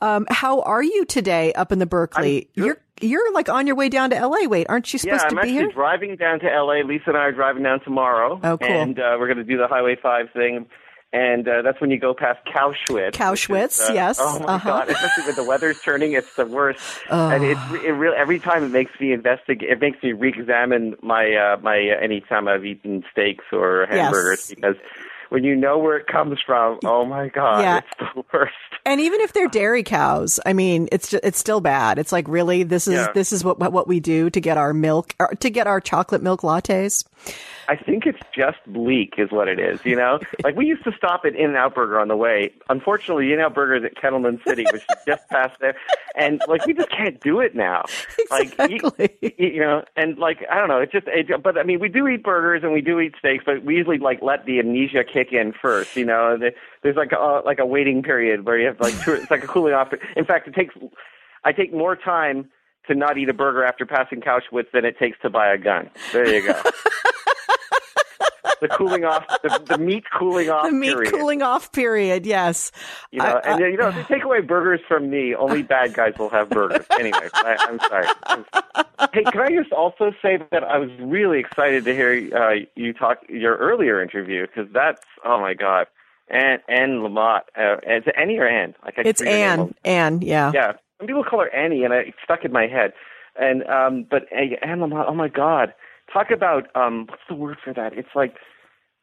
Um, 0.00 0.26
how 0.30 0.60
are 0.62 0.82
you 0.82 1.04
today 1.04 1.52
up 1.54 1.72
in 1.72 1.78
the 1.78 1.86
Berkeley? 1.86 2.48
You're 2.54 2.78
you're 3.00 3.32
like 3.32 3.48
on 3.48 3.66
your 3.66 3.76
way 3.76 3.88
down 3.88 4.10
to 4.10 4.26
LA. 4.26 4.46
Wait, 4.46 4.66
aren't 4.68 4.92
you 4.92 4.98
supposed 4.98 5.22
Yeah, 5.22 5.28
I'm 5.28 5.36
to 5.36 5.42
be 5.42 5.58
actually 5.58 5.72
driving 5.72 6.16
down 6.16 6.40
to 6.40 6.46
LA. 6.46 6.82
Lisa 6.86 7.04
and 7.08 7.16
I 7.16 7.20
are 7.22 7.32
driving 7.32 7.62
down 7.62 7.80
tomorrow. 7.80 8.38
Oh, 8.42 8.58
cool. 8.58 8.68
And 8.68 8.98
uh, 8.98 9.16
we're 9.18 9.26
going 9.26 9.38
to 9.38 9.44
do 9.44 9.56
the 9.56 9.66
Highway 9.68 9.96
5 10.00 10.26
thing. 10.34 10.66
And 11.12 11.48
uh, 11.48 11.62
that's 11.62 11.80
when 11.80 11.90
you 11.90 11.98
go 11.98 12.14
past 12.14 12.38
Cowschwitz. 12.46 13.12
Cowschwitz, 13.14 13.80
is, 13.80 13.80
uh, 13.80 13.92
yes. 13.92 14.18
Oh 14.20 14.38
my 14.38 14.54
Uh-huh. 14.54 14.68
god! 14.70 14.90
Especially 14.90 15.24
when 15.26 15.34
the 15.34 15.42
weather's 15.42 15.76
turning, 15.84 16.12
it's 16.12 16.28
the 16.36 16.46
worst. 16.46 16.78
Oh. 17.10 17.30
And 17.30 17.42
it, 17.42 17.58
it 17.84 17.90
really 17.92 18.16
every 18.16 18.38
time 18.38 18.62
it 18.62 18.68
makes 18.68 18.92
me 19.00 19.12
investigate. 19.12 19.68
It 19.68 19.80
makes 19.80 20.00
me 20.04 20.12
re-examine 20.12 20.94
my 21.02 21.34
uh, 21.34 21.56
my 21.62 21.78
uh, 21.90 22.00
anytime 22.00 22.46
I've 22.46 22.64
eaten 22.64 23.02
steaks 23.10 23.44
or 23.52 23.88
Yes. 23.90 23.98
hamburgers 24.02 24.38
because 24.48 24.76
when 25.30 25.42
you 25.44 25.56
know 25.56 25.78
where 25.78 25.96
it 25.96 26.06
comes 26.06 26.38
from, 26.44 26.78
oh 26.84 27.04
my 27.04 27.28
god, 27.28 27.62
Yeah. 27.62 27.78
it's 27.78 28.14
the 28.14 28.24
worst. 28.32 28.54
And 28.86 29.00
even 29.00 29.20
if 29.20 29.32
they're 29.32 29.48
dairy 29.48 29.82
cows, 29.82 30.38
I 30.46 30.52
mean, 30.52 30.88
it's 30.92 31.08
just, 31.10 31.24
it's 31.24 31.38
still 31.38 31.60
bad. 31.60 31.98
It's 31.98 32.12
like 32.12 32.28
really, 32.28 32.62
this 32.62 32.86
is 32.86 32.94
Yeah. 32.94 33.08
this 33.14 33.32
is 33.32 33.42
what 33.44 33.58
what 33.58 33.88
we 33.88 34.00
do 34.00 34.30
to 34.30 34.40
get 34.40 34.56
our 34.58 34.72
milk 34.72 35.14
or 35.18 35.28
to 35.40 35.50
get 35.50 35.66
our 35.66 35.80
chocolate 35.80 36.22
milk 36.22 36.42
lattes. 36.42 37.04
I 37.68 37.76
think 37.76 38.04
it's 38.06 38.18
just 38.34 38.58
bleak, 38.66 39.14
is 39.18 39.30
what 39.30 39.46
it 39.46 39.60
is. 39.60 39.84
You 39.84 39.94
know, 39.96 40.18
like 40.44 40.56
we 40.56 40.66
used 40.66 40.82
to 40.84 40.92
stop 40.96 41.22
at 41.24 41.36
In 41.36 41.46
and 41.50 41.56
Out 41.56 41.74
Burger 41.74 42.00
on 42.00 42.08
the 42.08 42.16
way. 42.16 42.52
Unfortunately, 42.68 43.26
In 43.26 43.34
and 43.34 43.42
Out 43.42 43.54
Burger 43.54 43.76
is 43.76 43.84
at 43.84 43.94
Kettleman 43.94 44.42
City, 44.46 44.64
which 44.72 44.82
is 44.82 44.96
just 45.06 45.28
past 45.28 45.58
there, 45.60 45.76
and 46.16 46.40
like 46.48 46.64
we 46.66 46.72
just 46.72 46.90
can't 46.90 47.20
do 47.20 47.40
it 47.40 47.54
now. 47.54 47.84
Like 48.30 48.54
you, 48.70 48.78
you 49.38 49.60
know, 49.60 49.84
and 49.96 50.16
like 50.16 50.38
I 50.50 50.56
don't 50.58 50.68
know, 50.68 50.78
it's 50.78 50.92
just. 50.92 51.06
It, 51.08 51.42
but 51.42 51.58
I 51.58 51.64
mean, 51.64 51.80
we 51.80 51.88
do 51.88 52.06
eat 52.06 52.22
burgers 52.22 52.62
and 52.62 52.72
we 52.72 52.80
do 52.80 53.00
eat 53.00 53.14
steaks, 53.18 53.42
but 53.44 53.64
we 53.64 53.74
usually 53.74 53.98
like 53.98 54.22
let 54.22 54.46
the 54.46 54.60
amnesia 54.60 55.02
kick 55.02 55.19
in 55.32 55.52
first. 55.52 55.96
You 55.96 56.04
know, 56.06 56.36
The- 56.38 56.54
there's 56.82 56.96
like 56.96 57.12
a 57.12 57.42
like 57.44 57.58
a 57.58 57.66
waiting 57.66 58.02
period 58.02 58.46
where 58.46 58.58
you 58.58 58.66
have 58.66 58.80
like 58.80 58.98
two, 59.04 59.12
it's 59.12 59.30
like 59.30 59.44
a 59.44 59.46
cooling 59.46 59.74
off. 59.74 59.92
In 60.16 60.24
fact, 60.24 60.48
it 60.48 60.54
takes. 60.54 60.74
I 61.44 61.52
take 61.52 61.72
more 61.72 61.96
time 61.96 62.48
to 62.86 62.94
not 62.94 63.18
eat 63.18 63.28
a 63.28 63.34
burger 63.34 63.62
after 63.64 63.84
passing 63.86 64.20
Cowschwitz 64.20 64.70
than 64.72 64.84
it 64.84 64.98
takes 64.98 65.18
to 65.22 65.30
buy 65.30 65.52
a 65.52 65.58
gun. 65.58 65.90
There 66.12 66.26
you 66.28 66.46
go. 66.46 66.60
the 68.60 68.68
cooling 68.68 69.04
off, 69.04 69.24
the, 69.42 69.62
the 69.66 69.78
meat 69.78 70.04
cooling 70.16 70.50
off 70.50 70.64
the 70.66 70.72
meat 70.72 70.92
period. 70.94 71.12
cooling 71.12 71.42
off 71.42 71.72
period. 71.72 72.26
Yes. 72.26 72.72
You 73.10 73.20
know, 73.20 73.24
I- 73.44 73.52
and 73.54 73.64
I- 73.64 73.68
you 73.68 73.76
know, 73.76 73.88
if 73.88 74.06
take 74.08 74.24
away 74.24 74.40
burgers 74.40 74.80
from 74.88 75.10
me, 75.10 75.34
only 75.34 75.62
bad 75.62 75.94
guys 75.94 76.14
will 76.18 76.30
have 76.30 76.48
burgers. 76.50 76.84
Anyway, 76.98 77.28
I, 77.34 77.56
I'm 77.60 77.78
sorry. 77.80 78.06
I'm- 78.24 78.44
hey, 79.12 79.24
can 79.24 79.40
I 79.40 79.48
just 79.48 79.72
also 79.72 80.12
say 80.22 80.38
that 80.50 80.64
I 80.64 80.78
was 80.78 80.90
really 81.00 81.38
excited 81.40 81.84
to 81.84 81.94
hear 81.94 82.28
uh, 82.36 82.54
you 82.76 82.92
talk 82.92 83.18
your 83.28 83.56
earlier 83.56 84.02
interview 84.02 84.46
because 84.46 84.70
that's 84.72 85.02
oh 85.24 85.40
my 85.40 85.54
god, 85.54 85.86
and 86.28 86.60
and 86.68 87.02
Lamott, 87.02 87.40
uh, 87.58 87.74
is 87.86 88.04
it 88.06 88.14
Annie 88.16 88.38
or 88.38 88.46
Anne? 88.46 88.74
Like 88.84 88.98
I 88.98 89.02
It's 89.04 89.20
forget 89.20 89.34
her 89.50 89.56
name. 89.64 89.74
Anne. 89.84 90.14
Anne. 90.14 90.22
Yeah. 90.22 90.52
Yeah, 90.54 90.72
some 90.98 91.06
people 91.06 91.24
call 91.24 91.40
her 91.40 91.54
Annie, 91.54 91.84
and 91.84 91.92
I, 91.94 91.98
it 91.98 92.14
stuck 92.22 92.44
in 92.44 92.52
my 92.52 92.66
head. 92.66 92.92
And 93.36 93.64
um, 93.68 94.06
but 94.10 94.24
Anne 94.32 94.80
Lamott, 94.80 95.06
oh 95.08 95.14
my 95.14 95.28
God, 95.28 95.72
talk 96.12 96.30
about 96.30 96.64
um, 96.76 97.06
what's 97.08 97.22
the 97.28 97.34
word 97.34 97.56
for 97.64 97.72
that? 97.74 97.92
It's 97.94 98.08
like 98.14 98.34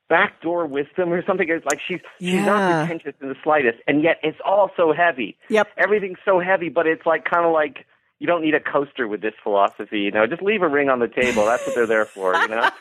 backdoor 0.10 0.66
wisdom 0.68 1.12
or 1.12 1.24
something. 1.26 1.48
It's 1.50 1.66
like 1.66 1.80
she's 1.86 2.00
she's 2.20 2.34
Yeah. 2.34 2.46
not 2.46 2.88
pretentious 2.88 3.14
in 3.22 3.30
the 3.30 3.36
slightest, 3.44 3.80
and 3.88 4.04
yet 4.04 4.18
it's 4.24 4.40
all 4.46 4.72
so 4.78 4.94
heavy. 4.94 5.38
Yep. 5.50 5.68
Everything's 5.78 6.20
so 6.26 6.40
heavy, 6.40 6.70
but 6.70 6.88
it's 6.88 7.06
like 7.06 7.26
kind 7.26 7.46
of 7.46 7.52
like 7.54 7.86
you 8.20 8.26
don't 8.26 8.42
need 8.42 8.56
a 8.56 8.60
coaster 8.60 9.08
with 9.08 9.22
this 9.22 9.34
philosophy. 9.44 10.00
You 10.00 10.12
know, 10.12 10.26
just 10.26 10.42
leave 10.42 10.62
a 10.64 10.68
ring 10.68 10.90
on 10.90 11.00
the 11.00 11.08
table. 11.08 11.46
That's 11.46 11.66
what 11.68 11.76
they're 11.76 11.86
there 11.86 12.06
for. 12.06 12.36
You 12.36 12.48
know. 12.48 12.70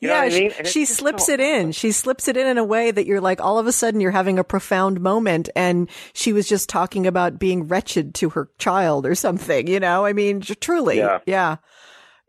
You 0.00 0.08
know 0.08 0.14
yeah, 0.14 0.24
what 0.24 0.32
I 0.32 0.38
mean? 0.38 0.50
she, 0.58 0.64
she 0.64 0.84
slips 0.84 1.26
so- 1.26 1.32
it 1.34 1.40
in. 1.40 1.72
She 1.72 1.92
slips 1.92 2.26
it 2.28 2.36
in 2.36 2.46
in 2.46 2.56
a 2.58 2.64
way 2.64 2.90
that 2.90 3.06
you're 3.06 3.20
like, 3.20 3.40
all 3.40 3.58
of 3.58 3.66
a 3.66 3.72
sudden 3.72 4.00
you're 4.00 4.10
having 4.10 4.38
a 4.38 4.42
profound 4.44 5.00
moment 5.00 5.48
and 5.54 5.88
she 6.12 6.32
was 6.32 6.48
just 6.48 6.68
talking 6.68 7.06
about 7.06 7.38
being 7.38 7.68
wretched 7.68 8.14
to 8.16 8.30
her 8.30 8.48
child 8.58 9.06
or 9.06 9.14
something, 9.14 9.66
you 9.66 9.78
know? 9.78 10.04
I 10.06 10.12
mean, 10.12 10.40
truly. 10.40 10.96
Yeah. 10.98 11.18
Yeah. 11.26 11.56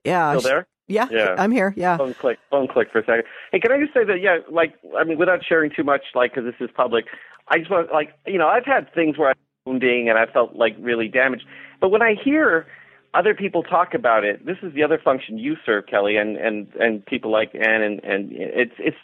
Yeah. 0.03 0.38
Still 0.38 0.41
there? 0.52 0.68
Yeah. 0.91 1.07
Yeah. 1.11 1.35
I'm 1.38 1.51
here. 1.51 1.73
Yeah. 1.76 1.97
phone 1.97 2.13
click, 2.13 2.39
phone 2.49 2.68
click 2.68 2.89
for 2.91 2.99
a 2.99 3.05
second. 3.05 3.23
Hey, 3.51 3.59
can 3.59 3.72
I 3.72 3.80
just 3.80 3.93
say 3.93 4.03
that? 4.03 4.22
Yeah, 4.22 4.39
like 4.49 4.76
I 4.97 5.03
mean, 5.03 5.18
without 5.18 5.39
sharing 5.47 5.72
too 5.76 5.84
much, 5.84 6.01
like 6.13 6.34
because 6.34 6.45
this 6.45 6.65
is 6.65 6.69
public, 6.76 7.05
I 7.47 7.59
just 7.59 7.72
want 7.72 7.91
like 7.91 8.13
you 8.26 8.38
know 8.38 8.47
I've 8.47 8.65
had 8.65 8.93
things 8.93 9.18
where 9.18 9.30
I'm 9.30 9.35
wounding 9.65 10.09
and 10.09 10.18
I 10.18 10.26
felt 10.31 10.55
like 10.55 10.76
really 10.80 11.07
damaged, 11.07 11.45
but 11.80 11.89
when 11.89 12.01
I 12.01 12.15
hear 12.22 12.68
other 13.13 13.34
people 13.34 13.63
talk 13.63 13.93
about 13.93 14.23
it, 14.23 14.45
this 14.45 14.57
is 14.63 14.73
the 14.73 14.84
other 14.84 14.99
function 15.03 15.38
you 15.38 15.55
serve, 15.65 15.85
Kelly, 15.88 16.18
and 16.18 16.38
and 16.38 16.68
and 16.80 17.05
people 17.05 17.31
like 17.31 17.53
Anne, 17.55 17.81
and 17.81 18.03
and 18.03 18.31
it's 18.31 18.76
it's 18.80 18.97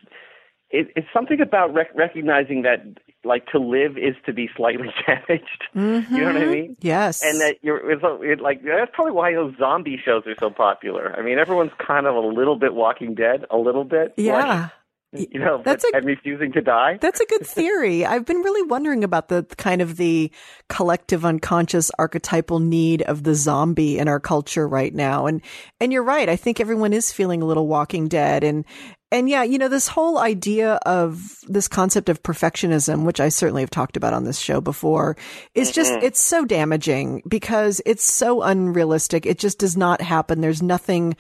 it, 0.70 0.88
it's 0.96 1.08
something 1.14 1.42
about 1.42 1.74
rec- 1.74 1.96
recognizing 1.96 2.62
that 2.64 2.80
like 3.26 3.48
to 3.48 3.60
live 3.60 3.98
is 3.98 4.16
to 4.26 4.34
be 4.34 4.50
slightly 4.56 4.90
damaged. 5.08 5.64
You 5.74 5.82
know 5.82 6.26
what 6.28 6.38
I 6.38 6.46
Mhm. 6.46 6.52
mean? 6.52 6.78
Yes. 6.80 7.24
and 7.24 7.42
that 7.42 7.58
you're 7.62 7.92
it's, 7.92 8.02
it, 8.22 8.40
like 8.42 8.64
that's 8.64 8.92
probably 8.94 9.14
why 9.14 9.34
those 9.34 9.54
zombie 9.58 10.00
shows 10.04 10.24
are 10.28 10.36
so 10.40 10.50
popular. 10.50 11.14
I 11.18 11.22
mean, 11.24 11.38
everyone's 11.40 11.72
kind 11.86 12.06
of 12.06 12.16
a 12.16 12.20
little 12.20 12.58
bit 12.58 12.74
Walking 12.74 13.16
Dead, 13.16 13.46
a 13.52 13.58
little 13.58 13.84
bit. 13.84 14.14
yeah. 14.18 14.44
like, 14.44 14.72
you 15.32 15.40
know, 15.40 15.62
That's 15.64 15.86
a- 15.86 15.96
and 15.96 16.06
refusing 16.06 16.52
to 16.52 16.62
die. 16.62 16.98
That's 17.00 17.22
a 17.22 17.26
good 17.26 17.46
theory. 17.48 18.06
I've 18.06 18.26
been 18.26 18.38
really 18.42 18.62
wondering 18.64 19.04
about 19.06 19.30
the 19.30 19.46
kind 19.58 19.82
of 19.82 19.96
the 19.96 20.30
collective 20.70 21.24
unconscious 21.26 21.90
archetypal 21.98 22.60
need 22.60 23.02
of 23.04 23.24
the 23.24 23.34
zombie 23.34 23.98
in 23.98 24.08
our 24.10 24.20
culture 24.20 24.68
right 24.68 24.94
now. 24.94 25.26
And 25.26 25.42
and 25.80 25.94
you're 25.94 26.04
right. 26.04 26.28
I 26.28 26.36
think 26.36 26.60
everyone 26.60 26.92
is 26.94 27.12
feeling 27.14 27.42
a 27.42 27.46
little 27.46 27.68
walking 27.68 28.08
dead 28.10 28.44
and 28.44 28.66
and 29.12 29.30
yeah, 29.30 29.44
you 29.44 29.58
know, 29.58 29.68
this 29.70 29.88
whole 29.88 30.18
idea 30.18 30.74
of 30.86 31.40
this 31.48 31.68
concept 31.68 32.10
of 32.10 32.24
perfectionism, 32.24 33.04
which 33.06 33.20
I 33.20 33.30
certainly 33.30 33.62
have 33.62 33.70
talked 33.70 33.96
about 33.98 34.14
on 34.14 34.24
this 34.26 34.40
show 34.40 34.60
before, 34.62 35.16
is 35.56 35.72
just, 35.72 35.94
Mhm. 35.94 36.04
it's 36.04 36.20
so 36.22 36.44
damaging 36.46 37.22
because 37.28 37.82
it's 37.86 38.04
so 38.04 38.42
unrealistic. 38.42 39.26
It 39.26 39.40
just 39.40 39.60
does 39.60 39.78
not 39.78 40.02
happen. 40.02 40.42
There's 40.42 40.62
nothing 40.62 41.16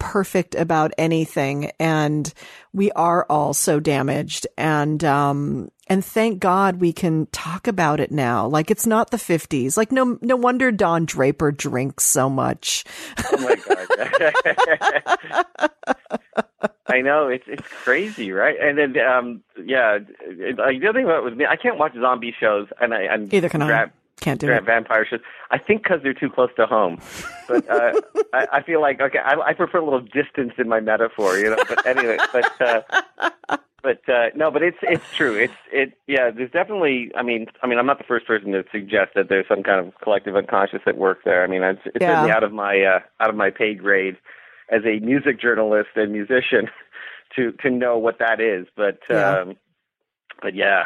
perfect 0.00 0.54
about 0.54 0.92
anything 0.96 1.72
and 1.80 2.32
we 2.72 2.92
are 2.92 3.26
all 3.28 3.52
so 3.52 3.80
damaged 3.80 4.46
and 4.56 5.02
um 5.02 5.68
and 5.88 6.04
thank 6.04 6.38
god 6.40 6.80
we 6.80 6.92
can 6.92 7.26
talk 7.32 7.66
about 7.66 8.00
it 8.00 8.10
now 8.10 8.46
like 8.46 8.70
it's 8.70 8.86
not 8.86 9.10
the 9.10 9.16
50s 9.16 9.76
like 9.76 9.92
no 9.92 10.18
no 10.22 10.36
wonder 10.36 10.70
Don 10.72 11.04
Draper 11.04 11.52
drinks 11.52 12.04
so 12.04 12.28
much 12.30 12.84
Oh 13.30 13.36
my 13.38 13.56
god! 13.56 15.64
I 16.90 17.00
know 17.02 17.28
it's 17.28 17.44
it's 17.46 17.66
crazy, 17.68 18.32
right? 18.32 18.56
And 18.60 18.78
then 18.78 18.98
um 18.98 19.42
yeah, 19.62 19.98
like 20.26 20.80
the 20.80 20.88
other 20.88 20.98
thing 20.98 21.04
about 21.04 21.24
with 21.24 21.34
me, 21.34 21.44
I 21.46 21.56
can't 21.56 21.78
watch 21.78 21.94
zombie 21.94 22.34
shows, 22.38 22.68
and 22.80 22.94
I 22.94 23.06
I'm 23.08 23.28
Either 23.30 23.48
can 23.48 23.62
I. 23.62 23.86
can't 24.20 24.40
do 24.40 24.50
it 24.50 24.64
vampire 24.64 25.06
shows. 25.06 25.20
I 25.50 25.58
think 25.58 25.82
because 25.82 26.02
they're 26.02 26.14
too 26.14 26.30
close 26.30 26.50
to 26.56 26.66
home, 26.66 26.98
but 27.46 27.68
uh, 27.70 27.92
I, 28.32 28.46
I 28.54 28.62
feel 28.62 28.80
like 28.80 29.00
okay, 29.00 29.18
I, 29.18 29.34
I 29.38 29.52
prefer 29.52 29.78
a 29.78 29.84
little 29.84 30.00
distance 30.00 30.54
in 30.56 30.68
my 30.68 30.80
metaphor, 30.80 31.36
you 31.38 31.50
know. 31.50 31.62
But 31.68 31.86
anyway, 31.86 32.16
but. 32.32 32.60
uh 32.60 32.82
but 33.88 34.12
uh 34.12 34.26
no 34.34 34.50
but 34.50 34.62
it's 34.62 34.76
it's 34.82 35.04
true 35.16 35.34
it's 35.36 35.54
it 35.72 35.92
yeah 36.06 36.30
there's 36.30 36.50
definitely 36.50 37.10
i 37.16 37.22
mean 37.22 37.46
i 37.62 37.66
mean 37.66 37.78
i'm 37.78 37.86
not 37.86 37.96
the 37.98 38.04
first 38.04 38.26
person 38.26 38.52
to 38.52 38.62
suggest 38.70 39.12
that 39.14 39.28
there's 39.30 39.46
some 39.48 39.62
kind 39.62 39.80
of 39.86 39.94
collective 40.02 40.36
unconscious 40.36 40.80
at 40.86 40.98
work 40.98 41.20
there 41.24 41.42
i 41.42 41.46
mean 41.46 41.62
it's, 41.62 41.80
it's 41.86 41.96
Yeah. 42.02 42.08
certainly 42.08 42.30
out 42.30 42.44
of 42.44 42.52
my 42.52 42.74
uh 42.82 43.00
out 43.22 43.30
of 43.30 43.36
my 43.36 43.50
pay 43.50 43.74
grade 43.74 44.16
as 44.70 44.82
a 44.84 44.98
music 45.04 45.40
journalist 45.40 45.90
and 45.96 46.12
musician 46.12 46.68
to 47.36 47.52
to 47.62 47.70
know 47.70 47.96
what 47.96 48.18
that 48.18 48.40
is 48.40 48.66
but 48.76 48.98
Yeah. 49.08 49.38
um 49.40 49.56
but 50.42 50.54
yeah 50.54 50.84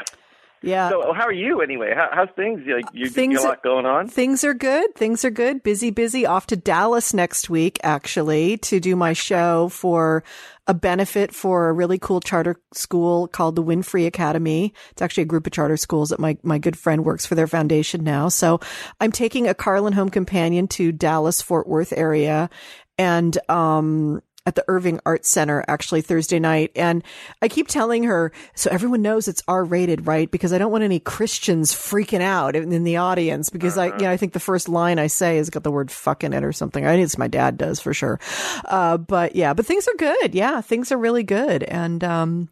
yeah 0.63 0.89
so 0.91 1.13
how 1.13 1.25
are 1.25 1.33
you 1.33 1.61
anyway 1.61 1.93
how, 1.95 2.09
how's 2.13 2.29
things 2.37 2.61
like 2.73 2.85
you, 2.93 3.09
Things 3.09 3.33
you 3.33 3.39
got 3.39 3.45
a 3.47 3.49
lot 3.49 3.63
going 3.65 3.85
on 3.87 4.07
Things 4.07 4.45
are 4.45 4.55
good. 4.55 4.95
Things 4.95 5.25
are 5.25 5.31
good. 5.31 5.63
Busy, 5.65 5.91
busy. 5.91 6.25
Off 6.27 6.47
to 6.49 6.57
Dallas 6.57 7.13
next 7.13 7.51
week, 7.51 7.79
actually, 7.83 8.59
to 8.59 8.79
do 8.79 8.95
my 8.95 9.13
show 9.13 9.69
for 9.71 10.23
a 10.67 10.75
benefit 10.75 11.35
for 11.35 11.69
a 11.69 11.73
really 11.73 11.99
cool 11.99 12.21
charter 12.21 12.57
school 12.73 13.27
called 13.27 13.57
the 13.57 13.63
Winfree 13.63 14.07
Academy. 14.07 14.73
It's 14.93 15.03
actually 15.03 15.25
a 15.25 15.27
group 15.27 15.47
of 15.47 15.53
charter 15.53 15.77
schools 15.77 16.11
that 16.11 16.21
my, 16.21 16.37
my 16.43 16.59
good 16.59 16.79
friend 16.79 17.05
works 17.05 17.27
for 17.27 17.35
their 17.35 17.49
foundation 17.49 18.05
now. 18.05 18.29
So 18.29 18.61
I'm 19.01 19.13
taking 19.13 19.49
a 19.49 19.55
Carlin 19.55 19.93
Home 19.93 20.11
Companion 20.11 20.69
to 20.69 20.93
Dallas, 20.93 21.43
Fort 21.43 21.67
Worth 21.67 21.93
area 21.93 22.49
and, 22.97 23.37
um, 23.51 24.23
at 24.45 24.57
the 24.57 24.65
Irving 24.67 24.99
Arts 25.07 25.29
Center 25.29 25.65
actually 25.69 26.01
Thursday 26.01 26.39
night. 26.39 26.73
And 26.75 27.05
I 27.41 27.49
keep 27.49 27.69
telling 27.69 28.05
her, 28.05 28.33
so 28.55 28.71
everyone 28.71 29.03
knows 29.03 29.29
it's 29.29 29.43
R 29.47 29.65
rated, 29.65 30.07
right? 30.07 30.31
Because 30.31 30.53
I 30.53 30.59
don't 30.59 30.73
want 30.73 30.85
any 30.85 30.99
Christians 30.99 31.73
freaking 31.73 32.21
out 32.21 32.57
in, 32.57 32.73
in 32.73 32.85
the 32.85 32.97
audience 32.97 33.51
because 33.51 33.79
I, 33.79 33.87
you 33.87 34.03
know, 34.03 34.11
I 34.11 34.17
think 34.17 34.33
the 34.33 34.41
first 34.41 34.69
line 34.69 34.99
I 34.99 35.07
say 35.07 35.37
has 35.37 35.51
got 35.51 35.63
the 35.63 35.71
word 35.71 35.91
fuck 35.91 36.25
in 36.25 36.33
it 36.33 36.43
or 36.43 36.53
something. 36.53 36.85
I 36.85 36.95
think 36.95 37.05
it's 37.05 37.19
my 37.19 37.29
dad 37.29 37.57
does 37.57 37.81
for 37.81 37.95
sure. 37.95 38.19
Uh, 38.65 38.97
but 38.97 39.37
yeah, 39.37 39.55
but 39.55 39.67
things 39.67 39.87
are 39.87 39.97
good. 39.97 40.35
Yeah, 40.35 40.61
things 40.61 40.91
are 40.91 40.99
really 40.99 41.23
good. 41.23 41.63
And, 41.63 42.03
um, 42.03 42.49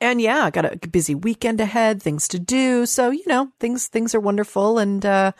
and 0.00 0.20
yeah, 0.20 0.44
I 0.44 0.50
got 0.50 0.84
a 0.84 0.88
busy 0.88 1.14
weekend 1.14 1.60
ahead, 1.60 2.02
things 2.02 2.28
to 2.28 2.38
do. 2.38 2.84
So, 2.84 3.10
you 3.10 3.24
know, 3.26 3.50
things, 3.60 3.86
things 3.86 4.14
are 4.14 4.20
wonderful. 4.20 4.78
And, 4.78 5.04
uh, 5.06 5.32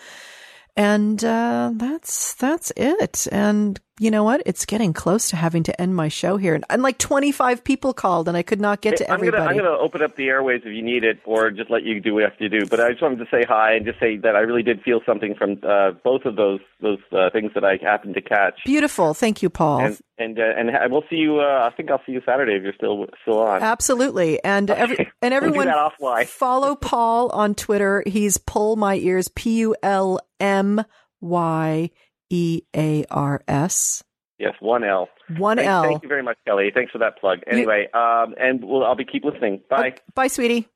and, 0.76 1.22
uh, 1.24 1.72
that's, 1.74 2.34
that's 2.34 2.72
it. 2.76 3.26
And 3.30 3.80
you 4.00 4.10
know 4.10 4.24
what? 4.24 4.42
It's 4.44 4.66
getting 4.66 4.92
close 4.92 5.28
to 5.30 5.36
having 5.36 5.62
to 5.64 5.80
end 5.80 5.94
my 5.94 6.08
show 6.08 6.36
here. 6.36 6.54
And, 6.54 6.64
and 6.68 6.82
like 6.82 6.98
25 6.98 7.62
people 7.62 7.94
called 7.94 8.26
and 8.26 8.36
I 8.36 8.42
could 8.42 8.60
not 8.60 8.80
get 8.80 8.96
to 8.96 9.08
I'm 9.08 9.14
everybody. 9.14 9.38
gonna 9.38 9.50
I'm 9.50 9.56
gonna 9.56 9.78
open 9.78 10.02
up 10.02 10.16
the 10.16 10.28
airways 10.28 10.62
if 10.64 10.74
you 10.74 10.82
need 10.82 11.04
it, 11.04 11.20
or 11.24 11.50
just 11.52 11.70
let 11.70 11.84
you 11.84 12.00
do 12.00 12.14
what 12.14 12.20
you 12.20 12.24
have 12.26 12.38
to 12.38 12.48
do. 12.48 12.66
But 12.66 12.80
I 12.80 12.90
just 12.90 13.02
wanted 13.02 13.18
to 13.18 13.26
say 13.30 13.44
hi 13.46 13.74
and 13.74 13.86
just 13.86 14.00
say 14.00 14.16
that 14.16 14.34
I 14.34 14.40
really 14.40 14.64
did 14.64 14.82
feel 14.82 15.00
something 15.06 15.34
from 15.36 15.60
uh, 15.62 15.92
both 16.02 16.24
of 16.24 16.34
those 16.36 16.60
those 16.80 16.98
uh, 17.12 17.30
things 17.30 17.52
that 17.54 17.64
I 17.64 17.78
happened 17.80 18.14
to 18.14 18.20
catch. 18.20 18.58
Beautiful. 18.64 19.14
Thank 19.14 19.42
you, 19.42 19.50
Paul. 19.50 19.80
And 19.80 20.00
and 20.18 20.38
uh, 20.40 20.42
and 20.56 20.92
we'll 20.92 21.04
see 21.08 21.16
you. 21.16 21.38
Uh, 21.38 21.68
I 21.70 21.74
think 21.76 21.90
I'll 21.90 22.02
see 22.04 22.12
you 22.12 22.22
Saturday 22.26 22.54
if 22.56 22.64
you're 22.64 22.74
still 22.74 23.06
still 23.22 23.38
on. 23.38 23.62
Absolutely. 23.62 24.42
And 24.42 24.70
every, 24.70 24.98
and 24.98 25.06
We'll 25.22 25.32
everyone 25.34 25.68
offline. 25.68 26.26
follow 26.28 26.74
Paul 26.74 27.28
on 27.30 27.54
Twitter. 27.54 28.02
He's 28.06 28.38
pull 28.38 28.74
my 28.74 28.96
ears, 28.96 29.28
P 29.28 29.58
U 29.58 29.76
L 29.84 30.18
M 30.40 30.84
Y 31.20 31.90
E 32.34 32.62
A 32.74 33.04
R 33.10 33.40
S. 33.46 34.02
Yes, 34.38 34.54
one 34.58 34.82
L. 34.82 35.08
One 35.36 35.58
Thank, 35.58 35.68
L. 35.68 35.82
Thank 35.84 36.02
you 36.02 36.08
very 36.08 36.22
much, 36.24 36.36
Kelly. 36.44 36.72
Thanks 36.74 36.90
for 36.90 36.98
that 36.98 37.16
plug. 37.18 37.38
Anyway, 37.46 37.86
um, 37.94 38.34
and 38.38 38.64
we'll, 38.64 38.84
I'll 38.84 38.96
be 38.96 39.04
keep 39.04 39.24
listening. 39.24 39.60
Bye. 39.70 39.94
Bye, 40.14 40.26
sweetie. 40.26 40.66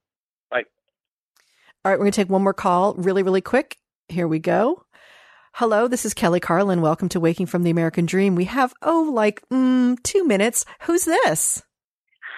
Bye. 0.50 0.62
All 1.84 1.90
right, 1.90 1.98
we're 1.98 2.04
going 2.04 2.12
to 2.12 2.16
take 2.16 2.30
one 2.30 2.42
more 2.42 2.54
call 2.54 2.94
really, 2.94 3.24
really 3.24 3.40
quick. 3.40 3.76
Here 4.08 4.28
we 4.28 4.38
go. 4.38 4.84
Hello, 5.54 5.88
this 5.88 6.06
is 6.06 6.14
Kelly 6.14 6.38
Carlin. 6.38 6.80
Welcome 6.80 7.08
to 7.08 7.20
Waking 7.20 7.46
from 7.46 7.64
the 7.64 7.70
American 7.70 8.06
Dream. 8.06 8.36
We 8.36 8.44
have, 8.44 8.72
oh, 8.80 9.10
like 9.12 9.42
mm, 9.48 10.00
two 10.04 10.24
minutes. 10.24 10.64
Who's 10.82 11.04
this? 11.04 11.64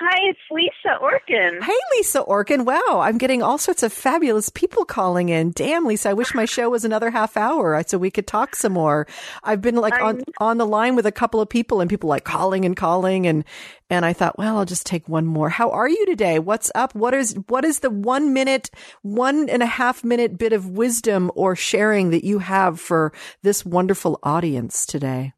Hi, 0.02 0.30
it's 0.30 0.40
Lisa 0.50 0.98
Orkin. 1.02 1.62
Hey, 1.62 1.76
Lisa 1.94 2.22
Orkin. 2.22 2.64
Wow, 2.64 3.00
I'm 3.00 3.18
getting 3.18 3.42
all 3.42 3.58
sorts 3.58 3.82
of 3.82 3.92
fabulous 3.92 4.48
people 4.48 4.86
calling 4.86 5.28
in. 5.28 5.50
Damn, 5.50 5.84
Lisa, 5.84 6.08
I 6.08 6.12
wish 6.14 6.34
my 6.34 6.46
show 6.46 6.70
was 6.70 6.86
another 6.86 7.10
half 7.10 7.36
hour 7.36 7.82
so 7.86 7.98
we 7.98 8.10
could 8.10 8.26
talk 8.26 8.56
some 8.56 8.72
more. 8.72 9.06
I've 9.42 9.60
been 9.60 9.74
like 9.76 9.92
on, 10.00 10.22
on 10.38 10.56
the 10.56 10.64
line 10.64 10.96
with 10.96 11.04
a 11.04 11.12
couple 11.12 11.42
of 11.42 11.50
people 11.50 11.82
and 11.82 11.90
people 11.90 12.08
like 12.08 12.24
calling 12.24 12.64
and 12.64 12.74
calling 12.74 13.26
and 13.26 13.44
and 13.90 14.06
I 14.06 14.14
thought, 14.14 14.38
well, 14.38 14.56
I'll 14.56 14.64
just 14.64 14.86
take 14.86 15.06
one 15.06 15.26
more. 15.26 15.50
How 15.50 15.70
are 15.70 15.88
you 15.88 16.06
today? 16.06 16.38
What's 16.38 16.70
up? 16.74 16.94
What 16.94 17.12
is 17.12 17.36
what 17.48 17.66
is 17.66 17.80
the 17.80 17.90
one 17.90 18.32
minute, 18.32 18.70
one 19.02 19.50
and 19.50 19.62
a 19.62 19.66
half 19.66 20.02
minute 20.02 20.38
bit 20.38 20.54
of 20.54 20.66
wisdom 20.66 21.30
or 21.34 21.54
sharing 21.54 22.08
that 22.10 22.24
you 22.24 22.38
have 22.38 22.80
for 22.80 23.12
this 23.42 23.66
wonderful 23.66 24.18
audience 24.22 24.86
today? 24.86 25.34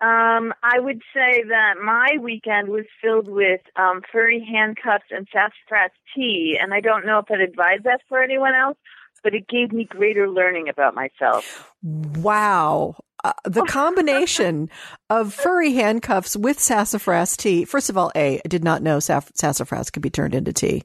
Um, 0.00 0.52
I 0.62 0.78
would 0.78 1.00
say 1.14 1.42
that 1.48 1.74
my 1.82 2.16
weekend 2.20 2.68
was 2.68 2.84
filled 3.02 3.28
with 3.28 3.62
um, 3.76 4.02
furry 4.12 4.46
handcuffs 4.46 5.06
and 5.10 5.26
sassafras 5.32 5.90
tea, 6.14 6.58
and 6.60 6.74
I 6.74 6.80
don't 6.80 7.06
know 7.06 7.18
if 7.18 7.30
I'd 7.30 7.40
advise 7.40 7.80
that 7.84 8.02
for 8.08 8.22
anyone 8.22 8.54
else, 8.54 8.76
but 9.22 9.34
it 9.34 9.48
gave 9.48 9.72
me 9.72 9.84
greater 9.84 10.28
learning 10.28 10.68
about 10.68 10.94
myself. 10.94 11.72
Wow. 11.82 12.96
Uh, 13.24 13.32
the 13.44 13.62
combination 13.68 14.68
of 15.08 15.32
furry 15.32 15.72
handcuffs 15.72 16.36
with 16.36 16.60
sassafras 16.60 17.34
tea. 17.34 17.64
First 17.64 17.88
of 17.88 17.96
all, 17.96 18.12
A, 18.14 18.36
I 18.44 18.48
did 18.48 18.62
not 18.62 18.82
know 18.82 18.98
saff- 18.98 19.34
sassafras 19.34 19.90
could 19.90 20.02
be 20.02 20.10
turned 20.10 20.34
into 20.34 20.52
tea. 20.52 20.84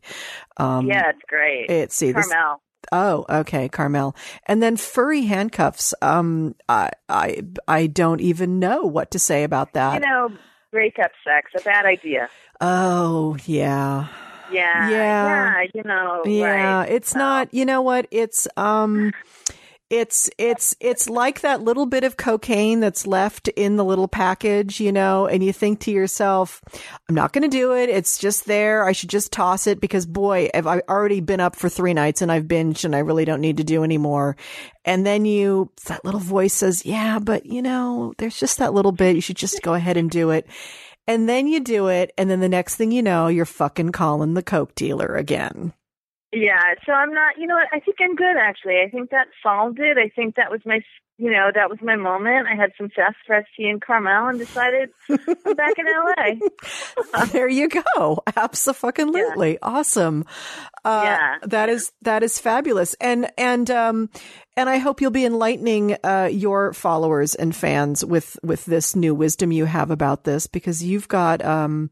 Um, 0.56 0.88
yeah, 0.88 1.10
it's 1.10 1.22
great. 1.28 1.70
It's 1.70 1.96
see 1.96 2.14
Carmel. 2.14 2.62
Oh, 2.92 3.26
okay, 3.30 3.70
Carmel. 3.70 4.16
And 4.46 4.62
then 4.62 4.78
furry 4.78 5.24
handcuffs. 5.24 5.94
Um, 6.02 6.56
I, 6.68 6.92
I, 7.08 7.42
I 7.68 7.88
don't 7.88 8.22
even 8.22 8.60
know 8.60 8.82
what 8.82 9.12
to 9.12 9.20
say 9.20 9.44
about 9.44 9.74
that. 9.74 9.96
you 10.02 10.08
know, 10.08 10.30
breakup 10.72 11.12
sex, 11.26 11.52
a 11.58 11.62
bad 11.64 11.86
idea. 11.86 12.30
oh, 12.60 13.38
yeah. 13.46 14.08
Yeah, 14.52 14.90
Yeah. 14.90 15.26
yeah, 15.62 15.64
you 15.74 15.84
know, 15.84 16.24
Yeah, 16.26 16.80
right. 16.80 16.92
it's 16.92 17.16
not, 17.16 17.54
you 17.54 17.66
know 17.66 17.82
what? 17.82 18.08
It's 18.12 18.48
um 18.58 19.14
it's 19.92 20.30
it's 20.38 20.74
it's 20.80 21.10
like 21.10 21.42
that 21.42 21.64
little 21.64 21.86
bit 21.86 22.06
of 22.06 22.16
cocaine 22.16 22.80
that's 22.80 23.06
left 23.06 23.50
in 23.50 23.76
the 23.76 23.84
little 23.84 24.08
package, 24.08 24.80
you 24.80 24.94
know, 24.94 25.28
and 25.28 25.44
you 25.44 25.52
think 25.52 25.82
to 25.82 25.92
yourself, 25.92 26.62
I'm 27.10 27.16
not 27.16 27.34
going 27.34 27.42
to 27.44 27.50
do 27.50 27.76
it. 27.76 27.90
It's 27.90 28.18
just 28.18 28.46
there. 28.46 28.86
I 28.86 28.94
should 28.94 29.10
just 29.10 29.34
toss 29.34 29.68
it 29.68 29.82
because 29.82 30.06
boy, 30.06 30.50
have 30.54 30.66
I 30.66 30.82
already 30.88 31.20
been 31.20 31.42
up 31.42 31.58
for 31.58 31.68
3 31.68 31.94
nights 31.94 32.22
and 32.22 32.32
I've 32.32 32.46
binged 32.46 32.86
and 32.86 32.96
I 32.96 33.00
really 33.00 33.26
don't 33.26 33.42
need 33.42 33.58
to 33.58 33.66
do 33.66 33.84
anymore. 33.84 34.38
And 34.86 35.06
then 35.06 35.26
you 35.26 35.70
that 35.88 36.06
little 36.06 36.22
voice 36.22 36.54
says, 36.54 36.86
"Yeah, 36.86 37.20
but 37.20 37.46
you 37.46 37.62
know, 37.62 38.14
there's 38.18 38.40
just 38.40 38.60
that 38.60 38.74
little 38.74 38.94
bit. 38.94 39.16
You 39.16 39.22
should 39.22 39.36
just 39.36 39.62
go 39.62 39.74
ahead 39.74 39.98
and 39.98 40.10
do 40.10 40.30
it." 40.30 40.48
And 41.06 41.28
then 41.28 41.48
you 41.48 41.60
do 41.60 41.88
it, 41.88 42.14
and 42.18 42.30
then 42.30 42.40
the 42.40 42.48
next 42.48 42.76
thing 42.76 42.94
you 42.94 43.02
know, 43.02 43.28
you're 43.28 43.46
fucking 43.46 43.92
calling 43.92 44.36
the 44.36 44.44
coke 44.44 44.74
dealer 44.76 45.18
again. 45.18 45.74
Yeah, 46.34 46.76
so 46.86 46.94
I'm 46.94 47.14
not, 47.14 47.38
you 47.38 47.46
know 47.46 47.56
what, 47.56 47.68
I 47.74 47.80
think 47.82 47.98
I'm 48.02 48.16
good 48.16 48.38
actually. 48.38 48.80
I 48.86 48.90
think 48.90 49.10
that 49.10 49.28
solved 49.44 49.80
it. 49.80 49.98
I 49.98 50.08
think 50.10 50.36
that 50.36 50.50
was 50.50 50.62
my, 50.66 50.80
you 51.18 51.30
know, 51.30 51.52
that 51.54 51.70
was 51.70 51.80
my 51.82 51.98
moment. 51.98 52.48
I 52.48 52.56
had 52.56 52.72
some 52.78 52.90
sassafras 52.96 53.46
tea 53.56 53.68
in 53.68 53.80
Carmel 53.82 54.28
and 54.30 54.40
decided 54.40 54.90
I'm 55.10 55.56
back 55.56 55.74
in 55.78 55.86
LA. 55.86 57.26
there 57.34 57.50
you 57.50 57.68
go. 57.68 58.24
Absolutely. 58.38 59.60
Awesome. 59.62 60.26
Uh, 60.86 61.02
Yeah. 61.04 61.38
that 61.44 61.70
is, 61.70 61.92
that 62.02 62.24
is 62.24 62.40
fabulous. 62.40 62.96
And, 63.02 63.30
and, 63.38 63.70
um, 63.70 64.10
and 64.56 64.70
I 64.70 64.78
hope 64.78 65.02
you'll 65.02 65.12
be 65.12 65.26
enlightening, 65.26 65.98
uh, 66.04 66.30
your 66.32 66.74
followers 66.74 67.36
and 67.36 67.56
fans 67.56 68.04
with, 68.06 68.38
with 68.42 68.66
this 68.66 68.96
new 68.96 69.14
wisdom 69.14 69.52
you 69.52 69.66
have 69.66 69.92
about 69.92 70.24
this 70.24 70.48
because 70.48 70.84
you've 70.84 71.08
got, 71.08 71.44
um, 71.44 71.90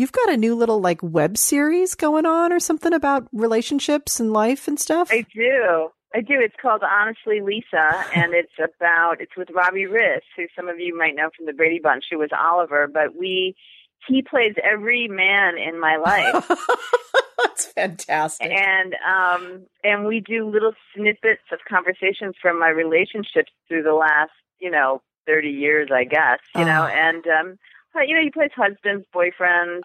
you've 0.00 0.12
got 0.12 0.32
a 0.32 0.36
new 0.36 0.54
little 0.54 0.80
like 0.80 1.00
web 1.02 1.36
series 1.36 1.94
going 1.94 2.24
on 2.26 2.52
or 2.52 2.58
something 2.58 2.92
about 2.92 3.28
relationships 3.32 4.18
and 4.18 4.32
life 4.32 4.66
and 4.66 4.80
stuff. 4.80 5.10
I 5.12 5.24
do. 5.34 5.88
I 6.14 6.20
do. 6.22 6.34
It's 6.38 6.54
called 6.60 6.82
Honestly 6.82 7.40
Lisa, 7.40 8.04
and 8.14 8.32
it's 8.34 8.52
about 8.58 9.20
it's 9.20 9.36
with 9.36 9.48
Robbie 9.54 9.86
Rist, 9.86 10.24
who 10.36 10.46
some 10.56 10.68
of 10.68 10.80
you 10.80 10.96
might 10.98 11.14
know 11.14 11.30
from 11.36 11.46
the 11.46 11.52
Brady 11.52 11.78
Bunch, 11.80 12.04
who 12.10 12.18
was 12.18 12.30
Oliver. 12.36 12.88
But 12.92 13.14
we, 13.16 13.54
he 14.08 14.22
plays 14.22 14.54
every 14.64 15.06
man 15.06 15.56
in 15.58 15.78
my 15.78 15.96
life, 15.98 16.48
That's 17.38 17.66
fantastic. 17.66 18.50
and 18.50 18.94
um, 19.06 19.66
and 19.84 20.04
we 20.06 20.20
do 20.20 20.48
little 20.50 20.72
snippets 20.96 21.42
of 21.52 21.60
conversations 21.68 22.34
from 22.42 22.58
my 22.58 22.68
relationships 22.70 23.52
through 23.68 23.82
the 23.84 23.94
last, 23.94 24.32
you 24.58 24.70
know, 24.70 25.02
thirty 25.26 25.50
years, 25.50 25.90
I 25.94 26.04
guess, 26.04 26.40
you 26.56 26.64
know, 26.64 26.88
Oh. 26.90 26.92
and 26.92 27.24
um, 27.28 27.58
you 28.06 28.14
know, 28.14 28.22
he 28.22 28.30
plays 28.30 28.50
husbands, 28.56 29.06
boyfriends, 29.14 29.82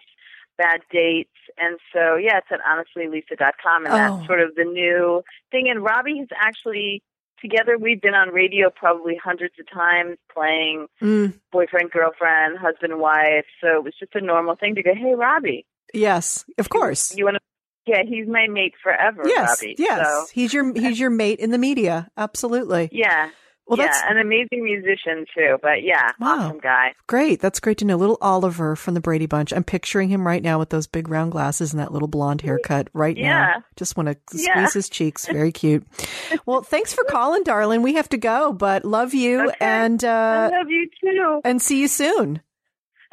bad 0.58 0.80
dates. 0.90 1.30
And 1.58 1.78
so, 1.92 2.16
yeah, 2.16 2.38
it's 2.38 2.46
at 2.50 2.60
honestlylisa.com. 2.60 3.84
And 3.86 3.94
Oh. 3.94 3.96
that's 3.96 4.26
sort 4.26 4.40
of 4.40 4.54
the 4.54 4.64
new 4.64 5.22
thing. 5.50 5.68
And 5.68 5.82
Robbie 5.82 6.18
has 6.18 6.28
actually, 6.38 7.02
together, 7.40 7.76
we've 7.78 8.00
been 8.00 8.14
on 8.14 8.30
radio 8.30 8.70
probably 8.70 9.16
hundreds 9.22 9.54
of 9.60 9.68
times 9.70 10.16
playing 10.32 10.86
Mm, 11.02 11.38
boyfriend, 11.52 11.90
girlfriend, 11.90 12.58
husband, 12.58 12.98
wife. 12.98 13.44
So 13.60 13.76
it 13.76 13.84
was 13.84 13.94
just 13.98 14.14
a 14.14 14.20
normal 14.20 14.56
thing 14.56 14.74
to 14.76 14.82
go, 14.82 14.94
hey, 14.94 15.14
Robbie, 15.14 15.66
yes, 15.92 16.44
of 16.58 16.68
course. 16.68 17.14
you 17.16 17.24
want 17.24 17.36
to, 17.36 17.40
yeah, 17.86 18.02
he's 18.06 18.26
my 18.26 18.46
mate 18.48 18.74
forever, 18.82 19.22
Yes, 19.26 19.60
Robbie. 19.62 19.76
yes. 19.78 20.06
So, 20.06 20.26
He's 20.32 20.52
your 20.52 20.72
he's 20.74 20.98
your 20.98 21.10
mate 21.10 21.38
in 21.38 21.50
the 21.50 21.58
media. 21.58 22.08
Absolutely. 22.16 22.88
yeah. 22.92 23.30
Well, 23.68 23.78
yeah, 23.78 23.86
that's 23.86 24.02
an 24.08 24.18
amazing 24.18 24.62
musician 24.62 25.26
too, 25.34 25.58
but 25.60 25.82
yeah, 25.82 26.12
Wow. 26.20 26.46
awesome 26.46 26.58
guy. 26.60 26.94
great. 27.08 27.40
That's 27.40 27.58
great 27.58 27.78
to 27.78 27.84
know. 27.84 27.96
Little 27.96 28.18
Oliver 28.20 28.76
from 28.76 28.94
the 28.94 29.00
Brady 29.00 29.26
Bunch. 29.26 29.52
I'm 29.52 29.64
picturing 29.64 30.08
him 30.08 30.24
right 30.24 30.40
now 30.42 30.58
with 30.60 30.70
those 30.70 30.86
big 30.86 31.08
round 31.08 31.32
glasses 31.32 31.72
and 31.72 31.80
that 31.80 31.92
little 31.92 32.06
blonde 32.06 32.42
haircut 32.42 32.88
right 32.92 33.16
Yeah. 33.16 33.28
now. 33.56 33.64
Just 33.74 33.96
want 33.96 34.08
to 34.08 34.16
squeeze 34.28 34.46
Yeah. 34.46 34.70
his 34.70 34.88
cheeks. 34.88 35.26
Very 35.26 35.50
cute. 35.52 35.84
Well, 36.46 36.62
thanks 36.62 36.92
for 36.94 37.02
calling, 37.04 37.42
darling. 37.42 37.82
We 37.82 37.94
have 37.94 38.08
to 38.10 38.18
go, 38.18 38.52
but 38.52 38.84
love 38.84 39.14
you 39.14 39.48
Okay. 39.48 39.56
and 39.60 40.04
I 40.04 40.46
uh 40.46 40.50
love 40.58 40.70
you 40.70 40.88
too. 41.02 41.40
and 41.44 41.60
see 41.60 41.80
you 41.80 41.88
soon. 41.88 42.40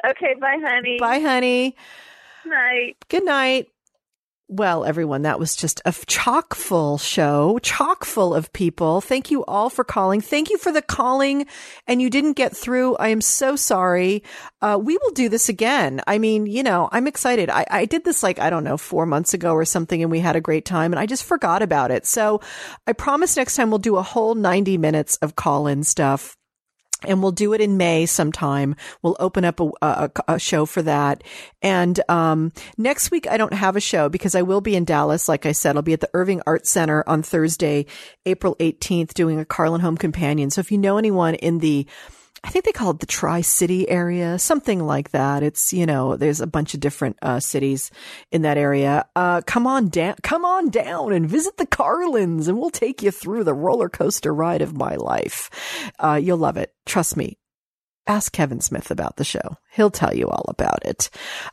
Okay, 0.06 0.34
bye, 0.40 0.58
honey. 0.62 0.98
Bye, 1.00 1.18
honey. 1.20 1.76
Night. 2.46 2.96
Good 3.08 3.24
night. 3.24 3.68
Well, 4.56 4.84
everyone, 4.84 5.22
that 5.22 5.40
was 5.40 5.56
just 5.56 5.82
a 5.84 5.92
chock 6.06 6.54
full 6.54 6.96
show, 6.96 7.58
chock 7.60 8.04
full 8.04 8.32
of 8.32 8.52
people. 8.52 9.00
Thank 9.00 9.32
you 9.32 9.44
all 9.46 9.68
for 9.68 9.82
calling. 9.82 10.20
Thank 10.20 10.48
you 10.48 10.58
for 10.58 10.70
the 10.70 10.80
calling 10.80 11.46
and 11.88 12.00
you 12.00 12.08
didn't 12.08 12.34
get 12.34 12.56
through. 12.56 12.94
I 12.94 13.08
am 13.08 13.20
so 13.20 13.56
sorry. 13.56 14.22
Uh, 14.62 14.78
we 14.80 14.96
will 14.96 15.10
do 15.10 15.28
this 15.28 15.48
again. 15.48 16.02
I 16.06 16.18
mean, 16.18 16.46
you 16.46 16.62
know, 16.62 16.88
I'm 16.92 17.08
excited. 17.08 17.50
I, 17.50 17.66
I 17.68 17.84
did 17.84 18.04
this 18.04 18.22
like, 18.22 18.38
I 18.38 18.48
don't 18.48 18.62
know, 18.62 18.76
four 18.76 19.06
months 19.06 19.34
ago 19.34 19.54
or 19.54 19.64
something 19.64 20.00
and 20.00 20.12
we 20.12 20.20
had 20.20 20.36
a 20.36 20.40
great 20.40 20.64
time 20.64 20.92
and 20.92 21.00
I 21.00 21.06
just 21.06 21.24
forgot 21.24 21.60
about 21.60 21.90
it. 21.90 22.06
So 22.06 22.40
I 22.86 22.92
promise 22.92 23.36
next 23.36 23.56
time 23.56 23.70
we'll 23.70 23.80
do 23.80 23.96
a 23.96 24.02
whole 24.02 24.36
90 24.36 24.78
minutes 24.78 25.16
of 25.16 25.34
call 25.34 25.66
in 25.66 25.82
stuff 25.82 26.36
and 27.08 27.22
we'll 27.22 27.32
do 27.32 27.52
it 27.52 27.60
in 27.60 27.76
May 27.76 28.06
sometime. 28.06 28.76
We'll 29.02 29.16
open 29.20 29.44
up 29.44 29.60
a, 29.60 29.70
a, 29.82 30.10
a 30.28 30.38
show 30.38 30.66
for 30.66 30.82
that. 30.82 31.22
And 31.62 32.00
um, 32.08 32.52
next 32.76 33.10
week, 33.10 33.28
I 33.28 33.36
don't 33.36 33.52
have 33.52 33.76
a 33.76 33.80
show 33.80 34.08
because 34.08 34.34
I 34.34 34.42
will 34.42 34.60
be 34.60 34.76
in 34.76 34.84
Dallas. 34.84 35.28
Like 35.28 35.46
I 35.46 35.52
said, 35.52 35.76
I'll 35.76 35.82
be 35.82 35.92
at 35.92 36.00
the 36.00 36.10
Irving 36.14 36.42
Art 36.46 36.66
Center 36.66 37.04
on 37.06 37.22
Thursday, 37.22 37.86
April 38.26 38.56
18th, 38.56 39.14
doing 39.14 39.38
a 39.38 39.44
Carlin 39.44 39.80
Home 39.80 39.96
Companion. 39.96 40.50
So 40.50 40.60
if 40.60 40.70
you 40.70 40.78
know 40.78 40.98
anyone 40.98 41.34
in 41.34 41.58
the 41.58 41.86
I 42.44 42.50
think 42.50 42.66
they 42.66 42.72
call 42.72 42.90
it 42.90 43.00
the 43.00 43.06
Tri 43.06 43.40
City 43.40 43.88
area, 43.88 44.38
something 44.38 44.84
like 44.84 45.12
that. 45.12 45.42
It's, 45.42 45.72
you 45.72 45.86
know, 45.86 46.14
there's 46.16 46.42
a 46.42 46.46
bunch 46.46 46.74
of 46.74 46.80
different 46.80 47.16
uh, 47.22 47.40
cities 47.40 47.90
in 48.30 48.42
that 48.42 48.58
area. 48.58 49.06
Uh, 49.16 49.40
come 49.46 49.66
on 49.66 49.88
down, 49.88 50.16
come 50.22 50.44
on 50.44 50.68
down 50.68 51.14
and 51.14 51.26
visit 51.26 51.56
the 51.56 51.66
Carlins 51.66 52.46
and 52.46 52.58
we'll 52.58 52.68
take 52.68 53.02
you 53.02 53.10
through 53.10 53.44
the 53.44 53.54
roller 53.54 53.88
coaster 53.88 54.34
ride 54.34 54.60
of 54.60 54.76
my 54.76 54.96
life. 54.96 55.90
Uh, 55.98 56.20
you'll 56.22 56.36
love 56.36 56.58
it. 56.58 56.74
Trust 56.84 57.16
me. 57.16 57.38
ask 58.06 58.30
Kevin 58.30 58.60
Smith 58.60 58.90
about 58.90 59.16
the 59.16 59.24
show. 59.24 59.56
He'll 59.74 59.90
tell 59.90 60.14
you 60.14 60.28
all 60.28 60.44
about 60.48 60.84
it. 60.84 61.10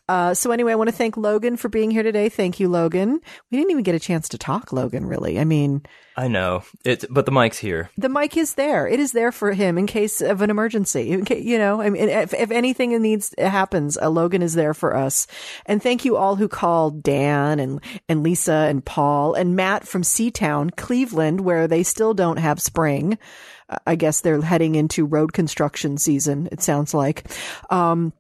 Uh, 0.08 0.34
so 0.34 0.52
anyway, 0.52 0.74
I 0.74 0.76
want 0.76 0.90
to 0.90 0.96
thank 0.96 1.18
Logan 1.18 1.58
for 1.58 1.70
being 1.70 1.90
here 1.90 2.04
today. 2.04 2.30
Thank 2.30 2.60
you, 2.60 2.70
Logan. 2.70 3.20
We 3.50 3.58
didn't 3.58 3.72
even 3.72 3.84
get 3.84 3.96
a 3.96 4.00
chance 4.00 4.30
to 4.30 4.38
talk, 4.38 4.72
Logan, 4.72 5.06
really. 5.06 5.40
I 5.40 5.44
mean, 5.44 5.82
I 6.16 6.28
know 6.28 6.64
it, 6.84 7.06
but 7.10 7.26
the 7.26 7.32
mic's 7.32 7.58
here. 7.58 7.90
the 7.98 8.10
mic 8.10 8.38
is 8.38 8.56
there. 8.56 8.88
It 8.88 9.00
is 9.00 9.12
there 9.14 9.32
for 9.32 9.54
him 9.54 9.78
in 9.78 9.88
case 9.88 10.22
of 10.22 10.42
an 10.42 10.50
emergency. 10.50 11.12
In 11.12 11.26
case, 11.26 11.44
you 11.44 11.58
know, 11.58 11.82
I 11.82 11.90
mean, 11.90 12.10
if, 12.10 12.34
if 12.34 12.52
anything 12.52 13.02
needs 13.02 13.34
happens, 13.38 13.98
uh, 13.98 14.10
Logan 14.10 14.42
is 14.42 14.54
there 14.54 14.74
for 14.74 14.96
us. 14.96 15.26
And 15.66 15.82
thank 15.82 16.06
you 16.06 16.18
all 16.18 16.36
who 16.36 16.48
called 16.48 17.02
Dan 17.02 17.60
and 17.60 17.82
and 18.10 18.24
Lisa 18.24 18.68
and 18.70 18.84
Paul 18.84 19.34
and 19.34 19.56
Matt 19.56 19.88
from 19.88 20.04
Seatown, 20.04 20.76
Cleveland, 20.76 21.42
where 21.42 21.68
they 21.68 21.82
still 21.84 22.14
don't 22.14 22.38
have 22.38 22.62
spring. 22.62 23.18
Uh, 23.70 23.78
I 23.88 23.96
guess 23.96 24.22
they're 24.22 24.42
heading 24.42 24.76
into 24.76 25.06
road 25.06 25.32
construction 25.32 25.98
season. 25.98 26.50
It 26.52 26.62
sounds 26.62 26.94
like. 26.94 27.26
Um, 27.70 28.11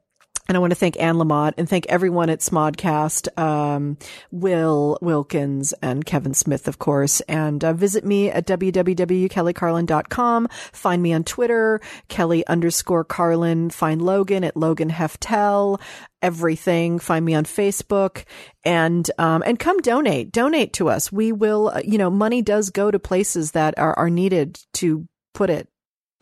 and 0.47 0.57
I 0.57 0.59
want 0.59 0.71
to 0.71 0.75
thank 0.75 0.99
Anne 0.99 1.15
Lamott 1.15 1.53
and 1.57 1.69
thank 1.69 1.85
everyone 1.87 2.29
at 2.29 2.39
Smodcast, 2.39 3.37
um, 3.39 3.97
Will 4.31 4.97
Wilkins 5.01 5.73
and 5.81 6.05
Kevin 6.05 6.33
Smith, 6.33 6.67
of 6.67 6.79
course. 6.79 7.21
And 7.21 7.63
uh, 7.63 7.73
visit 7.73 8.03
me 8.03 8.29
at 8.29 8.45
www.kellycarlin.com. 8.47 10.47
Find 10.73 11.01
me 11.01 11.13
on 11.13 11.23
Twitter, 11.23 11.79
Kelly 12.07 12.45
underscore 12.47 13.03
Carlin. 13.03 13.69
Find 13.69 14.01
Logan 14.01 14.43
at 14.43 14.57
Logan 14.57 14.89
Heftel. 14.89 15.79
Everything. 16.21 16.99
Find 16.99 17.25
me 17.25 17.33
on 17.33 17.45
Facebook 17.45 18.25
and, 18.63 19.09
um, 19.17 19.41
and 19.45 19.57
come 19.57 19.79
donate. 19.79 20.31
Donate 20.31 20.73
to 20.73 20.89
us. 20.89 21.11
We 21.11 21.31
will, 21.31 21.69
uh, 21.69 21.81
you 21.83 21.97
know, 21.97 22.11
money 22.11 22.43
does 22.43 22.69
go 22.69 22.91
to 22.91 22.99
places 22.99 23.51
that 23.51 23.77
are, 23.79 23.97
are 23.97 24.09
needed 24.09 24.59
to 24.73 25.07
put 25.33 25.49
it 25.49 25.67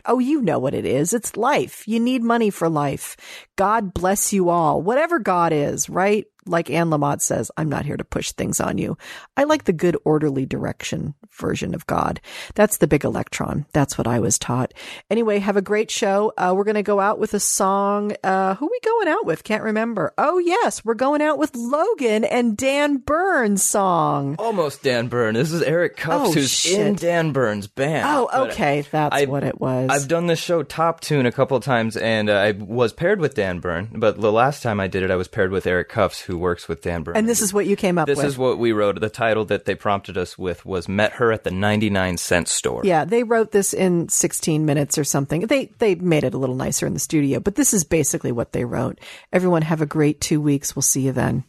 Oh, 0.06 0.20
you 0.20 0.42
know 0.42 0.60
what 0.60 0.74
it 0.74 0.86
is. 0.86 1.14
It's 1.14 1.38
life. 1.38 1.88
You 1.88 2.00
need 2.00 2.24
money 2.24 2.50
for 2.50 2.70
life. 2.70 3.18
God 3.56 3.94
bless 3.94 4.34
you 4.34 4.50
all. 4.50 4.82
Whatever 4.82 5.20
God 5.20 5.52
is, 5.54 5.90
right? 5.90 6.26
Like 6.46 6.70
Anne 6.70 6.90
Lamott 6.90 7.22
says, 7.22 7.52
I'm 7.58 7.70
not 7.70 7.86
here 7.86 7.98
to 7.98 8.04
push 8.04 8.32
things 8.32 8.60
on 8.60 8.78
you. 8.78 8.98
I 9.38 9.44
like 9.44 9.66
the 9.66 9.74
good 9.74 9.98
orderly 10.06 10.46
direction 10.46 11.14
version 11.32 11.76
of 11.76 11.86
God. 11.86 12.22
That's 12.56 12.78
the 12.78 12.88
big 12.88 13.04
electron. 13.04 13.66
That's 13.74 13.98
what 13.98 14.08
I 14.08 14.20
was 14.20 14.40
taught. 14.40 14.74
Anyway, 15.12 15.40
have 15.40 15.58
a 15.58 15.62
great 15.62 15.92
show. 15.92 16.34
Uh, 16.38 16.54
we're 16.56 16.64
going 16.64 16.76
to 16.76 16.84
go 16.84 17.00
out 17.00 17.20
with 17.20 17.34
a 17.34 17.40
song. 17.40 18.14
Uh, 18.24 18.56
who 18.56 18.68
we 18.72 18.80
going 18.84 19.08
out 19.10 19.26
with? 19.26 19.44
Can't 19.44 19.64
remember. 19.64 20.14
Oh, 20.18 20.40
yes. 20.40 20.84
We're 20.84 20.94
going 20.96 21.22
out 21.22 21.38
with 21.38 21.56
Logan 21.56 22.24
and 22.24 22.56
Dan 22.58 22.98
Burns 22.98 23.64
song. 23.64 24.36
Almost 24.40 24.82
Dan 24.82 25.08
Byrne. 25.08 25.36
This 25.36 25.52
is 25.52 25.62
Eric 25.62 25.98
Cuffs, 25.98 26.30
Oh, 26.30 26.34
who's 26.34 26.50
shit. 26.50 26.80
in 26.80 26.96
Dan 26.96 27.32
Byrne's 27.32 27.68
band. 27.68 28.06
Oh, 28.10 28.48
okay. 28.48 28.82
That's 28.90 29.16
I- 29.16 29.26
what 29.26 29.44
it 29.44 29.60
was. 29.60 29.90
I've 29.92 30.08
done 30.08 30.28
this 30.28 30.40
show 30.40 30.64
Top 30.64 31.02
Tune 31.02 31.26
a 31.26 31.32
couple 31.32 31.58
of 31.58 31.64
times, 31.64 31.96
and 31.98 32.30
uh, 32.30 32.34
I 32.34 32.52
was 32.54 32.94
paired 32.94 33.20
with 33.20 33.36
Dan 33.36 33.60
Byrne. 33.60 33.90
But 33.94 34.20
the 34.20 34.32
last 34.32 34.64
time 34.64 34.80
I 34.80 34.88
did 34.88 35.04
it, 35.04 35.12
I 35.12 35.16
was 35.16 35.28
paired 35.28 35.52
with 35.52 35.68
Eric 35.68 35.90
Cuffs, 35.90 36.22
who 36.30 36.38
works 36.38 36.68
with 36.68 36.84
Dan 36.84 37.02
Byrne. 37.02 37.18
and 37.18 37.28
this 37.28 37.42
is 37.42 37.52
what 37.52 37.66
you 37.66 37.76
came 37.76 37.98
up 37.98 38.06
This 38.06 38.18
with. 38.18 38.26
is 38.28 38.38
what 38.38 38.60
we 38.60 38.72
wrote. 38.72 39.00
The 39.02 39.10
title 39.10 39.46
that 39.46 39.66
they 39.66 39.74
prompted 39.74 40.16
us 40.16 40.38
with 40.38 40.64
was 40.64 40.88
"Met 40.88 41.14
Her 41.14 41.32
at 41.32 41.44
the 41.44 41.50
99 41.50 42.18
Cent 42.18 42.48
Store." 42.48 42.82
Yeah, 42.86 43.04
they 43.04 43.24
wrote 43.24 43.52
this 43.52 43.74
in 43.74 44.08
16 44.10 44.64
minutes 44.64 45.00
or 45.00 45.04
something. 45.04 45.48
They 45.48 45.72
they 45.80 45.96
made 45.96 46.24
it 46.24 46.36
a 46.36 46.38
little 46.38 46.56
nicer 46.56 46.86
in 46.86 46.94
the 46.94 47.00
studio, 47.00 47.40
but 47.40 47.56
this 47.56 47.74
is 47.74 47.84
basically 47.84 48.32
what 48.32 48.52
they 48.52 48.64
wrote. 48.64 49.00
Everyone 49.34 49.64
have 49.64 49.82
a 49.82 49.88
great 49.88 50.22
2 50.22 50.40
weeks. 50.40 50.76
We'll 50.76 50.84
see 50.84 51.02
you 51.02 51.12
then. 51.12 51.44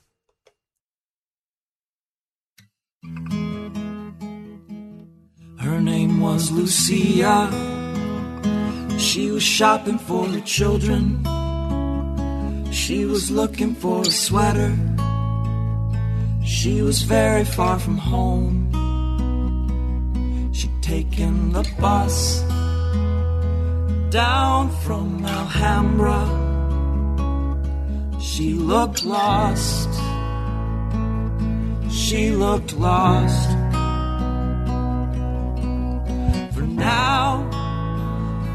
Her 5.58 5.80
name 5.80 6.20
was 6.20 6.50
Lucia. 6.50 7.50
She 8.98 9.30
was 9.30 9.42
shopping 9.42 9.98
for 9.98 10.26
her 10.26 10.40
children. 10.40 11.22
She 12.70 13.04
was 13.04 13.30
looking 13.30 13.74
for 13.74 14.02
a 14.02 14.10
sweater. 14.10 14.76
She 16.44 16.82
was 16.82 17.02
very 17.02 17.44
far 17.44 17.78
from 17.78 17.98
home. 17.98 18.70
She'd 20.52 20.82
taken 20.82 21.52
the 21.52 21.68
bus 21.80 22.42
down 24.10 24.70
from 24.82 25.24
Alhambra. 25.24 26.20
She 28.20 28.54
looked 28.54 29.04
lost. 29.04 29.88
She 31.90 32.30
looked 32.30 32.72
lost. 32.74 33.50
For 36.54 36.66
now, 36.66 37.44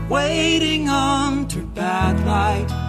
waiting 0.09 0.89
under 0.89 1.61
bad 1.61 2.25
light, 2.25 2.84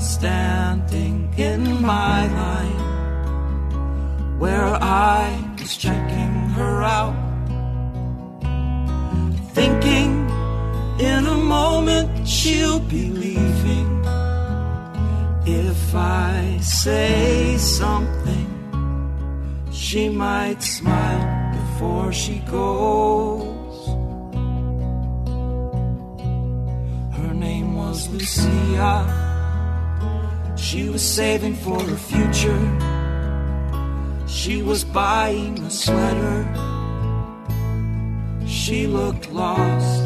standing 0.00 1.32
in 1.36 1.82
my 1.82 2.26
line, 2.26 4.38
where 4.38 4.64
I 4.64 5.38
was 5.58 5.76
checking 5.76 6.48
her 6.56 6.82
out, 6.82 7.14
thinking 9.52 10.28
in 10.98 11.26
a 11.26 11.36
moment 11.36 12.26
she'll 12.26 12.80
be 12.80 13.10
leaving. 13.10 14.00
If 15.46 15.94
I 15.94 16.58
say 16.60 17.58
something, 17.58 18.48
she 19.70 20.08
might 20.08 20.62
smile 20.62 21.52
before 21.52 22.10
she 22.12 22.38
goes. 22.50 23.86
Her 27.16 27.34
name 27.34 27.76
was 27.76 28.08
Lucia. 28.08 29.29
She 30.60 30.88
was 30.90 31.02
saving 31.02 31.56
for 31.56 31.80
her 31.80 31.96
future. 31.96 32.62
She 34.28 34.62
was 34.62 34.84
buying 34.84 35.58
a 35.58 35.70
sweater. 35.70 36.46
She 38.46 38.86
looked 38.86 39.32
lost. 39.32 40.04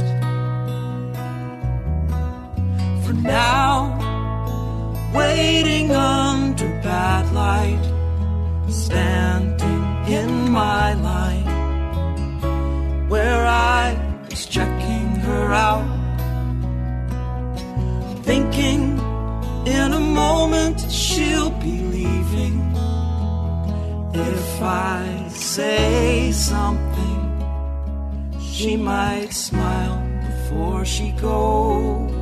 For 3.04 3.12
now, 3.12 3.90
waiting 5.12 5.90
under 5.90 6.68
bad 6.82 7.32
light, 7.34 7.84
standing 8.70 9.84
in 10.06 10.50
my 10.50 10.94
line, 10.94 11.48
where 13.08 13.44
I 13.44 13.96
was 14.30 14.46
checking 14.46 15.16
her 15.26 15.52
out, 15.52 15.84
thinking 18.22 18.93
in 19.66 19.92
a 19.92 20.00
moment 20.00 20.80
she'll 20.90 21.50
be 21.50 21.78
leaving. 21.78 22.60
If 24.14 24.62
I 24.62 25.26
say 25.30 26.30
something, 26.32 27.22
she 28.40 28.76
might 28.76 29.32
smile 29.32 29.98
before 30.28 30.84
she 30.84 31.10
goes. 31.12 32.12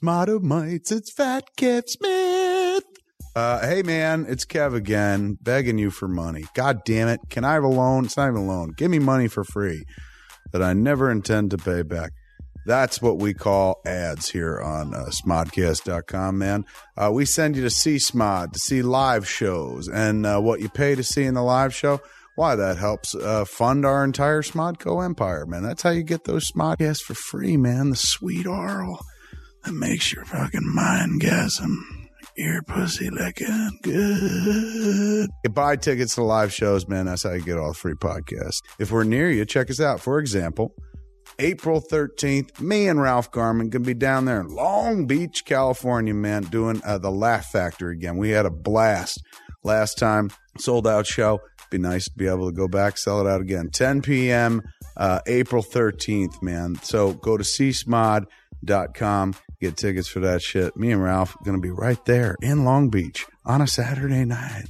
Smarter 0.00 0.40
mites. 0.40 0.90
It's 0.90 1.12
Fat 1.12 1.44
Kev 1.58 1.86
Smith. 1.86 2.84
Uh, 3.36 3.60
hey 3.60 3.82
man, 3.82 4.24
it's 4.28 4.46
Kev 4.46 4.74
again, 4.74 5.36
begging 5.42 5.76
you 5.76 5.90
for 5.90 6.08
money. 6.08 6.46
God 6.54 6.80
damn 6.86 7.08
it. 7.08 7.20
Can 7.28 7.44
I 7.44 7.52
have 7.52 7.64
a 7.64 7.68
loan? 7.68 8.06
It's 8.06 8.16
not 8.16 8.28
even 8.28 8.42
a 8.42 8.46
loan. 8.46 8.72
Give 8.76 8.90
me 8.90 8.98
money 8.98 9.28
for 9.28 9.44
free 9.44 9.84
that 10.52 10.62
I 10.62 10.72
never 10.72 11.10
intend 11.10 11.50
to 11.50 11.58
pay 11.58 11.82
back. 11.82 12.12
That's 12.64 13.02
what 13.02 13.18
we 13.18 13.34
call 13.34 13.82
ads 13.84 14.30
here 14.30 14.58
on 14.58 14.94
uh, 14.94 15.10
smodcast.com, 15.10 16.38
man. 16.38 16.64
Uh, 16.96 17.10
we 17.12 17.26
send 17.26 17.56
you 17.56 17.62
to 17.62 17.70
see 17.70 17.96
Smod, 17.96 18.52
to 18.52 18.58
see 18.58 18.80
live 18.80 19.28
shows, 19.28 19.86
and 19.86 20.24
uh, 20.24 20.40
what 20.40 20.60
you 20.60 20.70
pay 20.70 20.94
to 20.94 21.04
see 21.04 21.24
in 21.24 21.34
the 21.34 21.42
live 21.42 21.74
show, 21.74 22.00
why, 22.36 22.56
that 22.56 22.78
helps 22.78 23.14
uh, 23.14 23.44
fund 23.44 23.84
our 23.84 24.02
entire 24.02 24.42
Smodco 24.42 25.04
empire, 25.04 25.44
man. 25.44 25.62
That's 25.62 25.82
how 25.82 25.90
you 25.90 26.02
get 26.02 26.24
those 26.24 26.50
Smodcasts 26.50 27.02
for 27.02 27.14
free, 27.14 27.56
man. 27.58 27.90
The 27.90 27.96
sweet 27.96 28.46
oral 28.46 28.98
that 29.64 29.72
makes 29.72 30.12
your 30.12 30.24
fucking 30.24 30.74
mind 30.74 31.20
gasm. 31.20 31.76
Ear 32.36 32.62
pussy 32.62 33.10
licking 33.10 33.78
good. 33.82 35.28
You 35.44 35.50
buy 35.50 35.76
tickets 35.76 36.14
to 36.14 36.22
live 36.22 36.52
shows, 36.52 36.88
man. 36.88 37.06
That's 37.06 37.24
how 37.24 37.32
you 37.32 37.42
get 37.42 37.58
all 37.58 37.68
the 37.68 37.74
free 37.74 37.94
podcasts. 37.94 38.60
If 38.78 38.92
we're 38.92 39.04
near 39.04 39.30
you, 39.30 39.44
check 39.44 39.68
us 39.68 39.80
out. 39.80 40.00
For 40.00 40.18
example, 40.18 40.74
April 41.38 41.80
13th, 41.80 42.60
me 42.60 42.88
and 42.88 43.00
Ralph 43.00 43.30
Garman 43.30 43.70
going 43.70 43.82
to 43.82 43.86
be 43.86 43.94
down 43.94 44.26
there 44.26 44.40
in 44.40 44.48
Long 44.48 45.06
Beach, 45.06 45.44
California, 45.44 46.14
man, 46.14 46.42
doing 46.44 46.80
uh, 46.84 46.98
the 46.98 47.10
Laugh 47.10 47.46
Factory 47.46 47.94
again. 47.94 48.16
We 48.16 48.30
had 48.30 48.46
a 48.46 48.50
blast 48.50 49.20
last 49.62 49.98
time, 49.98 50.30
sold 50.58 50.86
out 50.86 51.06
show. 51.06 51.40
Be 51.70 51.78
nice 51.78 52.06
to 52.06 52.12
be 52.16 52.26
able 52.26 52.50
to 52.50 52.54
go 52.54 52.68
back, 52.68 52.98
sell 52.98 53.20
it 53.20 53.30
out 53.30 53.40
again. 53.40 53.70
10 53.72 54.02
p.m., 54.02 54.62
uh, 54.96 55.20
April 55.26 55.62
13th, 55.62 56.42
man. 56.42 56.76
So 56.82 57.12
go 57.14 57.36
to 57.36 57.44
seesmod.com, 57.44 59.34
get 59.60 59.76
tickets 59.76 60.08
for 60.08 60.20
that 60.20 60.42
shit. 60.42 60.76
Me 60.76 60.90
and 60.90 61.02
Ralph 61.02 61.36
going 61.44 61.56
to 61.56 61.62
be 61.62 61.70
right 61.70 62.02
there 62.04 62.36
in 62.40 62.64
Long 62.64 62.88
Beach 62.88 63.26
on 63.44 63.60
a 63.60 63.66
Saturday 63.66 64.24
night. 64.24 64.64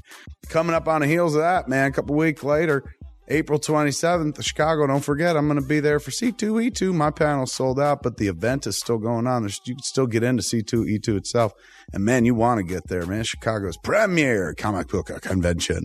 Coming 0.48 0.74
up 0.74 0.88
on 0.88 1.00
the 1.00 1.06
heels 1.06 1.34
of 1.34 1.42
that, 1.42 1.68
man, 1.68 1.90
a 1.90 1.92
couple 1.92 2.16
weeks 2.16 2.42
later, 2.42 2.84
April 3.28 3.60
27th, 3.60 4.42
Chicago. 4.42 4.88
Don't 4.88 5.04
forget, 5.04 5.36
I'm 5.36 5.46
going 5.46 5.60
to 5.60 5.66
be 5.66 5.78
there 5.78 6.00
for 6.00 6.10
C2E2. 6.10 6.92
My 6.92 7.12
panel's 7.12 7.52
sold 7.52 7.78
out, 7.78 8.02
but 8.02 8.16
the 8.16 8.26
event 8.26 8.66
is 8.66 8.76
still 8.76 8.98
going 8.98 9.28
on. 9.28 9.42
There's, 9.42 9.60
you 9.64 9.76
can 9.76 9.84
still 9.84 10.08
get 10.08 10.24
into 10.24 10.42
C2E2 10.42 11.16
itself. 11.16 11.52
And 11.92 12.04
man, 12.04 12.24
you 12.24 12.34
want 12.34 12.58
to 12.58 12.64
get 12.64 12.88
there, 12.88 13.06
man. 13.06 13.22
Chicago's 13.22 13.76
premier 13.76 14.52
comic 14.54 14.88
book 14.88 15.06
convention. 15.22 15.84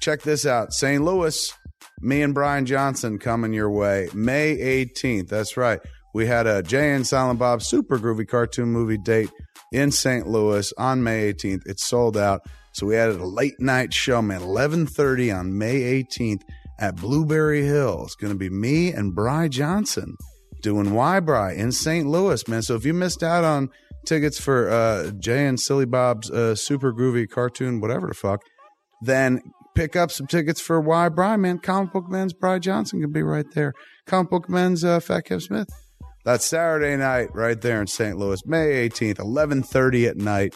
Check 0.00 0.22
this 0.22 0.46
out 0.46 0.72
St. 0.72 1.02
Louis, 1.02 1.52
me 2.00 2.22
and 2.22 2.32
Bryan 2.32 2.64
Johnson 2.64 3.18
coming 3.18 3.52
your 3.52 3.70
way 3.70 4.08
May 4.14 4.56
18th. 4.56 5.28
That's 5.28 5.56
right. 5.56 5.80
We 6.14 6.26
had 6.26 6.46
a 6.46 6.62
Jay 6.62 6.92
and 6.92 7.04
Silent 7.04 7.40
Bob 7.40 7.60
super 7.60 7.98
groovy 7.98 8.26
cartoon 8.26 8.70
movie 8.70 8.98
date 8.98 9.30
in 9.72 9.90
St. 9.90 10.28
Louis 10.28 10.72
on 10.78 11.02
May 11.02 11.32
18th. 11.32 11.62
It's 11.66 11.84
sold 11.84 12.16
out. 12.16 12.42
So 12.72 12.86
we 12.86 12.96
added 12.96 13.20
a 13.20 13.26
late 13.26 13.60
night 13.60 13.92
show, 13.92 14.22
man, 14.22 14.40
11:30 14.40 15.36
on 15.36 15.58
May 15.58 16.02
18th 16.02 16.42
at 16.78 16.96
Blueberry 16.96 17.64
Hill. 17.64 18.02
It's 18.04 18.14
going 18.14 18.32
to 18.32 18.38
be 18.38 18.48
me 18.48 18.92
and 18.92 19.14
Bry 19.14 19.48
Johnson 19.48 20.16
doing 20.62 20.94
Why 20.94 21.20
Bry 21.20 21.52
in 21.52 21.72
St. 21.72 22.06
Louis, 22.06 22.46
man. 22.48 22.62
So 22.62 22.74
if 22.76 22.84
you 22.84 22.94
missed 22.94 23.22
out 23.22 23.44
on 23.44 23.70
tickets 24.06 24.40
for 24.40 24.70
uh, 24.70 25.10
Jay 25.18 25.46
and 25.46 25.58
Silly 25.58 25.84
Bob's 25.84 26.30
uh, 26.30 26.54
super 26.54 26.92
groovy 26.92 27.28
cartoon, 27.28 27.80
whatever 27.80 28.06
the 28.06 28.14
fuck, 28.14 28.40
then 29.02 29.40
pick 29.74 29.96
up 29.96 30.10
some 30.10 30.26
tickets 30.26 30.60
for 30.60 30.80
Why 30.80 31.08
Bry, 31.08 31.36
man. 31.36 31.58
Comic 31.58 31.92
Book 31.92 32.08
Man's 32.08 32.32
Bry 32.32 32.60
Johnson 32.60 33.00
can 33.00 33.12
be 33.12 33.22
right 33.22 33.50
there. 33.54 33.72
Comic 34.06 34.30
Book 34.30 34.48
Men's 34.48 34.84
uh, 34.84 35.00
Fat 35.00 35.26
Kev 35.26 35.42
Smith. 35.42 35.68
That's 36.24 36.46
Saturday 36.46 36.96
night 36.96 37.34
right 37.34 37.60
there 37.60 37.82
in 37.82 37.86
St. 37.86 38.16
Louis, 38.16 38.46
May 38.46 38.88
18th, 38.88 39.18
11:30 39.18 40.08
at 40.08 40.16
night. 40.16 40.54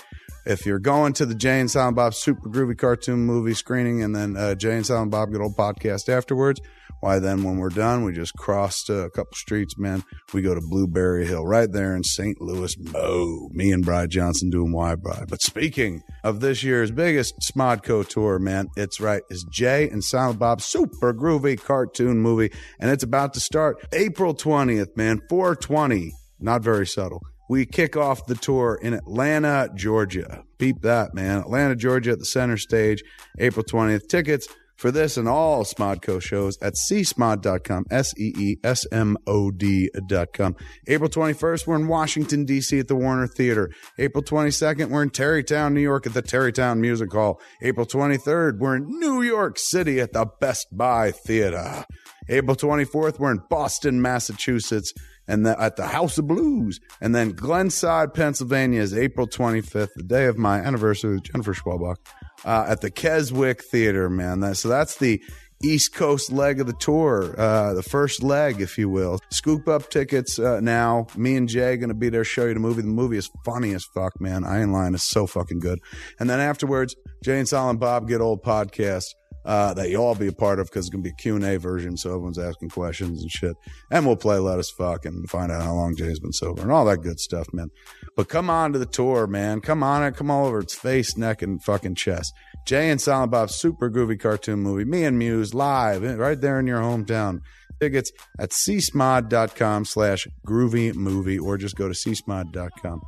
If 0.48 0.64
you're 0.64 0.78
going 0.78 1.12
to 1.12 1.26
the 1.26 1.34
Jay 1.34 1.60
and 1.60 1.70
Silent 1.70 1.94
Bob 1.94 2.14
Super 2.14 2.48
Groovy 2.48 2.78
Cartoon 2.78 3.18
Movie 3.18 3.52
screening 3.52 4.02
and 4.02 4.16
then 4.16 4.34
uh, 4.34 4.54
Jay 4.54 4.76
and 4.76 4.86
Silent 4.86 5.10
Bob 5.10 5.30
Good 5.30 5.42
Old 5.42 5.58
Podcast 5.58 6.08
afterwards, 6.08 6.58
why 7.00 7.18
then 7.18 7.42
when 7.42 7.58
we're 7.58 7.68
done, 7.68 8.02
we 8.02 8.14
just 8.14 8.32
crossed 8.32 8.88
uh, 8.88 9.04
a 9.04 9.10
couple 9.10 9.34
streets, 9.34 9.76
man. 9.76 10.04
We 10.32 10.40
go 10.40 10.54
to 10.54 10.62
Blueberry 10.62 11.26
Hill 11.26 11.46
right 11.46 11.70
there 11.70 11.94
in 11.94 12.02
St. 12.02 12.40
Louis, 12.40 12.74
Mo. 12.78 13.50
Me 13.52 13.70
and 13.72 13.84
Bry 13.84 14.06
Johnson 14.06 14.48
doing 14.48 14.72
Why 14.72 14.94
Bry. 14.94 15.24
But 15.28 15.42
speaking 15.42 16.02
of 16.24 16.40
this 16.40 16.62
year's 16.62 16.90
biggest 16.90 17.34
Smodco 17.52 18.08
tour, 18.08 18.38
man, 18.38 18.68
it's 18.74 19.02
right. 19.02 19.20
It's 19.28 19.44
Jay 19.52 19.90
and 19.90 20.02
Silent 20.02 20.38
Bob 20.38 20.62
Super 20.62 21.12
Groovy 21.12 21.62
Cartoon 21.62 22.20
Movie, 22.20 22.50
and 22.80 22.90
it's 22.90 23.04
about 23.04 23.34
to 23.34 23.40
start 23.40 23.86
April 23.92 24.34
20th, 24.34 24.96
man. 24.96 25.20
420. 25.28 26.14
Not 26.40 26.62
very 26.62 26.86
subtle 26.86 27.20
we 27.48 27.66
kick 27.66 27.96
off 27.96 28.26
the 28.26 28.34
tour 28.34 28.78
in 28.80 28.94
Atlanta, 28.94 29.70
Georgia. 29.74 30.44
Beep 30.58 30.82
that, 30.82 31.14
man. 31.14 31.38
Atlanta, 31.38 31.74
Georgia 31.74 32.12
at 32.12 32.18
the 32.18 32.24
center 32.24 32.56
stage, 32.56 33.02
April 33.38 33.64
20th. 33.64 34.08
Tickets 34.08 34.48
for 34.78 34.92
this 34.92 35.16
and 35.16 35.28
all 35.28 35.64
Smodco 35.64 36.22
shows 36.22 36.56
at 36.62 36.74
seesmod.com, 36.74 37.84
S 37.90 38.14
E 38.16 38.32
E 38.38 38.56
S 38.62 38.86
M 38.92 39.16
O 39.26 39.50
D.com. 39.50 40.56
April 40.86 41.10
21st, 41.10 41.66
we're 41.66 41.76
in 41.76 41.88
Washington, 41.88 42.44
D.C. 42.44 42.78
at 42.78 42.88
the 42.88 42.94
Warner 42.94 43.26
Theater. 43.26 43.70
April 43.98 44.22
22nd, 44.22 44.88
we're 44.90 45.02
in 45.02 45.10
Tarrytown, 45.10 45.74
New 45.74 45.80
York 45.80 46.06
at 46.06 46.14
the 46.14 46.22
Tarrytown 46.22 46.80
Music 46.80 47.12
Hall. 47.12 47.40
April 47.60 47.86
23rd, 47.86 48.58
we're 48.58 48.76
in 48.76 48.86
New 49.00 49.22
York 49.22 49.56
City 49.58 50.00
at 50.00 50.12
the 50.12 50.26
Best 50.40 50.68
Buy 50.72 51.10
Theater. 51.10 51.84
April 52.28 52.56
24th, 52.56 53.18
we're 53.18 53.32
in 53.32 53.40
Boston, 53.50 54.00
Massachusetts 54.00 54.92
and 55.28 55.46
the, 55.46 55.60
at 55.60 55.76
the 55.76 55.86
House 55.86 56.18
of 56.18 56.26
Blues. 56.26 56.80
And 57.00 57.14
then 57.14 57.32
Glenside, 57.32 58.14
Pennsylvania 58.14 58.80
is 58.80 58.96
April 58.96 59.28
25th, 59.28 59.90
the 59.94 60.02
day 60.02 60.26
of 60.26 60.38
my 60.38 60.59
anniversary 60.59 61.14
with 61.14 61.24
Jennifer 61.24 61.55
Schwalbach, 61.55 61.96
uh, 62.44 62.66
at 62.68 62.80
the 62.80 62.90
Keswick 62.90 63.62
Theater, 63.62 64.09
man. 64.09 64.40
That, 64.40 64.56
so 64.56 64.68
that's 64.68 64.96
the 64.96 65.22
East 65.62 65.92
Coast 65.92 66.30
leg 66.30 66.60
of 66.60 66.66
the 66.68 66.72
tour, 66.72 67.34
uh, 67.38 67.74
the 67.74 67.82
first 67.82 68.22
leg, 68.22 68.60
if 68.60 68.78
you 68.78 68.88
will. 68.88 69.18
Scoop 69.30 69.66
up 69.66 69.90
tickets 69.90 70.38
uh, 70.38 70.60
now. 70.60 71.09
Me 71.16 71.36
and 71.36 71.48
Jay 71.48 71.76
going 71.76 71.88
to 71.88 71.94
be 71.94 72.09
there, 72.09 72.24
show 72.24 72.46
you 72.46 72.55
the 72.55 72.60
movie. 72.60 72.82
The 72.82 72.88
movie 72.88 73.18
is 73.18 73.28
funny 73.44 73.74
as 73.74 73.84
fuck, 73.84 74.20
man. 74.20 74.44
Iron 74.44 74.72
Line 74.72 74.94
is 74.94 75.02
so 75.02 75.26
fucking 75.26 75.59
good. 75.59 75.80
And 76.20 76.30
then 76.30 76.38
afterwards, 76.38 76.94
Jay 77.24 77.38
and 77.38 77.48
Silent 77.48 77.80
Bob 77.80 78.06
Get 78.09 78.20
Old 78.20 78.42
podcast 78.44 79.06
uh, 79.48 79.72
that 79.72 79.88
you 79.88 79.96
all 79.96 80.14
be 80.14 80.26
a 80.26 80.32
part 80.32 80.60
of 80.60 80.66
because 80.66 80.84
it's 80.84 80.94
going 80.94 81.02
to 81.02 81.08
be 81.08 81.14
a 81.14 81.16
Q&A 81.16 81.58
version, 81.58 81.96
so 81.96 82.10
everyone's 82.10 82.38
asking 82.38 82.68
questions 82.68 83.22
and 83.22 83.30
shit. 83.30 83.56
And 83.90 84.04
we'll 84.04 84.14
play 84.14 84.36
Let 84.38 84.58
Us 84.58 84.70
Fuck 84.76 85.06
and 85.06 85.28
find 85.28 85.50
out 85.50 85.62
how 85.62 85.72
long 85.72 85.96
Jay's 85.96 86.20
been 86.20 86.34
sober 86.34 86.60
and 86.60 86.70
all 86.70 86.84
that 86.84 86.98
good 86.98 87.18
stuff, 87.18 87.46
man. 87.54 87.70
But 88.14 88.28
come 88.28 88.50
on 88.50 88.74
to 88.74 88.78
the 88.78 88.84
tour, 88.84 89.26
man. 89.26 89.62
Come 89.62 89.82
on 89.82 90.04
it. 90.04 90.16
Come 90.16 90.30
all 90.30 90.44
over 90.44 90.58
its 90.58 90.74
face, 90.74 91.16
neck, 91.16 91.40
and 91.40 91.62
fucking 91.64 91.94
chest. 91.94 92.34
Jay 92.66 92.90
and 92.90 93.00
Silent 93.00 93.32
Bob's 93.32 93.54
super 93.54 93.90
groovy 93.90 94.20
cartoon 94.20 94.58
movie, 94.58 94.84
Me 94.84 95.04
and 95.04 95.18
Muse, 95.18 95.54
live 95.54 96.04
eh, 96.04 96.12
right 96.12 96.38
there 96.38 96.60
in 96.60 96.66
your 96.66 96.80
hometown. 96.80 97.40
Tickets 97.80 98.12
at 98.38 98.50
seesmod.com 98.50 99.86
slash 99.86 100.28
groovy 100.46 100.94
movie 100.94 101.38
or 101.38 101.56
just 101.56 101.74
go 101.74 101.88
to 101.88 101.94
seesmod.com. 101.94 103.00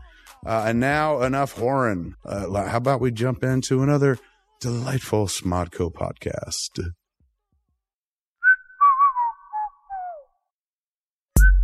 Uh, 0.47 0.65
and 0.69 0.81
now 0.81 1.21
enough 1.21 1.57
whoring. 1.57 2.15
Uh, 2.25 2.67
how 2.67 2.79
about 2.79 3.03
we 3.03 3.11
jump 3.11 3.45
into 3.45 3.83
another 3.83 4.19
delightful 4.61 5.27
Smodco 5.27 5.91
podcast. 5.91 6.79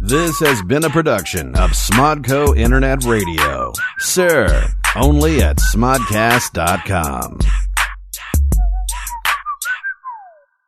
This 0.01 0.40
has 0.40 0.62
been 0.62 0.85
a 0.85 0.89
production 0.90 1.55
of 1.56 1.73
Smodco 1.73 2.56
Internet 2.56 3.05
Radio. 3.05 3.73
Sir, 3.98 4.66
only 4.94 5.43
at 5.43 5.59
smodcast.com. 5.59 7.39